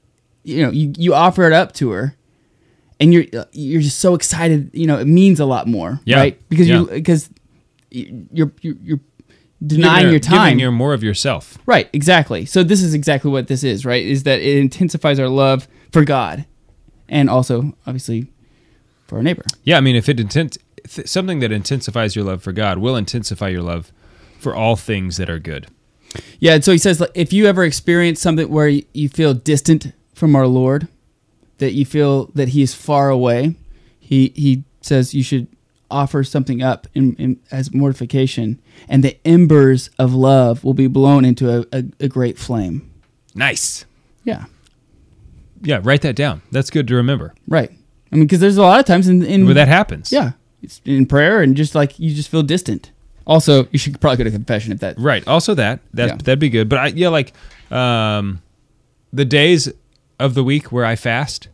you 0.44 0.64
know 0.64 0.72
you, 0.72 0.94
you 0.98 1.14
offer 1.14 1.44
it 1.44 1.52
up 1.52 1.74
to 1.74 1.90
her 1.92 2.16
and 3.02 3.14
you're 3.14 3.26
you're 3.52 3.82
just 3.82 4.00
so 4.00 4.16
excited 4.16 4.70
you 4.74 4.88
know 4.88 4.98
it 4.98 5.06
means 5.06 5.42
a 5.42 5.46
lot 5.46 5.68
more 5.68 6.00
Yeah. 6.06 6.16
right 6.18 6.50
because 6.50 6.68
you 6.70 6.88
Yeah. 6.88 6.94
because 6.96 7.30
you're 7.92 8.52
you're, 8.62 9.00
denying 9.66 10.10
your 10.10 10.20
time 10.20 10.50
giving 10.52 10.60
her 10.64 10.72
more 10.72 10.94
of 10.94 11.04
yourself. 11.04 11.58
right 11.66 11.90
exactly 11.94 12.46
so 12.46 12.64
this 12.64 12.82
is 12.82 12.94
exactly 12.94 13.30
what 13.32 13.48
this 13.48 13.64
is 13.64 13.86
right 13.86 14.06
is 14.06 14.24
that 14.24 14.40
it 14.40 14.58
intensifies 14.58 15.20
our 15.20 15.28
love 15.30 15.68
for 15.92 16.04
god 16.06 16.46
and 17.10 17.30
also 17.30 17.76
obviously 17.86 18.28
for 19.08 19.18
our 19.18 19.24
neighbor 19.24 19.44
Yeah, 19.64 19.78
I 19.78 19.82
mean, 19.82 19.96
if 19.96 20.08
it 20.08 20.20
intent 20.20 20.58
th- 20.88 21.08
something 21.08 21.40
that 21.40 21.52
intensifies 21.52 22.16
your 22.16 22.24
love 22.26 22.44
for 22.44 22.52
God 22.52 22.78
will 22.78 22.96
intensify 22.96 23.48
your 23.50 23.64
love 23.64 23.92
for 24.40 24.54
all 24.56 24.76
things 24.76 25.18
that 25.18 25.30
are 25.32 25.40
good. 25.40 25.66
yeah 26.40 26.54
and 26.54 26.64
so 26.64 26.72
he 26.72 26.78
says 26.78 27.02
like, 27.02 27.10
if 27.16 27.34
you 27.34 27.48
ever 27.48 27.64
experience 27.64 28.22
something 28.22 28.48
where 28.50 28.68
you- 28.70 28.86
you 28.94 29.10
feel 29.10 29.34
distant 29.34 29.92
from 30.14 30.36
our 30.36 30.46
lord 30.48 30.88
that 31.58 31.74
you 31.74 31.86
feel 31.86 32.28
that 32.36 32.50
he 32.50 32.62
is 32.62 32.74
far 32.76 33.10
away 33.10 33.56
he 34.00 34.32
he 34.36 34.64
says 34.82 35.14
you 35.14 35.24
should 35.24 35.48
offer 35.92 36.24
something 36.24 36.62
up 36.62 36.88
in, 36.94 37.16
in, 37.16 37.40
as 37.52 37.74
mortification 37.74 38.60
and 38.88 39.04
the 39.04 39.18
embers 39.26 39.90
of 40.00 40.14
love 40.14 40.64
will 40.64 40.74
be 40.74 40.88
blown 40.88 41.26
into 41.26 41.50
a, 41.50 41.66
a, 41.72 41.84
a 42.00 42.08
great 42.08 42.38
flame 42.38 42.90
Nice. 43.36 43.86
yeah 44.24 44.46
Yeah, 45.62 45.80
write 45.84 46.02
that 46.02 46.16
down. 46.16 46.42
That's 46.52 46.70
good 46.70 46.88
to 46.90 46.96
remember. 46.96 47.34
right 47.48 47.72
i 48.12 48.16
mean 48.16 48.26
because 48.26 48.40
there's 48.40 48.58
a 48.58 48.62
lot 48.62 48.80
of 48.80 48.86
times 48.86 49.08
in, 49.08 49.24
in 49.24 49.46
Where 49.46 49.54
that 49.56 49.68
happens. 49.68 50.12
yeah 50.12 50.32
it's 50.62 50.82
in 50.86 51.06
prayer 51.06 51.42
and 51.42 51.56
just 51.56 51.74
like 51.76 52.00
you 52.00 52.14
just 52.14 52.30
feel 52.30 52.44
distant 52.44 52.92
also 53.28 53.68
you 53.72 53.78
should 53.80 54.00
probably 54.02 54.18
go 54.18 54.24
to 54.26 54.32
confession 54.32 54.72
if 54.74 54.80
that 54.80 54.98
Right. 55.00 55.26
Also 55.28 55.54
that 55.56 55.80
that 55.94 56.08
Yeah. 56.10 56.16
that'd 56.16 56.40
be 56.40 56.50
good. 56.50 56.68
But 56.68 56.80
I 56.80 56.88
yeah, 56.88 57.10
like 57.10 57.34
um 57.72 58.42
the 59.14 59.24
days 59.26 59.72
of 60.20 60.34
the 60.34 60.44
week 60.44 60.72
where 60.72 60.84
I 60.84 60.96
fast. 60.96 61.48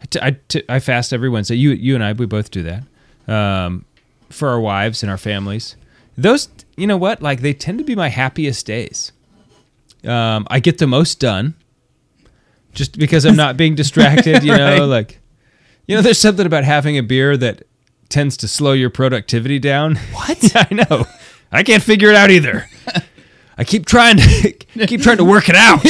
I 0.00 0.04
t- 0.06 0.18
I, 0.22 0.30
t- 0.48 0.62
I 0.68 0.78
fast 0.78 1.12
every 1.12 1.28
Wednesday. 1.28 1.56
You 1.56 1.70
you 1.72 1.94
and 1.96 2.04
I 2.04 2.12
we 2.12 2.26
both 2.26 2.50
do 2.52 2.62
that. 2.62 2.84
Um 3.28 3.84
for 4.30 4.48
our 4.48 4.60
wives 4.60 5.02
and 5.02 5.10
our 5.10 5.18
families. 5.18 5.76
Those 6.16 6.48
you 6.76 6.86
know 6.86 6.96
what? 6.96 7.20
Like 7.22 7.40
they 7.40 7.52
tend 7.52 7.78
to 7.78 7.84
be 7.84 7.94
my 7.94 8.08
happiest 8.08 8.66
days. 8.66 9.12
Um 10.04 10.46
I 10.50 10.60
get 10.60 10.78
the 10.78 10.86
most 10.86 11.20
done 11.20 11.54
just 12.74 12.98
because 12.98 13.24
I'm 13.26 13.36
not 13.36 13.56
being 13.56 13.74
distracted, 13.82 14.42
you 14.42 14.56
know, 14.56 14.78
Right. 14.78 14.82
like 14.82 15.20
you 15.86 15.96
know 15.96 16.02
there's 16.02 16.18
something 16.18 16.46
about 16.46 16.64
having 16.64 16.96
a 16.98 17.02
beer 17.02 17.36
that 17.36 17.64
tends 18.08 18.36
to 18.38 18.48
slow 18.48 18.72
your 18.72 18.90
productivity 18.90 19.58
down. 19.58 19.96
What? 20.12 20.52
I 20.70 20.74
know. 20.74 21.06
I 21.50 21.62
can't 21.62 21.82
figure 21.82 22.08
it 22.10 22.14
out 22.16 22.30
either. 22.30 22.68
I 23.58 23.64
keep 23.64 23.84
trying 23.86 24.16
to 24.16 24.86
keep 24.86 25.02
trying 25.02 25.18
to 25.18 25.24
work 25.24 25.48
it 25.48 25.54
out. 25.56 25.84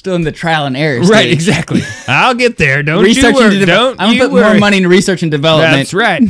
Still 0.00 0.14
in 0.14 0.22
the 0.22 0.32
trial 0.32 0.64
and 0.64 0.78
error. 0.78 1.02
Right, 1.02 1.30
exactly. 1.30 1.82
I'll 2.08 2.34
get 2.34 2.56
there. 2.56 2.82
Don't 2.82 3.04
Research 3.04 3.34
you 3.34 3.38
worry. 3.38 3.54
devel- 3.56 3.66
Don't 3.66 4.00
I'm 4.00 4.14
you 4.14 4.18
gonna 4.18 4.30
put 4.30 4.34
worry. 4.34 4.50
more 4.52 4.58
money 4.58 4.78
into 4.78 4.88
research 4.88 5.22
and 5.22 5.30
development. 5.30 5.72
That's 5.76 5.92
right. 5.92 6.22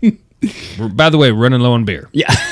By 0.96 1.10
the 1.10 1.18
way, 1.18 1.30
running 1.30 1.60
low 1.60 1.72
on 1.74 1.84
beer. 1.84 2.08
Yeah. 2.12 2.34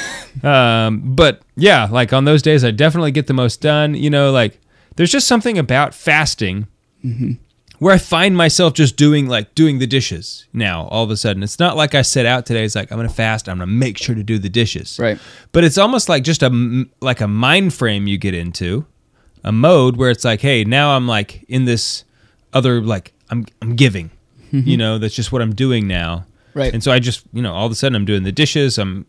Um, 0.42 1.14
but 1.14 1.42
yeah, 1.56 1.88
like 1.90 2.12
on 2.14 2.24
those 2.24 2.40
days, 2.42 2.64
I 2.64 2.70
definitely 2.70 3.12
get 3.12 3.26
the 3.28 3.34
most 3.34 3.60
done. 3.60 3.94
You 3.94 4.08
know, 4.10 4.32
like 4.32 4.58
there's 4.96 5.12
just 5.12 5.28
something 5.28 5.58
about 5.58 5.94
fasting 5.94 6.66
where 7.78 7.94
I 7.94 7.98
find 7.98 8.34
myself 8.36 8.72
just 8.72 8.96
doing 8.96 9.28
like 9.28 9.54
doing 9.54 9.78
the 9.78 9.86
dishes 9.86 10.46
now. 10.54 10.88
All 10.88 11.04
of 11.04 11.10
a 11.10 11.16
sudden, 11.18 11.42
it's 11.42 11.58
not 11.58 11.76
like 11.76 11.94
I 11.94 12.00
set 12.02 12.24
out 12.24 12.46
today. 12.46 12.64
It's 12.64 12.74
like 12.74 12.90
I'm 12.90 12.96
gonna 12.98 13.10
fast. 13.10 13.46
I'm 13.48 13.58
gonna 13.58 13.66
make 13.70 13.98
sure 13.98 14.14
to 14.14 14.22
do 14.24 14.38
the 14.38 14.48
dishes. 14.48 14.98
Right. 14.98 15.18
But 15.52 15.64
it's 15.64 15.76
almost 15.78 16.08
like 16.08 16.24
just 16.24 16.42
a 16.42 16.84
like 17.02 17.20
a 17.20 17.28
mind 17.28 17.74
frame 17.74 18.06
you 18.06 18.16
get 18.16 18.34
into, 18.34 18.86
a 19.44 19.52
mode 19.52 19.96
where 19.96 20.10
it's 20.10 20.24
like, 20.24 20.40
hey, 20.40 20.64
now 20.64 20.96
I'm 20.96 21.06
like 21.06 21.44
in 21.48 21.64
this 21.64 22.04
other 22.52 22.80
like 22.80 23.12
I'm 23.30 23.46
I'm 23.60 23.76
giving. 23.76 24.10
You 24.54 24.76
know, 24.76 24.98
that's 24.98 25.14
just 25.14 25.32
what 25.32 25.40
I'm 25.40 25.54
doing 25.54 25.88
now. 25.88 26.26
Right. 26.52 26.74
And 26.74 26.84
so 26.84 26.92
I 26.92 26.98
just, 26.98 27.24
you 27.32 27.40
know, 27.40 27.54
all 27.54 27.64
of 27.64 27.72
a 27.72 27.74
sudden 27.74 27.96
I'm 27.96 28.04
doing 28.04 28.22
the 28.22 28.32
dishes. 28.32 28.76
I'm 28.78 29.06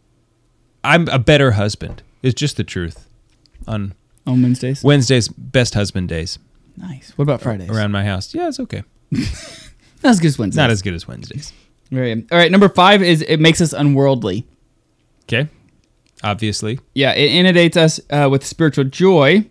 I'm 0.85 1.09
a 1.09 1.19
better 1.19 1.51
husband. 1.51 2.01
It's 2.21 2.33
just 2.33 2.55
the 2.55 2.63
truth. 2.63 3.09
On 3.67 3.93
On 4.25 4.41
Wednesdays. 4.41 4.83
Wednesdays, 4.85 5.27
best 5.27 5.73
husband 5.73 6.07
days 6.07 6.39
Nice. 6.77 7.11
What 7.17 7.23
about 7.23 7.41
Fridays? 7.41 7.69
around 7.69 7.91
my 7.91 8.05
house. 8.05 8.33
Yeah, 8.33 8.47
it's 8.47 8.59
okay. 8.61 8.83
Not 9.11 9.25
as 10.11 10.19
good 10.21 10.27
as 10.27 10.39
Wednesdays. 10.39 10.57
Not 10.57 10.69
as 10.69 10.81
good 10.81 10.93
as 10.93 11.07
Wednesdays. 11.07 11.51
Very 11.91 12.15
good. 12.15 12.27
All 12.31 12.37
right. 12.37 12.49
Number 12.51 12.69
five 12.69 13.03
is 13.03 13.21
it 13.21 13.41
makes 13.41 13.59
us 13.59 13.73
unworldly. 13.73 14.45
Okay. 15.25 15.49
Obviously. 16.23 16.79
Yeah, 16.93 17.11
it 17.13 17.31
inundates 17.31 17.75
us 17.75 17.99
uh, 18.09 18.29
with 18.31 18.45
spiritual 18.45 18.85
joy, 18.85 19.45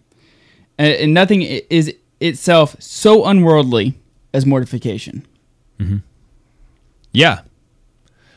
and 0.79 1.13
nothing 1.15 1.43
is 1.43 1.95
itself 2.21 2.77
so 2.79 3.25
unworldly 3.25 3.99
as 4.35 4.47
mortification. 4.47 5.27
Yeah. 7.13 7.41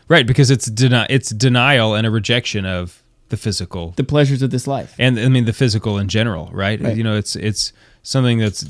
Right, 0.07 0.27
because 0.27 0.51
it's 0.51 0.69
deni- 0.69 1.07
it's 1.09 1.29
denial 1.29 1.95
and 1.95 2.05
a 2.05 2.11
rejection 2.11 2.65
of 2.65 3.01
the 3.29 3.37
physical 3.37 3.93
The 3.95 4.03
pleasures 4.03 4.41
of 4.43 4.51
this 4.51 4.67
life. 4.67 4.93
and 4.99 5.19
I 5.19 5.29
mean 5.29 5.45
the 5.45 5.53
physical 5.53 5.97
in 5.97 6.07
general, 6.09 6.49
right? 6.53 6.79
Right. 6.79 6.95
You 6.95 7.03
know, 7.03 7.15
it's 7.15 7.35
it's 7.35 7.73
something 8.03 8.37
that's 8.37 8.65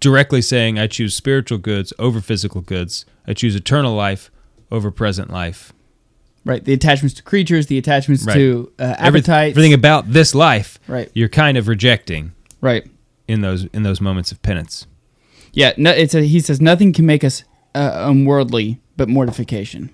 directly 0.00 0.40
saying 0.40 0.78
I 0.78 0.86
choose 0.86 1.14
spiritual 1.14 1.58
goods 1.58 1.92
over 1.98 2.20
physical 2.22 2.62
goods. 2.62 3.04
I 3.26 3.34
choose 3.34 3.54
eternal 3.54 3.94
life 3.94 4.30
over 4.70 4.90
present 4.90 5.30
life. 5.30 5.72
Right. 6.44 6.64
The 6.64 6.72
attachments 6.72 7.14
to 7.16 7.22
creatures, 7.22 7.66
the 7.66 7.76
attachments 7.76 8.24
Right. 8.24 8.34
to 8.34 8.72
uh, 8.78 8.94
everything 8.98 9.74
about 9.74 10.10
this 10.12 10.34
life, 10.34 10.78
Right. 10.88 11.10
you're 11.12 11.28
kind 11.28 11.58
of 11.58 11.68
rejecting 11.68 12.32
Right. 12.62 12.86
In 13.28 13.42
those 13.42 13.66
in 13.66 13.84
those 13.84 14.00
moments 14.00 14.32
of 14.32 14.42
penance. 14.42 14.86
Yeah. 15.52 15.72
No, 15.76 15.90
it's 15.90 16.14
a, 16.14 16.22
he 16.22 16.40
says 16.40 16.60
nothing 16.60 16.92
can 16.92 17.06
make 17.06 17.22
us 17.22 17.44
uh, 17.74 18.08
unworldly 18.08 18.80
but 18.96 19.08
mortification. 19.08 19.90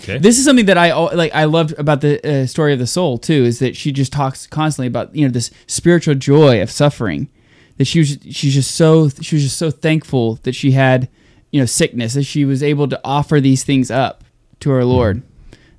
Okay. 0.00 0.18
This 0.18 0.38
is 0.38 0.44
something 0.44 0.66
that 0.66 0.78
I 0.78 0.94
like. 0.94 1.34
I 1.34 1.44
loved 1.44 1.78
about 1.78 2.00
the 2.00 2.42
uh, 2.42 2.46
story 2.46 2.72
of 2.72 2.78
the 2.78 2.86
soul 2.86 3.18
too. 3.18 3.44
Is 3.44 3.58
that 3.58 3.76
she 3.76 3.92
just 3.92 4.12
talks 4.12 4.46
constantly 4.46 4.86
about 4.86 5.14
you 5.14 5.26
know 5.26 5.32
this 5.32 5.50
spiritual 5.66 6.14
joy 6.14 6.62
of 6.62 6.70
suffering. 6.70 7.28
That 7.76 7.84
she 7.84 7.98
was 7.98 8.18
she's 8.30 8.54
just 8.54 8.74
so 8.74 9.08
she 9.08 9.36
was 9.36 9.44
just 9.44 9.58
so 9.58 9.70
thankful 9.70 10.36
that 10.44 10.54
she 10.54 10.72
had 10.72 11.08
you 11.50 11.60
know 11.60 11.66
sickness 11.66 12.14
that 12.14 12.24
she 12.24 12.44
was 12.44 12.62
able 12.62 12.88
to 12.88 13.00
offer 13.04 13.38
these 13.38 13.64
things 13.64 13.90
up 13.90 14.24
to 14.60 14.70
her 14.70 14.84
Lord. 14.84 15.22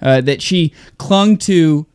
Uh, 0.02 0.22
that 0.22 0.42
she 0.42 0.74
clung 0.98 1.38
to 1.38 1.88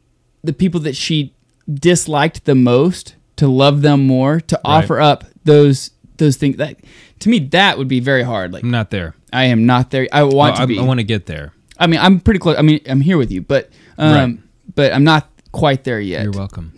the 0.43 0.53
people 0.53 0.81
that 0.81 0.97
she 0.97 1.35
disliked 1.73 2.47
the 2.47 2.55
most 2.55 3.15
to 3.39 3.49
love 3.49 3.83
them 3.83 4.07
more 4.07 4.41
to 4.41 4.61
offer 4.65 5.01
up 5.01 5.25
those 5.45 5.91
those 6.19 6.37
things 6.37 6.57
that 6.59 6.77
to 7.21 7.29
me 7.29 7.39
that 7.41 7.79
would 7.79 7.89
be 7.89 8.01
very 8.01 8.23
hard 8.23 8.53
like 8.53 8.63
I'm 8.63 8.71
not 8.71 8.91
there. 8.91 9.15
i 9.33 9.45
am 9.45 9.67
not 9.67 9.91
there 9.91 10.07
i 10.13 10.23
want 10.23 10.59
Oh, 10.59 10.63
to 10.63 10.67
be 10.67 10.79
I 10.79 10.83
want 10.83 11.01
to 11.01 11.05
get 11.05 11.27
there. 11.27 11.53
I 11.81 11.87
mean, 11.87 12.01
I'm 12.01 12.19
pretty 12.21 12.41
close. 12.41 12.57
I 12.59 12.63
mean, 12.63 12.81
I'm 12.89 13.01
here 13.01 13.17
with 13.17 13.31
you, 13.31 13.41
but 13.41 13.71
um, 13.99 14.13
Right. 14.15 14.39
but 14.75 14.93
I'm 14.93 15.05
not 15.05 15.29
quite 15.53 15.85
there 15.85 16.01
yet. 16.01 16.25
You're 16.25 16.33
welcome. 16.33 16.73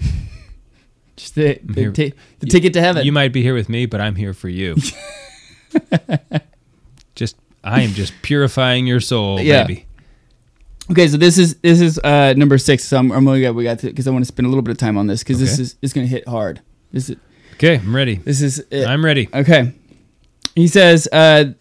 Just 1.17 1.35
the, 1.35 1.59
the, 1.65 1.91
ti- 1.93 2.13
the 2.41 2.47
ticket 2.47 2.75
to 2.75 2.81
heaven. 2.83 3.05
You 3.07 3.13
might 3.13 3.33
be 3.33 3.43
here 3.43 3.55
with 3.55 3.69
me, 3.71 3.87
but 3.87 4.01
I'm 4.03 4.15
here 4.15 4.35
for 4.35 4.49
you. 4.51 4.77
just 7.15 7.37
I 7.63 7.83
am 7.83 7.91
just 7.91 8.13
purifying 8.23 8.87
your 8.87 9.01
soul, 9.01 9.41
Yeah. 9.41 9.65
baby. 9.65 9.87
Okay, 10.91 11.09
so 11.09 11.17
this 11.17 11.39
is 11.39 11.57
this 11.57 11.81
is 11.81 11.99
uh, 12.01 12.35
number 12.37 12.59
six. 12.59 12.85
So 12.85 12.99
I'm, 12.99 13.11
I'm 13.13 13.27
only 13.27 13.43
got 13.43 13.55
we 13.55 13.65
got 13.65 13.79
to 13.81 13.87
because 13.87 14.07
I 14.07 14.11
want 14.11 14.25
to 14.25 14.29
spend 14.29 14.47
a 14.47 14.49
little 14.49 14.63
bit 14.63 14.73
of 14.73 14.79
time 14.79 14.97
on 14.99 15.07
this 15.07 15.21
because 15.23 15.39
this 15.41 15.55
Okay. 15.55 15.63
is 15.63 15.77
it's 15.83 15.93
going 15.93 16.07
to 16.07 16.11
hit 16.11 16.27
hard. 16.29 16.61
This 16.93 17.11
is 17.11 17.17
Okay, 17.55 17.77
I'm 17.77 17.95
ready. 17.95 18.15
this 18.17 18.41
is 18.41 18.59
it. 18.71 18.87
I'm 18.87 19.05
ready. 19.05 19.29
okay. 19.35 19.75
He 20.55 20.67
says 20.67 21.09
uh, 21.13 21.53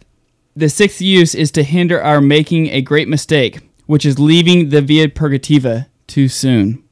the 0.56 0.70
sixth 0.70 1.02
use 1.02 1.36
is 1.36 1.52
to 1.52 1.64
hinder 1.64 2.02
our 2.02 2.22
making 2.22 2.68
a 2.68 2.82
great 2.82 3.08
mistake, 3.08 3.60
which 3.86 4.06
is 4.06 4.18
leaving 4.20 4.70
the 4.70 4.82
via 4.82 5.08
purgativa 5.10 5.88
too 6.08 6.28
soon. 6.28 6.84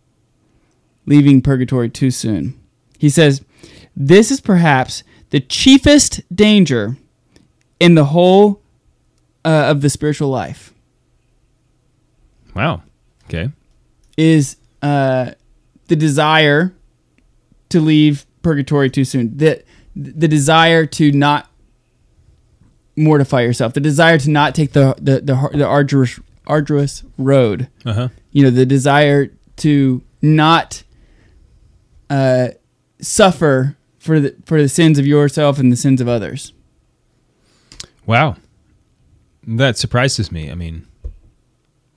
Leaving 1.05 1.41
purgatory 1.41 1.89
too 1.89 2.11
soon. 2.11 2.59
He 2.99 3.09
says 3.09 3.41
this 3.95 4.29
is 4.29 4.41
perhaps 4.41 5.03
the 5.29 5.39
chiefest 5.39 6.21
danger 6.33 6.97
in 7.79 7.95
the 7.95 8.05
whole 8.05 8.61
uh, 9.45 9.67
of 9.71 9.81
the 9.81 9.89
spiritual 9.89 10.29
life 10.29 10.73
Wow. 12.57 12.81
Okay. 13.25 13.51
is 14.17 14.57
uh, 14.81 15.31
the 15.87 15.95
desire 15.95 16.73
to 17.69 17.79
leave 17.79 18.25
purgatory 18.41 18.89
too 18.89 19.05
soon. 19.05 19.37
The 19.37 19.63
the 19.95 20.27
desire 20.27 20.85
to 20.85 21.11
not 21.11 21.49
mortify 22.95 23.41
yourself. 23.41 23.73
The 23.73 23.79
desire 23.79 24.17
to 24.17 24.29
not 24.29 24.55
take 24.55 24.73
the 24.73 24.95
the 24.97 25.21
the, 25.21 25.49
the 25.53 25.65
arduous 25.65 26.19
arduous 26.47 27.03
road. 27.17 27.69
Uh 27.85 27.93
huh. 27.93 28.07
You 28.31 28.43
know, 28.43 28.49
the 28.49 28.65
desire 28.65 29.31
to 29.57 30.01
not 30.21 30.83
uh, 32.09 32.49
suffer 33.01 33.75
for 33.99 34.19
the 34.19 34.35
for 34.45 34.61
the 34.61 34.69
sins 34.69 34.97
of 34.97 35.05
yourself 35.05 35.59
and 35.59 35.71
the 35.71 35.75
sins 35.75 36.01
of 36.01 36.07
others. 36.07 36.53
Wow. 38.05 38.37
That 39.45 39.77
surprises 39.77 40.31
me. 40.31 40.49
I 40.49 40.55
mean, 40.55 40.86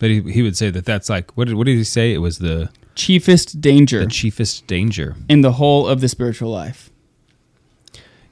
but 0.00 0.10
he, 0.10 0.20
he 0.32 0.42
would 0.42 0.56
say 0.56 0.68
that 0.70 0.84
that's 0.84 1.08
like 1.08 1.36
what 1.36 1.46
did 1.46 1.54
what 1.56 1.66
did 1.66 1.76
he 1.76 1.84
say? 1.84 2.12
It 2.12 2.18
was 2.18 2.38
the 2.38 2.70
Chiefest 2.96 3.60
danger 3.60 4.00
the 4.00 4.10
chiefest 4.10 4.66
danger. 4.66 5.14
in 5.28 5.40
the 5.42 5.52
whole 5.52 5.86
of 5.86 6.00
the 6.00 6.08
spiritual 6.08 6.50
life. 6.50 6.90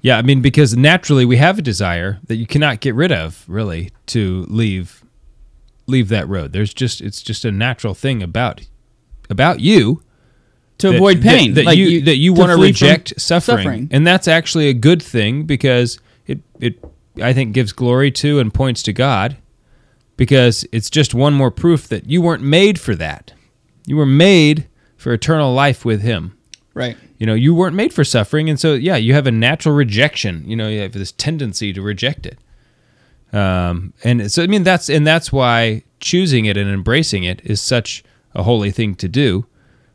Yeah, 0.00 0.18
I 0.18 0.22
mean 0.22 0.42
because 0.42 0.76
naturally 0.76 1.24
we 1.24 1.36
have 1.36 1.58
a 1.58 1.62
desire 1.62 2.18
that 2.26 2.36
you 2.36 2.46
cannot 2.46 2.80
get 2.80 2.94
rid 2.94 3.12
of, 3.12 3.44
really, 3.48 3.90
to 4.06 4.44
leave 4.48 5.04
leave 5.86 6.08
that 6.08 6.28
road. 6.28 6.52
There's 6.52 6.74
just 6.74 7.00
it's 7.00 7.22
just 7.22 7.44
a 7.44 7.52
natural 7.52 7.94
thing 7.94 8.22
about 8.22 8.62
about 9.30 9.60
you 9.60 10.02
To 10.78 10.88
that- 10.90 10.96
avoid 10.96 11.22
pain, 11.22 11.54
that, 11.54 11.62
that 11.62 11.66
like 11.66 11.78
you, 11.78 12.00
that 12.02 12.16
you 12.16 12.32
want 12.32 12.50
to 12.50 12.56
reject 12.56 13.14
suffering. 13.20 13.88
and 13.90 14.06
that's 14.06 14.28
actually 14.28 14.68
a 14.68 14.74
good 14.74 15.02
thing 15.02 15.44
because 15.44 15.98
it 16.26 16.40
it 16.60 16.82
I 17.22 17.32
think 17.32 17.52
gives 17.54 17.72
glory 17.72 18.10
to 18.12 18.38
and 18.38 18.52
points 18.54 18.82
to 18.84 18.92
God 18.92 19.36
because 20.18 20.66
it's 20.72 20.90
just 20.90 21.14
one 21.14 21.32
more 21.32 21.50
proof 21.50 21.88
that 21.88 22.10
you 22.10 22.20
weren't 22.20 22.42
made 22.42 22.78
for 22.78 22.94
that. 22.96 23.32
You 23.86 23.96
were 23.96 24.04
made 24.04 24.68
for 24.98 25.14
eternal 25.14 25.54
life 25.54 25.86
with 25.86 26.02
Him. 26.02 26.36
Right. 26.74 26.98
You 27.16 27.26
know, 27.26 27.34
you 27.34 27.54
weren't 27.54 27.74
made 27.74 27.94
for 27.94 28.04
suffering, 28.04 28.50
and 28.50 28.60
so 28.60 28.74
yeah, 28.74 28.96
you 28.96 29.14
have 29.14 29.26
a 29.26 29.32
natural 29.32 29.74
rejection. 29.74 30.44
You 30.46 30.56
know, 30.56 30.68
you 30.68 30.80
have 30.80 30.92
this 30.92 31.12
tendency 31.12 31.72
to 31.72 31.80
reject 31.80 32.26
it. 32.26 32.38
Um, 33.32 33.94
and 34.04 34.30
so 34.30 34.42
I 34.42 34.46
mean 34.46 34.62
that's 34.62 34.88
and 34.88 35.06
that's 35.06 35.32
why 35.32 35.82
choosing 36.00 36.46
it 36.46 36.56
and 36.56 36.68
embracing 36.68 37.24
it 37.24 37.40
is 37.44 37.60
such 37.60 38.02
a 38.34 38.42
holy 38.42 38.70
thing 38.70 38.94
to 38.96 39.08
do, 39.08 39.46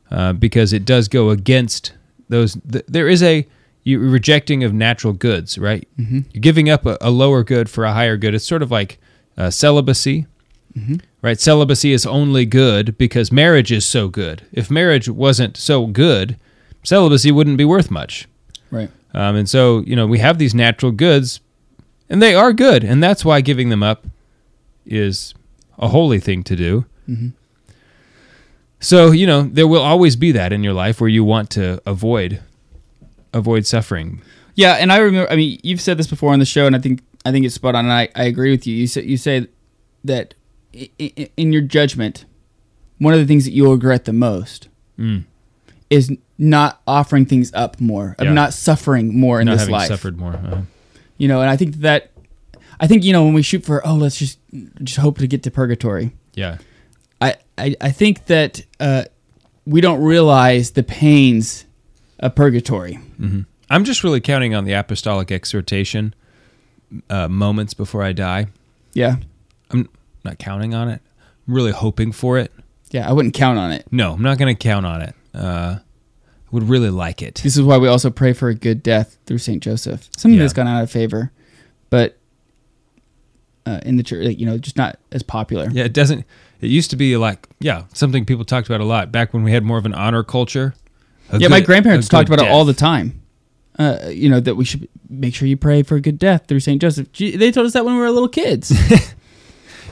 uh, 0.10 0.34
because 0.34 0.74
it 0.74 0.86
does 0.86 1.08
go 1.08 1.30
against 1.30 1.94
those. 2.30 2.58
Th- 2.70 2.86
there 2.88 3.08
is 3.08 3.22
a 3.22 3.48
you 3.84 4.00
rejecting 4.00 4.64
of 4.64 4.74
natural 4.74 5.14
goods, 5.14 5.58
right? 5.58 5.88
Mm-hmm. 6.00 6.20
You're 6.32 6.42
giving 6.42 6.70
up 6.70 6.86
a, 6.86 6.98
a 7.02 7.12
lower 7.12 7.44
good 7.44 7.70
for 7.70 7.84
a 7.86 7.94
higher 7.94 8.18
good. 8.18 8.34
It's 8.34 8.46
sort 8.46 8.62
of 8.62 8.72
like 8.72 9.00
uh, 9.38 9.50
celibacy, 9.50 10.26
right? 11.22 11.40
Celibacy 11.40 11.92
is 11.94 12.06
only 12.06 12.46
good 12.46 12.98
because 12.98 13.32
marriage 13.32 13.72
is 13.72 13.86
so 13.86 14.08
good. 14.08 14.44
If 14.52 14.72
marriage 14.72 15.08
wasn't 15.10 15.58
so 15.58 15.86
good, 15.88 16.38
celibacy 16.84 17.32
wouldn't 17.32 17.58
be 17.58 17.66
worth 17.66 17.92
much. 17.92 18.28
Right. 18.72 18.90
Um, 19.14 19.36
and 19.36 19.48
so, 19.48 19.82
you 19.82 19.96
know, 19.96 20.08
we 20.08 20.20
have 20.20 20.38
these 20.40 20.56
natural 20.56 20.92
goods, 20.92 21.40
and 22.10 22.22
they 22.22 22.34
are 22.34 22.52
good, 22.54 22.84
and 22.84 23.04
that's 23.04 23.24
why 23.24 23.42
giving 23.42 23.70
them 23.70 23.84
up 23.84 24.06
is 24.86 25.34
a 25.78 25.88
holy 25.88 26.20
thing 26.20 26.44
to 26.44 26.56
do. 26.56 26.86
So, 28.80 29.12
you 29.12 29.28
know, 29.28 29.44
there 29.44 29.68
will 29.68 29.82
always 29.82 30.16
be 30.16 30.32
that 30.34 30.52
in 30.52 30.64
your 30.64 30.74
life 30.74 31.00
where 31.00 31.10
you 31.10 31.24
want 31.24 31.50
to 31.52 31.82
avoid 31.86 32.42
avoid 33.34 33.66
suffering. 33.66 34.22
Yeah, 34.56 34.74
and 34.74 34.92
I 34.92 34.98
remember. 34.98 35.32
I 35.32 35.36
mean, 35.36 35.60
you've 35.64 35.82
said 35.82 35.98
this 35.98 36.08
before 36.08 36.34
on 36.34 36.40
the 36.40 36.46
show, 36.46 36.66
and 36.68 36.76
I 36.76 36.80
think 36.80 37.02
I 37.26 37.32
think 37.32 37.46
it's 37.46 37.56
spot 37.56 37.76
on. 37.76 37.86
And 37.86 37.94
I, 37.94 38.10
I 38.16 38.24
agree 38.26 38.52
with 38.52 38.68
you. 38.68 38.76
You 38.76 38.88
say 38.88 39.04
you 39.04 39.18
say 39.18 39.48
that 40.04 40.34
in 40.74 41.54
your 41.54 41.62
judgment, 41.62 42.26
one 43.00 43.14
of 43.14 43.20
the 43.20 43.26
things 43.26 43.46
that 43.46 43.52
you'll 43.52 43.74
regret 43.74 44.06
the 44.06 44.14
most 44.14 44.70
Mm. 45.00 45.24
is 45.90 46.12
not 46.38 46.82
offering 46.86 47.26
things 47.26 47.52
up 47.56 47.80
more, 47.82 48.16
of 48.20 48.26
Yeah. 48.26 48.34
not 48.34 48.54
suffering 48.54 49.18
more 49.20 49.40
in 49.42 49.46
Not 49.46 49.54
this 49.54 49.62
having 49.62 49.74
life. 49.74 49.88
suffered 49.88 50.20
more. 50.20 50.34
Uh-huh. 50.34 50.62
You 51.18 51.28
know, 51.28 51.42
and 51.42 51.50
I 51.50 51.56
think 51.58 51.78
that 51.78 52.12
I 52.80 52.86
think 52.88 53.04
you 53.04 53.12
know 53.14 53.24
when 53.24 53.34
we 53.34 53.42
shoot 53.42 53.64
for 53.64 53.86
oh 53.88 53.96
let's 53.96 54.18
just 54.18 54.38
just 54.84 55.00
hope 55.00 55.18
to 55.20 55.28
get 55.28 55.42
to 55.44 55.52
purgatory. 55.52 56.12
Yeah. 56.36 56.58
I 57.22 57.36
I, 57.58 57.76
I 57.82 57.92
think 57.92 58.26
that 58.28 58.64
uh, 58.80 59.06
we 59.66 59.80
don't 59.82 60.02
realize 60.04 60.72
the 60.72 60.84
pains 60.84 61.66
of 62.20 62.36
purgatory. 62.36 63.00
I'm 63.70 63.84
just 63.86 64.04
really 64.04 64.20
counting 64.22 64.54
on 64.54 64.66
the 64.66 64.74
apostolic 64.74 65.32
exhortation 65.32 66.14
uh, 67.10 67.28
moments 67.28 67.74
before 67.74 68.04
I 68.04 68.12
die. 68.14 68.48
Yeah, 68.94 69.16
I'm 69.72 69.90
not 70.24 70.38
counting 70.40 70.74
on 70.74 70.90
it. 70.90 71.02
I'm 71.48 71.54
really 71.54 71.72
hoping 71.72 72.12
for 72.12 72.38
it. 72.38 72.52
yeah. 72.92 73.10
I 73.10 73.12
wouldn't 73.14 73.34
count 73.34 73.58
on 73.60 73.72
it. 73.72 73.86
No, 73.92 74.14
I'm 74.14 74.22
not 74.22 74.38
going 74.38 74.56
to 74.56 74.60
count 74.60 74.86
on 74.86 75.02
it. 75.02 75.16
Uh, 75.34 75.80
would 76.52 76.70
really 76.70 76.92
like 76.92 77.22
it. 77.24 77.42
This 77.44 77.58
is 77.58 77.64
why 77.64 77.78
we 77.80 77.88
also 77.88 78.10
pray 78.12 78.32
for 78.34 78.48
a 78.50 78.54
good 78.54 78.84
death 78.84 79.18
through 79.26 79.40
Saint 79.40 79.64
Joseph. 79.64 80.08
Something 80.16 80.38
Yeah. 80.38 80.44
that's 80.44 80.54
gone 80.54 80.68
out 80.68 80.84
of 80.84 80.92
favor, 80.92 81.32
but 81.90 82.18
uh, 83.66 83.80
in 83.84 83.98
the 83.98 84.04
church, 84.04 84.36
you 84.38 84.46
know, 84.46 84.58
just 84.60 84.78
not 84.78 85.00
as 85.12 85.24
popular. 85.24 85.68
Yeah, 85.72 85.86
it 85.86 85.94
doesn't. 85.94 86.26
It 86.62 86.70
used 86.70 86.92
to 86.92 86.96
be 86.96 87.18
like, 87.18 87.48
yeah, 87.60 87.86
something 87.94 88.24
people 88.26 88.46
talked 88.46 88.68
about 88.68 88.82
a 88.82 88.86
lot 88.86 89.12
back 89.12 89.34
when 89.34 89.44
we 89.44 89.52
had 89.52 89.64
more 89.64 89.78
of 89.80 89.86
an 89.88 89.94
honor 89.96 90.24
culture. 90.24 90.76
Yeah, 91.38 91.48
my 91.48 91.62
grandparents 91.62 92.08
talked 92.08 92.30
good 92.30 92.36
about 92.40 92.46
it 92.46 92.52
all 92.52 92.66
the 92.66 92.74
time. 92.74 93.23
Uh, 93.80 94.10
you 94.10 94.30
know 94.30 94.40
that 94.40 94.56
we 94.56 94.66
should 94.66 94.88
make 95.10 95.34
sure 95.34 95.48
you 95.48 95.58
pray 95.58 95.82
for 95.82 95.96
a 95.96 96.02
good 96.02 96.20
death 96.20 96.46
through 96.48 96.60
Saint 96.60 96.82
Joseph. 96.82 97.12
They 97.14 97.52
told 97.52 97.66
us 97.66 97.74
that 97.74 97.86
when 97.86 97.96
we 97.96 98.02
were 98.02 98.12
little 98.12 98.30
kids. 98.30 98.72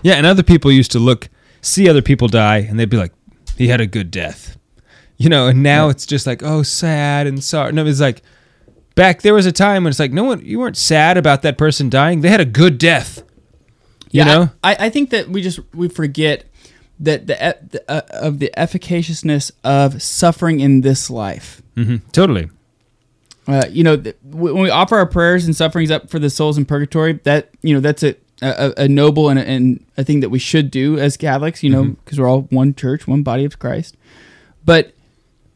Yeah, 0.04 0.16
and 0.16 0.26
other 0.26 0.44
people 0.44 0.72
used 0.72 0.92
to 0.92 1.00
look, 1.00 1.30
see 1.62 1.90
other 1.90 2.02
people 2.02 2.28
die, 2.28 2.58
and 2.58 2.80
they'd 2.80 2.90
be 2.90 2.98
like, 2.98 3.14
he 3.58 3.68
had 3.68 3.82
a 3.82 3.88
good 3.88 4.12
death. 4.12 4.58
You 5.18 5.30
know, 5.30 5.48
and 5.48 5.62
now 5.62 5.90
it's 5.90 6.08
just 6.08 6.26
like, 6.26 6.42
oh, 6.42 6.64
sad 6.64 7.28
and 7.28 7.44
sorry. 7.44 7.72
No, 7.74 7.86
it's 7.86 8.00
like, 8.00 8.24
back 8.96 9.22
there 9.22 9.36
was 9.36 9.46
a 9.46 9.52
time 9.52 9.84
when 9.84 9.92
it's 9.92 10.00
like, 10.00 10.12
no 10.12 10.24
one, 10.24 10.44
you 10.44 10.58
weren't 10.58 10.78
sad 10.78 11.18
about 11.18 11.44
that 11.44 11.58
person 11.60 11.90
dying. 11.90 12.22
They 12.22 12.30
had 12.30 12.42
a 12.42 12.46
good 12.46 12.80
death. 12.80 13.20
You 14.10 14.20
yeah, 14.20 14.24
know? 14.26 14.50
I, 14.64 14.88
I 14.88 14.90
think 14.90 15.12
that 15.12 15.30
we 15.30 15.42
just 15.44 15.60
we 15.74 15.88
forget 15.88 16.46
that 17.00 17.28
the, 17.28 17.58
the 17.70 17.92
uh, 17.92 18.02
of 18.10 18.40
the 18.40 18.52
efficaciousness 18.58 19.52
of 19.64 20.02
suffering 20.02 20.60
in 20.60 20.82
this 20.82 21.10
life. 21.10 21.62
hmm 21.76 21.98
Totally. 22.12 22.50
Uh, 23.48 23.66
you 23.70 23.84
know, 23.84 23.98
th- 23.98 24.16
when 24.24 24.60
we 24.60 24.70
offer 24.70 24.96
our 24.98 25.06
prayers 25.06 25.46
and 25.46 25.56
sufferings 25.56 25.90
up 25.90 26.10
for 26.10 26.20
the 26.20 26.30
souls 26.30 26.58
in 26.58 26.66
purgatory, 26.66 27.14
that 27.24 27.50
you 27.62 27.74
know 27.74 27.80
that's 27.80 28.04
a 28.04 28.16
a, 28.42 28.74
a 28.78 28.88
noble 28.88 29.30
and 29.30 29.40
a, 29.40 29.48
and 29.48 29.86
a 29.98 30.04
thing 30.04 30.20
that 30.22 30.30
we 30.30 30.40
should 30.40 30.72
do 30.72 30.98
as 30.98 31.18
Catholics. 31.18 31.64
You 31.64 31.70
know, 31.72 31.84
because 32.04 32.20
we're 32.20 32.30
all 32.30 32.44
one 32.44 32.74
church, 32.76 33.08
one 33.08 33.24
body 33.24 33.46
of 33.46 33.60
Christ. 33.60 33.98
But 34.64 34.94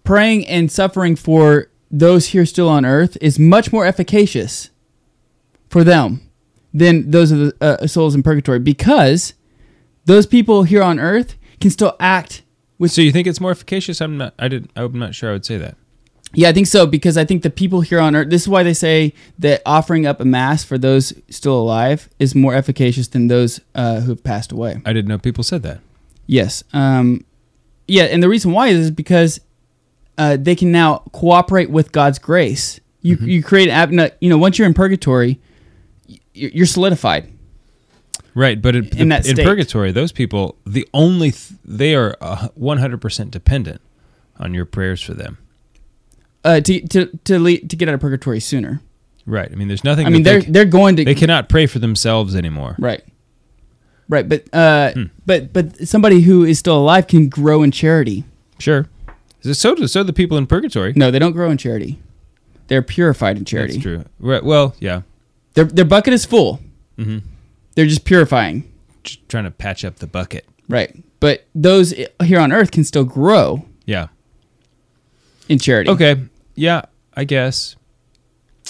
praying 0.03 0.47
and 0.47 0.71
suffering 0.71 1.15
for 1.15 1.69
those 1.91 2.27
here 2.27 2.45
still 2.45 2.69
on 2.69 2.85
earth 2.85 3.17
is 3.21 3.37
much 3.39 3.71
more 3.71 3.85
efficacious 3.85 4.69
for 5.69 5.83
them 5.83 6.29
than 6.73 7.11
those 7.11 7.31
of 7.31 7.39
the 7.39 7.55
uh, 7.61 7.87
souls 7.87 8.15
in 8.15 8.23
purgatory 8.23 8.59
because 8.59 9.33
those 10.05 10.25
people 10.25 10.63
here 10.63 10.83
on 10.83 10.99
earth 10.99 11.35
can 11.61 11.71
still 11.71 11.95
act 11.99 12.43
with 12.77 12.91
So 12.91 13.01
you 13.01 13.11
think 13.11 13.27
it's 13.27 13.39
more 13.39 13.51
efficacious? 13.51 14.01
I'm 14.01 14.17
not. 14.17 14.33
I 14.37 14.47
did. 14.47 14.69
I'm 14.75 14.99
not 14.99 15.15
sure. 15.15 15.29
I 15.29 15.33
would 15.33 15.45
say 15.45 15.57
that. 15.57 15.77
Yeah, 16.35 16.49
I 16.49 16.51
think 16.53 16.67
so 16.67 16.85
because 16.85 17.17
I 17.17 17.25
think 17.25 17.43
the 17.43 17.49
people 17.49 17.81
here 17.81 17.99
on 17.99 18.15
earth. 18.15 18.29
This 18.29 18.43
is 18.43 18.49
why 18.49 18.63
they 18.63 18.73
say 18.73 19.13
that 19.39 19.61
offering 19.65 20.05
up 20.05 20.19
a 20.19 20.25
mass 20.25 20.63
for 20.63 20.77
those 20.77 21.13
still 21.29 21.59
alive 21.59 22.09
is 22.19 22.35
more 22.35 22.53
efficacious 22.53 23.07
than 23.07 23.27
those 23.27 23.59
uh, 23.73 24.01
who've 24.01 24.23
passed 24.23 24.51
away. 24.51 24.81
I 24.85 24.93
didn't 24.93 25.07
know 25.07 25.17
people 25.17 25.43
said 25.43 25.63
that. 25.63 25.79
Yes. 26.27 26.63
Um, 26.73 27.25
yeah, 27.87 28.03
and 28.03 28.21
the 28.21 28.29
reason 28.29 28.51
why 28.51 28.67
is 28.67 28.91
because 28.91 29.39
uh, 30.17 30.37
they 30.39 30.55
can 30.55 30.71
now 30.71 31.03
cooperate 31.11 31.69
with 31.69 31.91
God's 31.91 32.19
grace. 32.19 32.79
You 33.01 33.17
you 33.17 33.43
create 33.43 33.69
no, 33.91 34.09
you 34.19 34.29
know 34.29 34.37
once 34.37 34.57
you're 34.57 34.67
in 34.67 34.73
purgatory, 34.73 35.39
you're 36.33 36.65
solidified. 36.65 37.31
Right, 38.33 38.61
but 38.61 38.75
it, 38.75 38.95
In 38.95 39.09
that 39.09 39.25
in 39.25 39.37
purgatory, 39.37 39.93
those 39.93 40.11
people, 40.11 40.57
the 40.65 40.87
only 40.93 41.31
th- 41.31 41.53
they 41.63 41.95
are 41.95 42.17
uh, 42.19 42.49
100% 42.59 43.31
dependent 43.31 43.79
on 44.37 44.53
your 44.53 44.65
prayers 44.65 45.01
for 45.01 45.13
them. 45.13 45.37
Uh, 46.45 46.61
to 46.61 46.79
to 46.87 47.05
to 47.25 47.57
to 47.57 47.75
get 47.75 47.89
out 47.89 47.95
of 47.95 47.99
purgatory 47.99 48.39
sooner. 48.39 48.79
Right. 49.25 49.51
I 49.51 49.55
mean, 49.55 49.67
there's 49.67 49.83
nothing. 49.83 50.05
I 50.05 50.09
mean, 50.11 50.23
they're 50.23 50.41
they, 50.41 50.51
they're 50.51 50.65
going 50.65 50.95
to 50.97 51.03
they 51.03 51.15
cannot 51.15 51.49
pray 51.49 51.65
for 51.65 51.79
themselves 51.79 52.35
anymore. 52.35 52.75
Right. 52.79 53.03
Right, 54.07 54.29
but 54.29 54.45
uh, 54.53 54.91
Hmm. 54.93 55.03
but 55.25 55.51
but 55.51 55.87
somebody 55.87 56.21
who 56.21 56.43
is 56.43 56.59
still 56.59 56.77
alive 56.77 57.07
can 57.07 57.27
grow 57.27 57.63
in 57.63 57.71
charity. 57.71 58.23
Sure. 58.59 58.87
So 59.41 59.73
do 59.75 59.87
so 59.87 60.03
the 60.03 60.13
people 60.13 60.37
in 60.37 60.45
purgatory. 60.47 60.93
No, 60.95 61.09
they 61.11 61.17
don't 61.19 61.31
grow 61.33 61.49
in 61.49 61.57
charity. 61.57 61.97
They're 62.67 62.83
purified 62.83 63.37
in 63.37 63.45
charity. 63.45 63.73
That's 63.73 63.83
true. 63.83 64.05
Right. 64.19 64.43
Well, 64.43 64.75
yeah. 64.79 65.01
Their 65.55 65.65
their 65.65 65.85
bucket 65.85 66.13
is 66.13 66.23
full. 66.25 66.59
Mm-hmm. 66.99 67.19
They're 67.73 67.87
just 67.87 68.05
purifying. 68.05 68.71
Just 69.03 69.27
trying 69.27 69.43
to 69.45 69.51
patch 69.51 69.83
up 69.83 69.95
the 69.97 70.07
bucket. 70.07 70.45
Right. 70.69 70.95
But 71.19 71.45
those 71.55 71.93
here 72.23 72.39
on 72.39 72.51
earth 72.51 72.69
can 72.71 72.83
still 72.83 73.03
grow 73.05 73.65
Yeah. 73.87 74.07
in 75.49 75.57
charity. 75.59 75.89
Okay. 75.89 76.15
Yeah. 76.55 76.83
I 77.17 77.23
guess 77.23 77.75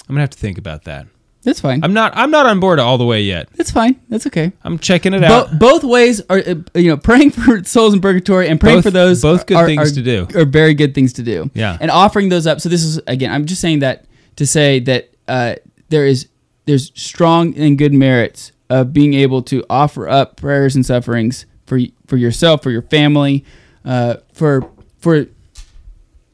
I'm 0.08 0.14
gonna 0.14 0.20
have 0.20 0.30
to 0.30 0.38
think 0.38 0.58
about 0.58 0.84
that. 0.84 1.06
That's 1.42 1.60
fine. 1.60 1.84
I'm 1.84 1.92
not. 1.92 2.12
I'm 2.16 2.30
not 2.32 2.46
on 2.46 2.58
board 2.58 2.80
all 2.80 2.98
the 2.98 3.04
way 3.04 3.22
yet. 3.22 3.48
That's 3.54 3.70
fine. 3.70 4.00
That's 4.08 4.26
okay. 4.26 4.52
I'm 4.64 4.78
checking 4.80 5.14
it 5.14 5.20
Bo- 5.20 5.26
out. 5.26 5.58
both 5.60 5.84
ways 5.84 6.20
are 6.28 6.38
uh, 6.38 6.54
you 6.74 6.90
know 6.90 6.96
praying 6.96 7.30
for 7.32 7.62
souls 7.64 7.94
in 7.94 8.00
purgatory 8.00 8.48
and 8.48 8.58
praying 8.60 8.78
Both- 8.78 8.84
for 8.84 8.90
those 8.90 9.22
both 9.22 9.46
good 9.46 9.56
are- 9.56 9.66
things 9.66 9.92
are- 9.92 9.94
to 9.94 10.02
do. 10.02 10.26
are 10.38 10.44
very 10.44 10.74
good 10.74 10.92
things 10.94 11.12
to 11.14 11.22
do. 11.22 11.50
Yeah. 11.54 11.78
and 11.80 11.90
offering 11.90 12.28
those 12.30 12.46
up. 12.48 12.60
So 12.60 12.68
this 12.68 12.82
is 12.84 13.00
again, 13.06 13.30
I'm 13.32 13.46
just 13.46 13.60
saying 13.60 13.78
that 13.80 14.06
to 14.36 14.46
say 14.46 14.80
that 14.80 15.10
uh, 15.28 15.54
there 15.88 16.04
is 16.06 16.28
there's 16.64 16.90
strong 17.00 17.56
and 17.56 17.78
good 17.78 17.92
merits 17.94 18.50
of 18.68 18.92
being 18.92 19.14
able 19.14 19.42
to 19.42 19.64
offer 19.70 20.08
up 20.08 20.36
prayers 20.36 20.74
and 20.74 20.84
sufferings 20.84 21.46
for 21.66 21.78
for 22.08 22.16
yourself, 22.16 22.62
for 22.62 22.70
your 22.72 22.82
family, 22.82 23.44
uh, 23.84 24.16
for 24.32 24.68
for 24.98 25.26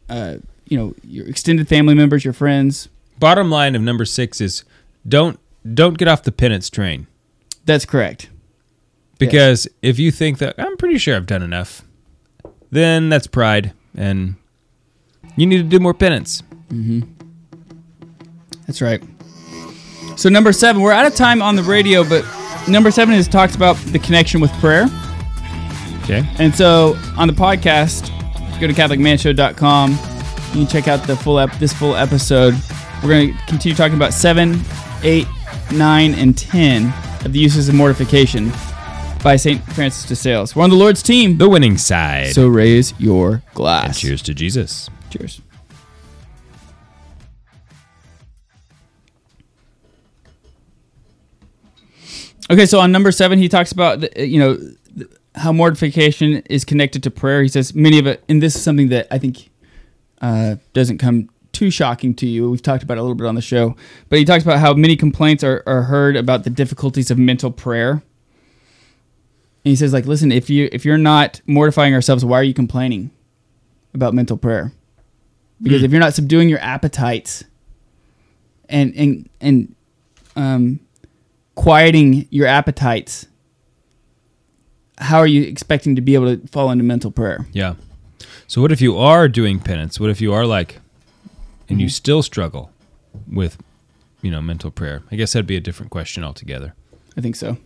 uh, 0.08 0.36
you 0.72 0.78
know 0.78 0.94
your 1.06 1.28
extended 1.28 1.68
family 1.68 1.94
members, 1.94 2.24
your 2.24 2.32
friends. 2.32 2.88
Bottom 3.18 3.50
line 3.50 3.76
of 3.76 3.82
number 3.82 4.06
six 4.06 4.40
is 4.40 4.64
don't 5.06 5.38
don't 5.74 5.98
get 5.98 6.08
off 6.08 6.22
the 6.22 6.32
penance 6.32 6.70
train 6.70 7.06
That's 7.66 7.84
correct. 7.84 8.30
because 9.18 9.68
if 9.82 9.98
you 9.98 10.10
think 10.10 10.38
that 10.38 10.54
I'm 10.58 10.76
pretty 10.78 10.96
sure 10.98 11.14
I've 11.14 11.26
done 11.26 11.42
enough, 11.42 11.82
then 12.70 13.10
that's 13.10 13.26
pride 13.26 13.74
and 13.94 14.36
you 15.36 15.46
need 15.46 15.58
to 15.58 15.62
do 15.64 15.78
more 15.78 15.94
penance. 15.94 16.42
Mm-hmm. 16.70 17.02
That's 18.66 18.80
right. 18.80 19.02
So 20.16 20.28
number 20.28 20.52
seven, 20.52 20.80
we're 20.82 20.92
out 20.92 21.06
of 21.06 21.14
time 21.14 21.42
on 21.42 21.54
the 21.54 21.62
radio, 21.62 22.02
but 22.02 22.24
number 22.66 22.90
seven 22.90 23.14
is 23.14 23.28
talks 23.28 23.54
about 23.54 23.76
the 23.76 23.98
connection 23.98 24.40
with 24.40 24.50
prayer. 24.54 24.86
Okay. 26.04 26.26
And 26.38 26.54
so 26.54 26.96
on 27.16 27.28
the 27.28 27.34
podcast, 27.34 28.08
go 28.60 28.66
to 28.66 28.72
CatholicManShow.com. 28.72 30.11
You 30.52 30.58
can 30.60 30.66
check 30.66 30.86
out 30.88 31.06
the 31.06 31.16
full 31.16 31.38
ep- 31.38 31.58
this 31.58 31.72
full 31.72 31.96
episode. 31.96 32.54
We're 33.02 33.08
going 33.08 33.32
to 33.36 33.46
continue 33.46 33.74
talking 33.74 33.96
about 33.96 34.12
seven, 34.12 34.60
eight, 35.02 35.26
nine, 35.72 36.14
and 36.14 36.36
ten 36.36 36.92
of 37.24 37.32
the 37.32 37.38
uses 37.38 37.68
of 37.68 37.74
mortification 37.74 38.50
by 39.22 39.36
Saint 39.36 39.62
Francis 39.72 40.04
de 40.06 40.14
Sales. 40.16 40.54
We're 40.54 40.64
on 40.64 40.70
the 40.70 40.76
Lord's 40.76 41.02
team, 41.02 41.38
The 41.38 41.48
winning 41.48 41.78
side. 41.78 42.32
so 42.34 42.48
raise 42.48 42.92
your 42.98 43.30
And 43.34 43.42
glass. 43.54 44.00
cheers 44.00 44.20
to 44.22 44.34
Jesus. 44.34 44.90
Cheers. 45.10 45.40
Okay, 52.50 52.66
so 52.66 52.80
on 52.80 52.92
number 52.92 53.12
seven, 53.12 53.38
he 53.38 53.48
talks 53.48 53.72
about 53.72 54.00
the, 54.00 54.26
you 54.26 54.38
know 54.38 55.06
how 55.34 55.52
mortification 55.52 56.42
is 56.50 56.64
connected 56.64 57.02
to 57.04 57.10
prayer. 57.10 57.42
He 57.42 57.48
says 57.48 57.74
many 57.74 57.98
of 57.98 58.06
it, 58.06 58.22
and 58.28 58.42
this 58.42 58.54
is 58.56 58.62
something 58.62 58.88
that 58.88 59.06
I 59.10 59.18
think 59.18 59.48
uh, 60.22 60.56
doesn't 60.72 60.98
come 60.98 61.28
too 61.52 61.70
shocking 61.70 62.14
to 62.14 62.26
you. 62.26 62.50
We've 62.50 62.62
talked 62.62 62.82
about 62.82 62.96
it 62.96 63.00
a 63.00 63.02
little 63.02 63.14
bit 63.16 63.26
on 63.26 63.34
the 63.34 63.42
show, 63.42 63.76
but 64.08 64.18
he 64.18 64.24
talks 64.24 64.42
about 64.42 64.58
how 64.58 64.72
many 64.72 64.96
complaints 64.96 65.44
are, 65.44 65.62
are 65.66 65.82
heard 65.82 66.16
about 66.16 66.44
the 66.44 66.50
difficulties 66.50 67.10
of 67.10 67.18
mental 67.18 67.50
prayer. 67.50 67.90
And 69.64 69.70
he 69.70 69.76
says, 69.76 69.92
like, 69.92 70.06
listen, 70.06 70.32
if 70.32 70.48
you 70.48 70.68
if 70.72 70.84
you're 70.84 70.98
not 70.98 71.40
mortifying 71.46 71.92
ourselves, 71.94 72.24
why 72.24 72.38
are 72.40 72.42
you 72.44 72.54
complaining 72.54 73.10
about 73.94 74.14
mental 74.14 74.36
prayer? 74.36 74.72
Because 75.62 75.80
Hmm. 75.80 75.84
if 75.84 75.90
you're 75.92 76.00
not 76.00 76.14
subduing 76.14 76.48
your 76.48 76.58
appetites 76.60 77.44
and 78.68 78.94
and 78.96 79.28
and 79.40 79.74
um, 80.34 80.80
quieting 81.54 82.26
your 82.30 82.46
appetites, 82.46 83.26
how 84.98 85.18
are 85.18 85.26
you 85.26 85.42
expecting 85.42 85.94
to 85.96 86.00
be 86.02 86.14
able 86.14 86.36
to 86.36 86.46
fall 86.48 86.70
into 86.70 86.82
mental 86.84 87.10
prayer? 87.10 87.46
Yeah. 87.52 87.74
So 88.52 88.60
what 88.60 88.70
if 88.70 88.82
you 88.82 88.98
are 88.98 89.28
doing 89.28 89.60
penance? 89.60 89.98
What 89.98 90.10
if 90.10 90.20
you 90.20 90.34
are 90.34 90.44
like 90.44 90.78
and 91.70 91.80
you 91.80 91.88
still 91.88 92.22
struggle 92.22 92.70
with 93.26 93.56
you 94.20 94.30
know 94.30 94.42
mental 94.42 94.70
prayer? 94.70 95.02
I 95.10 95.16
guess 95.16 95.32
that'd 95.32 95.46
be 95.46 95.56
a 95.56 95.60
different 95.60 95.90
question 95.90 96.22
altogether. 96.22 96.74
I 97.16 97.22
think 97.22 97.34
so. 97.34 97.56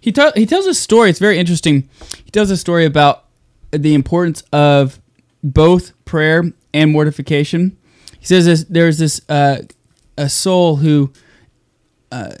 He 0.00 0.12
tell 0.12 0.30
he 0.36 0.46
tells 0.46 0.66
a 0.66 0.74
story. 0.74 1.10
It's 1.10 1.18
very 1.18 1.36
interesting. 1.36 1.88
He 2.24 2.30
tells 2.30 2.48
a 2.52 2.56
story 2.56 2.84
about 2.84 3.24
the 3.72 3.92
importance 3.94 4.44
of 4.52 5.00
both 5.42 5.90
prayer 6.04 6.44
and 6.72 6.92
mortification. 6.92 7.76
He 8.20 8.26
says 8.26 8.46
this, 8.46 8.62
there's 8.70 8.98
this 8.98 9.20
uh, 9.28 9.62
a 10.16 10.28
soul 10.28 10.76
who 10.76 11.12
uh, 12.12 12.34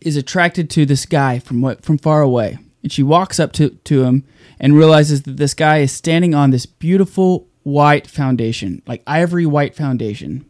is 0.00 0.16
attracted 0.16 0.70
to 0.70 0.86
this 0.86 1.06
guy 1.06 1.40
from 1.40 1.60
what 1.60 1.84
from 1.84 1.98
far 1.98 2.22
away, 2.22 2.58
and 2.82 2.92
she 2.92 3.02
walks 3.02 3.38
up 3.38 3.52
to 3.52 3.70
to 3.70 4.04
him 4.04 4.24
and 4.58 4.76
realizes 4.76 5.22
that 5.22 5.36
this 5.36 5.54
guy 5.54 5.78
is 5.78 5.92
standing 5.92 6.34
on 6.34 6.50
this 6.50 6.66
beautiful 6.66 7.48
white 7.62 8.06
foundation, 8.06 8.82
like 8.86 9.02
ivory 9.06 9.46
white 9.46 9.74
foundation. 9.74 10.44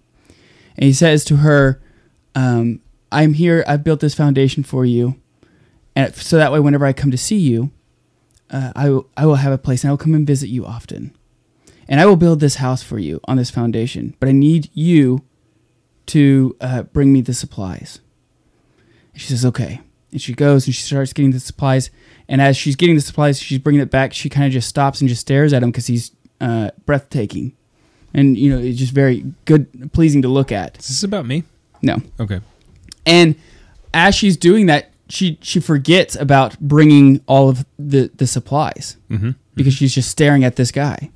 And 0.77 0.85
he 0.85 0.93
says 0.93 1.25
to 1.27 1.37
her, 1.37 1.81
um, 2.35 2.81
"I'm 3.13 3.35
here. 3.35 3.65
I've 3.67 3.85
built 3.85 4.01
this 4.01 4.15
foundation 4.15 4.63
for 4.63 4.85
you, 4.85 5.17
and 5.95 6.15
so 6.15 6.37
that 6.37 6.53
way, 6.53 6.61
whenever 6.61 6.87
I 6.87 6.93
come 6.93 7.11
to 7.11 7.19
see 7.19 7.39
you, 7.39 7.71
uh, 8.51 8.73
I 8.75 8.91
will, 8.91 9.11
I 9.17 9.27
will 9.27 9.37
have 9.37 9.53
a 9.53 9.59
place, 9.59 9.83
and 9.83 9.89
I 9.89 9.93
will 9.93 9.99
come 9.99 10.15
and 10.15 10.27
visit 10.27 10.49
you 10.49 10.67
often." 10.67 11.15
and 11.91 12.01
I 12.01 12.07
will 12.07 12.17
build 12.17 12.39
this 12.39 12.55
house 12.55 12.85
for 12.85 13.01
you 13.01 13.21
on 13.25 13.37
this 13.37 13.51
foundation. 13.51 14.15
But 14.21 14.29
I 14.29 14.33
need 14.33 14.71
you 14.73 15.25
to 16.07 16.57
uh, 16.61 16.83
bring 16.85 17.13
me 17.13 17.21
the 17.21 17.35
supplies. 17.35 17.99
And 19.13 19.21
she 19.21 19.27
says, 19.27 19.45
okay. 19.45 19.81
And 20.13 20.23
she 20.23 20.33
goes 20.33 20.67
and 20.67 20.75
she 20.75 20.83
starts 20.83 21.13
getting 21.13 21.33
the 21.33 21.41
supplies. 21.41 21.91
And 22.31 22.41
as 22.41 22.57
she's 22.57 22.77
getting 22.77 22.95
the 22.95 23.01
supplies, 23.03 23.39
she's 23.43 23.59
bringing 23.59 23.83
it 23.83 23.91
back. 23.91 24.15
She 24.15 24.31
kind 24.31 24.47
of 24.47 24.53
just 24.53 24.69
stops 24.69 25.01
and 25.01 25.09
just 25.09 25.21
stares 25.21 25.53
at 25.53 25.63
him 25.63 25.71
because 25.71 25.89
he's 25.89 26.13
uh, 26.41 26.71
breathtaking. 26.87 27.53
And, 28.15 28.39
you 28.39 28.51
know, 28.51 28.63
it's 28.63 28.79
just 28.79 28.93
very 28.93 29.25
good, 29.45 29.93
pleasing 29.93 30.23
to 30.23 30.29
look 30.29 30.51
at. 30.53 30.79
Is 30.79 30.89
this 30.89 31.03
about 31.03 31.27
me? 31.27 31.43
No. 31.83 31.97
Okay. 32.19 32.41
And 33.05 33.35
as 33.93 34.15
she's 34.15 34.37
doing 34.37 34.67
that, 34.67 34.93
she, 35.09 35.39
she 35.43 35.59
forgets 35.61 36.15
about 36.15 36.59
bringing 36.61 37.21
all 37.27 37.49
of 37.49 37.67
the, 37.79 38.11
the 38.15 38.27
supplies 38.29 38.97
Mm-hmm. 39.11 39.31
because 39.57 39.75
she's 39.75 39.93
just 39.93 40.09
staring 40.09 40.45
at 40.45 40.55
this 40.55 40.71
guy. 40.71 41.11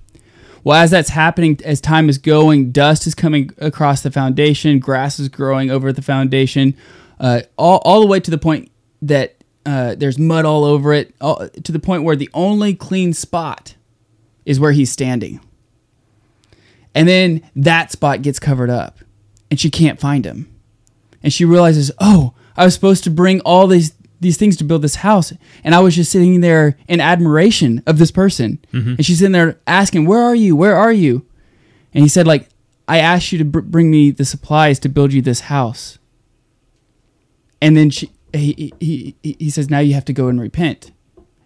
Well, 0.65 0.83
as 0.83 0.91
that's 0.91 1.11
happening, 1.11 1.61
as 1.65 1.81
time 1.81 2.09
is 2.09 2.19
going, 2.19 2.73
dust 2.73 3.07
is 3.07 3.15
coming 3.15 3.51
across 3.59 4.03
the 4.03 4.11
foundation, 4.11 4.81
grass 4.81 5.21
is 5.21 5.29
growing 5.29 5.71
over 5.71 5.93
the 5.93 6.03
foundation, 6.03 6.75
uh, 7.21 7.43
all, 7.57 7.79
all 7.85 8.01
the 8.01 8.07
way 8.09 8.19
to 8.19 8.31
the 8.33 8.39
point 8.39 8.71
that 9.03 9.37
uh, 9.67 9.95
there's 9.95 10.19
mud 10.19 10.45
all 10.45 10.65
over 10.65 10.93
it, 10.93 11.15
all, 11.21 11.49
to 11.49 11.73
the 11.73 11.79
point 11.79 12.03
where 12.03 12.17
the 12.17 12.31
only 12.35 12.75
clean 12.75 13.12
spot 13.12 13.75
is 14.45 14.61
where 14.61 14.73
he's 14.73 14.93
standing. 14.93 15.41
And 16.95 17.09
then 17.09 17.43
that 17.57 17.91
spot 17.91 18.23
gets 18.23 18.39
covered 18.39 18.71
up, 18.71 18.99
and 19.51 19.59
she 19.59 19.71
can't 19.71 19.99
find 20.01 20.25
him. 20.25 20.51
And 21.23 21.33
she 21.33 21.45
realizes, 21.45 21.91
oh, 21.99 22.35
I 22.57 22.65
was 22.65 22.75
supposed 22.75 23.05
to 23.05 23.11
bring 23.11 23.41
all 23.41 23.67
these 23.67 23.93
these 24.21 24.37
things 24.39 24.57
to 24.57 24.65
build 24.65 24.81
this 24.81 24.97
house, 24.97 25.35
and 25.65 25.75
I 25.75 25.81
was 25.81 25.97
just 25.97 26.11
sitting 26.11 26.41
there 26.41 26.79
in 26.89 26.99
admiration 27.01 27.83
of 27.87 27.99
this 27.99 28.11
person. 28.11 28.59
And 28.97 29.05
she's 29.05 29.21
in 29.21 29.33
there 29.33 29.59
asking, 29.67 30.07
"Where 30.07 30.23
are 30.23 30.35
you? 30.35 30.57
Where 30.57 30.77
are 30.77 30.93
you?" 30.93 31.27
And 31.93 32.03
he 32.03 32.09
said, 32.09 32.27
"Like 32.27 32.49
I 32.89 32.99
asked 32.99 33.33
you 33.33 33.39
to 33.39 33.45
br- 33.45 33.61
bring 33.61 33.91
me 33.91 34.11
the 34.12 34.25
supplies 34.25 34.79
to 34.81 34.89
build 34.89 35.12
you 35.12 35.21
this 35.21 35.41
house." 35.41 35.99
And 37.61 37.77
then 37.77 37.91
she, 37.91 38.11
he, 38.35 38.72
he, 38.80 39.14
he, 39.22 39.37
he 39.39 39.51
says, 39.51 39.70
"Now 39.70 39.78
you 39.80 39.95
have 39.95 40.05
to 40.07 40.12
go 40.12 40.28
and 40.28 40.41
repent." 40.41 40.91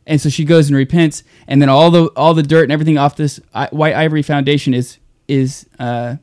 And 0.06 0.20
so 0.20 0.28
she 0.30 0.44
goes 0.44 0.68
and 0.68 0.76
repents, 0.76 1.22
and 1.46 1.60
then 1.60 1.68
all 1.68 1.90
the 1.90 2.06
all 2.16 2.32
the 2.34 2.42
dirt 2.42 2.62
and 2.64 2.72
everything 2.72 2.96
off 2.98 3.16
this 3.16 3.40
white 3.70 3.94
ivory 3.94 4.22
foundation 4.22 4.72
is 4.74 4.98
is 5.28 5.66
uh, 5.78 6.16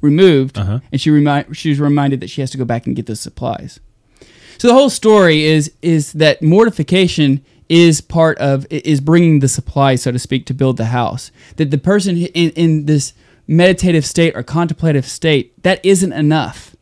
removed, 0.00 0.56
Uh-huh. 0.58 0.78
and 0.92 1.00
she 1.00 1.10
remind 1.10 1.56
she's 1.56 1.80
reminded 1.80 2.20
that 2.20 2.30
she 2.30 2.40
has 2.42 2.50
to 2.52 2.58
go 2.58 2.64
back 2.64 2.86
and 2.86 2.94
get 2.94 3.06
those 3.06 3.20
supplies. 3.20 3.80
So 4.58 4.68
the 4.68 4.74
whole 4.74 4.90
story 4.90 5.44
is 5.44 5.72
is 5.82 6.12
that 6.12 6.42
mortification 6.42 7.44
is 7.68 8.00
part 8.00 8.38
of 8.38 8.66
is 8.70 9.00
bringing 9.00 9.40
the 9.40 9.48
supply, 9.48 9.96
so 9.96 10.12
to 10.12 10.18
speak, 10.18 10.46
to 10.46 10.54
build 10.54 10.76
the 10.76 10.86
house. 10.86 11.32
That 11.56 11.70
the 11.72 11.78
person 11.78 12.16
in, 12.18 12.50
in 12.50 12.86
this 12.86 13.14
meditative 13.48 14.06
state 14.06 14.36
or 14.36 14.42
contemplative 14.44 15.06
state 15.06 15.60
that 15.64 15.84
isn't 15.84 16.12
enough. 16.12 16.76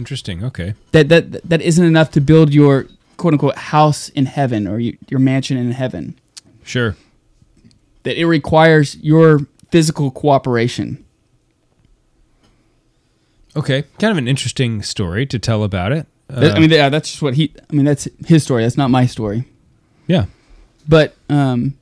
Interesting. 0.00 0.42
Okay. 0.42 0.72
That 0.92 1.10
that 1.10 1.42
that 1.46 1.60
isn't 1.60 1.84
enough 1.84 2.10
to 2.12 2.22
build 2.22 2.54
your 2.54 2.86
quote 3.18 3.34
unquote 3.34 3.54
house 3.54 4.08
in 4.08 4.24
heaven 4.24 4.66
or 4.66 4.78
you, 4.78 4.96
your 5.10 5.20
mansion 5.20 5.58
in 5.58 5.72
heaven. 5.72 6.18
Sure. 6.64 6.96
That 8.04 8.18
it 8.18 8.24
requires 8.24 8.96
your 8.96 9.40
physical 9.70 10.10
cooperation. 10.10 11.04
Okay. 13.54 13.82
Kind 13.98 14.10
of 14.10 14.16
an 14.16 14.26
interesting 14.26 14.80
story 14.80 15.26
to 15.26 15.38
tell 15.38 15.64
about 15.64 15.92
it. 15.92 16.06
Uh, 16.30 16.50
I 16.54 16.58
mean, 16.58 16.70
yeah, 16.70 16.88
that's 16.88 17.10
just 17.10 17.20
what 17.20 17.34
he. 17.34 17.52
I 17.70 17.74
mean, 17.74 17.84
that's 17.84 18.08
his 18.26 18.42
story. 18.42 18.62
That's 18.62 18.78
not 18.78 18.88
my 18.88 19.04
story. 19.04 19.44
yeah. 20.06 20.24
But 20.88 21.14
um, 21.28 21.76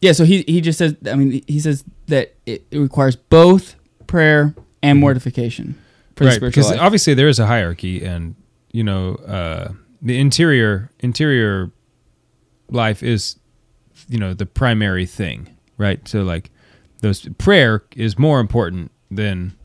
yeah. 0.00 0.10
So 0.10 0.24
he 0.24 0.42
he 0.48 0.60
just 0.60 0.78
says. 0.78 0.96
I 1.06 1.14
mean, 1.14 1.44
he 1.46 1.60
says 1.60 1.84
that 2.08 2.34
it, 2.44 2.66
it 2.72 2.78
requires 2.80 3.14
both 3.14 3.76
prayer 4.08 4.56
and 4.82 4.98
mortification 4.98 5.78
the 6.18 6.26
right. 6.26 6.34
spiritual 6.34 6.62
Because 6.62 6.70
life. 6.72 6.80
obviously 6.80 7.14
there 7.14 7.28
is 7.28 7.38
a 7.38 7.46
hierarchy, 7.46 8.04
and 8.04 8.34
you 8.72 8.84
know, 8.84 9.14
uh, 9.26 9.72
the 10.02 10.18
interior 10.18 10.90
interior 11.00 11.70
life 12.70 13.02
is, 13.02 13.36
you 14.08 14.18
know, 14.18 14.34
the 14.34 14.46
primary 14.46 15.06
thing, 15.06 15.56
right? 15.78 16.06
So 16.06 16.22
like, 16.22 16.50
those 17.00 17.26
prayer 17.38 17.82
is 17.96 18.18
more 18.18 18.40
important 18.40 18.90
than 19.10 19.56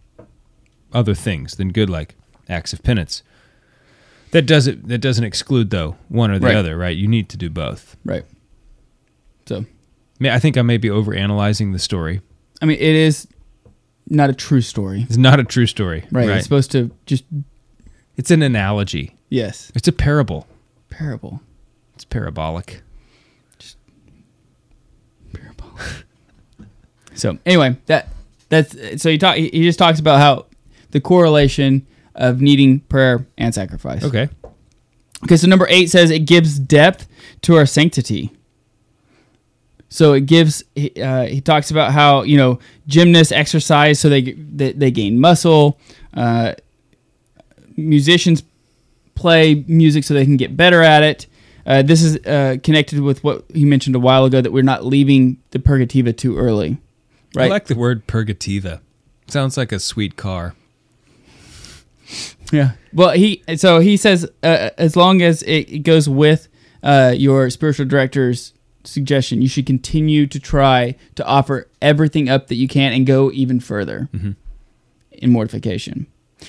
other 0.93 1.13
things 1.13 1.55
than 1.55 1.69
good 1.69 1.89
like 1.89 2.15
acts 2.47 2.71
of 2.73 2.81
penance. 2.83 3.23
That 4.31 4.43
doesn't 4.47 4.87
that 4.87 4.99
doesn't 4.99 5.23
exclude 5.23 5.69
though 5.69 5.95
one 6.09 6.31
or 6.31 6.39
the 6.39 6.47
Right. 6.47 6.55
other, 6.55 6.77
right? 6.77 6.95
You 6.95 7.07
need 7.07 7.29
to 7.29 7.37
do 7.37 7.49
both. 7.49 7.97
right. 8.05 8.23
So 9.45 9.65
I 10.21 10.39
think 10.39 10.57
I 10.57 10.61
may 10.61 10.77
be 10.77 10.87
overanalyzing 10.87 11.73
the 11.73 11.79
story. 11.79 12.21
I 12.61 12.65
mean, 12.65 12.77
it 12.77 12.95
is 12.95 13.27
not 14.09 14.29
a 14.29 14.33
true 14.33 14.61
story. 14.61 15.03
It's 15.07 15.17
not 15.17 15.39
a 15.39 15.43
true 15.43 15.65
story, 15.67 16.05
Right. 16.11 16.27
right? 16.27 16.37
It's 16.37 16.43
supposed 16.45 16.71
to 16.71 16.91
just 17.05 17.23
It's 18.17 18.31
an 18.31 18.41
analogy. 18.41 19.15
yes 19.29 19.71
It's 19.75 19.87
a 19.87 19.91
parable. 19.91 20.47
parable. 20.89 21.41
It's 21.95 22.05
parabolic. 22.05 22.81
Just 23.59 23.77
Parable. 25.33 25.71
so 27.15 27.37
anyway, 27.45 27.77
that 27.87 28.09
that's 28.49 29.01
so 29.01 29.09
he 29.09 29.17
talk. 29.17 29.35
He 29.37 29.63
just 29.63 29.79
talks 29.79 29.99
about 29.99 30.19
how 30.19 30.45
the 30.91 30.99
correlation 31.01 31.85
of 32.15 32.41
needing 32.41 32.81
prayer 32.81 33.25
and 33.37 33.53
sacrifice. 33.53 34.03
Okay. 34.03 34.29
Okay, 35.23 35.37
so 35.37 35.47
number 35.47 35.65
eight 35.69 35.89
says 35.89 36.11
it 36.11 36.25
gives 36.25 36.59
depth 36.59 37.07
to 37.41 37.55
our 37.55 37.65
sanctity. 37.65 38.31
So 39.93 40.13
it 40.13 40.25
gives. 40.25 40.63
he- 40.75 40.99
Uh, 41.01 41.25
he 41.27 41.39
talks 41.41 41.69
about 41.71 41.91
how 41.93 42.23
you 42.23 42.37
know 42.37 42.57
gymnasts 42.87 43.31
exercise 43.31 43.99
so 43.99 44.09
they 44.09 44.21
they, 44.59 44.71
they 44.73 44.91
gain 44.91 45.19
muscle. 45.19 45.77
Uh, 46.13 46.53
musicians 47.77 48.43
play 49.15 49.63
music 49.67 50.03
so 50.03 50.13
they 50.13 50.25
can 50.25 50.37
get 50.37 50.55
better 50.57 50.81
at 50.81 51.03
it. 51.03 51.27
Uh, 51.65 51.81
this 51.81 52.01
is 52.01 52.17
uh, 52.25 52.57
connected 52.63 52.99
with 52.99 53.23
what 53.23 53.45
he 53.53 53.65
mentioned 53.65 53.95
a 53.95 53.99
while 53.99 54.25
ago 54.25 54.41
that 54.41 54.51
we're 54.51 54.63
not 54.63 54.83
leaving 54.85 55.37
the 55.51 55.59
purgativa 55.59 56.15
too 56.15 56.37
early, 56.37 56.77
right? 57.35 57.45
I 57.45 57.49
like 57.49 57.65
the 57.67 57.75
word 57.75 58.05
purgativa. 58.07 58.79
Sounds 59.27 59.57
like 59.57 59.71
a 59.71 59.79
sweet 59.79 60.15
car. 60.17 60.55
Yeah. 62.51 62.71
Well, 62.93 63.11
he 63.11 63.43
so 63.55 63.79
he 63.79 63.97
says 63.97 64.25
uh, 64.43 64.69
as 64.77 64.95
long 64.95 65.21
as 65.21 65.41
it, 65.43 65.69
it 65.71 65.79
goes 65.83 66.09
with 66.09 66.47
uh, 66.83 67.13
your 67.15 67.49
spiritual 67.49 67.85
director's 67.85 68.52
suggestion, 68.83 69.41
you 69.41 69.47
should 69.47 69.65
continue 69.65 70.27
to 70.27 70.39
try 70.39 70.95
to 71.15 71.25
offer 71.25 71.67
everything 71.81 72.29
up 72.29 72.47
that 72.47 72.55
you 72.55 72.67
can 72.67 72.93
and 72.93 73.05
go 73.05 73.31
even 73.31 73.59
further 73.59 74.09
in 75.11 75.31
mortification. 75.31 76.07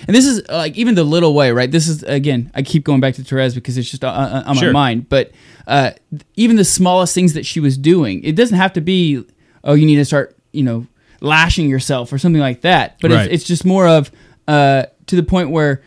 And 0.09 0.17
this 0.17 0.27
is 0.27 0.43
like 0.49 0.77
even 0.77 0.97
the 0.97 1.05
little 1.05 1.35
way, 1.35 1.53
right? 1.53 1.71
This 1.71 1.87
is 1.87 2.03
again, 2.03 2.51
I 2.55 2.63
keep 2.63 2.83
going 2.85 3.01
back 3.01 3.15
to 3.15 3.23
Therese 3.25 3.55
because 3.55 3.79
it's 3.79 3.89
just 3.89 4.05
uh, 4.05 4.43
on 4.47 4.57
my 4.57 4.61
mind. 4.73 5.09
But 5.09 5.31
uh, 5.69 5.93
even 6.35 6.57
the 6.57 6.65
smallest 6.65 7.15
things 7.15 7.35
that 7.35 7.47
she 7.47 7.61
was 7.61 7.79
doing, 7.79 8.23
it 8.25 8.35
doesn't 8.35 8.57
have 8.57 8.73
to 8.73 8.81
be, 8.81 9.25
oh, 9.63 9.75
you 9.75 9.87
need 9.87 9.97
to 9.97 10.05
start, 10.05 10.37
you 10.53 10.65
know, 10.65 10.87
lashing 11.21 11.69
yourself 11.71 12.13
or 12.13 12.19
something 12.19 12.41
like 12.41 12.63
that. 12.63 12.97
But 13.01 13.13
Right. 13.13 13.27
it's, 13.27 13.35
it's 13.35 13.45
just 13.45 13.65
more 13.65 13.87
of 13.87 14.11
uh, 14.49 14.87
to 15.07 15.15
the 15.17 15.23
point 15.23 15.51
where 15.51 15.81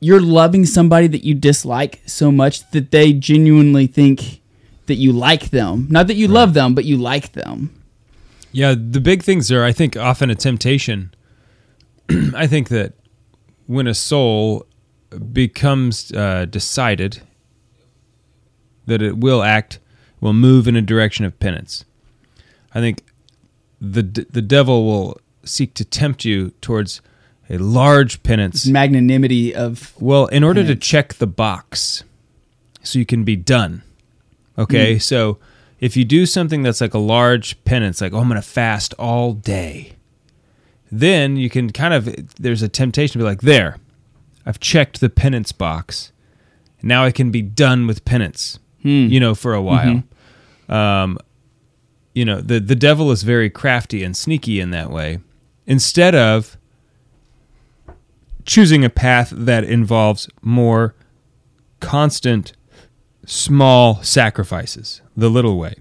you're 0.00 0.20
loving 0.20 0.64
somebody 0.64 1.08
that 1.08 1.24
you 1.24 1.34
dislike 1.34 2.00
so 2.06 2.30
much 2.30 2.70
that 2.70 2.92
they 2.92 3.12
genuinely 3.12 3.88
think 3.88 4.37
that 4.88 4.96
you 4.96 5.12
like 5.12 5.50
them. 5.50 5.86
Not 5.88 6.08
that 6.08 6.16
you 6.16 6.28
love 6.28 6.52
them, 6.54 6.74
but 6.74 6.84
you 6.84 6.96
like 6.96 7.32
them. 7.32 7.70
Yeah, 8.52 8.74
the 8.74 9.00
big 9.00 9.22
things 9.22 9.52
are, 9.52 9.64
I 9.64 9.72
think, 9.72 9.96
often 9.96 10.30
a 10.30 10.34
temptation. 10.34 11.14
I 12.34 12.46
think 12.46 12.68
that 12.68 12.94
when 13.66 13.86
a 13.86 13.94
soul 13.94 14.66
becomes 15.32 16.12
uh, 16.12 16.46
decided 16.46 17.20
that 18.86 19.02
it 19.02 19.18
will 19.18 19.42
act, 19.42 19.78
will 20.20 20.32
move 20.32 20.66
in 20.66 20.76
a 20.76 20.82
direction 20.82 21.24
of 21.24 21.38
penance, 21.38 21.84
I 22.74 22.80
think 22.80 23.04
the 23.80 24.02
d- 24.02 24.26
the 24.30 24.42
devil 24.42 24.84
will 24.84 25.20
seek 25.44 25.74
to 25.74 25.84
tempt 25.84 26.24
you 26.24 26.50
towards 26.60 27.00
a 27.50 27.58
large 27.58 28.22
penance. 28.22 28.66
Magnanimity 28.66 29.54
of 29.54 29.94
Well, 30.00 30.26
in 30.26 30.42
order 30.44 30.64
to 30.64 30.74
check 30.74 31.14
the 31.14 31.26
box 31.26 32.04
so 32.82 32.98
you 32.98 33.06
can 33.06 33.24
be 33.24 33.36
done. 33.36 33.82
Okay? 34.58 34.96
Mm. 34.96 35.02
So 35.02 35.38
if 35.80 35.96
you 35.96 36.04
do 36.04 36.26
something 36.26 36.62
that's 36.62 36.80
like 36.80 36.94
a 36.94 36.98
large 36.98 37.62
penance, 37.64 38.00
like, 38.00 38.12
oh, 38.12 38.18
I'm 38.18 38.28
going 38.28 38.40
to 38.40 38.46
fast 38.46 38.92
all 38.94 39.32
day, 39.32 39.94
then 40.90 41.36
you 41.36 41.48
can 41.48 41.70
kind 41.70 41.94
of, 41.94 42.08
there's 42.36 42.62
a 42.62 42.68
temptation 42.68 43.12
to 43.12 43.18
be 43.18 43.24
like, 43.24 43.42
there, 43.42 43.76
I've 44.44 44.58
checked 44.58 45.00
the 45.00 45.10
penance 45.10 45.52
box. 45.52 46.12
Now 46.82 47.04
I 47.04 47.10
can 47.12 47.30
be 47.30 47.42
done 47.42 47.86
with 47.86 48.04
penance, 48.04 48.58
you 49.10 49.20
know, 49.20 49.34
for 49.34 49.54
a 49.54 49.62
while. 49.62 50.02
Um, 50.68 51.18
you 52.14 52.24
know, 52.24 52.40
the, 52.40 52.58
the 52.58 52.74
devil 52.74 53.10
is 53.10 53.22
very 53.22 53.50
crafty 53.50 54.02
and 54.02 54.16
sneaky 54.16 54.60
in 54.60 54.70
that 54.70 54.90
way. 54.90 55.18
Instead 55.66 56.14
of 56.14 56.56
choosing 58.46 58.84
a 58.84 58.90
path 58.90 59.30
that 59.30 59.64
involves 59.64 60.28
more 60.40 60.94
constant 61.80 62.54
small 63.28 64.02
sacrifices, 64.02 65.02
the 65.14 65.28
little 65.28 65.58
way, 65.58 65.74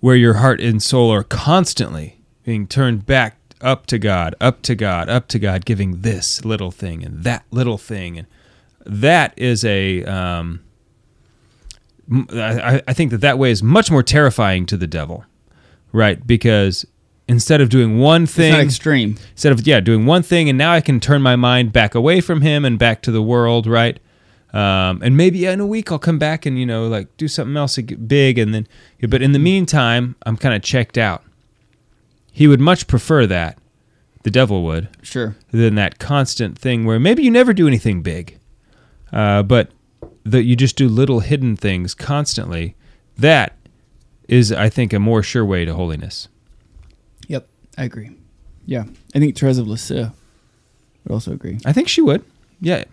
where 0.00 0.16
your 0.16 0.34
heart 0.34 0.60
and 0.60 0.82
soul 0.82 1.10
are 1.10 1.24
constantly 1.24 2.18
being 2.44 2.66
turned 2.66 3.06
back 3.06 3.36
up 3.62 3.86
to 3.86 3.98
God, 3.98 4.34
up 4.40 4.60
to 4.62 4.74
God, 4.74 5.08
up 5.08 5.28
to 5.28 5.38
God, 5.38 5.64
giving 5.64 6.02
this 6.02 6.44
little 6.44 6.70
thing 6.70 7.02
and 7.02 7.24
that 7.24 7.44
little 7.50 7.78
thing, 7.78 8.18
and 8.18 8.26
that 8.84 9.32
is 9.36 9.64
a. 9.64 10.04
Um, 10.04 10.60
I, 12.32 12.82
I 12.86 12.92
think 12.92 13.10
that 13.10 13.20
that 13.22 13.38
way 13.38 13.50
is 13.50 13.62
much 13.62 13.90
more 13.90 14.02
terrifying 14.02 14.66
to 14.66 14.76
the 14.76 14.86
devil, 14.86 15.24
right? 15.92 16.24
Because 16.26 16.86
instead 17.28 17.60
of 17.60 17.68
doing 17.68 17.98
one 17.98 18.26
thing, 18.26 18.54
extreme. 18.54 19.16
instead 19.32 19.52
of 19.52 19.66
yeah 19.66 19.80
doing 19.80 20.06
one 20.06 20.22
thing 20.22 20.48
and 20.48 20.56
now 20.56 20.72
i 20.72 20.80
can 20.80 20.98
turn 20.98 21.20
my 21.20 21.36
mind 21.36 21.74
back 21.74 21.94
away 21.94 22.22
from 22.22 22.40
him 22.40 22.64
and 22.64 22.78
back 22.78 23.02
to 23.02 23.10
the 23.10 23.20
world 23.20 23.66
right 23.66 24.00
um, 24.52 25.02
and 25.02 25.16
maybe 25.16 25.44
in 25.44 25.60
a 25.60 25.66
week 25.66 25.90
i'll 25.92 25.98
come 25.98 26.18
back 26.18 26.46
and 26.46 26.58
you 26.58 26.64
know 26.66 26.88
like 26.88 27.14
do 27.16 27.28
something 27.28 27.56
else 27.56 27.76
big 27.78 28.38
and 28.38 28.54
then 28.54 28.66
but 29.08 29.20
in 29.22 29.32
the 29.32 29.38
meantime 29.38 30.16
i'm 30.24 30.36
kind 30.36 30.54
of 30.54 30.62
checked 30.62 30.96
out 30.98 31.22
he 32.32 32.46
would 32.48 32.60
much 32.60 32.86
prefer 32.86 33.26
that 33.26 33.58
the 34.22 34.30
devil 34.30 34.62
would 34.64 34.88
Sure. 35.02 35.36
than 35.50 35.74
that 35.76 35.98
constant 35.98 36.58
thing 36.58 36.84
where 36.84 36.98
maybe 36.98 37.22
you 37.22 37.30
never 37.30 37.52
do 37.52 37.66
anything 37.66 38.02
big 38.02 38.38
uh, 39.12 39.42
but 39.42 39.70
that 40.24 40.44
you 40.44 40.54
just 40.56 40.76
do 40.76 40.88
little 40.88 41.20
hidden 41.20 41.56
things 41.56 41.94
constantly 41.94 42.74
that 43.16 43.54
is 44.28 44.52
i 44.52 44.68
think 44.68 44.92
a 44.92 44.98
more 44.98 45.22
sure 45.22 45.44
way 45.44 45.64
to 45.64 45.74
holiness 45.74 46.28
Yep. 47.28 47.46
I 47.76 47.84
agree. 47.84 48.10
Yeah. 48.64 48.84
I 49.14 49.18
think 49.18 49.36
Therese 49.36 49.58
of 49.58 49.68
Lisieux 49.68 50.10
would 51.04 51.12
also 51.12 51.32
agree. 51.32 51.58
i 51.66 51.72
think 51.72 51.88
she 51.88 52.00
would 52.02 52.22
yeah 52.60 52.84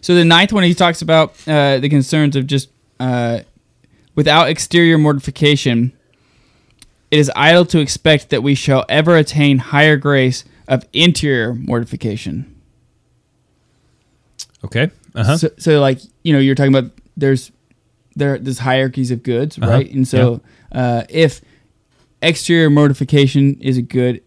So 0.00 0.14
the 0.14 0.24
ninth 0.24 0.52
one, 0.52 0.64
he 0.64 0.74
talks 0.74 1.02
about 1.02 1.34
uh, 1.46 1.78
the 1.78 1.88
concerns 1.88 2.36
of 2.36 2.46
just 2.46 2.68
uh, 3.00 3.40
without 4.14 4.48
exterior 4.48 4.98
mortification, 4.98 5.92
it 7.10 7.18
is 7.18 7.30
idle 7.36 7.64
to 7.66 7.78
expect 7.78 8.30
that 8.30 8.42
we 8.42 8.54
shall 8.54 8.84
ever 8.88 9.16
attain 9.16 9.58
higher 9.58 9.96
grace 9.96 10.44
of 10.66 10.84
interior 10.92 11.54
mortification. 11.54 12.54
okay 14.64 14.90
uh-huh 15.14 15.36
So, 15.38 15.48
so 15.58 15.80
like 15.80 16.00
you 16.22 16.32
know, 16.32 16.38
you're 16.38 16.54
talking 16.54 16.74
about 16.74 16.90
there's 17.16 17.50
there 18.16 18.38
there's 18.38 18.58
hierarchies 18.58 19.10
of 19.10 19.22
goods, 19.22 19.58
Uh-huh. 19.58 19.70
right? 19.70 19.90
And 19.92 20.06
so 20.06 20.40
uh, 20.72 21.04
if 21.08 21.40
exterior 22.20 22.68
mortification 22.68 23.56
is 23.60 23.76
a 23.78 23.82
good, 23.82 24.22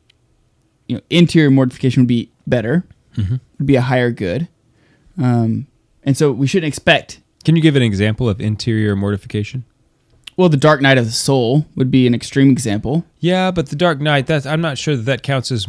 you 0.87 0.95
know, 0.95 1.01
interior 1.09 1.51
mortification 1.51 2.03
would 2.03 2.07
be 2.07 2.31
better, 2.47 2.83
Mm-hmm. 3.17 3.35
would 3.59 3.67
be 3.67 3.75
a 3.75 3.81
higher 3.81 4.09
good, 4.09 4.47
um, 5.21 5.67
and 6.03 6.17
so 6.17 6.31
we 6.31 6.47
shouldn't 6.47 6.67
expect. 6.67 7.21
Can 7.43 7.55
you 7.55 7.61
give 7.61 7.75
an 7.75 7.81
example 7.81 8.29
of 8.29 8.41
interior 8.41 8.95
mortification? 8.95 9.65
Well, 10.37 10.49
the 10.49 10.57
dark 10.57 10.81
night 10.81 10.97
of 10.97 11.05
the 11.05 11.11
soul 11.11 11.65
would 11.75 11.91
be 11.91 12.07
an 12.07 12.15
extreme 12.15 12.49
example. 12.49 13.05
Yeah, 13.19 13.51
but 13.51 13.69
the 13.69 13.75
Dark 13.75 13.99
Night, 13.99 14.27
that's, 14.27 14.45
I'm 14.45 14.61
not 14.61 14.77
sure 14.77 14.95
that 14.95 15.03
that 15.03 15.23
counts 15.23 15.51
as 15.51 15.67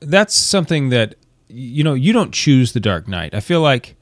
that's 0.00 0.34
something 0.34 0.90
that 0.90 1.14
you 1.52 1.84
know, 1.84 1.94
you 1.94 2.12
don't 2.12 2.32
choose 2.32 2.72
the 2.72 2.80
Dark 2.80 3.06
Night. 3.06 3.34
I 3.34 3.40
feel 3.40 3.60
like 3.60 3.96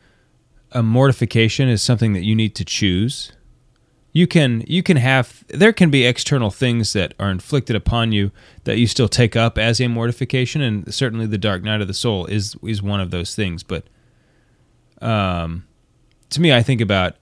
a 0.72 0.82
mortification 0.82 1.68
is 1.68 1.82
something 1.82 2.12
that 2.12 2.22
you 2.22 2.34
need 2.34 2.54
to 2.56 2.64
choose. 2.64 3.32
You 4.12 4.26
can 4.26 4.64
you 4.66 4.82
can 4.82 4.96
have 4.96 5.44
there 5.48 5.72
can 5.72 5.90
be 5.90 6.04
external 6.04 6.50
things 6.50 6.92
that 6.94 7.14
are 7.20 7.30
inflicted 7.30 7.76
upon 7.76 8.10
you 8.10 8.32
that 8.64 8.76
you 8.76 8.86
still 8.86 9.08
take 9.08 9.36
up 9.36 9.56
as 9.56 9.80
a 9.80 9.88
mortification 9.88 10.60
and 10.60 10.92
certainly 10.92 11.26
the 11.26 11.38
dark 11.38 11.62
night 11.62 11.80
of 11.80 11.86
the 11.86 11.94
soul 11.94 12.26
is 12.26 12.56
is 12.64 12.82
one 12.82 12.98
of 13.00 13.12
those 13.12 13.36
things 13.36 13.62
but 13.62 13.84
um 15.00 15.66
to 16.30 16.40
me 16.40 16.52
I 16.52 16.62
think 16.62 16.80
about 16.80 17.16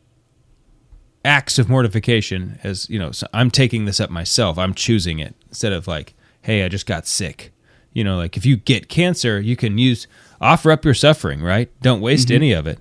acts 1.24 1.58
of 1.58 1.68
mortification 1.68 2.58
as 2.62 2.88
you 2.88 2.98
know 2.98 3.10
so 3.10 3.26
i'm 3.34 3.50
taking 3.50 3.84
this 3.84 4.00
up 4.00 4.08
myself. 4.10 4.56
I'm 4.56 4.72
choosing 4.74 5.18
it 5.18 5.34
instead 5.48 5.72
of 5.72 5.86
like 5.86 6.14
hey 6.42 6.64
i 6.64 6.68
just 6.68 6.86
got 6.86 7.06
sick. 7.06 7.52
You 7.92 8.04
know 8.04 8.16
like 8.16 8.36
if 8.36 8.46
you 8.46 8.56
get 8.56 8.88
cancer 8.88 9.40
you 9.40 9.56
can 9.56 9.78
use 9.78 10.06
offer 10.40 10.70
up 10.70 10.84
your 10.84 10.94
suffering 10.94 11.42
right? 11.42 11.70
Don't 11.82 12.00
waste 12.00 12.30
any 12.30 12.52
of 12.52 12.66
it. 12.66 12.78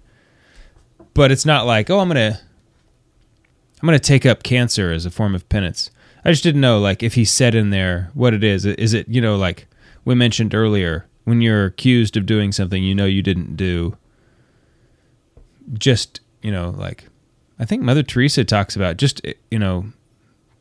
But 1.13 1.31
it's 1.31 1.45
not 1.45 1.65
like 1.65 1.89
oh 1.89 1.99
i'm 1.99 2.07
gonna 2.07 2.39
i'm 3.81 3.85
gonna 3.85 3.99
take 3.99 4.25
up 4.25 4.43
cancer 4.43 4.91
as 4.91 5.05
a 5.05 5.11
form 5.11 5.33
of 5.35 5.47
penance. 5.49 5.89
I 6.23 6.31
just 6.31 6.43
didn't 6.43 6.61
know 6.61 6.79
like 6.79 7.03
if 7.03 7.13
he 7.15 7.25
said 7.25 7.55
in 7.55 7.69
there 7.71 8.11
what 8.13 8.33
it 8.33 8.43
is. 8.43 8.65
Is 8.65 8.93
it 8.93 9.07
you 9.07 9.21
know 9.21 9.35
like 9.35 9.67
we 10.05 10.13
mentioned 10.15 10.53
earlier 10.53 11.05
when 11.23 11.41
you're 11.41 11.65
accused 11.65 12.15
of 12.15 12.25
doing 12.25 12.51
something 12.51 12.83
you 12.83 12.95
know 12.95 13.05
you 13.05 13.21
didn't 13.21 13.55
do 13.57 13.97
just 15.73 16.21
you 16.41 16.51
know 16.51 16.69
like 16.71 17.05
I 17.59 17.65
think 17.65 17.81
Mother 17.81 18.03
Teresa 18.03 18.43
talks 18.43 18.75
about 18.75 18.97
just 18.97 19.21
you 19.51 19.59
know 19.59 19.85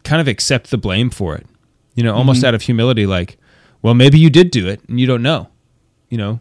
kind 0.04 0.20
of 0.20 0.28
accept 0.28 0.70
the 0.70 0.78
blame 0.78 1.11
for 1.11 1.34
it. 1.34 1.46
You 1.94 2.04
know, 2.04 2.14
almost 2.14 2.40
mm-hmm. 2.40 2.46
out 2.46 2.54
of 2.54 2.62
humility 2.62 3.07
like, 3.07 3.38
well, 3.82 3.94
maybe 3.94 4.18
you 4.18 4.30
did 4.30 4.50
do 4.50 4.68
it 4.68 4.80
and 4.88 5.00
you 5.00 5.07
don't 5.07 5.22
know. 5.22 5.48
You 6.11 6.18
know, 6.18 6.40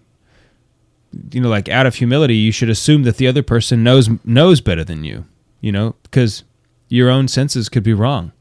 you 1.31 1.41
know 1.41 1.49
like 1.49 1.69
out 1.69 1.85
of 1.85 1.95
humility 1.95 2.35
you 2.35 2.51
should 2.51 2.69
assume 2.69 3.03
that 3.03 3.17
the 3.17 3.27
other 3.27 3.43
person 3.43 3.83
knows 3.83 4.09
knows 4.23 4.61
better 4.61 4.83
than 4.83 5.03
you, 5.03 5.25
you 5.61 5.71
know, 5.71 5.95
because 6.03 6.43
your 6.87 7.09
own 7.09 7.27
senses 7.27 7.69
could 7.69 7.83
be 7.83 7.93
wrong 7.93 8.31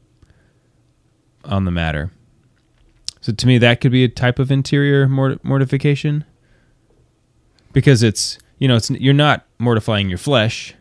on 1.43 1.65
the 1.65 1.71
matter. 1.71 2.11
So 3.21 3.33
to 3.33 3.47
me 3.47 3.57
that 3.57 3.81
could 3.81 3.91
be 3.91 4.03
a 4.03 4.09
type 4.09 4.39
of 4.39 4.51
interior 4.51 5.07
mort- 5.07 5.43
mortification 5.43 6.25
because 7.73 8.03
it's 8.03 8.37
you 8.59 8.67
know 8.67 8.75
it's 8.75 8.89
you're 8.91 9.13
not 9.13 9.44
mortifying 9.59 10.09
your 10.09 10.17
flesh 10.17 10.73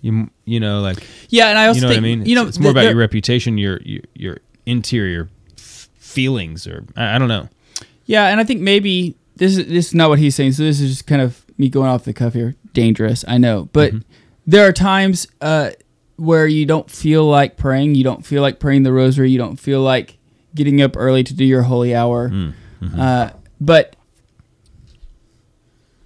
you 0.00 0.30
you 0.44 0.60
know 0.60 0.80
like 0.80 0.98
Yeah, 1.28 1.48
and 1.48 1.58
I 1.58 1.66
also 1.66 1.76
you 1.76 1.82
know 1.82 1.88
think 1.88 2.02
what 2.02 2.06
I 2.08 2.16
mean. 2.16 2.26
you 2.26 2.34
know 2.34 2.42
it's, 2.42 2.50
it's 2.56 2.58
more 2.60 2.70
about 2.70 2.84
your 2.84 2.96
reputation, 2.96 3.58
your 3.58 3.80
your, 3.82 4.02
your 4.14 4.38
interior 4.66 5.28
f- 5.56 5.88
feelings, 5.96 6.66
or 6.66 6.84
I, 6.96 7.16
I 7.16 7.18
don't 7.18 7.28
know. 7.28 7.48
Yeah, 8.06 8.26
and 8.28 8.40
I 8.40 8.44
think 8.44 8.60
maybe 8.60 9.16
this 9.36 9.56
is 9.56 9.66
this 9.66 9.88
is 9.88 9.94
not 9.94 10.08
what 10.08 10.18
he's 10.18 10.34
saying. 10.36 10.52
So 10.52 10.62
this 10.62 10.80
is 10.80 10.90
just 10.90 11.06
kind 11.06 11.20
of 11.20 11.44
me 11.58 11.68
going 11.68 11.88
off 11.88 12.04
the 12.04 12.12
cuff 12.12 12.34
here. 12.34 12.54
Dangerous, 12.72 13.24
I 13.26 13.38
know, 13.38 13.68
but 13.72 13.92
there 14.46 14.66
are 14.68 14.72
times 14.72 15.26
uh, 15.40 15.70
where 16.16 16.46
you 16.46 16.64
don't 16.64 16.88
feel 16.90 17.24
like 17.24 17.56
praying. 17.56 17.96
You 17.96 18.04
don't 18.04 18.24
feel 18.24 18.40
like 18.40 18.60
praying 18.60 18.84
the 18.84 18.92
rosary. 18.92 19.30
You 19.32 19.38
don't 19.38 19.56
feel 19.56 19.80
like 19.80 20.16
getting 20.54 20.80
up 20.80 20.96
early 20.96 21.24
to 21.24 21.34
do 21.34 21.44
your 21.44 21.62
holy 21.62 21.92
hour. 21.94 22.30
Uh, 22.96 23.30
but 23.60 23.96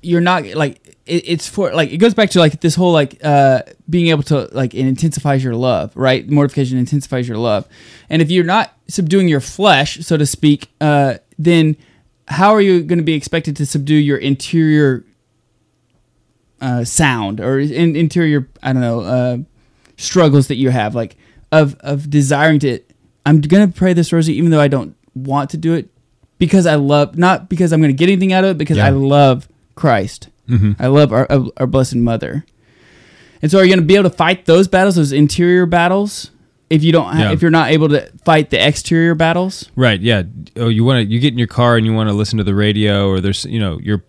you're 0.02 0.20
not 0.20 0.44
like 0.54 0.86
it, 1.06 1.24
it's 1.28 1.48
for 1.48 1.72
like 1.72 1.90
it 1.92 1.98
goes 1.98 2.12
back 2.14 2.30
to 2.30 2.38
like 2.38 2.60
this 2.60 2.74
whole 2.74 2.92
like 2.92 3.18
uh 3.24 3.62
being 3.88 4.08
able 4.08 4.22
to 4.24 4.48
like 4.52 4.74
it 4.74 4.86
intensifies 4.86 5.42
your 5.44 5.54
love 5.54 5.96
right? 5.96 6.28
Mortification 6.28 6.76
intensifies 6.78 7.26
your 7.28 7.38
love. 7.38 7.66
And 8.10 8.20
if 8.20 8.30
you're 8.30 8.44
not 8.44 8.72
subduing 8.88 9.28
your 9.28 9.40
flesh 9.40 9.98
so 10.04 10.16
to 10.16 10.26
speak 10.26 10.68
uh 10.80 11.14
then 11.38 11.76
how 12.28 12.52
are 12.52 12.60
you 12.60 12.82
going 12.82 12.98
to 12.98 13.04
be 13.04 13.14
expected 13.14 13.56
to 13.56 13.66
subdue 13.66 13.94
your 13.96 14.18
interior 14.18 15.04
uh 16.60 16.84
sound 16.84 17.40
or 17.40 17.58
in, 17.58 17.96
interior 17.96 18.48
i 18.62 18.72
don't 18.72 18.82
know 18.82 19.00
uh 19.00 19.36
struggles 19.96 20.48
that 20.48 20.56
you 20.56 20.70
have? 20.70 20.94
Like 20.94 21.16
of 21.52 21.76
of 21.80 22.08
desiring 22.10 22.58
to 22.60 22.80
i'm 23.26 23.40
gonna 23.40 23.68
pray 23.68 23.92
this 23.92 24.12
rosary 24.12 24.34
even 24.36 24.50
though 24.50 24.60
i 24.60 24.68
don't 24.68 24.96
want 25.14 25.50
to 25.50 25.56
do 25.56 25.74
it 25.74 25.88
because 26.38 26.64
i 26.66 26.74
love 26.76 27.18
not 27.18 27.48
because 27.50 27.72
i'm 27.72 27.80
gonna 27.80 27.92
get 27.92 28.08
anything 28.08 28.32
out 28.32 28.42
of 28.42 28.50
it 28.52 28.58
because 28.58 28.78
Yeah. 28.78 28.86
i 28.86 28.90
love 28.90 29.46
christ 29.74 30.28
mm-hmm. 30.48 30.72
i 30.78 30.86
love 30.86 31.12
our, 31.12 31.26
our 31.56 31.66
blessed 31.66 31.96
mother 31.96 32.44
and 33.40 33.50
so 33.50 33.58
are 33.58 33.64
you 33.64 33.70
gonna 33.70 33.82
be 33.82 33.96
able 33.96 34.08
to 34.08 34.16
fight 34.16 34.46
those 34.46 34.68
battles 34.68 34.96
those 34.96 35.12
interior 35.12 35.66
battles 35.66 36.30
if 36.70 36.82
you 36.82 36.90
don't 36.90 37.18
Yeah. 37.18 37.32
if 37.32 37.42
you're 37.42 37.50
not 37.50 37.70
able 37.70 37.88
to 37.90 38.10
fight 38.24 38.48
the 38.50 38.66
exterior 38.66 39.14
battles 39.14 39.70
Right? 39.76 40.00
Yeah. 40.00 40.22
Oh, 40.56 40.68
you 40.68 40.84
want 40.84 41.04
to 41.06 41.12
you 41.12 41.20
get 41.20 41.32
in 41.32 41.38
your 41.38 41.46
car 41.46 41.76
and 41.76 41.84
you 41.84 41.92
want 41.92 42.08
to 42.08 42.14
listen 42.14 42.38
to 42.38 42.44
the 42.44 42.54
radio, 42.54 43.08
or 43.08 43.20
there's 43.20 43.44
you 43.44 43.60
know 43.60 43.78
your 43.78 44.02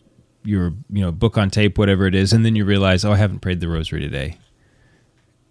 your 0.46 0.74
you 0.90 1.02
know 1.02 1.12
book 1.12 1.38
on 1.38 1.50
tape, 1.50 1.78
whatever 1.78 2.08
it 2.08 2.16
is, 2.16 2.32
and 2.32 2.46
then 2.46 2.56
you 2.56 2.64
realize, 2.64 3.04
oh, 3.04 3.12
I 3.12 3.18
haven't 3.18 3.40
prayed 3.40 3.60
the 3.60 3.68
rosary 3.68 4.00
today. 4.00 4.38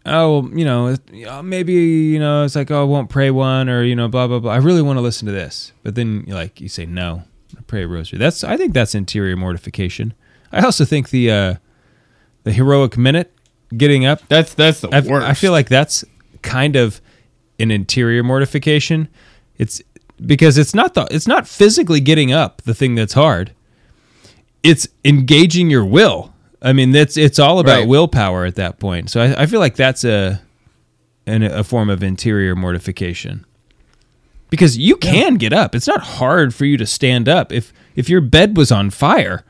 Oh, 0.04 0.48
you 0.54 0.64
know, 0.64 0.96
know, 1.12 1.28
uh, 1.28 1.42
maybe 1.42 1.74
you 1.74 2.18
know, 2.18 2.44
it's 2.44 2.56
like, 2.56 2.70
oh, 2.70 2.80
I 2.80 2.84
won't 2.84 3.08
pray 3.10 3.30
one, 3.30 3.68
or 3.68 3.82
you 3.82 3.94
know, 3.94 4.08
blah 4.08 4.26
blah 4.26 4.38
blah. 4.38 4.52
I 4.52 4.56
really 4.56 4.82
want 4.82 4.96
to 4.96 5.02
listen 5.02 5.26
to 5.26 5.32
this, 5.32 5.72
but 5.82 5.94
then 5.94 6.24
you 6.26 6.34
like 6.34 6.60
you 6.60 6.68
say 6.68 6.86
no, 6.86 7.24
pray 7.66 7.84
a 7.84 7.88
rosary. 7.88 8.18
That's 8.18 8.42
I 8.44 8.56
think 8.56 8.72
that's 8.74 8.94
interior 8.94 9.36
mortification. 9.36 10.14
I 10.52 10.60
also 10.64 10.84
think 10.84 11.10
the 11.10 11.30
uh, 11.30 11.54
the 12.44 12.52
heroic 12.52 12.96
minute 12.96 13.32
getting 13.76 14.04
up. 14.04 14.20
That's 14.28 14.54
that's 14.54 14.80
the 14.80 14.88
I, 14.88 15.00
worst. 15.00 15.26
I 15.26 15.34
feel 15.34 15.52
like 15.52 15.68
that's 15.68 16.04
kind 16.42 16.76
of 16.76 17.00
an 17.58 17.70
interior 17.70 18.22
mortification. 18.22 19.08
It's 19.58 19.80
because 20.24 20.58
it's 20.58 20.74
not 20.74 20.94
the 20.94 21.06
it's 21.10 21.26
not 21.28 21.46
physically 21.48 22.00
getting 22.00 22.32
up 22.32 22.62
the 22.62 22.74
thing 22.74 22.94
that's 22.94 23.14
hard. 23.14 23.52
It's 24.62 24.86
engaging 25.04 25.70
your 25.70 25.84
will. 25.84 26.32
I 26.60 26.72
mean, 26.72 26.92
that's 26.92 27.16
it's 27.16 27.38
all 27.38 27.58
about 27.58 27.80
Right. 27.80 27.88
willpower 27.88 28.44
at 28.44 28.54
that 28.56 28.78
point. 28.78 29.10
So 29.10 29.20
I, 29.20 29.42
I 29.42 29.46
feel 29.46 29.58
like 29.60 29.74
that's 29.76 30.04
a 30.04 30.40
an, 31.26 31.42
a 31.42 31.64
form 31.64 31.88
of 31.90 32.02
interior 32.02 32.54
mortification. 32.54 33.44
Because 34.52 34.76
you 34.78 34.96
can 34.96 35.34
get 35.36 35.52
up. 35.52 35.74
It's 35.74 35.86
not 35.88 36.00
hard 36.02 36.54
for 36.54 36.64
you 36.66 36.76
to 36.76 36.86
stand 36.86 37.28
up. 37.28 37.50
If 37.52 37.72
if 37.96 38.08
your 38.08 38.20
bed 38.20 38.56
was 38.56 38.70
on 38.70 38.90
fire, 38.90 39.44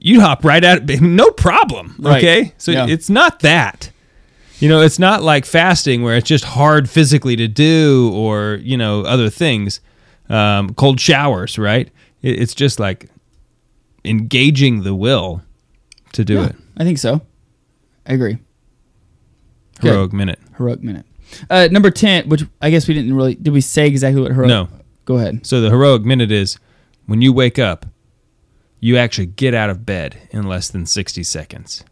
you'd 0.00 0.20
hop 0.20 0.44
right 0.44 0.62
out, 0.64 0.82
no 1.00 1.30
problem. 1.30 1.94
Right. 1.98 2.18
Okay, 2.18 2.52
so 2.58 2.70
Yeah. 2.72 2.86
it's 2.88 3.08
not 3.08 3.40
that. 3.40 3.90
You 4.58 4.68
know, 4.68 4.80
it's 4.82 4.98
not 4.98 5.22
like 5.22 5.44
fasting 5.44 6.02
where 6.02 6.16
it's 6.16 6.28
just 6.28 6.44
hard 6.44 6.90
physically 6.90 7.36
to 7.36 7.48
do 7.48 8.10
or, 8.14 8.58
you 8.62 8.76
know, 8.76 9.02
other 9.02 9.30
things. 9.30 9.80
Um, 10.28 10.74
cold 10.74 11.00
showers, 11.00 11.58
right? 11.58 11.88
It, 12.22 12.40
it's 12.40 12.54
just 12.54 12.78
like 12.80 13.08
engaging 14.04 14.82
the 14.82 14.94
will 14.94 15.42
to 16.12 16.24
do 16.24 16.34
Yeah, 16.34 16.46
it. 16.46 16.56
I 16.76 16.84
think 16.84 16.98
so. 16.98 17.20
I 18.06 18.12
agree. 18.14 18.38
Good. 19.80 19.90
Heroic 19.92 20.12
minute. 20.12 20.38
Heroic 20.56 20.82
minute. 20.82 21.06
Uh, 21.50 21.68
number 21.70 21.90
ten, 21.90 22.28
which 22.28 22.42
I 22.60 22.70
guess 22.70 22.86
we 22.88 22.94
didn't 22.94 23.14
really. 23.14 23.34
Did 23.34 23.52
we 23.52 23.60
say 23.60 23.86
exactly 23.86 24.20
what 24.22 24.32
heroic? 24.32 24.48
No. 24.48 24.68
Go 25.04 25.16
ahead. 25.18 25.46
So 25.46 25.60
the 25.60 25.70
heroic 25.70 26.02
minute 26.02 26.30
is 26.32 26.58
when 27.06 27.20
you 27.20 27.32
wake 27.32 27.58
up, 27.58 27.86
you 28.80 28.96
actually 28.96 29.26
get 29.26 29.52
out 29.54 29.70
of 29.70 29.84
bed 29.84 30.16
in 30.30 30.44
less 30.44 30.68
than 30.68 30.86
60 30.86 31.22
seconds. 31.22 31.84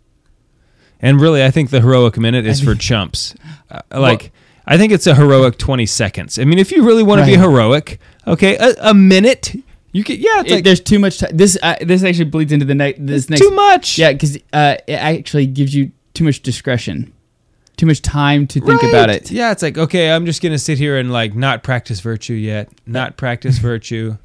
And 1.01 1.21
really, 1.21 1.45
I 1.45 1.51
think 1.51 1.71
the 1.71 1.81
heroic 1.81 2.17
minute 2.17 2.47
is 2.47 2.61
for 2.63 2.75
chumps. 2.75 3.35
Uh, 3.71 3.81
like, 4.01 4.33
I 4.67 4.77
think 4.77 4.93
it's 4.93 5.07
a 5.07 5.15
heroic 5.15 5.57
20 5.57 5.87
seconds. 5.87 6.39
I 6.39 6.45
mean, 6.45 6.59
if 6.59 6.71
you 6.73 6.85
really 6.85 7.03
want 7.03 7.21
to 7.21 7.27
be 7.27 7.39
heroic, 7.39 7.99
okay, 8.27 8.55
a, 8.57 8.75
a 8.91 8.93
minute, 8.93 9.55
you 9.93 10.05
could, 10.05 10.19
yeah, 10.19 10.41
it's 10.41 10.51
It- 10.51 10.55
like 10.57 10.65
there's 10.65 10.81
too 10.81 10.99
much 10.99 11.19
time. 11.21 11.35
This 11.35 11.57
uh, 11.63 11.77
this 11.81 12.05
actually 12.05 12.27
bleeds 12.27 12.53
into 12.53 12.67
the 12.67 12.75
next. 12.75 12.99
This 13.07 13.31
next. 13.31 13.41
too 13.41 13.51
much. 13.51 13.97
Yeah, 13.99 14.13
because 14.13 14.37
uh, 14.53 14.77
it 14.87 14.93
actually 14.93 15.47
gives 15.47 15.75
you 15.75 15.91
too 16.13 16.25
much 16.25 16.43
discretion, 16.43 17.15
too 17.77 17.87
much 17.87 18.03
time 18.03 18.47
to 18.49 18.61
think 18.61 18.83
Right. 18.83 18.89
about 18.91 19.11
it. 19.11 19.31
Yeah, 19.31 19.51
it's 19.53 19.63
like, 19.63 19.77
okay, 19.79 20.13
I'm 20.13 20.27
just 20.27 20.43
going 20.43 20.53
to 20.53 20.59
sit 20.59 20.79
here 20.79 20.99
and 20.99 21.13
like 21.13 21.35
not 21.35 21.63
practice 21.63 22.01
virtue 22.01 22.35
yet, 22.35 22.69
not 22.87 23.17
practice 23.17 23.59
virtue. 23.59 24.17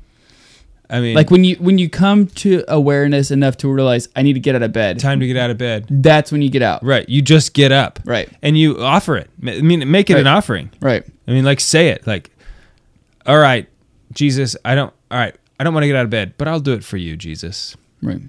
I 0.89 1.01
mean, 1.01 1.15
Like 1.15 1.29
when 1.31 1.43
you 1.43 1.55
when 1.57 1.77
you 1.77 1.89
come 1.89 2.27
to 2.27 2.63
awareness 2.69 3.29
enough 3.29 3.57
to 3.57 3.67
realize 3.71 4.07
I 4.15 4.21
need 4.21 4.33
to 4.33 4.39
get 4.39 4.55
out 4.55 4.63
of 4.63 4.71
bed. 4.71 4.99
time 4.99 5.19
to 5.19 5.27
get 5.27 5.35
out 5.35 5.49
of 5.49 5.57
bed. 5.57 5.85
That's 5.89 6.31
when 6.31 6.41
you 6.41 6.49
get 6.49 6.61
out. 6.61 6.81
Right. 6.83 7.07
You 7.09 7.21
just 7.21 7.53
get 7.53 7.73
up. 7.73 7.99
Right. 8.05 8.29
And 8.41 8.57
you 8.57 8.79
offer 8.81 9.17
it. 9.17 9.29
I 9.45 9.59
mean, 9.61 9.89
make 9.91 10.09
it 10.09 10.17
an 10.17 10.27
offering. 10.27 10.69
Right. 10.79 11.03
I 11.27 11.31
mean, 11.31 11.43
like 11.43 11.59
say 11.59 11.89
it. 11.89 12.07
Like, 12.07 12.31
all 13.25 13.37
right, 13.37 13.67
Jesus, 14.13 14.55
I 14.63 14.75
don't. 14.75 14.93
All 15.11 15.17
right, 15.19 15.35
I 15.59 15.63
don't 15.65 15.73
want 15.73 15.83
to 15.83 15.87
get 15.87 15.95
out 15.97 16.05
of 16.05 16.09
bed, 16.09 16.33
but 16.37 16.47
I'll 16.47 16.61
do 16.61 16.71
it 16.73 16.83
for 16.85 16.95
you, 16.95 17.17
Jesus. 17.17 17.75
Right. 18.01 18.21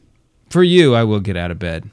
For 0.50 0.64
you, 0.64 0.94
I 0.96 1.04
will 1.04 1.20
get 1.20 1.36
out 1.36 1.52
of 1.52 1.58
bed. 1.60 1.88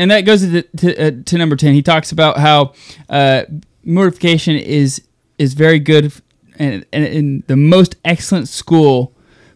And 0.00 0.10
that 0.10 0.22
goes 0.22 0.40
to 0.42 0.62
to, 0.62 0.96
uh, 1.06 1.10
to 1.26 1.38
number 1.38 1.56
ten. 1.56 1.74
He 1.74 1.82
talks 1.82 2.10
about 2.12 2.38
how 2.38 2.72
uh, 3.08 3.42
mortification 3.84 4.56
is 4.56 5.02
is 5.38 5.54
very 5.54 5.78
good 5.78 6.12
and, 6.58 6.84
and 6.92 7.04
in 7.04 7.44
the 7.46 7.56
most 7.56 7.96
excellent 8.04 8.48
school 8.48 9.12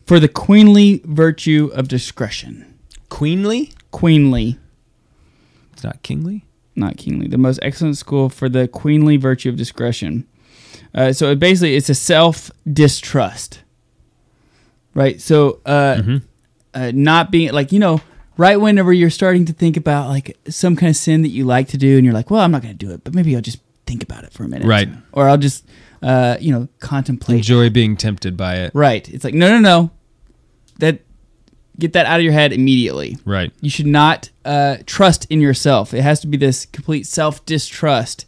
for 0.07 0.21
the 0.21 0.29
queenly 0.29 1.01
virtue 1.05 1.71
of 1.75 1.89
discretion. 1.89 2.65
Queenly. 3.09 3.73
Queenly, 3.91 4.59
It's 5.73 5.85
not 5.85 6.03
kingly. 6.03 6.45
not 6.77 6.97
kingly. 6.97 7.29
The 7.29 7.39
most 7.39 7.61
excellent 7.63 7.97
school 7.97 8.29
for 8.29 8.49
the 8.49 8.67
queenly 8.67 9.17
virtue 9.17 9.49
of 9.49 9.57
discretion. 9.57 10.27
Uh, 10.95 11.13
so 11.13 11.31
it 11.31 11.39
basically, 11.39 11.77
it's 11.77 11.89
a 11.89 11.95
self 11.95 12.51
distrust, 12.71 13.61
right? 14.95 15.21
So 15.21 15.61
uh, 15.65 15.97
Mhm. 16.03 16.23
uh, 16.75 16.91
not 16.95 17.31
being 17.31 17.53
like 17.53 17.71
you 17.73 17.79
know 17.79 18.01
right 18.37 18.57
whenever 18.61 18.93
you're 18.93 19.11
starting 19.11 19.45
to 19.45 19.53
think 19.53 19.77
about 19.77 20.09
like 20.09 20.37
some 20.49 20.75
kind 20.77 20.91
of 20.91 20.97
sin 20.97 21.23
that 21.23 21.29
you 21.29 21.45
like 21.45 21.69
to 21.69 21.77
do 21.79 21.97
and 21.97 22.05
you're 22.05 22.15
like 22.15 22.31
well 22.31 22.41
i'm 22.41 22.51
not 22.51 22.63
going 22.63 22.77
to 22.77 22.87
do 22.87 22.93
it 22.93 23.05
but 23.05 23.15
maybe 23.15 23.35
i'll 23.37 23.43
just 23.43 23.59
think 23.87 24.03
about 24.03 24.25
it 24.25 24.33
for 24.33 24.45
a 24.45 24.49
minute 24.49 24.67
Right. 24.67 24.89
or 25.13 25.29
i'll 25.29 25.37
just 25.39 25.65
uh, 26.03 26.37
you 26.41 26.53
know 26.53 26.69
contemplate 26.81 27.39
Enjoy 27.39 27.71
being 27.71 27.97
tempted 27.97 28.37
by 28.37 28.57
it. 28.57 28.73
right 28.75 29.09
it's 29.09 29.25
like 29.25 29.35
no 29.35 29.49
no 29.49 29.59
no 29.61 29.91
that 30.79 31.01
get 31.79 31.93
that 31.95 32.07
out 32.07 32.19
of 32.21 32.25
your 32.25 32.33
head 32.33 32.53
immediately 32.53 33.17
Right. 33.25 33.53
you 33.61 33.71
should 33.71 33.87
not 33.87 34.31
uh, 34.45 34.77
trust 34.87 35.27
in 35.31 35.41
yourself 35.41 35.95
it 35.95 36.03
has 36.03 36.21
to 36.21 36.27
be 36.27 36.37
this 36.37 36.67
complete 36.67 37.07
self-distrust 37.07 38.27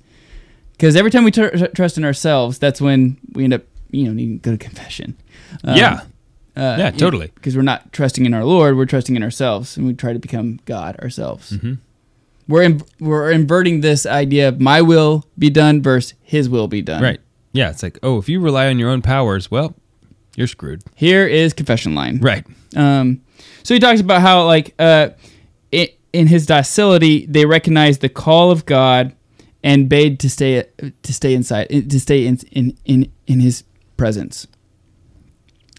because 0.72 0.96
every 0.96 1.10
time 1.10 1.24
we 1.24 1.30
tr- 1.30 1.66
trust 1.74 1.98
in 1.98 2.04
ourselves 2.04 2.58
that's 2.58 2.80
when 2.80 3.18
we 3.32 3.44
end 3.44 3.52
up 3.54 3.62
you 3.90 4.04
know 4.04 4.12
needing 4.12 4.38
to 4.40 4.42
go 4.42 4.52
to 4.52 4.58
confession 4.58 5.16
Um, 5.64 5.76
yeah. 5.76 6.00
Uh, 6.56 6.76
Yeah, 6.78 6.90
totally. 6.90 7.30
Because 7.34 7.56
we're 7.56 7.62
not 7.62 7.92
trusting 7.92 8.24
in 8.26 8.34
our 8.34 8.44
Lord, 8.44 8.76
we're 8.76 8.86
trusting 8.86 9.16
in 9.16 9.22
ourselves, 9.22 9.76
and 9.76 9.86
we 9.86 9.94
try 9.94 10.12
to 10.12 10.18
become 10.18 10.60
God 10.64 10.96
ourselves. 11.00 11.52
Mm-hmm. 11.52 11.74
We're 12.48 12.62
in, 12.62 12.82
we're 13.00 13.30
inverting 13.30 13.80
this 13.80 14.06
idea 14.06 14.48
of 14.48 14.60
my 14.60 14.80
will 14.82 15.24
be 15.38 15.50
done 15.50 15.82
versus 15.82 16.14
His 16.22 16.48
will 16.48 16.68
be 16.68 16.82
done. 16.82 17.02
Right. 17.02 17.20
Yeah. 17.52 17.70
It's 17.70 17.82
like, 17.82 17.98
oh, 18.02 18.18
if 18.18 18.28
you 18.28 18.40
rely 18.40 18.68
on 18.68 18.78
your 18.78 18.90
own 18.90 19.02
powers, 19.02 19.50
well, 19.50 19.74
you're 20.36 20.46
screwed. 20.46 20.82
Here 20.94 21.26
is 21.26 21.52
confession 21.52 21.94
line. 21.94 22.20
Right. 22.20 22.46
Um, 22.76 23.22
so 23.62 23.74
he 23.74 23.80
talks 23.80 24.00
about 24.00 24.20
how 24.20 24.44
like 24.44 24.74
uh, 24.78 25.10
i 25.72 25.92
in 26.12 26.28
his 26.28 26.46
docility 26.46 27.26
they 27.26 27.44
recognize 27.44 27.98
the 27.98 28.08
call 28.08 28.50
of 28.50 28.64
God 28.64 29.14
and 29.66 29.88
bade 29.88 30.20
to 30.20 30.30
stay 30.30 30.64
to 31.02 31.12
stay 31.12 31.34
inside 31.34 31.68
to 31.90 32.00
stay 32.00 32.26
in 32.26 32.38
in 32.52 32.76
in, 32.84 33.12
in 33.26 33.40
His 33.40 33.64
presence 33.96 34.46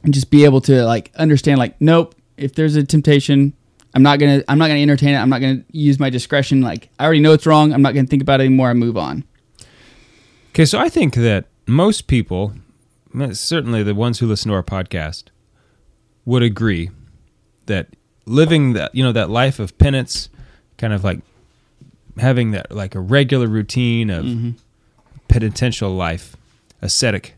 and 0.08 0.14
just 0.14 0.32
be 0.32 0.46
able 0.46 0.62
to 0.62 0.86
like 0.86 1.12
understand 1.16 1.60
like 1.60 1.80
nope 1.82 2.16
if 2.38 2.56
there's 2.56 2.78
a 2.78 2.84
temptation 2.84 3.52
I'm 3.94 4.04
not 4.04 4.20
gonna 4.20 4.44
I'm 4.48 4.60
not 4.60 4.68
gonna 4.68 4.80
entertain 4.80 5.16
it. 5.16 5.18
I'm 5.18 5.30
not 5.30 5.42
gonna 5.42 5.64
use 5.72 6.00
my 6.00 6.12
discretion. 6.12 6.62
Like 6.62 6.90
I 7.00 7.06
already 7.06 7.20
know 7.20 7.34
it's 7.34 7.48
wrong. 7.48 7.74
I'm 7.74 7.82
not 7.82 7.96
gonna 7.96 8.06
think 8.06 8.22
about 8.22 8.42
it 8.42 8.46
anymore. 8.46 8.70
I 8.70 8.74
move 8.74 8.96
on. 8.96 9.24
Okay, 10.50 10.66
so 10.66 10.78
I 10.78 10.88
think 10.88 11.16
that 11.16 11.46
most 11.66 12.06
people, 12.06 12.54
certainly 13.32 13.82
the 13.82 13.96
ones 13.96 14.20
who 14.20 14.28
listen 14.28 14.50
to 14.50 14.56
our 14.56 14.62
podcast, 14.62 15.26
would 16.26 16.44
agree 16.44 16.92
that 17.66 17.88
living 18.26 18.74
that 18.74 18.94
you 18.94 19.04
know 19.04 19.14
that 19.14 19.30
life 19.30 19.58
of 19.58 19.78
penance, 19.80 20.30
kind 20.78 20.94
of 20.94 21.04
like 21.04 21.22
having 22.20 22.52
that 22.52 22.72
like 22.72 22.94
a 22.94 23.00
regular 23.00 23.48
routine 23.48 24.12
of 24.12 24.26
mm-hmm. 24.26 24.52
penitential 25.28 25.90
life, 25.90 26.36
ascetic, 26.84 27.37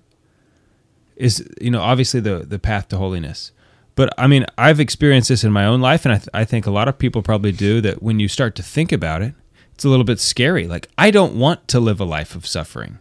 is 1.20 1.48
you 1.62 1.70
know 1.70 1.82
obviously 1.82 2.20
the 2.20 2.40
the 2.40 2.58
path 2.58 2.88
to 2.88 2.98
holiness. 2.98 3.52
But 3.96 4.10
I 4.18 4.28
mean, 4.28 4.46
I've 4.58 4.80
experienced 4.80 5.28
this 5.30 5.44
in 5.44 5.52
my 5.52 5.66
own 5.66 5.82
life, 5.82 6.06
and 6.06 6.14
I, 6.14 6.18
th- 6.18 6.30
I 6.34 6.46
think 6.46 6.66
a 6.66 6.72
lot 6.72 6.88
of 6.88 6.98
people 6.98 7.22
probably 7.22 7.52
do. 7.52 7.82
That 7.82 8.02
when 8.02 8.20
you 8.20 8.28
start 8.28 8.56
to 8.56 8.64
think 8.64 8.92
about 8.92 9.22
it, 9.22 9.34
it's 9.74 9.84
a 9.84 9.90
little 9.90 10.06
bit 10.06 10.20
scary. 10.20 10.68
Like 10.68 10.88
I 10.98 11.12
don't 11.12 11.36
want 11.36 11.68
to 11.68 11.80
live 11.80 12.00
a 12.00 12.06
life 12.06 12.34
of 12.34 12.48
suffering. 12.48 12.98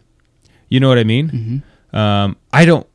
You 0.67 0.79
know 0.79 0.89
what 0.89 0.99
I 0.99 1.03
mean? 1.05 1.63
Um, 1.93 2.37
I 2.53 2.65
don't. 2.65 2.85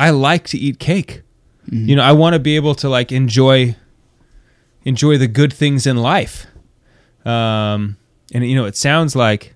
I 0.00 0.10
like 0.10 0.44
to 0.48 0.58
eat 0.58 0.78
cake. 0.78 1.22
You 1.70 1.96
know, 1.96 2.02
I 2.02 2.12
want 2.12 2.32
to 2.32 2.38
be 2.38 2.56
able 2.56 2.74
to 2.76 2.88
like 2.88 3.12
enjoy 3.12 3.76
enjoy 4.84 5.18
the 5.18 5.28
good 5.28 5.52
things 5.52 5.86
in 5.86 5.98
life. 5.98 6.46
Um, 7.26 7.98
and 8.32 8.42
you 8.48 8.54
know, 8.56 8.64
it 8.64 8.76
sounds 8.76 9.14
like 9.14 9.54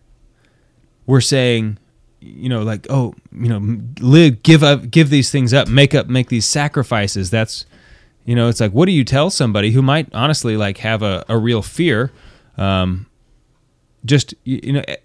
we're 1.06 1.22
saying, 1.22 1.78
you 2.22 2.48
know, 2.48 2.62
like 2.62 2.86
oh, 2.90 3.14
you 3.32 3.48
know, 3.48 3.78
live, 4.00 4.42
give 4.42 4.62
up, 4.62 4.90
give 4.90 5.10
these 5.10 5.30
things 5.30 5.52
up, 5.52 5.68
make 5.68 5.94
up, 5.94 6.08
make 6.08 6.28
these 6.28 6.46
sacrifices. 6.46 7.30
That's, 7.30 7.66
you 8.24 8.34
know, 8.34 8.48
it's 8.48 8.60
like 8.60 8.72
what 8.72 8.86
do 8.86 8.92
you 8.92 9.04
tell 9.04 9.30
somebody 9.30 9.72
who 9.72 9.82
might 9.82 10.08
honestly 10.14 10.56
like 10.56 10.78
have 10.78 11.02
a, 11.02 11.24
a 11.28 11.36
real 11.36 11.62
fear? 11.62 12.12
Um, 12.56 13.06
just 14.04 14.34
you, 14.44 14.60
you 14.62 14.72
know, 14.74 14.82
eh, 14.88 14.96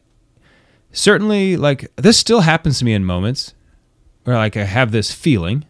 certainly 0.91 1.57
like 1.57 1.91
this 1.95 2.17
still 2.17 2.41
happens 2.41 2.79
to 2.79 2.85
me 2.85 2.93
in 2.93 3.05
moments 3.05 3.53
where 4.23 4.35
like 4.35 4.57
I 4.57 4.63
have 4.63 4.91
this 4.91 5.11
feeling, 5.11 5.65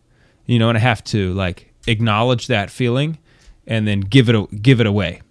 you 0.45 0.59
know, 0.59 0.69
and 0.69 0.77
I 0.77 0.81
have 0.81 1.03
to 1.05 1.33
like 1.33 1.73
acknowledge 1.87 2.47
that 2.47 2.69
feeling 2.69 3.17
and 3.65 3.87
then 3.87 4.01
give 4.01 4.29
it 4.29 4.35
a, 4.35 4.47
give 4.61 4.79
it 4.79 4.87
away. 4.87 5.21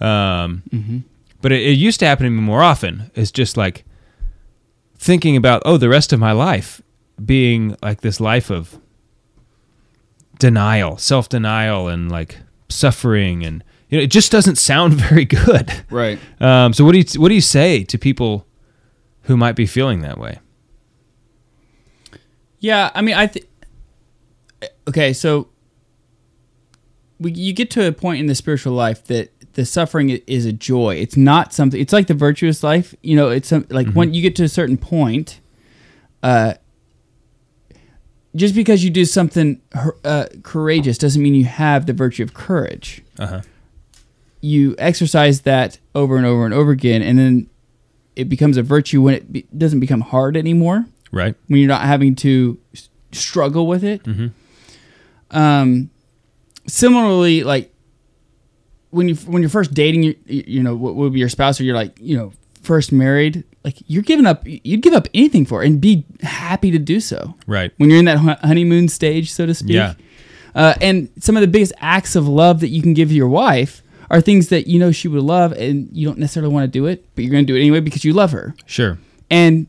Um, 0.00 0.62
But 1.42 1.52
it, 1.52 1.62
it 1.62 1.72
used 1.78 2.00
to 2.00 2.06
happen 2.06 2.24
to 2.24 2.30
me 2.30 2.40
more 2.40 2.62
often. 2.62 3.10
It's 3.14 3.30
just 3.30 3.56
like 3.56 3.84
thinking 5.00 5.34
about 5.34 5.62
oh, 5.64 5.78
the 5.78 5.88
rest 5.88 6.12
of 6.12 6.20
my 6.20 6.32
life 6.32 6.82
being 7.24 7.74
like 7.82 8.02
this 8.02 8.20
life 8.20 8.50
of 8.50 8.78
denial, 10.38 10.98
self 10.98 11.28
denial, 11.28 11.88
and 11.88 12.12
like 12.12 12.38
suffering, 12.68 13.42
and 13.44 13.64
you 13.88 13.98
know, 13.98 14.04
it 14.04 14.10
just 14.10 14.30
doesn't 14.30 14.56
sound 14.56 14.94
very 15.08 15.24
good. 15.24 15.72
right 15.90 16.18
Um, 16.40 16.72
so 16.72 16.84
what 16.84 16.92
do 16.92 16.98
you 16.98 17.20
what 17.20 17.30
do 17.30 17.34
you 17.34 17.40
say 17.40 17.82
to 17.84 17.98
people 17.98 18.46
who 19.22 19.36
might 19.36 19.56
be 19.56 19.66
feeling 19.66 20.02
that 20.02 20.18
way? 20.18 20.38
Yeah, 22.60 22.90
I 22.94 23.00
mean, 23.00 23.14
I 23.14 23.26
think. 23.26 23.46
Okay, 24.86 25.14
so 25.14 25.48
we, 27.18 27.32
you 27.32 27.54
get 27.54 27.70
to 27.70 27.86
a 27.86 27.92
point 27.92 28.20
in 28.20 28.26
the 28.26 28.34
spiritual 28.34 28.74
life 28.74 29.04
that 29.04 29.32
the 29.60 29.66
suffering 29.66 30.08
is 30.08 30.46
a 30.46 30.54
joy. 30.54 30.94
It's 30.94 31.18
not 31.18 31.52
something. 31.52 31.78
It's 31.78 31.92
like 31.92 32.06
the 32.06 32.14
virtuous 32.14 32.62
life. 32.62 32.94
You 33.02 33.14
know, 33.14 33.28
it's 33.28 33.48
some, 33.48 33.66
like 33.68 33.92
when 33.92 34.14
you 34.14 34.22
get 34.22 34.34
to 34.36 34.44
a 34.44 34.48
certain 34.48 34.78
point, 34.78 35.38
uh, 36.22 36.54
just 38.34 38.54
because 38.54 38.82
you 38.82 38.88
do 38.88 39.04
something 39.04 39.60
uh, 40.02 40.28
courageous 40.42 40.96
doesn't 40.96 41.22
mean 41.22 41.34
you 41.34 41.44
have 41.44 41.84
the 41.84 41.92
virtue 41.92 42.22
of 42.22 42.32
courage. 42.32 43.02
Uh-huh. 43.18 43.42
You 44.40 44.76
exercise 44.78 45.42
that 45.42 45.78
over 45.94 46.16
and 46.16 46.24
over 46.24 46.46
and 46.46 46.54
over 46.54 46.70
again, 46.70 47.02
and 47.02 47.18
then 47.18 47.50
it 48.16 48.30
becomes 48.30 48.56
a 48.56 48.62
virtue 48.62 49.02
when 49.02 49.12
it 49.12 49.30
be- 49.30 49.46
doesn't 49.54 49.80
become 49.80 50.00
hard 50.00 50.38
anymore. 50.38 50.86
Right. 51.12 51.34
When 51.48 51.60
you're 51.60 51.68
not 51.68 51.82
having 51.82 52.14
to 52.16 52.58
struggle 53.12 53.66
with 53.66 53.84
it. 53.84 54.00
Um, 55.30 55.90
similarly, 56.66 57.42
like 57.42 57.69
when 58.90 59.08
you 59.08 59.14
when 59.16 59.42
you're 59.42 59.48
first 59.50 59.72
dating, 59.74 60.02
you 60.04 60.14
you 60.26 60.62
know 60.62 60.74
what 60.76 60.94
would 60.96 61.12
be 61.12 61.20
your 61.20 61.28
spouse, 61.28 61.60
or 61.60 61.64
you're 61.64 61.74
like 61.74 61.96
you 62.00 62.16
know 62.16 62.32
first 62.62 62.92
married, 62.92 63.42
like 63.64 63.76
you're 63.86 64.02
giving 64.02 64.26
up, 64.26 64.42
you'd 64.44 64.82
give 64.82 64.92
up 64.92 65.08
anything 65.14 65.46
for, 65.46 65.62
it 65.62 65.66
and 65.66 65.80
be 65.80 66.04
happy 66.22 66.70
to 66.70 66.78
do 66.78 67.00
so 67.00 67.34
Right. 67.46 67.72
when 67.78 67.88
you're 67.88 67.98
in 67.98 68.04
that 68.04 68.18
honeymoon 68.42 68.88
stage, 68.88 69.32
so 69.32 69.46
to 69.46 69.54
speak. 69.54 69.72
Yeah. 69.76 69.94
Uh, 70.54 70.74
and 70.82 71.08
some 71.18 71.36
of 71.36 71.40
the 71.40 71.46
biggest 71.48 71.72
acts 71.78 72.16
of 72.16 72.28
love 72.28 72.60
that 72.60 72.68
you 72.68 72.82
can 72.82 72.92
give 72.92 73.10
your 73.10 73.28
wife 73.28 73.82
are 74.10 74.20
things 74.20 74.48
that 74.48 74.66
you 74.66 74.78
know 74.78 74.92
she 74.92 75.08
would 75.08 75.22
love, 75.22 75.52
and 75.52 75.88
you 75.92 76.06
don't 76.06 76.18
necessarily 76.18 76.52
want 76.52 76.64
to 76.64 76.68
do 76.68 76.86
it, 76.86 77.06
but 77.14 77.24
you're 77.24 77.30
going 77.32 77.46
to 77.46 77.50
do 77.52 77.56
it 77.56 77.60
anyway 77.60 77.80
because 77.80 78.04
you 78.04 78.12
love 78.12 78.32
her. 78.32 78.54
Sure. 78.66 78.98
And 79.30 79.66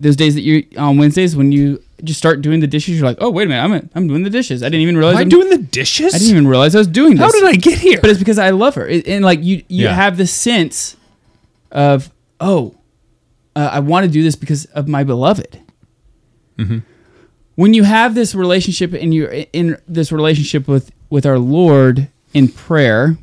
those 0.00 0.14
days 0.16 0.34
that 0.36 0.42
you're 0.42 0.62
on 0.78 0.96
Wednesdays 0.98 1.34
when 1.36 1.52
you 1.52 1.82
just 2.04 2.18
start 2.18 2.42
doing 2.42 2.60
the 2.60 2.66
dishes, 2.66 2.98
you're 2.98 3.06
like, 3.08 3.18
oh 3.20 3.30
wait 3.30 3.44
a 3.44 3.48
minute, 3.48 3.62
I'm 3.62 3.90
I'm 3.94 4.08
doing 4.08 4.22
the 4.22 4.30
dishes. 4.30 4.62
I 4.62 4.66
didn't 4.66 4.82
even 4.82 4.96
realize 4.96 5.14
Am 5.14 5.18
I 5.18 5.22
I'm 5.22 5.28
doing 5.28 5.50
the 5.50 5.58
dishes? 5.58 6.14
I 6.14 6.18
didn't 6.18 6.30
even 6.30 6.46
realize 6.48 6.74
I 6.74 6.78
was 6.78 6.86
doing 6.88 7.12
this. 7.16 7.20
How 7.20 7.30
did 7.30 7.44
I 7.44 7.52
get 7.56 7.78
here? 7.78 7.98
But 8.00 8.10
it's 8.10 8.18
because 8.18 8.38
I 8.38 8.50
love 8.50 8.74
her, 8.74 8.86
It- 8.86 9.06
and 9.06 9.24
like 9.24 9.42
you, 9.42 9.56
you 9.68 9.84
Yeah. 9.84 9.94
have 9.94 10.16
this 10.16 10.32
sense 10.32 10.96
of, 11.72 12.10
oh, 12.40 12.74
uh, 13.54 13.70
I 13.72 13.80
want 13.80 14.04
to 14.06 14.10
do 14.10 14.22
this 14.22 14.36
because 14.36 14.66
of 14.66 14.86
my 14.88 15.02
beloved. 15.04 15.60
Mm-hmm. 16.58 16.78
When 17.54 17.72
you 17.74 17.84
have 17.84 18.14
this 18.14 18.34
relationship, 18.34 18.92
and 18.92 19.14
you're 19.14 19.32
in 19.52 19.78
this 19.88 20.12
relationship 20.12 20.68
with 20.68 20.90
with 21.08 21.24
our 21.24 21.38
Lord 21.38 22.08
in 22.34 22.48
prayer, 22.48 23.16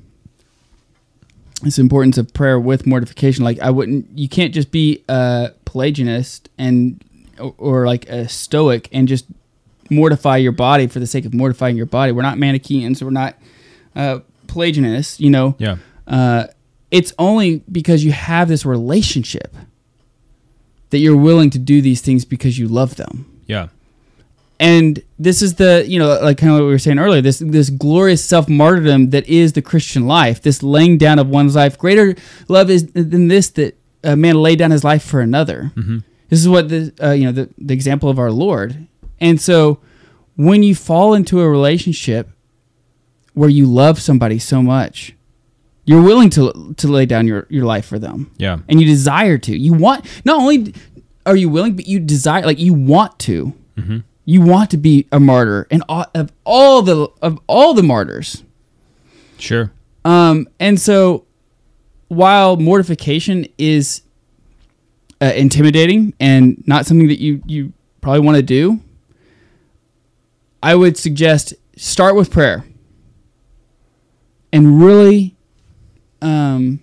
this 1.61 1.77
importance 1.77 2.17
of 2.17 2.33
prayer 2.33 2.59
with 2.59 2.85
mortification. 2.87 3.43
Like 3.43 3.59
I 3.59 3.69
wouldn't, 3.69 4.07
you 4.17 4.27
can't 4.27 4.53
just 4.53 4.71
be 4.71 5.03
a 5.07 5.51
Pelagianist 5.65 6.47
and 6.57 7.03
or, 7.39 7.55
or 7.57 7.85
like 7.85 8.07
a 8.09 8.27
Stoic 8.27 8.89
and 8.91 9.07
just 9.07 9.25
mortify 9.89 10.37
your 10.37 10.51
body 10.51 10.87
for 10.87 10.99
the 10.99 11.07
sake 11.07 11.25
of 11.25 11.33
mortifying 11.33 11.77
your 11.77 11.85
body. 11.85 12.11
We're 12.11 12.21
not 12.21 12.37
Manichaeans. 12.37 13.03
We're 13.03 13.11
not 13.11 13.35
uh, 13.95 14.19
Pelagianists. 14.47 15.19
You 15.19 15.29
know, 15.29 15.55
yeah. 15.57 15.77
uh, 16.07 16.47
it's 16.91 17.13
only 17.17 17.63
because 17.71 18.03
you 18.03 18.11
have 18.11 18.47
this 18.47 18.65
relationship 18.65 19.55
that 20.89 20.99
you're 20.99 21.17
willing 21.17 21.49
to 21.49 21.59
do 21.59 21.81
these 21.81 22.01
things 22.01 22.23
because 22.23 22.59
you 22.59 22.67
love 22.67 22.95
them. 22.95 23.41
Yeah. 23.47 23.69
And 24.59 25.01
this 25.17 25.41
is 25.41 25.55
the, 25.55 25.83
you 25.87 25.97
know, 25.99 26.19
like 26.21 26.37
kind 26.37 26.51
of 26.51 26.59
what 26.59 26.65
we 26.65 26.71
were 26.71 26.79
saying 26.79 26.99
earlier, 26.99 27.19
this 27.21 27.39
this 27.39 27.69
glorious 27.69 28.23
self 28.23 28.47
martyrdom 28.47 29.09
that 29.09 29.27
is 29.27 29.53
the 29.53 29.61
Christian 29.61 30.07
life, 30.07 30.41
this 30.41 30.61
laying 30.63 30.97
down 30.97 31.19
of 31.19 31.27
one's 31.27 31.55
life. 31.55 31.77
Greater 31.77 32.15
love 32.47 32.69
is 32.69 32.85
than 32.93 33.27
this 33.27 33.49
that 33.49 33.77
a 34.03 34.15
man 34.15 34.35
lay 34.35 34.55
down 34.55 34.71
his 34.71 34.83
life 34.83 35.03
for 35.03 35.19
another. 35.19 35.71
This 36.33 36.39
is 36.41 36.49
what 36.49 36.69
the, 36.69 36.91
uh, 36.99 37.11
you 37.11 37.25
know, 37.25 37.31
the, 37.31 37.49
the 37.59 37.75
example 37.75 38.09
of 38.09 38.17
our 38.17 38.31
Lord. 38.31 38.87
And 39.21 39.39
so 39.39 39.79
when 40.35 40.63
you 40.63 40.73
fall 40.73 41.13
into 41.13 41.41
a 41.41 41.47
relationship 41.47 42.27
where 43.35 43.49
you 43.49 43.67
love 43.67 44.01
somebody 44.01 44.39
so 44.39 44.63
much, 44.63 45.13
you're 45.85 46.01
willing 46.01 46.31
to 46.31 46.73
to 46.77 46.87
lay 46.87 47.05
down 47.05 47.27
your, 47.27 47.45
your 47.49 47.65
life 47.65 47.85
for 47.85 47.99
them 47.99 48.31
Yeah. 48.37 48.57
and 48.67 48.81
you 48.81 48.87
desire 48.87 49.37
to. 49.37 49.55
You 49.55 49.73
want 49.73 50.05
not 50.25 50.39
only 50.39 50.73
are 51.27 51.35
you 51.35 51.49
willing, 51.49 51.75
but 51.75 51.87
you 51.87 51.99
desire, 51.99 52.43
like 52.45 52.57
you 52.59 52.73
want 52.73 53.19
to. 53.19 53.53
You 54.25 54.41
want 54.41 54.71
to 54.71 54.77
be 54.77 55.05
a 55.11 55.19
martyr, 55.19 55.67
and 55.69 55.83
all, 55.89 56.05
of 56.15 56.31
all 56.45 56.81
the 56.81 57.09
of 57.21 57.39
all 57.45 57.73
the 57.75 57.83
martyrs. 57.83 58.43
Sure. 59.37 59.71
Um, 60.05 60.47
and 60.59 60.79
so, 60.79 61.25
while 62.07 62.55
mortification 62.55 63.45
is 63.57 64.01
uh, 65.23 65.31
intimidating 65.35 66.13
and 66.19 66.61
not 66.67 66.85
something 66.85 67.07
that 67.07 67.21
you 67.21 67.41
you 67.45 67.71
probably 68.01 68.19
want 68.19 68.35
to 68.35 68.43
do, 68.43 68.81
I 70.61 70.75
would 70.75 70.97
suggest 70.97 71.53
start 71.77 72.15
with 72.15 72.29
prayer 72.29 72.65
and 74.51 74.81
really 74.83 75.35
um, 76.21 76.81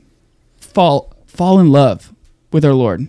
fall 0.56 1.12
fall 1.26 1.60
in 1.60 1.70
love 1.70 2.14
with 2.50 2.64
our 2.64 2.72
Lord. 2.72 3.08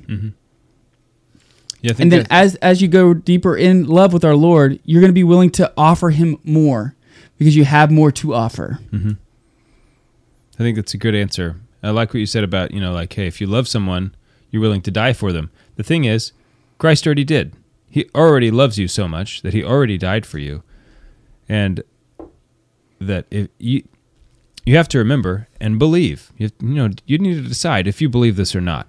Yeah. 1.81 1.91
I 1.91 1.93
think 1.93 1.99
And 1.99 2.11
then 2.11 2.27
as 2.29 2.55
as 2.55 2.81
you 2.81 2.87
go 2.89 3.13
deeper 3.13 3.55
in 3.55 3.87
love 3.87 4.11
with 4.13 4.25
our 4.25 4.35
Lord, 4.35 4.79
you're 4.83 5.01
going 5.01 5.09
to 5.09 5.13
be 5.13 5.23
willing 5.23 5.49
to 5.51 5.71
offer 5.77 6.09
him 6.09 6.37
more 6.43 6.95
because 7.37 7.55
you 7.55 7.63
have 7.63 7.89
more 7.89 8.11
to 8.11 8.33
offer. 8.33 8.79
I 8.93 10.63
think 10.63 10.75
that's 10.75 10.93
a 10.93 10.97
good 10.97 11.15
answer. 11.15 11.55
I 11.81 11.89
like 11.89 12.09
what 12.09 12.19
you 12.19 12.27
said 12.27 12.43
about, 12.43 12.71
you 12.71 12.79
know, 12.79 12.91
like, 12.91 13.13
hey, 13.13 13.25
if 13.25 13.41
you 13.41 13.47
love 13.47 13.67
someone, 13.67 14.13
you're 14.51 14.61
willing 14.61 14.81
to 14.81 14.91
die 14.91 15.13
for 15.13 15.31
them. 15.31 15.49
The 15.75 15.83
thing 15.83 16.03
is, 16.05 16.33
Christ 16.77 17.05
already 17.05 17.23
did. 17.23 17.55
He 17.89 18.09
already 18.13 18.51
loves 18.51 18.77
you 18.77 18.87
so 18.87 19.07
much 19.07 19.41
that 19.41 19.53
he 19.53 19.63
already 19.63 19.97
died 19.97 20.25
for 20.25 20.37
you. 20.37 20.63
And 21.49 21.83
that 22.99 23.25
if 23.31 23.49
you 23.57 23.83
you 24.63 24.77
have 24.77 24.87
to 24.89 24.99
remember 24.99 25.47
and 25.59 25.79
believe. 25.79 26.31
You, 26.37 26.51
you 26.61 26.75
know, 26.75 26.89
you 27.05 27.17
need 27.17 27.35
to 27.41 27.49
decide 27.49 27.87
if 27.87 27.99
you 27.99 28.09
believe 28.09 28.35
this 28.35 28.55
or 28.55 28.61
not. 28.61 28.87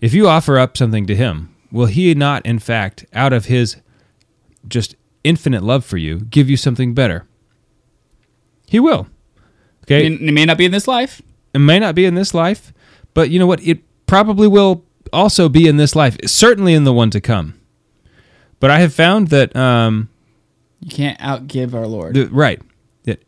If 0.00 0.14
you 0.14 0.26
offer 0.28 0.58
up 0.58 0.76
something 0.76 1.06
to 1.06 1.14
him, 1.14 1.54
will 1.70 1.86
he 1.86 2.12
not 2.14 2.44
in 2.44 2.58
fact 2.58 3.04
out 3.12 3.32
of 3.32 3.44
his 3.44 3.76
just 4.66 4.96
infinite 5.22 5.62
love 5.62 5.84
for 5.84 5.96
you 5.96 6.20
give 6.20 6.50
you 6.50 6.56
something 6.56 6.92
better? 6.92 7.26
He 8.66 8.80
will. 8.80 9.06
Okay? 9.84 10.06
It 10.06 10.20
may 10.20 10.44
not 10.44 10.58
be 10.58 10.64
in 10.64 10.72
this 10.72 10.88
life. 10.88 11.22
It 11.54 11.58
may 11.58 11.78
not 11.78 11.94
be 11.94 12.04
in 12.04 12.14
this 12.14 12.34
life, 12.34 12.72
but 13.14 13.30
you 13.30 13.38
know 13.38 13.46
what? 13.46 13.60
It 13.62 13.80
probably 14.10 14.48
will 14.48 14.84
also 15.12 15.48
be 15.48 15.66
in 15.66 15.76
this 15.76 15.94
life, 15.96 16.16
certainly 16.26 16.74
in 16.74 16.84
the 16.84 16.92
one 16.92 17.10
to 17.10 17.20
come. 17.20 17.54
But 18.58 18.70
I 18.70 18.80
have 18.80 18.92
found 18.92 19.28
that, 19.28 19.54
um, 19.56 20.08
You 20.80 20.90
can't 20.90 21.18
outgive 21.20 21.72
our 21.74 21.86
Lord. 21.86 22.14
the, 22.14 22.26
right, 22.26 22.60
that 23.04 23.24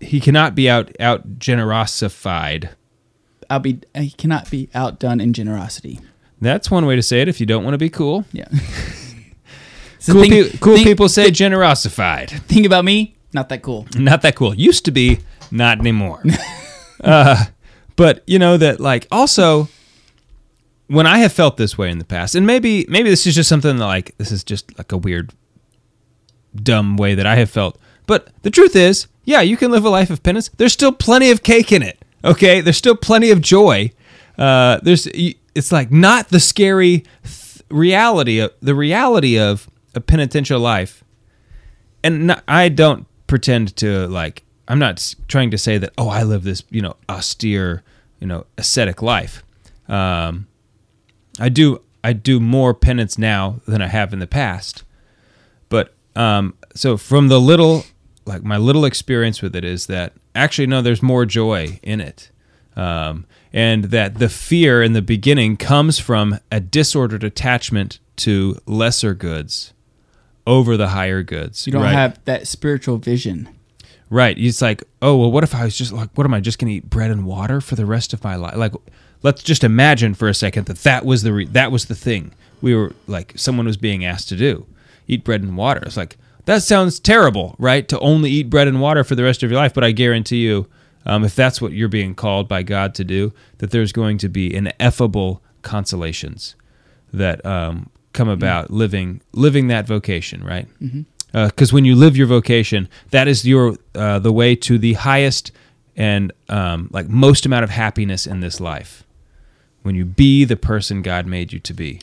he 0.00 0.20
cannot 0.20 0.54
be 0.54 0.68
out 0.70 0.90
out 1.00 1.38
generosified. 1.38 2.70
I'll 3.48 3.60
be. 3.60 3.80
He 3.94 4.10
cannot 4.10 4.50
be 4.50 4.68
outdone 4.74 5.20
in 5.20 5.32
generosity. 5.32 6.00
That's 6.40 6.70
one 6.70 6.84
way 6.86 6.96
to 6.96 7.02
say 7.02 7.20
it. 7.22 7.28
If 7.28 7.40
you 7.40 7.46
don't 7.46 7.64
want 7.64 7.74
to 7.74 7.78
be 7.78 7.88
cool, 7.90 8.24
Yeah. 8.32 8.48
Cool, 10.08 10.20
think- 10.22 10.52
pe- 10.52 10.58
cool 10.58 10.74
think- 10.76 10.86
people 10.86 11.08
say 11.08 11.30
generosified. 11.30 12.28
Think 12.46 12.64
about 12.64 12.84
me. 12.84 13.16
Not 13.32 13.48
that 13.48 13.62
cool. 13.62 13.86
not 13.96 14.22
that 14.22 14.36
cool. 14.36 14.54
Used 14.54 14.84
to 14.84 14.92
be, 14.92 15.18
not 15.50 15.80
anymore. 15.80 16.22
uh, 17.04 17.46
but 17.96 18.22
you 18.26 18.38
know 18.38 18.56
that 18.56 18.78
like 18.78 19.08
also 19.10 19.68
when 20.88 21.06
I 21.06 21.18
have 21.18 21.32
felt 21.32 21.56
this 21.56 21.76
way 21.76 21.90
in 21.90 21.98
the 21.98 22.04
past, 22.04 22.34
and 22.34 22.46
maybe 22.46 22.86
maybe 22.88 23.10
this 23.10 23.26
is 23.26 23.34
just 23.34 23.48
something 23.48 23.76
that 23.76 23.86
like 23.86 24.16
this 24.18 24.32
is 24.32 24.44
just 24.44 24.76
like 24.78 24.92
a 24.92 24.96
weird 24.96 25.32
dumb 26.54 26.96
way 26.96 27.14
that 27.14 27.26
I 27.26 27.36
have 27.36 27.50
felt. 27.50 27.78
But 28.06 28.28
the 28.42 28.50
truth 28.50 28.76
is, 28.76 29.08
yeah, 29.24 29.40
you 29.40 29.56
can 29.56 29.70
live 29.70 29.84
a 29.84 29.90
life 29.90 30.10
of 30.10 30.22
penance. 30.22 30.48
There's 30.56 30.72
still 30.72 30.92
plenty 30.92 31.30
of 31.30 31.42
cake 31.42 31.72
in 31.72 31.82
it. 31.82 31.98
Okay, 32.24 32.60
there's 32.60 32.76
still 32.76 32.96
plenty 32.96 33.30
of 33.30 33.40
joy. 33.40 33.90
Uh, 34.38 34.78
there's 34.82 35.06
it's 35.06 35.72
like 35.72 35.90
not 35.90 36.28
the 36.28 36.40
scary 36.40 37.04
th- 37.24 37.62
reality 37.70 38.38
of 38.38 38.52
the 38.60 38.74
reality 38.74 39.38
of 39.38 39.68
a 39.94 40.00
penitential 40.00 40.60
life 40.60 41.02
and 42.06 42.28
not, 42.28 42.44
I 42.46 42.68
don't 42.68 43.06
pretend 43.26 43.76
to 43.76 44.06
like. 44.06 44.44
I'm 44.68 44.78
not 44.78 45.14
trying 45.28 45.50
to 45.50 45.58
say 45.58 45.78
that. 45.78 45.92
Oh, 45.98 46.08
I 46.08 46.22
live 46.22 46.44
this 46.44 46.62
you 46.70 46.80
know 46.80 46.96
austere, 47.08 47.82
you 48.20 48.26
know 48.26 48.46
ascetic 48.56 49.02
life. 49.02 49.42
Um, 49.88 50.46
I 51.38 51.48
do. 51.48 51.82
I 52.02 52.12
do 52.12 52.38
more 52.38 52.72
penance 52.72 53.18
now 53.18 53.60
than 53.66 53.82
I 53.82 53.88
have 53.88 54.12
in 54.12 54.20
the 54.20 54.26
past. 54.26 54.84
But 55.68 55.94
um, 56.14 56.54
so 56.74 56.96
from 56.96 57.28
the 57.28 57.40
little, 57.40 57.84
like 58.24 58.44
my 58.44 58.56
little 58.56 58.84
experience 58.84 59.42
with 59.42 59.56
it 59.56 59.64
is 59.64 59.86
that 59.86 60.12
actually 60.34 60.66
no, 60.66 60.82
there's 60.82 61.02
more 61.02 61.26
joy 61.26 61.80
in 61.82 62.00
it. 62.00 62.30
Um, 62.76 63.26
and 63.52 63.84
that 63.84 64.16
the 64.18 64.28
fear 64.28 64.82
in 64.82 64.92
the 64.92 65.02
beginning 65.02 65.56
comes 65.56 65.98
from 65.98 66.38
a 66.52 66.60
disordered 66.60 67.24
attachment 67.24 67.98
to 68.16 68.58
lesser 68.66 69.14
goods 69.14 69.72
over 70.46 70.76
the 70.76 70.88
higher 70.88 71.22
goods. 71.22 71.66
You 71.66 71.72
don't 71.72 71.82
right? 71.82 71.92
have 71.92 72.22
that 72.26 72.46
spiritual 72.46 72.98
vision. 72.98 73.48
Right. 74.10 74.38
It's 74.38 74.62
like, 74.62 74.84
oh 75.02 75.16
well, 75.16 75.32
what 75.32 75.42
if 75.42 75.54
I 75.54 75.64
was 75.64 75.76
just 75.76 75.92
like, 75.92 76.10
what 76.14 76.24
am 76.24 76.34
I 76.34 76.40
just 76.40 76.58
going 76.58 76.68
to 76.68 76.76
eat 76.76 76.88
bread 76.88 77.10
and 77.10 77.24
water 77.26 77.60
for 77.60 77.74
the 77.74 77.86
rest 77.86 78.12
of 78.12 78.22
my 78.22 78.36
life? 78.36 78.56
Like, 78.56 78.74
let's 79.22 79.42
just 79.42 79.64
imagine 79.64 80.14
for 80.14 80.28
a 80.28 80.34
second 80.34 80.66
that 80.66 80.78
that 80.78 81.04
was 81.04 81.22
the 81.22 81.32
re- 81.32 81.46
that 81.46 81.72
was 81.72 81.86
the 81.86 81.94
thing 81.94 82.32
we 82.60 82.74
were 82.74 82.92
like 83.06 83.32
someone 83.36 83.66
was 83.66 83.76
being 83.76 84.04
asked 84.04 84.28
to 84.30 84.36
do, 84.36 84.66
eat 85.06 85.24
bread 85.24 85.42
and 85.42 85.56
water. 85.56 85.82
It's 85.84 85.96
like 85.96 86.16
that 86.46 86.62
sounds 86.62 87.00
terrible, 87.00 87.54
right? 87.58 87.86
To 87.88 87.98
only 88.00 88.30
eat 88.30 88.50
bread 88.50 88.68
and 88.68 88.80
water 88.80 89.04
for 89.04 89.14
the 89.14 89.24
rest 89.24 89.42
of 89.42 89.50
your 89.50 89.60
life, 89.60 89.74
but 89.74 89.84
I 89.84 89.92
guarantee 89.92 90.38
you, 90.38 90.68
um, 91.04 91.24
if 91.24 91.34
that's 91.34 91.60
what 91.60 91.72
you're 91.72 91.88
being 91.88 92.14
called 92.14 92.48
by 92.48 92.62
God 92.62 92.94
to 92.96 93.04
do, 93.04 93.32
that 93.58 93.70
there's 93.70 93.92
going 93.92 94.18
to 94.18 94.28
be 94.28 94.54
ineffable 94.54 95.42
consolations 95.62 96.54
that 97.12 97.44
um, 97.44 97.90
come 98.12 98.28
about 98.28 98.70
living 98.70 99.20
living 99.32 99.68
that 99.68 99.86
vocation, 99.86 100.42
right? 100.44 100.66
Because 101.32 101.72
when 101.72 101.84
you 101.84 101.94
live 101.94 102.16
your 102.16 102.26
vocation, 102.26 102.88
that 103.10 103.28
is 103.28 103.44
your 103.46 103.76
uh, 103.94 104.18
the 104.18 104.32
way 104.32 104.56
to 104.56 104.78
the 104.78 104.94
highest 104.94 105.52
and 105.96 106.32
um, 106.48 106.88
like 106.92 107.08
most 107.08 107.46
amount 107.46 107.64
of 107.64 107.70
happiness 107.70 108.26
in 108.26 108.40
this 108.40 108.60
life. 108.60 109.04
When 109.86 109.94
you 109.94 110.04
be 110.04 110.44
the 110.44 110.56
person 110.56 111.00
God 111.00 111.26
made 111.28 111.52
you 111.52 111.60
to 111.60 111.72
be, 111.72 112.00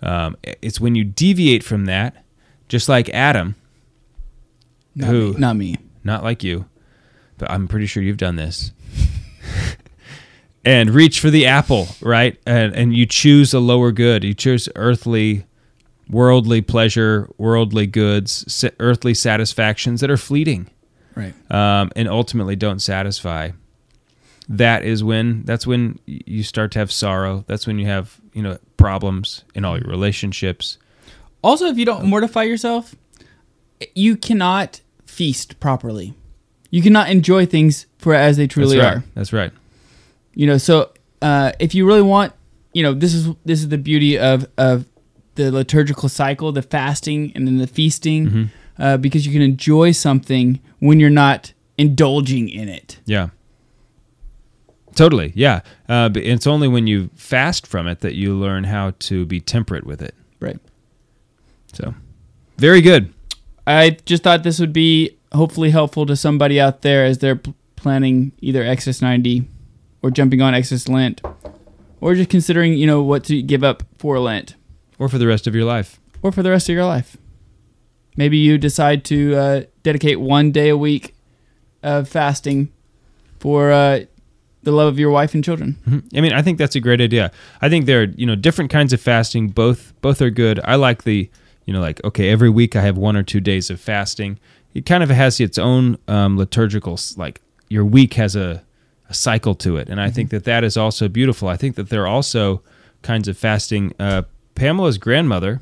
um, 0.00 0.34
it's 0.62 0.80
when 0.80 0.94
you 0.94 1.04
deviate 1.04 1.62
from 1.62 1.84
that, 1.84 2.24
just 2.68 2.88
like 2.88 3.10
Adam, 3.10 3.54
Not 4.94 5.08
Who? 5.10 5.32
Me. 5.34 5.38
Not 5.38 5.56
me. 5.56 5.76
not 6.02 6.24
like 6.24 6.42
you, 6.42 6.64
but 7.36 7.50
I'm 7.50 7.68
pretty 7.68 7.84
sure 7.84 8.02
you've 8.02 8.16
done 8.16 8.36
this. 8.36 8.72
and 10.64 10.88
reach 10.90 11.20
for 11.20 11.28
the 11.30 11.44
apple, 11.46 11.88
right? 12.00 12.38
And 12.46 12.74
and 12.74 12.96
you 12.96 13.04
choose 13.04 13.52
a 13.52 13.60
lower 13.60 13.92
good. 13.92 14.24
You 14.24 14.32
choose 14.34 14.66
earthly, 14.74 15.44
worldly 16.08 16.62
pleasure, 16.62 17.28
worldly 17.36 17.86
goods, 17.86 18.64
earthly 18.80 19.12
satisfactions 19.14 20.00
that 20.00 20.10
are 20.10 20.16
fleeting, 20.16 20.68
Right. 21.14 21.34
um, 21.50 21.90
and 21.94 22.08
ultimately 22.08 22.56
don't 22.56 22.80
satisfy. 22.80 23.50
That 24.48 24.82
is 24.84 25.04
when 25.04 25.42
that's 25.44 25.66
when 25.66 25.98
you 26.06 26.42
start 26.42 26.72
to 26.72 26.78
have 26.78 26.90
sorrow. 26.90 27.44
That's 27.46 27.66
when 27.66 27.78
you 27.78 27.86
have 27.86 28.18
you 28.32 28.42
know 28.42 28.58
problems 28.76 29.44
in 29.54 29.64
all 29.64 29.78
your 29.78 29.88
relationships. 29.88 30.78
Also, 31.42 31.66
if 31.66 31.76
you 31.78 31.84
don't 31.84 32.06
mortify 32.06 32.44
yourself, 32.44 32.94
you 33.94 34.16
cannot 34.16 34.80
feast 35.06 35.60
properly. 35.60 36.14
You 36.70 36.82
cannot 36.82 37.10
enjoy 37.10 37.46
things 37.46 37.86
for 37.98 38.14
as 38.14 38.36
they 38.36 38.46
truly 38.46 38.76
that's 38.78 38.86
right. 38.86 38.96
are. 38.96 39.04
That's 39.14 39.32
right. 39.32 39.52
You 40.34 40.46
know, 40.46 40.58
so 40.58 40.92
uh, 41.22 41.52
if 41.60 41.74
you 41.74 41.86
really 41.86 42.02
want, 42.02 42.32
you 42.72 42.82
know, 42.82 42.94
this 42.94 43.14
is 43.14 43.28
this 43.44 43.60
is 43.60 43.68
the 43.68 43.78
beauty 43.78 44.18
of 44.18 44.46
of 44.56 44.86
the 45.34 45.50
liturgical 45.52 46.08
cycle, 46.08 46.52
the 46.52 46.62
fasting 46.62 47.32
and 47.34 47.46
then 47.46 47.58
the 47.58 47.66
feasting, 47.66 48.26
Mm-hmm. 48.26 48.82
uh, 48.82 48.96
because 48.96 49.26
you 49.26 49.32
can 49.32 49.42
enjoy 49.42 49.92
something 49.92 50.58
when 50.80 50.98
you're 51.00 51.10
not 51.10 51.52
indulging 51.76 52.48
in 52.48 52.68
it. 52.68 52.98
Yeah. 53.04 53.28
Totally. 54.98 55.32
Yeah. 55.36 55.60
Uh, 55.88 56.10
it's 56.16 56.46
only 56.46 56.66
when 56.68 56.86
you 56.88 57.08
fast 57.14 57.66
from 57.66 57.86
it 57.86 58.00
that 58.00 58.14
you 58.16 58.34
learn 58.34 58.64
how 58.64 58.92
to 58.98 59.24
be 59.26 59.40
temperate 59.40 59.84
with 59.86 60.02
it. 60.02 60.14
Right. 60.40 60.58
So, 61.72 61.94
very 62.56 62.80
good. 62.80 63.12
I 63.66 63.90
just 64.06 64.22
thought 64.24 64.42
this 64.42 64.58
would 64.58 64.72
be 64.72 65.16
hopefully 65.32 65.70
helpful 65.70 66.04
to 66.06 66.16
somebody 66.16 66.60
out 66.60 66.82
there 66.82 67.04
as 67.04 67.18
they're 67.18 67.36
p- 67.36 67.54
planning 67.76 68.32
either 68.40 68.62
Exodus 68.64 69.00
90 69.00 69.48
or 70.02 70.10
jumping 70.10 70.40
on 70.42 70.54
Exodus 70.54 70.88
Lent 70.88 71.20
or 72.00 72.14
just 72.14 72.30
considering, 72.30 72.72
you 72.74 72.86
know, 72.86 73.02
what 73.02 73.24
to 73.24 73.40
give 73.42 73.62
up 73.62 73.82
for 73.98 74.18
Lent 74.18 74.54
Or 74.98 75.08
for 75.08 75.18
the 75.18 75.26
rest 75.26 75.46
of 75.46 75.54
your 75.54 75.64
life. 75.64 76.00
or 76.22 76.32
for 76.32 76.42
the 76.42 76.50
rest 76.50 76.68
of 76.68 76.74
your 76.74 76.86
life. 76.86 77.16
Maybe 78.16 78.38
you 78.38 78.58
decide 78.58 79.04
to 79.04 79.36
uh, 79.36 79.62
dedicate 79.84 80.18
one 80.18 80.50
day 80.50 80.70
a 80.70 80.76
week 80.76 81.14
of 81.84 82.08
fasting 82.08 82.72
for 83.38 83.70
uh, 83.70 84.00
the 84.68 84.76
love 84.76 84.88
of 84.88 84.98
your 84.98 85.10
wife 85.10 85.34
and 85.34 85.42
children. 85.42 85.76
Mhm. 85.88 86.02
I 86.16 86.20
mean, 86.20 86.32
I 86.32 86.42
think 86.42 86.58
that's 86.58 86.76
a 86.76 86.80
great 86.80 87.00
idea. 87.00 87.30
I 87.62 87.68
think 87.70 87.86
there 87.86 88.02
are, 88.02 88.08
you 88.16 88.26
know, 88.26 88.34
different 88.36 88.70
kinds 88.70 88.92
of 88.92 89.00
fasting. 89.00 89.48
Both 89.48 89.92
both 90.02 90.20
are 90.20 90.30
good. 90.30 90.60
I 90.64 90.76
like 90.76 91.04
the, 91.04 91.30
you 91.66 91.72
know, 91.72 91.80
like 91.80 92.04
okay, 92.04 92.28
every 92.30 92.50
week 92.50 92.76
I 92.76 92.82
have 92.82 92.98
one 92.98 93.16
or 93.16 93.22
two 93.22 93.40
days 93.40 93.70
of 93.70 93.80
fasting. 93.80 94.38
It 94.74 94.84
kind 94.84 95.02
of 95.02 95.08
has 95.10 95.40
its 95.40 95.58
own 95.58 95.96
um, 96.06 96.36
liturgical, 96.36 96.98
like 97.16 97.40
your 97.70 97.84
week 97.84 98.14
has 98.14 98.36
a, 98.36 98.62
a 99.08 99.14
cycle 99.14 99.54
to 99.54 99.76
it, 99.78 99.88
and 99.88 100.00
I 100.00 100.10
think 100.10 100.30
that 100.30 100.44
that 100.44 100.62
is 100.64 100.76
also 100.76 101.08
beautiful. 101.08 101.48
I 101.48 101.56
think 101.56 101.76
that 101.76 101.88
there 101.88 102.02
are 102.02 102.06
also 102.16 102.60
kinds 103.02 103.28
of 103.28 103.38
fasting. 103.38 103.94
Uh, 103.98 104.22
Pamela's 104.54 104.98
grandmother, 104.98 105.60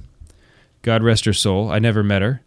God 0.82 1.02
rest 1.02 1.24
her 1.26 1.32
soul, 1.32 1.70
I 1.70 1.78
never 1.78 2.02
met 2.02 2.22
her, 2.22 2.40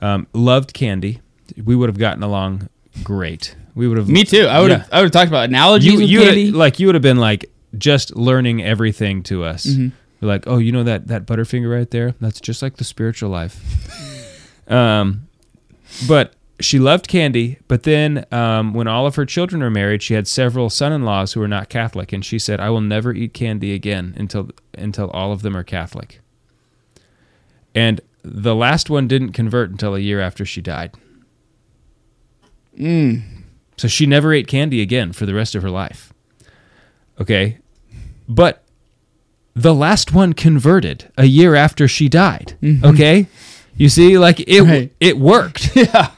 um, 0.00 0.26
loved 0.32 0.72
candy. 0.72 1.20
We 1.64 1.74
would 1.74 1.88
have 1.88 1.98
gotten 1.98 2.22
along 2.22 2.68
great. 3.02 3.56
We 3.78 3.86
would 3.86 3.96
have 3.96 4.08
Me 4.08 4.24
too. 4.24 4.46
I 4.46 4.60
would 4.60 4.70
have 4.72 4.80
Yeah. 4.80 4.86
I 4.90 4.96
would 4.98 5.04
have 5.04 5.12
talked 5.12 5.28
about 5.28 5.44
analogies 5.44 5.92
you, 5.92 6.00
you 6.00 6.18
candy. 6.20 6.44
would've- 6.46 6.56
like 6.58 6.80
you 6.80 6.86
would 6.86 6.96
have 6.96 7.02
been 7.02 7.18
like 7.18 7.48
just 7.76 8.16
learning 8.16 8.62
everything 8.62 9.22
to 9.24 9.44
us. 9.44 9.66
Mm-hmm. 9.66 9.88
You're 10.20 10.28
like, 10.28 10.44
oh, 10.48 10.58
you 10.58 10.72
know 10.72 10.82
that 10.82 11.06
that 11.06 11.26
Butterfinger 11.26 11.72
right 11.72 11.88
there? 11.90 12.14
That's 12.20 12.40
just 12.40 12.60
like 12.60 12.76
the 12.78 12.84
spiritual 12.84 13.30
life. 13.30 13.56
um, 14.70 15.28
but 16.08 16.34
she 16.60 16.80
loved 16.80 17.06
candy. 17.06 17.58
But 17.68 17.84
then 17.84 18.24
um, 18.32 18.74
when 18.74 18.88
all 18.88 19.06
of 19.06 19.14
her 19.14 19.24
children 19.24 19.62
were 19.62 19.70
married, 19.70 20.02
she 20.02 20.14
had 20.14 20.26
several 20.26 20.70
son-in-laws 20.70 21.34
who 21.34 21.40
were 21.40 21.46
not 21.46 21.68
Catholic, 21.68 22.12
and 22.12 22.24
she 22.24 22.40
said, 22.40 22.58
I 22.58 22.68
will 22.70 22.80
never 22.80 23.12
eat 23.14 23.32
candy 23.32 23.72
again 23.74 24.12
until 24.16 24.50
until 24.76 25.08
all 25.10 25.30
of 25.30 25.42
them 25.42 25.56
are 25.56 25.62
Catholic. 25.62 26.20
And 27.76 28.00
the 28.24 28.56
last 28.56 28.90
one 28.90 29.06
didn't 29.06 29.34
convert 29.34 29.70
until 29.70 29.94
a 29.94 30.00
year 30.00 30.20
after 30.20 30.44
she 30.44 30.60
died. 30.60 30.94
Mm. 32.76 33.22
So 33.78 33.88
she 33.88 34.04
never 34.06 34.32
ate 34.34 34.46
candy 34.46 34.82
again 34.82 35.12
for 35.12 35.24
the 35.24 35.32
rest 35.34 35.54
of 35.54 35.62
her 35.62 35.70
life. 35.70 36.12
Okay. 37.20 37.58
But 38.28 38.62
the 39.54 39.74
last 39.74 40.12
one 40.12 40.34
converted 40.34 41.10
a 41.16 41.24
year 41.24 41.54
after 41.54 41.88
she 41.88 42.08
died. 42.08 42.56
Okay? 42.84 43.26
You 43.76 43.88
see 43.88 44.18
like 44.18 44.40
it 44.40 44.62
Right. 44.62 44.92
it 45.00 45.18
worked. 45.18 45.70
yeah. 45.76 46.10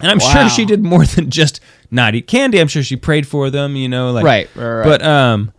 And 0.00 0.10
I'm 0.10 0.18
Wow. 0.18 0.32
sure 0.32 0.48
she 0.48 0.64
did 0.64 0.82
more 0.84 1.04
than 1.06 1.30
just 1.30 1.60
not 1.90 2.14
eat 2.14 2.26
candy. 2.26 2.60
I'm 2.60 2.68
sure 2.68 2.82
she 2.82 2.96
prayed 2.96 3.26
for 3.26 3.50
them, 3.50 3.76
you 3.76 3.88
know, 3.88 4.12
like 4.12 4.24
Right, 4.24 4.48
right, 4.54 4.64
right. 4.76 4.84
But 4.84 5.02
um 5.02 5.52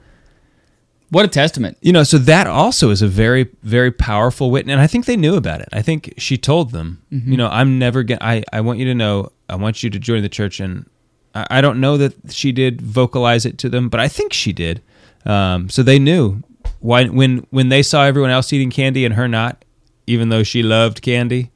What 1.10 1.26
a 1.26 1.28
testament. 1.28 1.78
you 1.82 1.92
know, 1.92 2.04
so 2.04 2.18
that 2.18 2.48
also 2.48 2.90
is 2.90 3.02
a 3.04 3.08
very, 3.08 3.50
very 3.62 3.92
powerful 3.92 4.50
witness. 4.50 4.74
And 4.74 4.82
I 4.82 4.88
think 4.88 5.06
they 5.06 5.18
knew 5.18 5.36
about 5.36 5.62
it. 5.62 5.70
I 5.72 5.82
think 5.84 6.14
she 6.18 6.38
told 6.38 6.72
them, 6.72 7.02
you 7.12 7.38
know, 7.38 7.48
I'm 7.50 7.78
never 7.78 8.02
going 8.04 8.18
to, 8.20 8.26
I 8.26 8.44
I 8.52 8.62
want 8.62 8.80
you 8.80 8.86
to 8.86 8.96
know, 8.96 9.32
I 9.50 9.56
want 9.56 9.84
you 9.84 9.90
to 9.92 10.00
join 10.00 10.22
the 10.24 10.30
church. 10.30 10.60
And 10.60 10.86
I, 11.34 11.62
don't 11.62 11.80
know 11.80 11.98
that 11.98 12.32
she 12.32 12.52
did 12.52 12.82
vocalize 12.82 13.46
it 13.46 13.58
to 13.60 13.70
them, 13.70 13.90
but 13.90 14.00
I 14.00 14.08
think 14.08 14.34
she 14.34 14.54
did. 14.54 14.82
Um, 15.26 15.70
so 15.70 15.82
they 15.84 16.00
knew 16.00 16.44
why, 16.80 17.06
when, 17.06 17.46
when 17.50 17.70
they 17.70 17.82
saw 17.82 18.04
everyone 18.04 18.30
else 18.32 18.54
eating 18.54 18.70
candy 18.70 19.06
and 19.06 19.16
her 19.16 19.28
not, 19.28 19.64
even 20.06 20.30
though 20.30 20.44
she 20.44 20.62
loved 20.62 21.02
candy, 21.02 21.50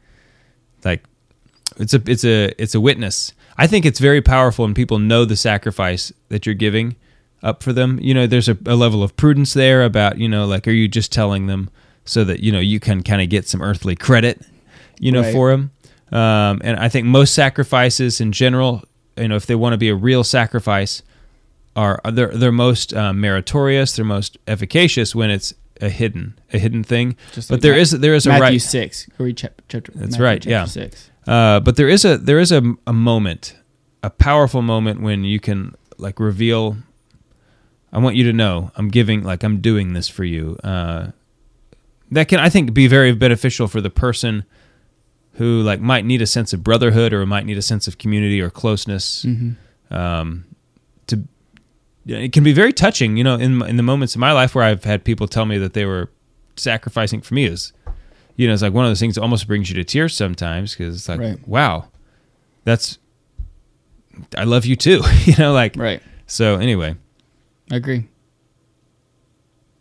like 0.83 1.03
it's 1.77 1.93
a, 1.93 2.01
it's 2.07 2.23
a, 2.23 2.61
it's 2.61 2.75
a 2.75 2.81
witness. 2.81 3.33
I 3.57 3.67
think 3.67 3.85
it's 3.85 3.99
very 3.99 4.21
powerful 4.21 4.65
when 4.65 4.73
people 4.73 4.99
know 4.99 5.25
the 5.25 5.35
sacrifice 5.35 6.11
that 6.29 6.45
you're 6.45 6.55
giving 6.55 6.95
up 7.43 7.61
for 7.61 7.73
them. 7.73 7.99
You 8.01 8.13
know, 8.13 8.27
there's 8.27 8.49
a, 8.49 8.57
a 8.65 8.75
level 8.75 9.03
of 9.03 9.15
prudence 9.17 9.53
there 9.53 9.83
about, 9.83 10.17
you 10.17 10.29
know, 10.29 10.45
like, 10.45 10.67
are 10.67 10.71
you 10.71 10.87
just 10.87 11.11
telling 11.11 11.47
them 11.47 11.69
so 12.05 12.23
that, 12.23 12.39
you 12.39 12.51
know, 12.51 12.59
you 12.59 12.79
can 12.79 13.03
kind 13.03 13.21
of 13.21 13.29
get 13.29 13.47
some 13.47 13.61
earthly 13.61 13.95
credit, 13.95 14.41
you 14.99 15.11
know, 15.11 15.21
Right. 15.21 15.33
for 15.33 15.51
them. 15.51 15.71
Um, 16.11 16.61
and 16.63 16.79
I 16.79 16.87
think 16.87 17.05
most 17.05 17.33
sacrifices 17.33 18.21
in 18.21 18.31
general, 18.31 18.83
you 19.17 19.27
know, 19.27 19.35
if 19.35 19.45
they 19.45 19.55
want 19.55 19.73
to 19.73 19.77
be 19.77 19.89
a 19.89 19.95
real 19.95 20.23
sacrifice, 20.23 21.01
are 21.75 22.01
they're 22.11 22.35
they're 22.35 22.51
most 22.51 22.93
um, 22.93 23.21
meritorious, 23.21 23.95
they're 23.95 24.05
most 24.05 24.37
efficacious 24.47 25.13
when 25.15 25.29
it's 25.29 25.53
a 25.81 25.89
hidden 25.89 26.37
a 26.51 26.57
hidden 26.59 26.83
thing. 26.83 27.15
Just 27.33 27.49
but 27.49 27.55
like 27.55 27.61
there 27.61 27.73
Ma- 27.73 27.79
is 27.79 27.91
there 27.91 28.13
is 28.13 28.25
a 28.25 28.29
Matthew 28.29 28.43
right 28.43 28.61
6. 28.61 29.05
Go 29.17 29.25
read 29.25 29.37
chap- 29.37 29.61
chapter 29.69 29.91
That's 29.93 30.11
Matthew 30.13 30.23
right, 30.25 30.41
chapter 30.41 30.49
yeah. 30.49 30.65
6. 30.65 31.11
uh, 31.27 31.59
but 31.59 31.75
there 31.75 31.87
is 31.87 32.03
a 32.05 32.17
there 32.17 32.39
is 32.39 32.51
a, 32.51 32.63
a 32.87 32.93
moment, 32.93 33.55
a 34.03 34.09
powerful 34.09 34.61
moment 34.61 35.01
when 35.01 35.23
you 35.23 35.39
can 35.39 35.75
like 35.97 36.19
reveal. 36.19 36.77
I 37.93 37.99
want 37.99 38.15
you 38.15 38.25
to 38.25 38.33
know 38.33 38.71
I'm 38.75 38.89
giving 38.89 39.23
like 39.23 39.43
I'm 39.43 39.61
doing 39.61 39.93
this 39.93 40.07
for 40.07 40.23
you. 40.23 40.57
Uh, 40.63 41.11
that 42.11 42.27
can 42.27 42.39
I 42.39 42.49
think 42.49 42.73
be 42.73 42.87
very 42.87 43.13
beneficial 43.13 43.67
for 43.67 43.81
the 43.81 43.89
person 43.89 44.45
who 45.37 45.61
like 45.61 45.79
might 45.79 46.05
need 46.05 46.21
a 46.21 46.27
sense 46.27 46.51
of 46.53 46.63
brotherhood 46.63 47.13
or 47.13 47.25
might 47.25 47.45
need 47.45 47.57
a 47.57 47.61
sense 47.61 47.87
of 47.87 47.97
community 47.97 48.41
or 48.41 48.49
closeness. 48.49 49.23
Mm-hmm. 49.25 49.93
Um, 49.93 50.45
to 51.07 51.23
it 52.05 52.31
can 52.33 52.43
be 52.43 52.53
very 52.53 52.73
touching, 52.73 53.17
you 53.17 53.23
know, 53.23 53.35
in 53.35 53.61
in 53.63 53.77
the 53.77 53.83
moments 53.83 54.15
in 54.15 54.19
my 54.19 54.31
life 54.31 54.53
where 54.55 54.63
I've 54.63 54.83
had 54.83 55.03
people 55.03 55.27
tell 55.27 55.45
me 55.45 55.57
that 55.57 55.73
they 55.73 55.85
were 55.85 56.09
sacrificing 56.55 57.21
for 57.21 57.33
me 57.33 57.45
is, 57.45 57.73
you 58.35 58.47
know, 58.47 58.53
it's 58.53 58.61
like 58.63 58.73
one 58.73 58.85
of 58.85 58.89
those 58.89 58.99
things 58.99 59.15
that 59.15 59.21
almost 59.21 59.47
brings 59.47 59.69
you 59.69 59.75
to 59.75 59.83
tears 59.83 60.15
sometimes 60.15 60.73
because 60.75 60.95
it's 60.95 61.09
like, 61.09 61.19
Right. 61.19 61.47
wow, 61.47 61.85
that's 62.63 62.97
I 64.37 64.43
love 64.45 64.65
you 64.65 64.75
too, 64.75 65.01
you 65.25 65.35
know, 65.37 65.53
like 65.53 65.75
Right. 65.75 66.01
so. 66.25 66.55
Anyway, 66.55 66.95
I 67.71 67.75
agree. 67.75 68.07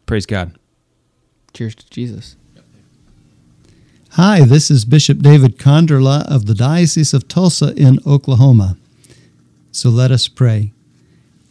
praise 0.04 0.26
God. 0.26 0.58
Cheers 1.54 1.74
to 1.76 1.88
Jesus. 1.90 2.36
Hi, 4.16 4.46
this 4.46 4.70
is 4.70 4.86
Bishop 4.86 5.18
David 5.18 5.58
Konderla 5.58 6.24
of 6.26 6.46
the 6.46 6.54
Diocese 6.54 7.12
of 7.12 7.28
Tulsa 7.28 7.74
in 7.76 7.98
Oklahoma. 8.06 8.78
So 9.72 9.90
let 9.90 10.10
us 10.10 10.26
pray. 10.26 10.72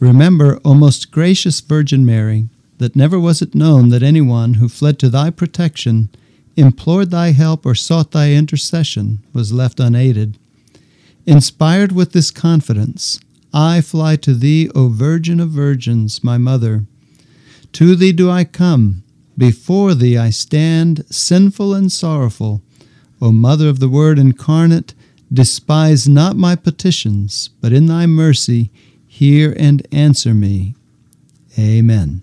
Remember, 0.00 0.58
O 0.64 0.74
most 0.74 1.12
gracious 1.12 1.60
Virgin 1.60 2.04
Mary, 2.04 2.48
that 2.78 2.96
never 2.96 3.20
was 3.20 3.40
it 3.40 3.54
known 3.54 3.90
that 3.90 4.02
anyone 4.02 4.54
who 4.54 4.68
fled 4.68 4.98
to 4.98 5.08
thy 5.08 5.30
protection, 5.30 6.08
implored 6.56 7.12
thy 7.12 7.30
help, 7.30 7.64
or 7.64 7.76
sought 7.76 8.10
thy 8.10 8.32
intercession 8.32 9.20
was 9.32 9.52
left 9.52 9.78
unaided. 9.78 10.36
Inspired 11.24 11.92
with 11.92 12.10
this 12.10 12.32
confidence, 12.32 13.20
I 13.54 13.80
fly 13.80 14.16
to 14.16 14.34
thee, 14.34 14.70
O 14.74 14.88
Virgin 14.88 15.38
of 15.38 15.50
Virgins, 15.50 16.24
my 16.24 16.36
mother. 16.36 16.84
To 17.74 17.94
thee 17.94 18.10
do 18.10 18.28
I 18.28 18.42
come, 18.42 19.04
before 19.38 19.94
thee 19.94 20.16
I 20.16 20.30
stand, 20.30 21.04
sinful 21.10 21.74
and 21.74 21.90
sorrowful. 21.92 22.62
O 23.20 23.32
Mother 23.32 23.68
of 23.68 23.80
the 23.80 23.88
Word 23.88 24.18
incarnate, 24.18 24.94
despise 25.32 26.08
not 26.08 26.36
my 26.36 26.56
petitions, 26.56 27.50
but 27.60 27.72
in 27.72 27.86
thy 27.86 28.06
mercy 28.06 28.70
hear 29.06 29.54
and 29.58 29.86
answer 29.92 30.34
me. 30.34 30.74
Amen. 31.58 32.22